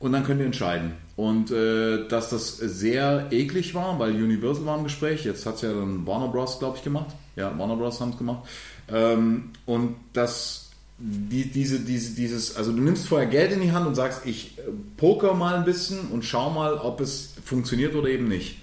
und 0.00 0.10
dann 0.10 0.24
könnt 0.24 0.40
ihr 0.40 0.46
entscheiden. 0.46 0.94
Und 1.14 1.52
äh, 1.52 2.08
dass 2.08 2.28
das 2.28 2.56
sehr 2.56 3.28
eklig 3.30 3.76
war, 3.76 4.00
weil 4.00 4.10
Universal 4.10 4.66
war 4.66 4.76
im 4.76 4.82
Gespräch, 4.82 5.24
jetzt 5.24 5.46
hat 5.46 5.54
es 5.54 5.60
ja 5.60 5.72
dann 5.72 6.04
Warner 6.04 6.26
Bros., 6.26 6.58
glaube 6.58 6.78
ich, 6.78 6.82
gemacht. 6.82 7.14
Ja, 7.36 7.56
Warner 7.56 7.76
Bros. 7.76 8.00
haben 8.00 8.10
es 8.10 8.18
gemacht. 8.18 8.48
Ähm, 8.88 9.50
und 9.66 9.94
dass 10.14 10.70
die, 10.98 11.44
diese, 11.44 11.78
diese, 11.78 12.16
dieses, 12.16 12.56
also 12.56 12.72
du 12.72 12.82
nimmst 12.82 13.06
vorher 13.06 13.28
Geld 13.28 13.52
in 13.52 13.60
die 13.60 13.70
Hand 13.70 13.86
und 13.86 13.94
sagst, 13.94 14.22
ich 14.26 14.58
äh, 14.58 14.62
poker 14.96 15.34
mal 15.34 15.54
ein 15.54 15.64
bisschen 15.64 16.08
und 16.08 16.24
schau 16.24 16.50
mal, 16.50 16.74
ob 16.74 17.00
es 17.00 17.34
funktioniert 17.44 17.94
oder 17.94 18.08
eben 18.08 18.26
nicht. 18.26 18.61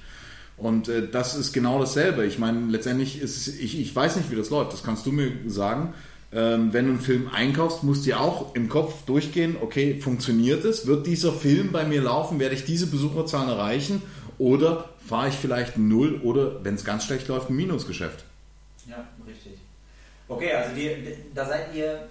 Und 0.60 0.90
äh, 0.90 1.08
das 1.08 1.36
ist 1.36 1.54
genau 1.54 1.80
dasselbe. 1.80 2.26
Ich 2.26 2.38
meine, 2.38 2.68
letztendlich 2.70 3.22
ist 3.22 3.48
ich, 3.48 3.80
ich 3.80 3.96
weiß 3.96 4.18
nicht, 4.18 4.30
wie 4.30 4.36
das 4.36 4.50
läuft, 4.50 4.74
das 4.74 4.84
kannst 4.84 5.06
du 5.06 5.12
mir 5.12 5.32
sagen. 5.48 5.94
Ähm, 6.32 6.74
wenn 6.74 6.86
du 6.86 6.92
einen 6.92 7.00
Film 7.00 7.30
einkaufst, 7.34 7.84
musst 7.84 8.06
du 8.06 8.14
auch 8.18 8.54
im 8.54 8.70
Kopf 8.70 9.06
durchgehen, 9.06 9.56
okay, 9.62 10.00
funktioniert 10.00 10.64
es? 10.64 10.86
Wird 10.86 11.08
dieser 11.08 11.32
Film 11.32 11.72
bei 11.72 11.86
mir 11.86 12.02
laufen? 12.02 12.40
Werde 12.40 12.56
ich 12.56 12.66
diese 12.66 12.88
Besucherzahlen 12.88 13.50
erreichen? 13.50 14.02
Oder 14.38 14.90
fahre 15.06 15.30
ich 15.30 15.36
vielleicht 15.36 15.78
Null 15.78 16.22
oder, 16.22 16.64
wenn 16.64 16.76
es 16.76 16.86
ganz 16.86 17.06
schlecht 17.06 17.28
läuft, 17.30 17.50
ein 17.50 17.56
Minusgeschäft? 17.56 18.26
Ja, 18.88 19.08
richtig. 19.28 19.54
Okay, 20.28 20.54
also 20.54 20.76
die, 20.76 20.92
da 21.34 21.46
seid 21.46 21.76
ihr 21.76 22.08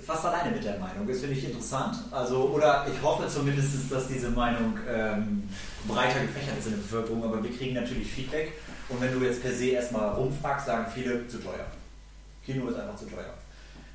fast 0.00 0.24
alleine 0.24 0.52
mit 0.52 0.64
der 0.64 0.78
Meinung. 0.78 1.06
Das 1.06 1.20
finde 1.20 1.36
ich 1.36 1.44
interessant. 1.44 1.96
Also, 2.10 2.48
oder 2.48 2.86
ich 2.90 3.02
hoffe 3.02 3.28
zumindest, 3.28 3.90
dass 3.90 4.08
diese 4.08 4.30
Meinung 4.30 4.78
ähm, 4.88 5.42
breiter 5.86 6.20
gefächert 6.20 6.58
ist 6.58 6.66
in 6.66 6.72
der 6.72 6.78
Bevölkerung, 6.78 7.24
aber 7.24 7.42
wir 7.42 7.56
kriegen 7.56 7.74
natürlich 7.74 8.10
Feedback. 8.10 8.52
Und 8.88 9.00
wenn 9.00 9.12
du 9.18 9.24
jetzt 9.24 9.42
per 9.42 9.52
se 9.52 9.66
erstmal 9.66 10.10
rumfragst, 10.14 10.66
sagen 10.66 10.86
viele 10.92 11.26
zu 11.28 11.38
teuer. 11.38 11.66
Kino 12.44 12.68
ist 12.68 12.78
einfach 12.78 12.96
zu 12.96 13.06
teuer. 13.06 13.34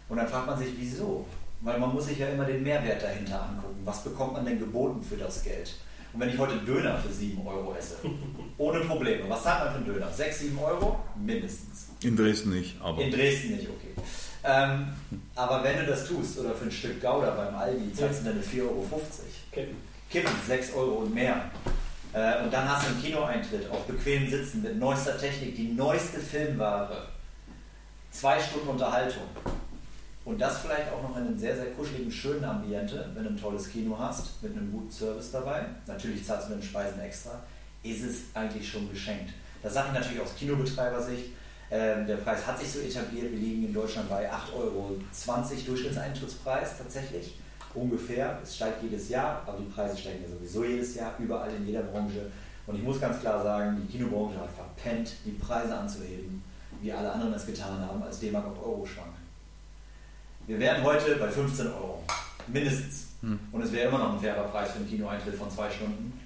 Und 0.10 0.18
dann 0.18 0.28
fragt 0.28 0.48
man 0.48 0.58
sich, 0.58 0.70
wieso? 0.78 1.26
Weil 1.62 1.80
man 1.80 1.94
muss 1.94 2.06
sich 2.06 2.20
ja 2.20 2.28
immer 2.30 2.46
den 2.46 2.64
Mehrwert 2.64 3.02
dahinter 3.02 3.42
angucken. 3.44 3.82
Was 3.84 4.04
bekommt 4.04 4.34
man 4.34 4.46
denn 4.46 4.60
geboten 4.60 5.02
für 5.02 5.18
das 5.18 5.44
Geld? 5.44 5.76
Und 6.14 6.22
wenn 6.22 6.30
ich 6.30 6.38
heute 6.38 6.58
Döner 6.58 6.98
für 6.98 7.12
7 7.12 7.46
Euro 7.46 7.76
esse, 7.76 7.98
ohne 8.58 8.80
Probleme, 8.82 9.30
was 9.30 9.44
zahlt 9.44 9.66
man 9.66 9.74
für 9.74 9.78
einen 9.78 10.00
Döner? 10.00 10.12
6, 10.12 10.40
7 10.40 10.60
Euro? 10.60 11.00
Mindestens. 11.16 11.88
In 12.04 12.16
Dresden 12.16 12.52
nicht, 12.52 12.80
aber. 12.82 13.02
In 13.02 13.12
Dresden 13.12 13.56
nicht, 13.56 13.68
okay. 13.68 13.94
Ähm, 14.44 14.88
aber 15.36 15.64
wenn 15.64 15.78
du 15.78 15.86
das 15.86 16.08
tust, 16.08 16.40
oder 16.40 16.54
für 16.54 16.66
ein 16.66 16.72
Stück 16.72 17.02
Gouda 17.02 17.32
beim 17.32 17.56
Aldi, 17.56 17.94
zahlst 17.94 18.22
du 18.22 18.26
dann 18.26 18.42
4,50 18.42 18.62
Euro. 18.62 18.86
Kippen. 19.52 19.76
Kippen, 20.10 20.32
6 20.48 20.74
Euro 20.74 20.96
und 21.00 21.14
mehr. 21.14 21.50
Äh, 22.14 22.44
und 22.44 22.52
dann 22.52 22.70
hast 22.70 22.86
du 22.86 22.92
einen 22.92 23.02
Kinoeintritt 23.02 23.70
auf 23.70 23.86
bequemen 23.86 24.30
Sitzen 24.30 24.62
mit 24.64 24.78
neuester 24.78 25.18
Technik, 25.18 25.56
die 25.56 25.74
neueste 25.74 26.20
Filmware. 26.20 27.08
Zwei 28.12 28.40
Stunden 28.40 28.70
Unterhaltung. 28.70 29.24
Und 30.24 30.42
das 30.42 30.60
vielleicht 30.60 30.92
auch 30.92 31.02
noch 31.04 31.16
in 31.16 31.28
einem 31.28 31.38
sehr, 31.38 31.56
sehr 31.56 31.68
kuscheligen, 31.68 32.12
schönen 32.12 32.44
Ambiente, 32.44 33.10
wenn 33.14 33.24
du 33.24 33.30
ein 33.30 33.40
tolles 33.40 33.70
Kino 33.70 33.98
hast, 33.98 34.42
mit 34.44 34.52
einem 34.52 34.72
guten 34.72 34.92
Service 34.92 35.32
dabei. 35.32 35.66
Natürlich 35.86 36.26
zahlst 36.26 36.48
du 36.48 36.56
mit 36.56 36.64
den 36.64 36.68
Speisen 36.68 37.00
extra. 37.00 37.42
Ist 37.84 38.04
es 38.04 38.16
eigentlich 38.34 38.70
schon 38.70 38.90
geschenkt? 38.90 39.32
Das 39.64 39.74
sage 39.74 39.90
ich 39.90 39.94
natürlich 39.94 40.22
aus 40.22 40.36
Kinobetreibersicht. 40.38 41.26
Ähm, 41.70 42.08
der 42.08 42.18
Preis 42.18 42.46
hat 42.48 42.60
sich 42.60 42.72
so 42.72 42.80
etabliert. 42.80 43.32
Wir 43.32 43.40
liegen 43.40 43.66
in 43.66 43.74
Deutschland 43.74 44.10
bei 44.10 44.30
8,20 44.30 44.56
Euro 44.56 45.00
Durchschnittseintrittspreis 45.66 46.78
tatsächlich. 46.78 47.36
Ungefähr. 47.74 48.40
Es 48.42 48.56
steigt 48.56 48.82
jedes 48.84 49.10
Jahr, 49.10 49.44
aber 49.46 49.58
die 49.58 49.70
Preise 49.70 49.98
steigen 49.98 50.24
ja 50.24 50.30
sowieso 50.30 50.64
jedes 50.64 50.96
Jahr, 50.96 51.14
überall 51.20 51.54
in 51.54 51.66
jeder 51.66 51.82
Branche. 51.82 52.32
Und 52.66 52.76
ich 52.76 52.84
muss 52.84 53.00
ganz 53.00 53.20
klar 53.20 53.44
sagen, 53.44 53.78
die 53.82 53.98
Kinobranche 53.98 54.40
hat 54.40 54.50
verpennt, 54.50 55.12
die 55.26 55.32
Preise 55.32 55.76
anzuheben, 55.76 56.44
wie 56.82 56.92
alle 56.92 57.12
anderen 57.12 57.34
es 57.34 57.46
getan 57.46 57.80
haben, 57.80 58.02
als 58.02 58.20
D-Mark 58.20 58.46
auf 58.46 58.66
Euro 58.66 58.86
schwank. 58.86 59.14
Wir 60.48 60.60
wären 60.60 60.82
heute 60.84 61.16
bei 61.18 61.30
15 61.30 61.68
Euro. 61.68 62.04
Mindestens. 62.48 63.08
Hm. 63.22 63.40
Und 63.52 63.62
es 63.62 63.72
wäre 63.72 63.90
immer 63.90 63.98
noch 63.98 64.14
ein 64.14 64.20
fairer 64.20 64.44
Preis 64.44 64.72
für 64.72 64.78
einen 64.78 64.90
Kinoeintritt 64.90 65.36
von 65.36 65.52
zwei 65.52 65.70
Stunden. 65.70 66.20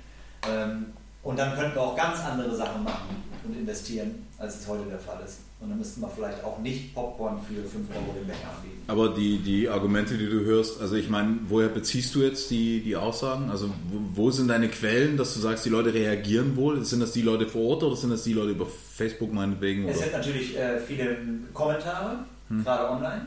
Ähm, 0.48 0.94
und 1.24 1.38
dann 1.38 1.56
könnten 1.56 1.76
wir 1.76 1.82
auch 1.82 1.96
ganz 1.96 2.20
andere 2.20 2.56
Sachen 2.56 2.84
machen 2.84 3.24
und 3.44 3.56
investieren, 3.56 4.28
als 4.38 4.60
es 4.60 4.68
heute 4.68 4.84
der 4.86 5.00
Fall 5.00 5.20
ist. 5.26 5.40
Und 5.60 5.70
dann 5.70 5.78
müssten 5.78 6.02
wir 6.02 6.10
vielleicht 6.10 6.44
auch 6.44 6.58
nicht 6.58 6.96
Popcorn 6.96 7.40
für 7.48 7.62
5 7.62 7.90
Euro 7.92 8.14
den 8.18 8.26
Becher 8.26 8.50
anbieten. 8.56 8.82
Aber 8.88 9.10
die, 9.10 9.38
die 9.38 9.70
Argumente, 9.70 10.18
die 10.18 10.26
du 10.26 10.40
hörst, 10.40 10.82
also 10.82 10.96
ich 10.96 11.08
meine, 11.08 11.38
woher 11.48 11.70
beziehst 11.70 12.16
du 12.16 12.22
jetzt 12.22 12.50
die, 12.50 12.82
die 12.82 12.96
Aussagen? 12.96 13.52
Also 13.52 13.68
wo, 13.90 14.24
wo 14.24 14.32
sind 14.32 14.48
deine 14.48 14.70
Quellen, 14.70 15.18
dass 15.18 15.36
du 15.36 15.40
sagst, 15.40 15.64
die 15.66 15.70
Leute 15.70 15.94
reagieren 15.94 16.56
wohl? 16.56 16.84
Sind 16.84 17.00
das 17.00 17.12
die 17.12 17.22
Leute 17.22 17.46
vor 17.46 17.62
Ort 17.62 17.84
oder 17.84 17.96
sind 17.96 18.10
das 18.10 18.24
die 18.24 18.34
Leute 18.34 18.52
über 18.52 18.66
Facebook 18.66 19.32
meinetwegen? 19.32 19.88
Es 19.88 19.98
Oder? 19.98 20.06
sind 20.06 20.14
natürlich 20.14 20.58
äh, 20.58 20.80
viele 20.80 21.18
Kommentare, 21.54 22.26
gerade 22.50 22.90
online. 22.90 23.26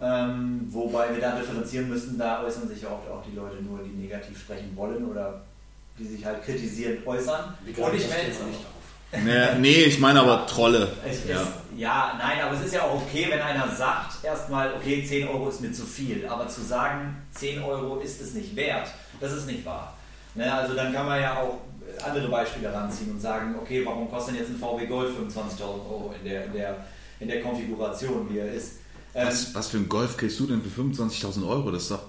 Ähm, 0.00 0.68
wobei 0.70 1.12
wir 1.12 1.20
da 1.20 1.36
differenzieren 1.36 1.88
müssen, 1.88 2.16
da 2.16 2.44
äußern 2.44 2.68
sich 2.68 2.82
ja 2.82 2.88
oft 2.88 3.10
auch 3.10 3.22
die 3.28 3.36
Leute 3.36 3.62
nur, 3.62 3.80
die 3.80 3.90
negativ 3.90 4.38
sprechen 4.38 4.70
wollen 4.76 5.04
oder 5.04 5.42
die 5.98 6.06
sich 6.06 6.24
halt 6.24 6.44
kritisierend 6.44 7.06
äußern. 7.06 7.54
Wie 7.64 7.70
Und 7.80 7.94
ich 7.94 8.08
melde 8.08 8.30
Thema 8.32 8.46
nicht 8.48 8.60
auf? 8.60 9.22
Nee, 9.24 9.58
nee, 9.60 9.84
ich 9.84 9.98
meine 9.98 10.20
aber 10.20 10.46
Trolle. 10.46 10.92
Es 11.04 11.26
Ja. 11.26 11.40
ist, 11.42 11.48
ja, 11.76 12.14
nein, 12.18 12.40
aber 12.44 12.54
es 12.58 12.66
ist 12.66 12.74
ja 12.74 12.82
auch 12.82 13.00
okay, 13.02 13.26
wenn 13.30 13.40
einer 13.40 13.68
sagt, 13.74 14.22
erstmal, 14.24 14.74
okay, 14.74 15.02
10 15.06 15.28
Euro 15.28 15.48
ist 15.48 15.60
mir 15.62 15.72
zu 15.72 15.84
viel. 15.86 16.26
Aber 16.28 16.46
zu 16.48 16.60
sagen, 16.62 17.16
10 17.34 17.62
Euro 17.62 18.00
ist 18.00 18.20
es 18.20 18.34
nicht 18.34 18.54
wert, 18.54 18.88
das 19.20 19.32
ist 19.32 19.46
nicht 19.46 19.64
wahr. 19.64 19.96
Ne, 20.34 20.52
also 20.52 20.74
dann 20.74 20.92
kann 20.92 21.06
man 21.06 21.20
ja 21.20 21.38
auch 21.40 21.58
andere 22.04 22.28
Beispiele 22.28 22.72
ranziehen 22.72 23.10
und 23.12 23.20
sagen, 23.20 23.56
okay, 23.60 23.82
warum 23.84 24.10
kostet 24.10 24.34
denn 24.34 24.42
jetzt 24.42 24.50
ein 24.50 24.58
VW 24.58 24.86
Golf 24.86 25.10
25.000 25.18 25.62
Euro 25.62 26.14
in 26.22 26.28
der, 26.28 26.44
in, 26.44 26.52
der, 26.52 26.76
in 27.20 27.28
der 27.28 27.40
Konfiguration, 27.42 28.28
wie 28.30 28.38
er 28.38 28.52
ist? 28.52 28.72
Ähm, 29.14 29.26
Was, 29.26 29.54
was 29.54 29.68
für 29.68 29.78
ein 29.78 29.88
Golf 29.88 30.16
kriegst 30.18 30.38
du 30.38 30.46
denn 30.46 30.60
für 30.62 30.82
25.000 30.82 31.48
Euro? 31.48 31.70
Das 31.70 31.82
ist 31.84 31.90
doch. 31.92 32.02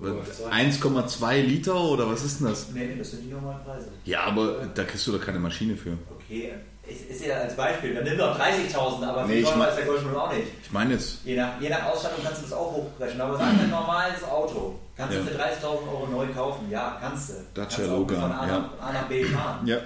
1,2 0.00 1.40
Liter 1.42 1.74
oder 1.74 2.10
was 2.10 2.22
ist 2.24 2.40
denn 2.40 2.48
das? 2.48 2.68
nee, 2.72 2.94
das 2.98 3.12
sind 3.12 3.22
die 3.24 3.32
normalen 3.32 3.62
Preise. 3.64 3.88
Ja, 4.04 4.24
aber 4.24 4.66
da 4.74 4.84
kriegst 4.84 5.06
du 5.06 5.12
doch 5.12 5.24
keine 5.24 5.38
Maschine 5.38 5.74
für. 5.76 5.92
Okay, 6.14 6.52
ist, 6.86 7.10
ist 7.10 7.24
ja 7.24 7.36
als 7.36 7.56
Beispiel, 7.56 7.94
dann 7.94 8.04
nimm 8.04 8.18
doch 8.18 8.38
30.000, 8.38 9.02
aber 9.04 9.24
Nee, 9.26 9.40
ich 9.40 9.56
mein- 9.56 9.68
ist 9.70 9.76
der 9.78 9.86
nun 10.02 10.14
auch 10.16 10.32
nicht. 10.32 10.48
Ich 10.62 10.70
meine 10.72 10.94
jetzt, 10.94 11.24
Je 11.24 11.36
nach, 11.36 11.60
je 11.60 11.68
nach 11.70 11.84
Ausstattung 11.86 12.22
kannst 12.22 12.40
du 12.40 12.44
das 12.44 12.52
auch 12.52 12.72
hochbrechen. 12.72 13.20
Aber 13.20 13.36
sag 13.38 13.48
ein 13.48 13.70
normales 13.70 14.22
Auto. 14.22 14.78
Kannst 14.96 15.14
du 15.14 15.18
Ja. 15.20 15.24
für 15.24 15.34
30.000 15.34 15.88
Euro 15.88 16.06
neu 16.06 16.26
kaufen? 16.32 16.70
Ja, 16.70 16.96
kannst 17.00 17.30
du. 17.30 17.34
Dacia 17.54 17.78
kannst 17.78 17.90
Logan, 17.90 18.20
von 18.20 18.32
A, 18.32 18.46
ja. 18.46 18.58
nach, 18.58 18.86
A 18.88 18.92
nach 18.92 19.08
B 19.08 19.24
fahren. 19.24 19.66
ja, 19.66 19.78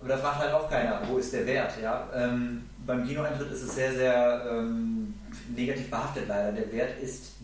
Aber 0.00 0.08
da 0.08 0.16
fragt 0.18 0.38
halt 0.40 0.52
auch 0.54 0.68
keiner, 0.68 1.00
wo 1.08 1.18
ist 1.18 1.32
der 1.32 1.46
Wert. 1.46 1.72
Ja? 1.82 2.08
Ähm, 2.14 2.64
beim 2.86 3.06
Kinoeintritt 3.06 3.50
ist 3.52 3.62
es 3.62 3.74
sehr, 3.74 3.92
sehr 3.94 4.46
ähm, 4.50 5.14
negativ 5.54 5.88
behaftet 5.90 6.24
leider. 6.28 6.52
Der 6.52 6.70
Wert 6.72 7.00
ist 7.00 7.35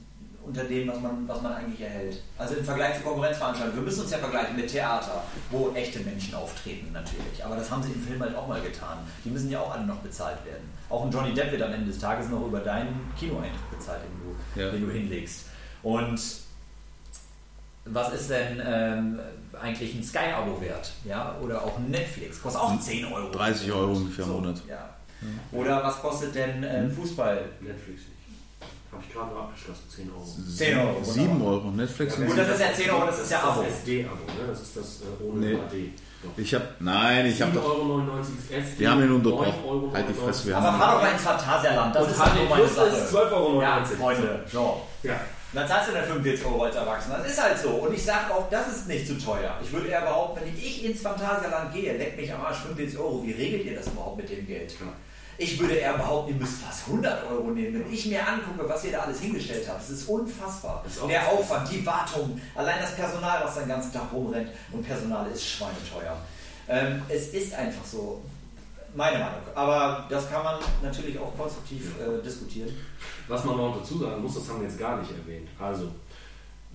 unter 0.44 0.64
dem, 0.64 0.88
was 0.88 1.00
man, 1.00 1.26
was 1.28 1.40
man 1.40 1.52
eigentlich 1.54 1.80
erhält. 1.80 2.20
Also 2.36 2.54
im 2.56 2.64
Vergleich 2.64 2.96
zu 2.96 3.02
Konkurrenzveranstaltungen. 3.02 3.76
Wir 3.80 3.84
müssen 3.84 4.02
uns 4.02 4.10
ja 4.10 4.18
vergleichen 4.18 4.56
mit 4.56 4.68
Theater, 4.70 5.22
wo 5.50 5.70
echte 5.72 6.00
Menschen 6.00 6.34
auftreten 6.34 6.90
natürlich. 6.92 7.44
Aber 7.44 7.56
das 7.56 7.70
haben 7.70 7.82
sie 7.82 7.92
im 7.92 8.02
Film 8.02 8.20
halt 8.20 8.34
auch 8.34 8.48
mal 8.48 8.60
getan. 8.60 8.98
Die 9.24 9.30
müssen 9.30 9.50
ja 9.50 9.60
auch 9.60 9.72
alle 9.72 9.84
noch 9.86 9.98
bezahlt 9.98 10.44
werden. 10.44 10.68
Auch 10.90 11.04
ein 11.04 11.10
Johnny 11.12 11.32
Depp 11.32 11.52
wird 11.52 11.62
am 11.62 11.72
Ende 11.72 11.86
des 11.86 11.98
Tages 11.98 12.28
noch 12.28 12.44
über 12.46 12.60
deinen 12.60 13.10
Kinoeintritt 13.18 13.70
bezahlt, 13.70 14.00
den 14.02 14.20
du, 14.20 14.60
Ja. 14.60 14.70
den 14.70 14.86
du 14.86 14.92
hinlegst. 14.92 15.46
Und 15.82 16.20
was 17.84 18.12
ist 18.12 18.30
denn 18.30 18.62
ähm, 18.64 19.18
eigentlich 19.60 19.94
ein 19.94 20.02
Sky-Abo 20.04 20.60
wert? 20.60 20.92
Ja? 21.04 21.36
Oder 21.42 21.62
auch 21.62 21.76
ein 21.78 21.90
Netflix? 21.90 22.40
Kostet 22.42 22.62
auch 22.62 22.78
10 22.78 23.06
Euro. 23.12 23.30
30 23.30 23.72
Euro 23.72 23.92
ungefähr 23.92 24.24
im 24.24 24.30
So, 24.30 24.36
Monat. 24.38 24.62
Ja. 24.68 24.88
Oder 25.52 25.82
was 25.84 26.00
kostet 26.00 26.34
denn 26.34 26.64
ähm, 26.64 26.90
Fußball? 26.90 27.44
Netflix. 27.60 28.02
Habe 28.92 29.02
ich 29.08 29.12
gerade 29.14 29.34
noch 29.34 29.42
abgeschlossen, 29.44 29.84
10 29.88 30.10
Euro. 30.12 30.24
10 30.56 30.78
Euro. 30.78 31.02
7 31.04 31.42
Euro. 31.42 31.70
Netflix 31.70 32.14
sind 32.16 32.26
Gut, 32.26 32.36
das 32.38 32.48
ist 32.50 32.60
ja 32.60 32.72
10 32.74 32.90
Euro, 32.90 33.06
das 33.06 33.20
ist 33.20 33.30
ja 33.30 33.42
Abo. 33.42 33.62
Das 33.62 33.72
SD-Abo, 33.72 34.14
ne? 34.14 34.46
Das 34.48 34.60
ist 34.60 34.76
das 34.76 35.00
äh, 35.00 35.24
ohne 35.24 35.46
Nee. 35.46 35.54
AD. 35.54 35.90
Ich 36.36 36.54
hab, 36.54 36.62
nein, 36.80 37.26
ich 37.26 37.40
habe 37.42 37.50
7,99 37.52 37.54
doch. 37.54 37.64
Euro 37.64 38.20
ist 38.20 38.50
SD. 38.52 38.78
Wir 38.80 38.90
haben 38.90 39.02
ihn 39.02 39.08
9,99 39.10 39.14
unterbrochen. 39.14 39.92
Halt 39.94 40.08
die 40.08 40.14
Fresse, 40.14 40.46
wir 40.48 40.56
Aber 40.58 40.66
haben. 40.72 40.78
fahr 40.78 40.94
doch 40.94 41.02
mal 41.02 41.12
ins 41.12 41.22
Phantasialand, 41.22 41.94
das 41.96 42.04
Und 42.04 42.10
ist 42.12 42.20
doch 42.20 42.34
nur 42.34 42.44
meine 42.48 42.68
Sache. 42.68 42.86
ist 42.88 43.14
12,99 43.14 43.32
Euro. 43.32 43.62
Ja, 43.62 43.84
Freunde, 43.84 44.44
so. 44.52 44.80
Ja. 45.02 45.14
Und 45.14 45.58
dann 45.58 45.68
zahlst 45.68 45.88
du 45.88 45.92
dann 45.94 46.04
45 46.04 46.46
Euro 46.46 46.62
als 46.62 46.76
Erwachsener. 46.76 47.18
Das 47.18 47.26
ist 47.32 47.42
halt 47.42 47.58
so. 47.58 47.68
Und 47.70 47.94
ich 47.94 48.02
sage 48.04 48.32
auch, 48.34 48.48
das 48.50 48.68
ist 48.68 48.88
nicht 48.88 49.06
zu 49.06 49.18
teuer. 49.18 49.58
Ich 49.62 49.72
würde 49.72 49.88
eher 49.88 50.00
behaupten, 50.02 50.40
wenn 50.44 50.54
ich 50.56 50.84
ins 50.84 51.02
Phantasialand 51.02 51.74
gehe, 51.74 51.96
leck 51.98 52.16
mich 52.16 52.32
am 52.32 52.40
Arsch 52.42 52.58
45 52.58 52.98
Euro. 52.98 53.22
Wie 53.24 53.32
regelt 53.32 53.64
ihr 53.66 53.74
das 53.76 53.86
überhaupt 53.88 54.16
mit 54.18 54.30
dem 54.30 54.46
Geld? 54.46 54.72
Ich 55.42 55.58
würde 55.58 55.74
eher 55.74 55.94
behaupten, 55.94 56.34
ihr 56.34 56.40
müsst 56.40 56.62
fast 56.62 56.86
100 56.86 57.28
Euro 57.28 57.50
nehmen. 57.50 57.84
Wenn 57.84 57.92
ich 57.92 58.06
mir 58.06 58.26
angucke, 58.26 58.68
was 58.68 58.84
ihr 58.84 58.92
da 58.92 59.00
alles 59.00 59.18
hingestellt 59.18 59.68
habt, 59.68 59.80
das 59.80 59.90
ist 59.90 60.08
unfassbar. 60.08 60.84
Ist 60.86 61.00
Der. 61.08 61.28
Aufwand, 61.28 61.68
die 61.68 61.84
Wartung, 61.84 62.40
allein 62.54 62.80
das 62.80 62.94
Personal, 62.94 63.42
was 63.44 63.56
den 63.56 63.66
ganzen 63.66 63.92
Tag 63.92 64.12
rumrennt. 64.12 64.50
Und 64.70 64.86
Personal 64.86 65.26
ist 65.32 65.44
schweineteuer. 65.44 66.16
Ähm, 66.68 67.02
es 67.08 67.28
ist 67.28 67.54
einfach 67.54 67.84
so. 67.84 68.22
Meine 68.94 69.18
Meinung. 69.18 69.40
Aber 69.54 70.06
das 70.08 70.30
kann 70.30 70.44
man 70.44 70.60
natürlich 70.80 71.18
auch 71.18 71.36
konstruktiv 71.36 71.92
äh, 71.98 72.22
diskutieren. 72.22 72.70
Was 73.26 73.44
man 73.44 73.56
noch 73.56 73.78
dazu 73.78 73.98
sagen 73.98 74.22
muss, 74.22 74.34
das 74.36 74.48
haben 74.48 74.60
wir 74.60 74.68
jetzt 74.68 74.78
gar 74.78 75.00
nicht 75.00 75.10
erwähnt. 75.10 75.48
Also, 75.58 75.90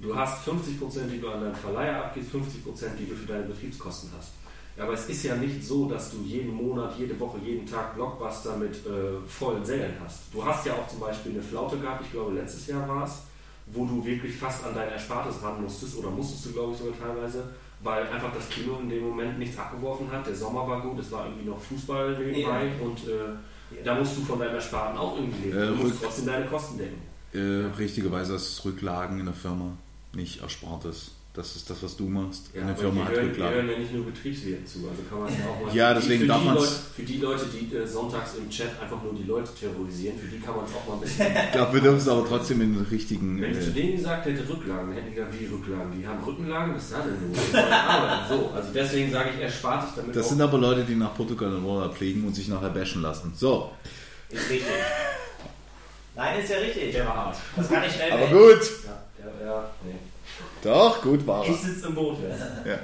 du 0.01 0.13
hast 0.13 0.45
50%, 0.45 1.07
die 1.09 1.21
du 1.21 1.29
an 1.29 1.41
deinen 1.41 1.55
Verleiher 1.55 2.05
abgibst, 2.05 2.31
50%, 2.33 2.95
die 2.99 3.07
du 3.07 3.15
für 3.15 3.27
deine 3.27 3.43
Betriebskosten 3.43 4.11
hast. 4.17 4.31
Ja, 4.77 4.83
aber 4.83 4.93
es 4.93 5.09
ist 5.09 5.23
ja 5.23 5.35
nicht 5.35 5.65
so, 5.65 5.89
dass 5.89 6.11
du 6.11 6.17
jeden 6.23 6.53
Monat, 6.53 6.93
jede 6.99 7.19
Woche, 7.19 7.39
jeden 7.43 7.65
Tag 7.65 7.95
Blockbuster 7.95 8.57
mit 8.57 8.75
äh, 8.85 9.19
vollen 9.27 9.65
Sälen 9.65 9.95
hast. 10.03 10.19
Du 10.31 10.45
hast 10.45 10.67
ja 10.67 10.73
auch 10.73 10.87
zum 10.87 10.99
Beispiel 10.99 11.31
eine 11.31 11.41
Flaute 11.41 11.79
gehabt, 11.79 12.03
ich 12.05 12.11
glaube 12.11 12.35
letztes 12.35 12.67
Jahr 12.67 12.87
war 12.87 13.05
es, 13.05 13.23
wo 13.65 13.85
du 13.85 14.05
wirklich 14.05 14.35
fast 14.35 14.63
an 14.63 14.75
dein 14.75 14.89
Erspartes 14.89 15.41
ran 15.41 15.63
musstest 15.63 15.97
oder 15.97 16.11
musstest 16.11 16.45
du 16.45 16.51
glaube 16.51 16.73
ich 16.73 16.77
sogar 16.77 16.93
teilweise, 16.99 17.43
weil 17.81 18.07
einfach 18.07 18.31
das 18.31 18.47
Kino 18.49 18.77
in 18.79 18.89
dem 18.89 19.03
Moment 19.09 19.39
nichts 19.39 19.57
abgeworfen 19.57 20.11
hat. 20.11 20.27
Der 20.27 20.35
Sommer 20.35 20.67
war 20.67 20.79
gut, 20.79 20.99
es 20.99 21.11
war 21.11 21.25
irgendwie 21.25 21.49
noch 21.49 21.59
Fußball 21.59 22.15
nebenbei 22.19 22.71
und 22.79 22.99
äh, 23.07 23.83
da 23.83 23.95
musst 23.95 24.15
du 24.15 24.21
von 24.21 24.37
deinem 24.37 24.55
Ersparten 24.55 24.97
auch 24.99 25.17
irgendwie 25.17 25.47
leben. 25.47 25.57
Äh, 25.57 25.67
du 25.67 25.73
musst 25.73 26.03
trotzdem 26.03 26.27
deine 26.27 26.45
Kosten 26.45 26.77
decken. 26.77 27.01
Äh, 27.33 27.75
richtigerweise 27.77 28.35
ist 28.35 28.47
es 28.59 28.65
Rücklagen 28.65 29.19
in 29.19 29.25
der 29.25 29.33
Firma, 29.33 29.75
nicht 30.13 30.41
Erspartes. 30.41 31.16
Das 31.37 31.55
ist 31.55 31.69
das, 31.69 31.83
was 31.83 31.95
du 31.95 32.05
machst. 32.09 32.45
Ja, 32.51 32.61
Eine 32.63 32.71
aber 32.71 32.79
Firma 32.79 33.01
die 33.01 33.07
hat 33.07 33.11
hören, 33.13 33.23
die 33.25 33.29
Rücklagen. 33.29 33.55
hören 33.57 33.69
ja 33.69 33.77
nicht 33.77 33.93
nur 33.93 34.05
Betriebswirten 34.07 34.65
zu, 34.65 34.79
also 34.89 35.03
kann 35.07 35.19
man 35.19 35.27
es 35.31 35.35
auch 35.45 35.65
mal. 35.67 35.75
Ja, 35.75 35.93
die- 35.93 35.99
deswegen 36.01 36.21
für 36.21 36.27
darf 36.27 36.41
die 36.41 36.47
Leute, 36.49 36.71
Für 36.95 37.01
die 37.03 37.17
Leute, 37.19 37.45
die 37.53 37.75
äh, 37.77 37.87
sonntags 37.87 38.31
im 38.35 38.49
Chat 38.49 38.81
einfach 38.81 39.03
nur 39.03 39.13
die 39.13 39.23
Leute 39.23 39.49
terrorisieren, 39.53 40.17
für 40.17 40.25
die 40.27 40.39
kann 40.39 40.55
man 40.55 40.65
es 40.65 40.71
auch 40.73 40.87
mal 40.87 40.95
ein 40.95 41.01
bisschen. 41.01 41.27
Ich 41.45 41.51
glaube, 41.51 41.73
wir 41.75 41.81
dürfen 41.81 41.97
es 41.99 42.07
aber 42.07 42.25
trotzdem 42.27 42.61
in 42.61 42.73
den 42.73 42.85
richtigen. 42.85 43.39
Wenn 43.39 43.51
ich 43.51 43.61
zu 43.61 43.69
Äh, 43.69 43.73
denen 43.73 43.97
gesagt 43.97 44.25
hätte 44.25 44.49
Rücklagen, 44.49 44.87
dann 44.87 44.95
hätten 44.95 45.09
die 45.09 45.15
gesagt, 45.15 45.39
wie 45.39 45.45
Rücklagen? 45.45 45.91
Die 46.01 46.07
haben 46.07 46.23
Rückenlagen? 46.23 46.73
Was 46.75 46.83
ist 46.85 46.93
da 46.93 47.01
denn 47.05 47.29
los? 47.29 47.37
Die 47.47 47.53
wollen 47.53 47.71
arbeiten. 47.71 48.33
so, 48.33 48.49
also 48.55 48.69
deswegen 48.73 49.11
sage 49.11 49.29
ich, 49.37 49.41
erspart 49.43 49.89
es 49.89 49.95
damit 49.95 50.15
das 50.15 50.25
auch- 50.25 50.29
sind 50.31 50.41
aber 50.41 50.57
Leute, 50.57 50.83
die 50.85 50.95
nach 50.95 51.13
Portugal 51.15 51.53
in 51.55 51.63
Urlaub 51.63 51.95
fliegen 51.95 52.25
und 52.25 52.33
sich 52.33 52.47
nachher 52.47 52.69
bashen 52.71 53.03
lassen. 53.03 53.31
So, 53.35 53.73
Ist 54.31 54.49
richtig. 54.49 54.67
Nein, 56.15 56.39
ist 56.41 56.49
ja 56.49 56.57
richtig. 56.57 56.91
Der 56.93 57.05
war 57.05 57.15
Arsch. 57.15 57.37
Das 57.55 57.69
kann 57.69 57.83
ich 57.87 57.93
schnell 57.93 58.11
aber 58.11 58.25
gut. 58.25 58.61
Ja, 58.85 59.03
ja, 59.23 59.45
ja, 59.45 59.69
nee. 59.85 59.93
Doch, 60.61 61.01
gut 61.01 61.25
war 61.27 61.47
Ich 61.47 61.57
sitze 61.57 61.87
im 61.87 61.95
Boot. 61.95 62.17
Ja. 62.65 62.71
Ja. 62.71 62.79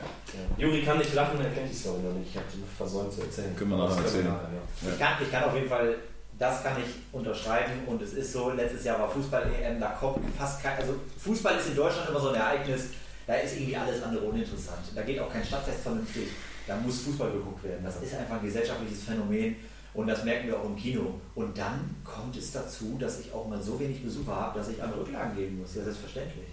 Juri 0.57 0.81
kann 0.83 0.97
nicht 0.97 1.13
lachen, 1.13 1.39
er 1.39 1.49
kennt 1.51 1.71
die 1.71 1.75
Story 1.75 1.99
noch 2.01 2.13
nicht. 2.13 2.29
Ich 2.31 2.35
habe 2.35 2.45
die 2.53 2.63
versäumt 2.77 3.13
zu 3.13 3.21
erzählen. 3.21 3.55
Können 3.55 3.71
wir 3.71 3.77
das 3.77 3.97
wir 3.97 4.03
erzählen. 4.03 4.25
ja. 4.25 4.89
Ich 4.91 4.99
kann, 4.99 5.13
ich 5.21 5.31
kann 5.31 5.43
auf 5.43 5.55
jeden 5.55 5.69
Fall, 5.69 5.95
das 6.37 6.63
kann 6.63 6.77
ich 6.77 6.89
unterschreiben 7.11 7.71
und 7.85 8.01
es 8.01 8.13
ist 8.13 8.33
so, 8.33 8.51
letztes 8.51 8.83
Jahr 8.83 8.99
war 8.99 9.09
Fußball-EM, 9.09 9.79
da 9.79 9.89
kommt 9.89 10.19
fast 10.37 10.61
kein, 10.63 10.77
also 10.77 10.95
Fußball 11.17 11.57
ist 11.57 11.67
in 11.67 11.75
Deutschland 11.75 12.09
immer 12.09 12.19
so 12.19 12.29
ein 12.29 12.35
Ereignis, 12.35 12.85
da 13.27 13.35
ist 13.35 13.55
irgendwie 13.55 13.77
alles 13.77 14.01
andere 14.03 14.25
uninteressant. 14.25 14.79
Da 14.95 15.01
geht 15.03 15.19
auch 15.19 15.31
kein 15.31 15.45
Stadtfest 15.45 15.81
vernünftig, 15.81 16.29
da 16.67 16.75
muss 16.77 17.01
Fußball 17.01 17.31
geguckt 17.31 17.63
werden. 17.63 17.83
Das 17.83 18.01
ist 18.01 18.15
einfach 18.15 18.37
ein 18.37 18.45
gesellschaftliches 18.45 19.03
Phänomen 19.03 19.55
und 19.93 20.07
das 20.07 20.23
merken 20.23 20.47
wir 20.47 20.59
auch 20.59 20.65
im 20.65 20.75
Kino. 20.75 21.19
Und 21.35 21.57
dann 21.57 21.95
kommt 22.03 22.35
es 22.35 22.51
dazu, 22.51 22.97
dass 22.99 23.19
ich 23.19 23.31
auch 23.31 23.47
mal 23.47 23.61
so 23.61 23.79
wenig 23.79 24.03
Besucher 24.03 24.35
habe, 24.35 24.59
dass 24.59 24.69
ich 24.69 24.81
an 24.81 24.91
Rücklagen 24.91 25.35
geben 25.35 25.59
muss. 25.59 25.75
Ja, 25.75 25.83
selbstverständlich. 25.83 26.47
Ja. 26.47 26.52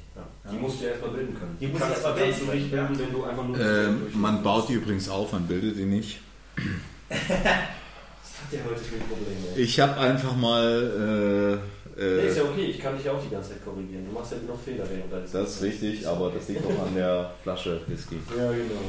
Die 0.51 0.57
musst 0.57 0.81
du 0.81 0.85
ja 0.85 0.91
erstmal 0.91 1.11
bilden 1.13 1.35
können. 1.39 1.57
Die 1.61 1.67
musst 1.67 1.83
du 1.83 1.87
kannst, 1.87 2.05
erst 2.05 2.17
mal 2.17 2.25
kannst 2.25 2.41
du 2.41 2.47
bilden 2.47 2.63
nicht 2.63 2.71
können, 2.73 2.97
bilden, 2.97 3.07
wenn 3.07 3.13
du 3.13 3.25
einfach 3.25 3.45
nur. 3.47 3.61
Ähm, 3.61 4.03
man 4.15 4.43
baut 4.43 4.69
die 4.69 4.75
übrigens 4.75 5.09
auf, 5.09 5.33
man 5.33 5.47
bildet 5.47 5.77
die 5.77 5.85
nicht. 5.85 6.21
Das 7.11 7.19
hat 7.19 8.53
ja 8.53 8.71
heute 8.71 8.81
viel 8.81 8.99
Probleme. 9.01 9.57
Ich 9.57 9.81
habe 9.81 9.97
einfach 9.99 10.35
mal. 10.37 11.61
Äh, 11.63 11.80
Nee, 11.97 12.27
ist 12.29 12.37
äh, 12.37 12.41
ja 12.41 12.45
okay, 12.49 12.65
ich 12.67 12.79
kann 12.81 12.97
dich 12.97 13.09
auch 13.09 13.21
die 13.23 13.31
ganze 13.31 13.51
Zeit 13.51 13.65
korrigieren. 13.65 14.05
Du 14.07 14.13
machst 14.19 14.33
ja 14.33 14.39
noch 14.47 14.59
Fehler 14.61 14.85
während 14.91 15.13
deines 15.13 15.33
das 15.33 15.57
ist 15.57 15.63
richtig, 15.63 16.07
aber 16.07 16.31
das 16.31 16.49
liegt 16.49 16.65
auch 16.65 16.87
an 16.87 16.95
der 16.95 17.31
Flasche 17.43 17.81
Whisky. 17.87 18.17
Ja, 18.37 18.51
genau. 18.51 18.81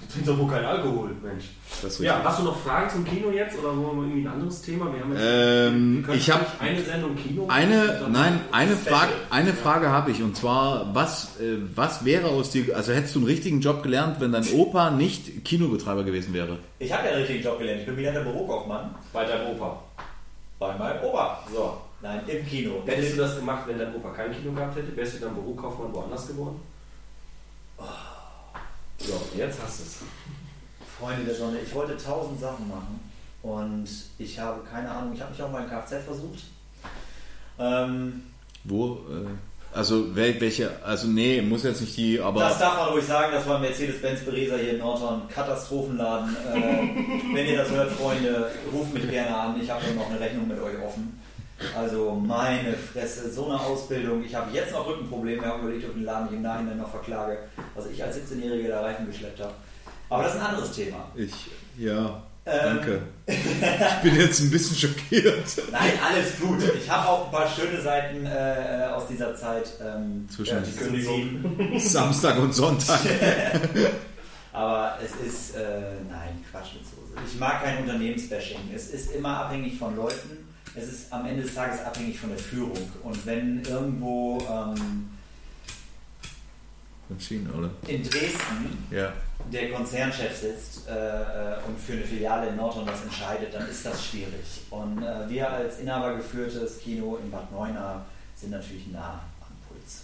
Du 0.00 0.12
trinkst 0.12 0.28
doch 0.28 0.38
wohl 0.38 0.50
kein 0.50 0.64
Alkohol, 0.64 1.10
Mensch. 1.22 1.44
Das 1.82 1.92
ist 1.92 2.00
Ja, 2.00 2.14
richtig. 2.14 2.28
hast 2.30 2.40
du 2.40 2.44
noch 2.44 2.56
Fragen 2.60 2.90
zum 2.90 3.04
Kino 3.04 3.30
jetzt 3.30 3.56
oder 3.58 3.68
wollen 3.76 3.96
wir 3.98 4.02
irgendwie 4.04 4.26
ein 4.26 4.32
anderes 4.32 4.60
Thema? 4.62 4.92
Wir 4.92 5.00
haben 5.00 5.12
jetzt, 5.12 5.22
Ähm, 5.24 6.04
wir 6.06 6.14
ich 6.14 6.30
hab- 6.30 6.60
eigentlich 6.60 6.78
eine 6.78 6.84
Sendung 7.00 7.16
Kino. 7.16 7.46
Eine, 7.48 8.06
nein, 8.10 8.40
eine. 8.52 8.76
Frage, 8.76 9.12
eine 9.30 9.52
Frage 9.52 9.88
habe 9.90 10.10
ich 10.10 10.22
und 10.22 10.36
zwar, 10.36 10.94
was, 10.94 11.38
äh, 11.40 11.58
was 11.74 12.04
wäre 12.04 12.28
aus 12.28 12.50
dir, 12.50 12.74
also 12.76 12.92
hättest 12.92 13.14
du 13.14 13.20
einen 13.20 13.28
richtigen 13.28 13.60
Job 13.60 13.82
gelernt, 13.82 14.16
wenn 14.20 14.32
dein 14.32 14.46
Opa 14.52 14.90
nicht 14.90 15.44
Kinobetreiber 15.44 16.02
gewesen 16.02 16.34
wäre? 16.34 16.58
Ich 16.78 16.92
habe 16.92 17.04
ja 17.04 17.10
einen 17.10 17.20
richtigen 17.22 17.44
Job 17.44 17.58
gelernt, 17.58 17.80
ich 17.80 17.86
bin 17.86 17.96
gelernter 17.96 18.22
Bürokaufmann 18.24 18.94
Bei 19.12 19.24
deinem 19.24 19.54
Opa. 19.54 19.82
bei 20.58 20.76
meinem 20.76 21.02
Opa. 21.04 21.44
So, 21.54 21.76
nein, 22.02 22.20
im 22.26 22.46
Kino. 22.46 22.82
Hättest 22.86 23.12
du 23.14 23.16
das 23.18 23.36
gemacht, 23.36 23.64
wenn 23.66 23.78
dein 23.78 23.94
Opa 23.94 24.10
kein 24.10 24.32
Kino 24.32 24.52
gehabt 24.52 24.76
hätte? 24.76 24.94
Wärst 24.96 25.14
du 25.14 25.18
dann 25.20 25.34
Bürokaufmann 25.34 25.92
woanders 25.92 26.26
geworden? 26.26 26.60
So, 28.98 29.20
jetzt 29.36 29.58
hast 29.62 29.78
du 29.80 29.82
es. 29.84 29.98
Freunde 30.98 31.24
der 31.24 31.34
Sonne, 31.34 31.58
ich 31.64 31.74
wollte 31.74 31.96
tausend 31.96 32.38
Sachen 32.38 32.68
machen 32.68 33.00
und 33.42 33.88
ich 34.18 34.38
habe 34.38 34.60
keine 34.70 34.90
Ahnung, 34.90 35.14
ich 35.14 35.20
habe 35.22 35.30
mich 35.30 35.42
auch 35.42 35.50
mal 35.50 35.62
in 35.62 35.70
Kfz 35.70 36.04
versucht. 36.04 36.44
Ähm, 37.58 38.22
Wo, 38.64 38.96
äh, 39.10 39.26
also 39.74 40.14
wel- 40.14 40.38
welche, 40.40 40.70
also 40.84 41.06
nee, 41.08 41.40
muss 41.40 41.62
jetzt 41.62 41.80
nicht 41.80 41.96
die, 41.96 42.20
aber 42.20 42.40
das 42.40 42.58
darf 42.58 42.76
man 42.76 42.88
ruhig 42.90 43.04
sagen, 43.06 43.32
das 43.32 43.46
war 43.48 43.58
Mercedes-Benz 43.58 44.24
Beresa 44.26 44.56
hier 44.56 44.72
in 44.72 44.78
Nordhorn, 44.80 45.22
Katastrophenladen. 45.28 46.36
Äh, 46.36 46.54
wenn 47.34 47.46
ihr 47.46 47.56
das 47.56 47.70
hört, 47.70 47.90
Freunde, 47.92 48.50
ruft 48.70 48.92
mich 48.92 49.08
gerne 49.08 49.34
an, 49.34 49.58
ich 49.58 49.70
habe 49.70 49.82
noch 49.96 50.10
eine 50.10 50.20
Rechnung 50.20 50.48
mit 50.48 50.58
euch 50.60 50.78
offen. 50.84 51.18
Also 51.76 52.12
meine 52.12 52.74
Fresse, 52.74 53.30
so 53.30 53.46
eine 53.46 53.60
Ausbildung. 53.60 54.24
Ich 54.24 54.34
habe 54.34 54.50
jetzt 54.52 54.72
noch 54.72 54.86
Rückenprobleme, 54.86 55.42
ich 55.42 55.46
habe 55.46 55.60
überlegt, 55.60 55.84
ob 55.84 55.90
ich 55.90 55.96
den 55.96 56.04
Laden 56.04 56.34
im 56.34 56.42
Nachhinein 56.42 56.78
noch 56.78 56.90
verklage, 56.90 57.38
was 57.74 57.86
ich 57.86 58.02
als 58.02 58.16
17-Jähriger 58.16 58.68
da 58.68 58.80
Reifen 58.82 59.06
geschleppt 59.06 59.40
habe. 59.40 59.54
Aber 60.08 60.22
das 60.24 60.34
ist 60.34 60.40
ein 60.40 60.46
anderes 60.46 60.72
Thema. 60.72 61.10
ich, 61.14 61.32
ja, 61.78 62.22
Danke. 62.44 63.02
Ich 63.26 64.02
bin 64.02 64.16
jetzt 64.16 64.40
ein 64.40 64.50
bisschen 64.50 64.76
schockiert. 64.76 65.44
Nein, 65.70 65.92
alles 66.02 66.40
gut. 66.40 66.58
Ich 66.74 66.90
habe 66.90 67.08
auch 67.08 67.26
ein 67.26 67.30
paar 67.30 67.48
schöne 67.48 67.80
Seiten 67.80 68.26
äh, 68.26 68.88
aus 68.92 69.06
dieser 69.08 69.36
Zeit 69.36 69.70
ähm, 69.80 70.28
Zwischen 70.28 70.56
ja, 70.56 70.60
die 70.60 70.72
Kündigung. 70.72 71.78
Samstag 71.78 72.38
und 72.38 72.52
Sonntag. 72.52 72.98
Aber 74.52 74.98
es 75.04 75.26
ist, 75.26 75.56
äh, 75.56 75.60
nein, 76.10 76.44
Quatsch 76.50 76.74
mit 76.74 76.84
Soße. 76.84 77.24
Ich 77.24 77.38
mag 77.38 77.62
kein 77.62 77.78
Unternehmensbashing. 77.78 78.58
Es 78.74 78.88
ist 78.88 79.12
immer 79.12 79.44
abhängig 79.44 79.78
von 79.78 79.94
Leuten. 79.94 80.49
Es 80.74 80.84
ist 80.84 81.12
am 81.12 81.26
Ende 81.26 81.42
des 81.42 81.54
Tages 81.54 81.80
abhängig 81.84 82.18
von 82.18 82.30
der 82.30 82.38
Führung. 82.38 82.78
Und 83.02 83.26
wenn 83.26 83.62
irgendwo 83.64 84.38
ähm, 84.48 85.10
Entschieden, 87.08 87.50
oder? 87.50 87.70
in 87.88 88.02
Dresden 88.08 88.86
Ja. 88.90 89.12
der 89.52 89.72
Konzernchef 89.72 90.36
sitzt 90.36 90.86
äh, 90.88 90.92
äh, 90.92 91.56
und 91.66 91.78
für 91.78 91.94
eine 91.94 92.02
Filiale 92.04 92.50
in 92.50 92.56
Nordhorn 92.56 92.86
was 92.86 93.02
entscheidet, 93.02 93.52
dann 93.52 93.68
ist 93.68 93.84
das 93.84 94.04
schwierig. 94.06 94.60
Und 94.70 95.02
äh, 95.02 95.28
wir 95.28 95.50
als 95.50 95.80
inhabergeführtes 95.80 96.78
Kino 96.78 97.16
in 97.16 97.30
Bad 97.32 97.50
Neuenahr 97.50 98.06
sind 98.36 98.50
natürlich 98.50 98.86
nah 98.88 99.20
am 99.40 99.56
Puls. 99.68 100.02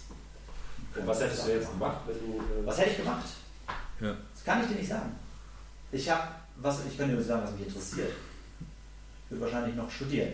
Und 0.99 1.07
was 1.07 1.21
hättest 1.21 1.47
du 1.47 1.51
jetzt 1.51 1.71
gemacht, 1.71 1.97
wenn 2.07 2.15
du. 2.19 2.39
äh, 2.39 2.65
Was 2.65 2.77
hätte 2.79 2.89
ich 2.89 2.97
gemacht? 2.97 3.25
Ja. 4.01 4.13
Das 4.35 4.43
kann 4.43 4.61
ich 4.63 4.67
dir 4.67 4.75
nicht 4.75 4.89
sagen. 4.89 5.15
Ich 5.93 6.09
habe, 6.09 6.23
was, 6.57 6.79
ich 6.85 6.97
kann 6.97 7.07
dir 7.07 7.15
nur 7.15 7.23
sagen, 7.23 7.43
was 7.43 7.51
mich 7.53 7.67
interessiert. 7.67 8.11
Ich 9.25 9.31
würde 9.31 9.45
wahrscheinlich 9.45 9.75
noch 9.75 9.89
studieren. 9.89 10.33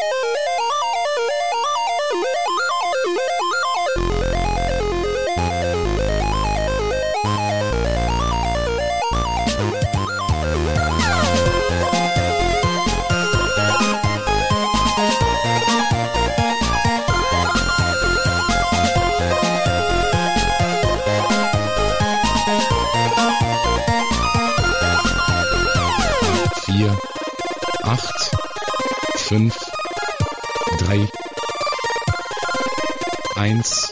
5, 29.31 29.57
3, 30.79 31.07
1. 33.37 33.91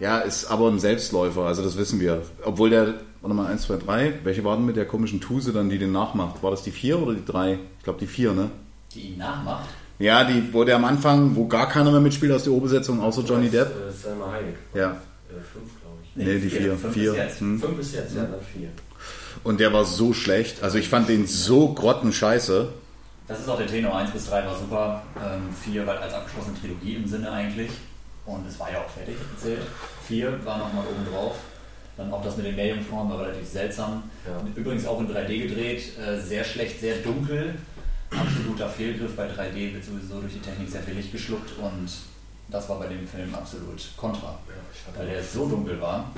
Ja, 0.00 0.20
ist 0.20 0.46
aber 0.46 0.68
ein 0.68 0.78
Selbstläufer, 0.78 1.42
also 1.42 1.62
das 1.62 1.76
wissen 1.76 2.00
wir. 2.00 2.22
Obwohl 2.42 2.70
der, 2.70 2.94
warte 3.20 3.34
mal, 3.34 3.48
1, 3.48 3.64
2, 3.64 3.76
3, 3.76 4.14
welche 4.24 4.42
war 4.42 4.56
denn 4.56 4.64
mit 4.64 4.76
der 4.76 4.86
komischen 4.86 5.20
Tuse 5.20 5.52
dann, 5.52 5.68
die 5.68 5.78
den 5.78 5.92
nachmacht? 5.92 6.42
War 6.42 6.50
das 6.50 6.62
die 6.62 6.70
4 6.70 6.98
oder 6.98 7.12
die 7.12 7.26
3? 7.26 7.58
Ich 7.76 7.84
glaube 7.84 7.98
die 7.98 8.06
4, 8.06 8.32
ne? 8.32 8.50
Die 8.94 9.00
ihn 9.00 9.18
nachmacht? 9.18 9.68
Ja, 9.98 10.24
die 10.24 10.50
wurde 10.54 10.74
am 10.74 10.86
Anfang, 10.86 11.36
wo 11.36 11.46
gar 11.46 11.68
keiner 11.68 11.90
mehr 11.90 12.00
mitspielt 12.00 12.32
aus 12.32 12.44
der 12.44 12.54
Obersetzung, 12.54 13.02
außer 13.02 13.20
oh, 13.22 13.28
Johnny 13.28 13.50
Depp. 13.50 13.68
Das 13.84 13.96
ist 13.96 14.00
äh, 14.06 14.08
Selma 14.08 14.32
Hayek. 14.32 14.56
Ja. 14.72 14.96
Ich. 16.18 16.26
Nee, 16.26 16.38
die 16.38 16.50
4. 16.50 16.76
fünf 16.76 16.94
4. 16.94 17.10
bis 17.12 17.18
jetzt. 17.20 17.40
Hm. 17.40 17.60
Fünf 17.60 17.76
bis 17.76 17.92
jetzt, 17.94 18.14
ja, 18.16 18.22
dann 18.22 18.40
vier. 18.52 18.68
Und 19.44 19.60
der 19.60 19.72
war 19.72 19.84
so 19.84 20.12
schlecht. 20.12 20.62
Also 20.62 20.78
ich 20.78 20.88
fand 20.88 21.08
den 21.08 21.26
so 21.26 21.72
grottenscheiße. 21.72 22.72
Das 23.28 23.40
ist 23.40 23.48
auch 23.48 23.58
der 23.58 23.66
Tenor. 23.66 23.96
1 23.96 24.10
bis 24.10 24.26
3 24.28 24.46
war 24.46 24.58
super. 24.58 25.02
4 25.64 25.86
war 25.86 26.00
als 26.00 26.14
abgeschlossene 26.14 26.58
Trilogie 26.60 26.94
im 26.96 27.06
Sinne 27.06 27.30
eigentlich. 27.30 27.70
Und 28.26 28.46
es 28.48 28.58
war 28.58 28.70
ja 28.72 28.78
auch 28.78 28.90
fertig 28.90 29.14
erzählt. 29.34 29.60
4 30.06 30.44
war 30.44 30.58
nochmal 30.58 30.84
oben 30.86 31.10
drauf. 31.12 31.36
Dann 31.96 32.12
auch 32.12 32.22
das 32.24 32.36
mit 32.36 32.46
den 32.46 32.56
Meerjungfrauen 32.56 33.10
war 33.10 33.20
relativ 33.20 33.46
seltsam. 33.48 34.04
Ja. 34.26 34.40
Übrigens 34.54 34.86
auch 34.86 35.00
in 35.00 35.08
3D 35.08 35.48
gedreht. 35.48 35.98
Äh, 35.98 36.20
Sehr 36.20 36.44
schlecht, 36.44 36.80
sehr 36.80 36.96
dunkel. 36.96 37.56
Absoluter 38.10 38.68
Fehlgriff 38.68 39.14
bei 39.16 39.26
3D, 39.26 39.74
wird 39.74 39.84
sowieso 39.84 40.20
durch 40.20 40.32
die 40.32 40.40
Technik 40.40 40.70
sehr 40.70 40.82
viel 40.82 40.94
Licht 40.94 41.12
geschluckt. 41.12 41.50
Und 41.60 41.90
das 42.48 42.68
war 42.68 42.78
bei 42.78 42.86
dem 42.86 43.06
Film 43.06 43.34
absolut 43.34 43.82
kontra. 43.96 44.38
Weil 44.96 45.06
der 45.08 45.22
so 45.22 45.46
dunkel 45.48 45.80
war, 45.80 46.10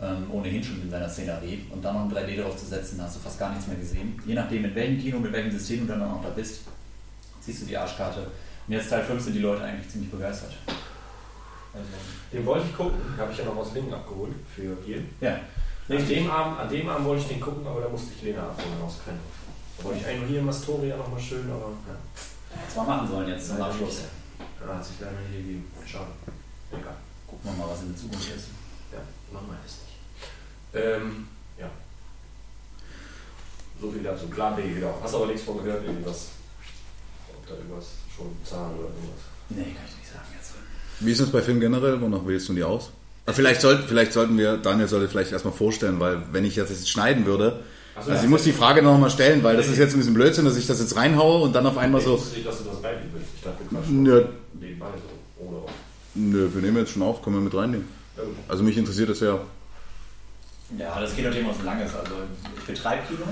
ähm, 0.00 0.30
ohnehin 0.30 0.62
schon 0.62 0.82
in 0.82 0.90
seiner 0.90 1.08
Szenerie, 1.08 1.66
und 1.70 1.84
dann 1.84 1.94
noch 1.94 2.02
ein 2.02 2.10
3D 2.26 2.40
drauf 2.42 2.56
zu 2.56 2.66
setzen, 2.66 3.00
hast 3.02 3.16
du 3.16 3.20
fast 3.20 3.38
gar 3.38 3.50
nichts 3.50 3.66
mehr 3.66 3.76
gesehen. 3.76 4.20
Je 4.26 4.34
nachdem, 4.34 4.62
mit 4.62 4.74
welchem 4.74 4.98
Kino, 4.98 5.18
mit 5.18 5.32
welchem 5.32 5.52
System 5.52 5.86
du 5.86 5.92
dann 5.92 6.02
auch 6.02 6.22
da 6.22 6.30
bist, 6.30 6.62
ziehst 7.40 7.62
du 7.62 7.66
die 7.66 7.76
Arschkarte. 7.76 8.20
Und 8.66 8.74
jetzt 8.74 8.88
Teil 8.88 9.02
5 9.04 9.22
sind 9.22 9.34
die 9.34 9.40
Leute 9.40 9.62
eigentlich 9.64 9.88
ziemlich 9.88 10.10
begeistert. 10.10 10.52
Also, 11.72 11.86
Den 12.32 12.46
wollte 12.46 12.66
ich 12.66 12.76
gucken, 12.76 12.98
habe 13.18 13.32
ich 13.32 13.38
ja 13.38 13.44
noch 13.44 13.56
aus 13.56 13.74
Lingen 13.74 13.92
abgeholt 13.92 14.34
für 14.54 14.76
hier. 14.84 15.02
ja, 15.20 15.40
An 15.88 16.08
dem, 16.08 16.30
Abend, 16.30 16.58
an 16.58 16.68
dem 16.68 16.88
Abend 16.88 17.06
wollte 17.06 17.22
ich 17.22 17.28
den 17.28 17.40
gucken, 17.40 17.66
aber 17.66 17.80
da 17.80 17.88
musste 17.88 18.12
ich 18.16 18.22
Lena 18.22 18.42
abholen 18.42 18.80
aus 18.84 18.98
Krennhof. 19.04 19.20
Da 19.78 19.84
wollte 19.84 19.98
ich 20.00 20.06
eigentlich 20.06 20.20
nur 20.20 20.28
hier 20.28 20.40
in 20.40 20.48
Astoria 20.48 20.96
nochmal 20.96 21.20
schön, 21.20 21.48
aber 21.50 21.70
ja. 21.86 22.60
hätte 22.60 22.76
mal 22.76 22.86
machen 22.86 23.08
sollen 23.08 23.28
jetzt 23.28 23.48
zum 23.48 23.60
Abschluss. 23.60 24.02
Ja, 24.38 24.74
hat 24.74 24.84
sich 24.84 24.96
leider 25.00 25.12
nicht 25.20 25.32
gegeben. 25.46 25.64
Schade. 25.86 26.10
Egal. 26.72 26.96
Gucken 27.30 27.44
wir 27.44 27.64
mal, 27.64 27.70
was 27.72 27.82
in 27.82 27.92
der 27.92 27.96
Zukunft 27.96 28.28
ist. 28.34 28.46
Ja, 28.92 28.98
machen 29.32 29.46
wir 29.48 29.58
das 29.62 29.78
nicht. 29.78 29.94
Ähm, 30.74 31.28
ja. 31.58 31.70
So 33.80 33.90
viel 33.92 34.02
dazu. 34.02 34.26
Plan 34.26 34.56
B, 34.56 34.62
genau. 34.74 34.98
Hast 35.00 35.14
aber 35.14 35.26
nichts 35.26 35.42
von 35.42 35.62
gehört, 35.62 35.84
irgendwas. 35.84 36.28
Ob 37.32 37.46
da 37.46 37.54
irgendwas 37.54 37.86
schon 38.14 38.26
Zahlen 38.44 38.74
oder 38.74 38.88
irgendwas. 38.88 39.22
Nee, 39.50 39.62
kann 39.62 39.84
ich 39.86 39.96
nicht 39.96 40.12
sagen 40.12 40.26
jetzt. 40.36 40.52
Wie 40.98 41.12
ist 41.12 41.20
es 41.20 41.30
bei 41.30 41.40
Film 41.40 41.60
generell? 41.60 42.00
Wonach 42.00 42.26
wählst 42.26 42.48
du 42.48 42.54
die 42.54 42.64
aus? 42.64 42.90
Aber 43.26 43.34
Vielleicht, 43.34 43.60
soll, 43.60 43.84
vielleicht 43.86 44.12
sollten 44.12 44.36
wir, 44.36 44.56
Daniel 44.56 44.88
sollte 44.88 45.08
vielleicht 45.08 45.30
erstmal 45.30 45.54
vorstellen, 45.54 46.00
weil 46.00 46.22
wenn 46.32 46.44
ich 46.44 46.56
das 46.56 46.70
jetzt 46.70 46.90
schneiden 46.90 47.26
würde, 47.26 47.62
so, 48.02 48.10
also 48.10 48.24
ich 48.24 48.30
muss 48.30 48.44
die 48.44 48.52
Frage 48.52 48.82
noch 48.82 48.98
mal 48.98 49.10
stellen, 49.10 49.42
weil 49.42 49.56
das 49.56 49.68
ist 49.68 49.78
jetzt 49.78 49.92
ein 49.92 49.98
bisschen 49.98 50.14
Blödsinn, 50.14 50.44
dass 50.46 50.56
ich 50.56 50.66
das 50.66 50.80
jetzt 50.80 50.96
reinhaue 50.96 51.42
und 51.42 51.52
dann 51.52 51.66
auf 51.66 51.76
einmal 51.76 52.00
Ich 52.00 52.06
so, 52.06 52.14
wusste 52.14 52.34
nicht, 52.34 52.46
dass 52.46 52.58
du 52.58 52.64
das 52.64 52.82
reinnehmen 52.82 53.10
willst. 53.12 53.28
Ich 53.36 53.42
dachte, 53.42 53.62
nö, 53.92 54.24
nebenbei. 54.54 54.86
Nö, 56.20 56.48
wir 56.52 56.62
nehmen 56.62 56.76
jetzt 56.78 56.92
schon 56.92 57.02
auf, 57.02 57.22
können 57.22 57.36
wir 57.36 57.42
mit 57.42 57.54
reinnehmen. 57.54 57.88
Also 58.48 58.62
mich 58.62 58.76
interessiert 58.76 59.08
das 59.08 59.20
ja. 59.20 59.40
Ja, 60.78 61.00
das 61.00 61.14
Kinothema 61.14 61.50
ist 61.50 61.60
ein 61.60 61.64
langes. 61.66 61.94
Also 61.94 62.14
ich 62.56 62.64
betreibe 62.64 63.02
Kino. 63.08 63.24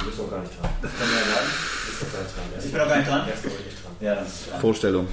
Du 0.00 0.06
bist 0.06 0.18
noch 0.18 0.30
gar 0.30 0.40
nicht 0.40 0.52
dran. 0.60 0.70
Das 0.82 0.90
kann 0.98 1.06
man 1.08 1.16
ja 1.16 1.24
sagen. 1.24 1.46
Du 1.84 1.90
bist 1.90 2.02
noch 2.02 2.12
gar 2.12 2.22
nicht 2.22 2.36
dran. 2.36 2.44
Ich 2.58 2.72
bin 2.72 2.80
noch 2.80 2.88
gar 2.88 2.96
nicht 2.96 3.08
dran? 3.08 3.26
Nicht. 3.26 4.00
Ja, 4.00 4.14
dann 4.16 4.26
ist 4.26 4.50
dran. 4.50 4.60
Vorstellung. 4.60 5.08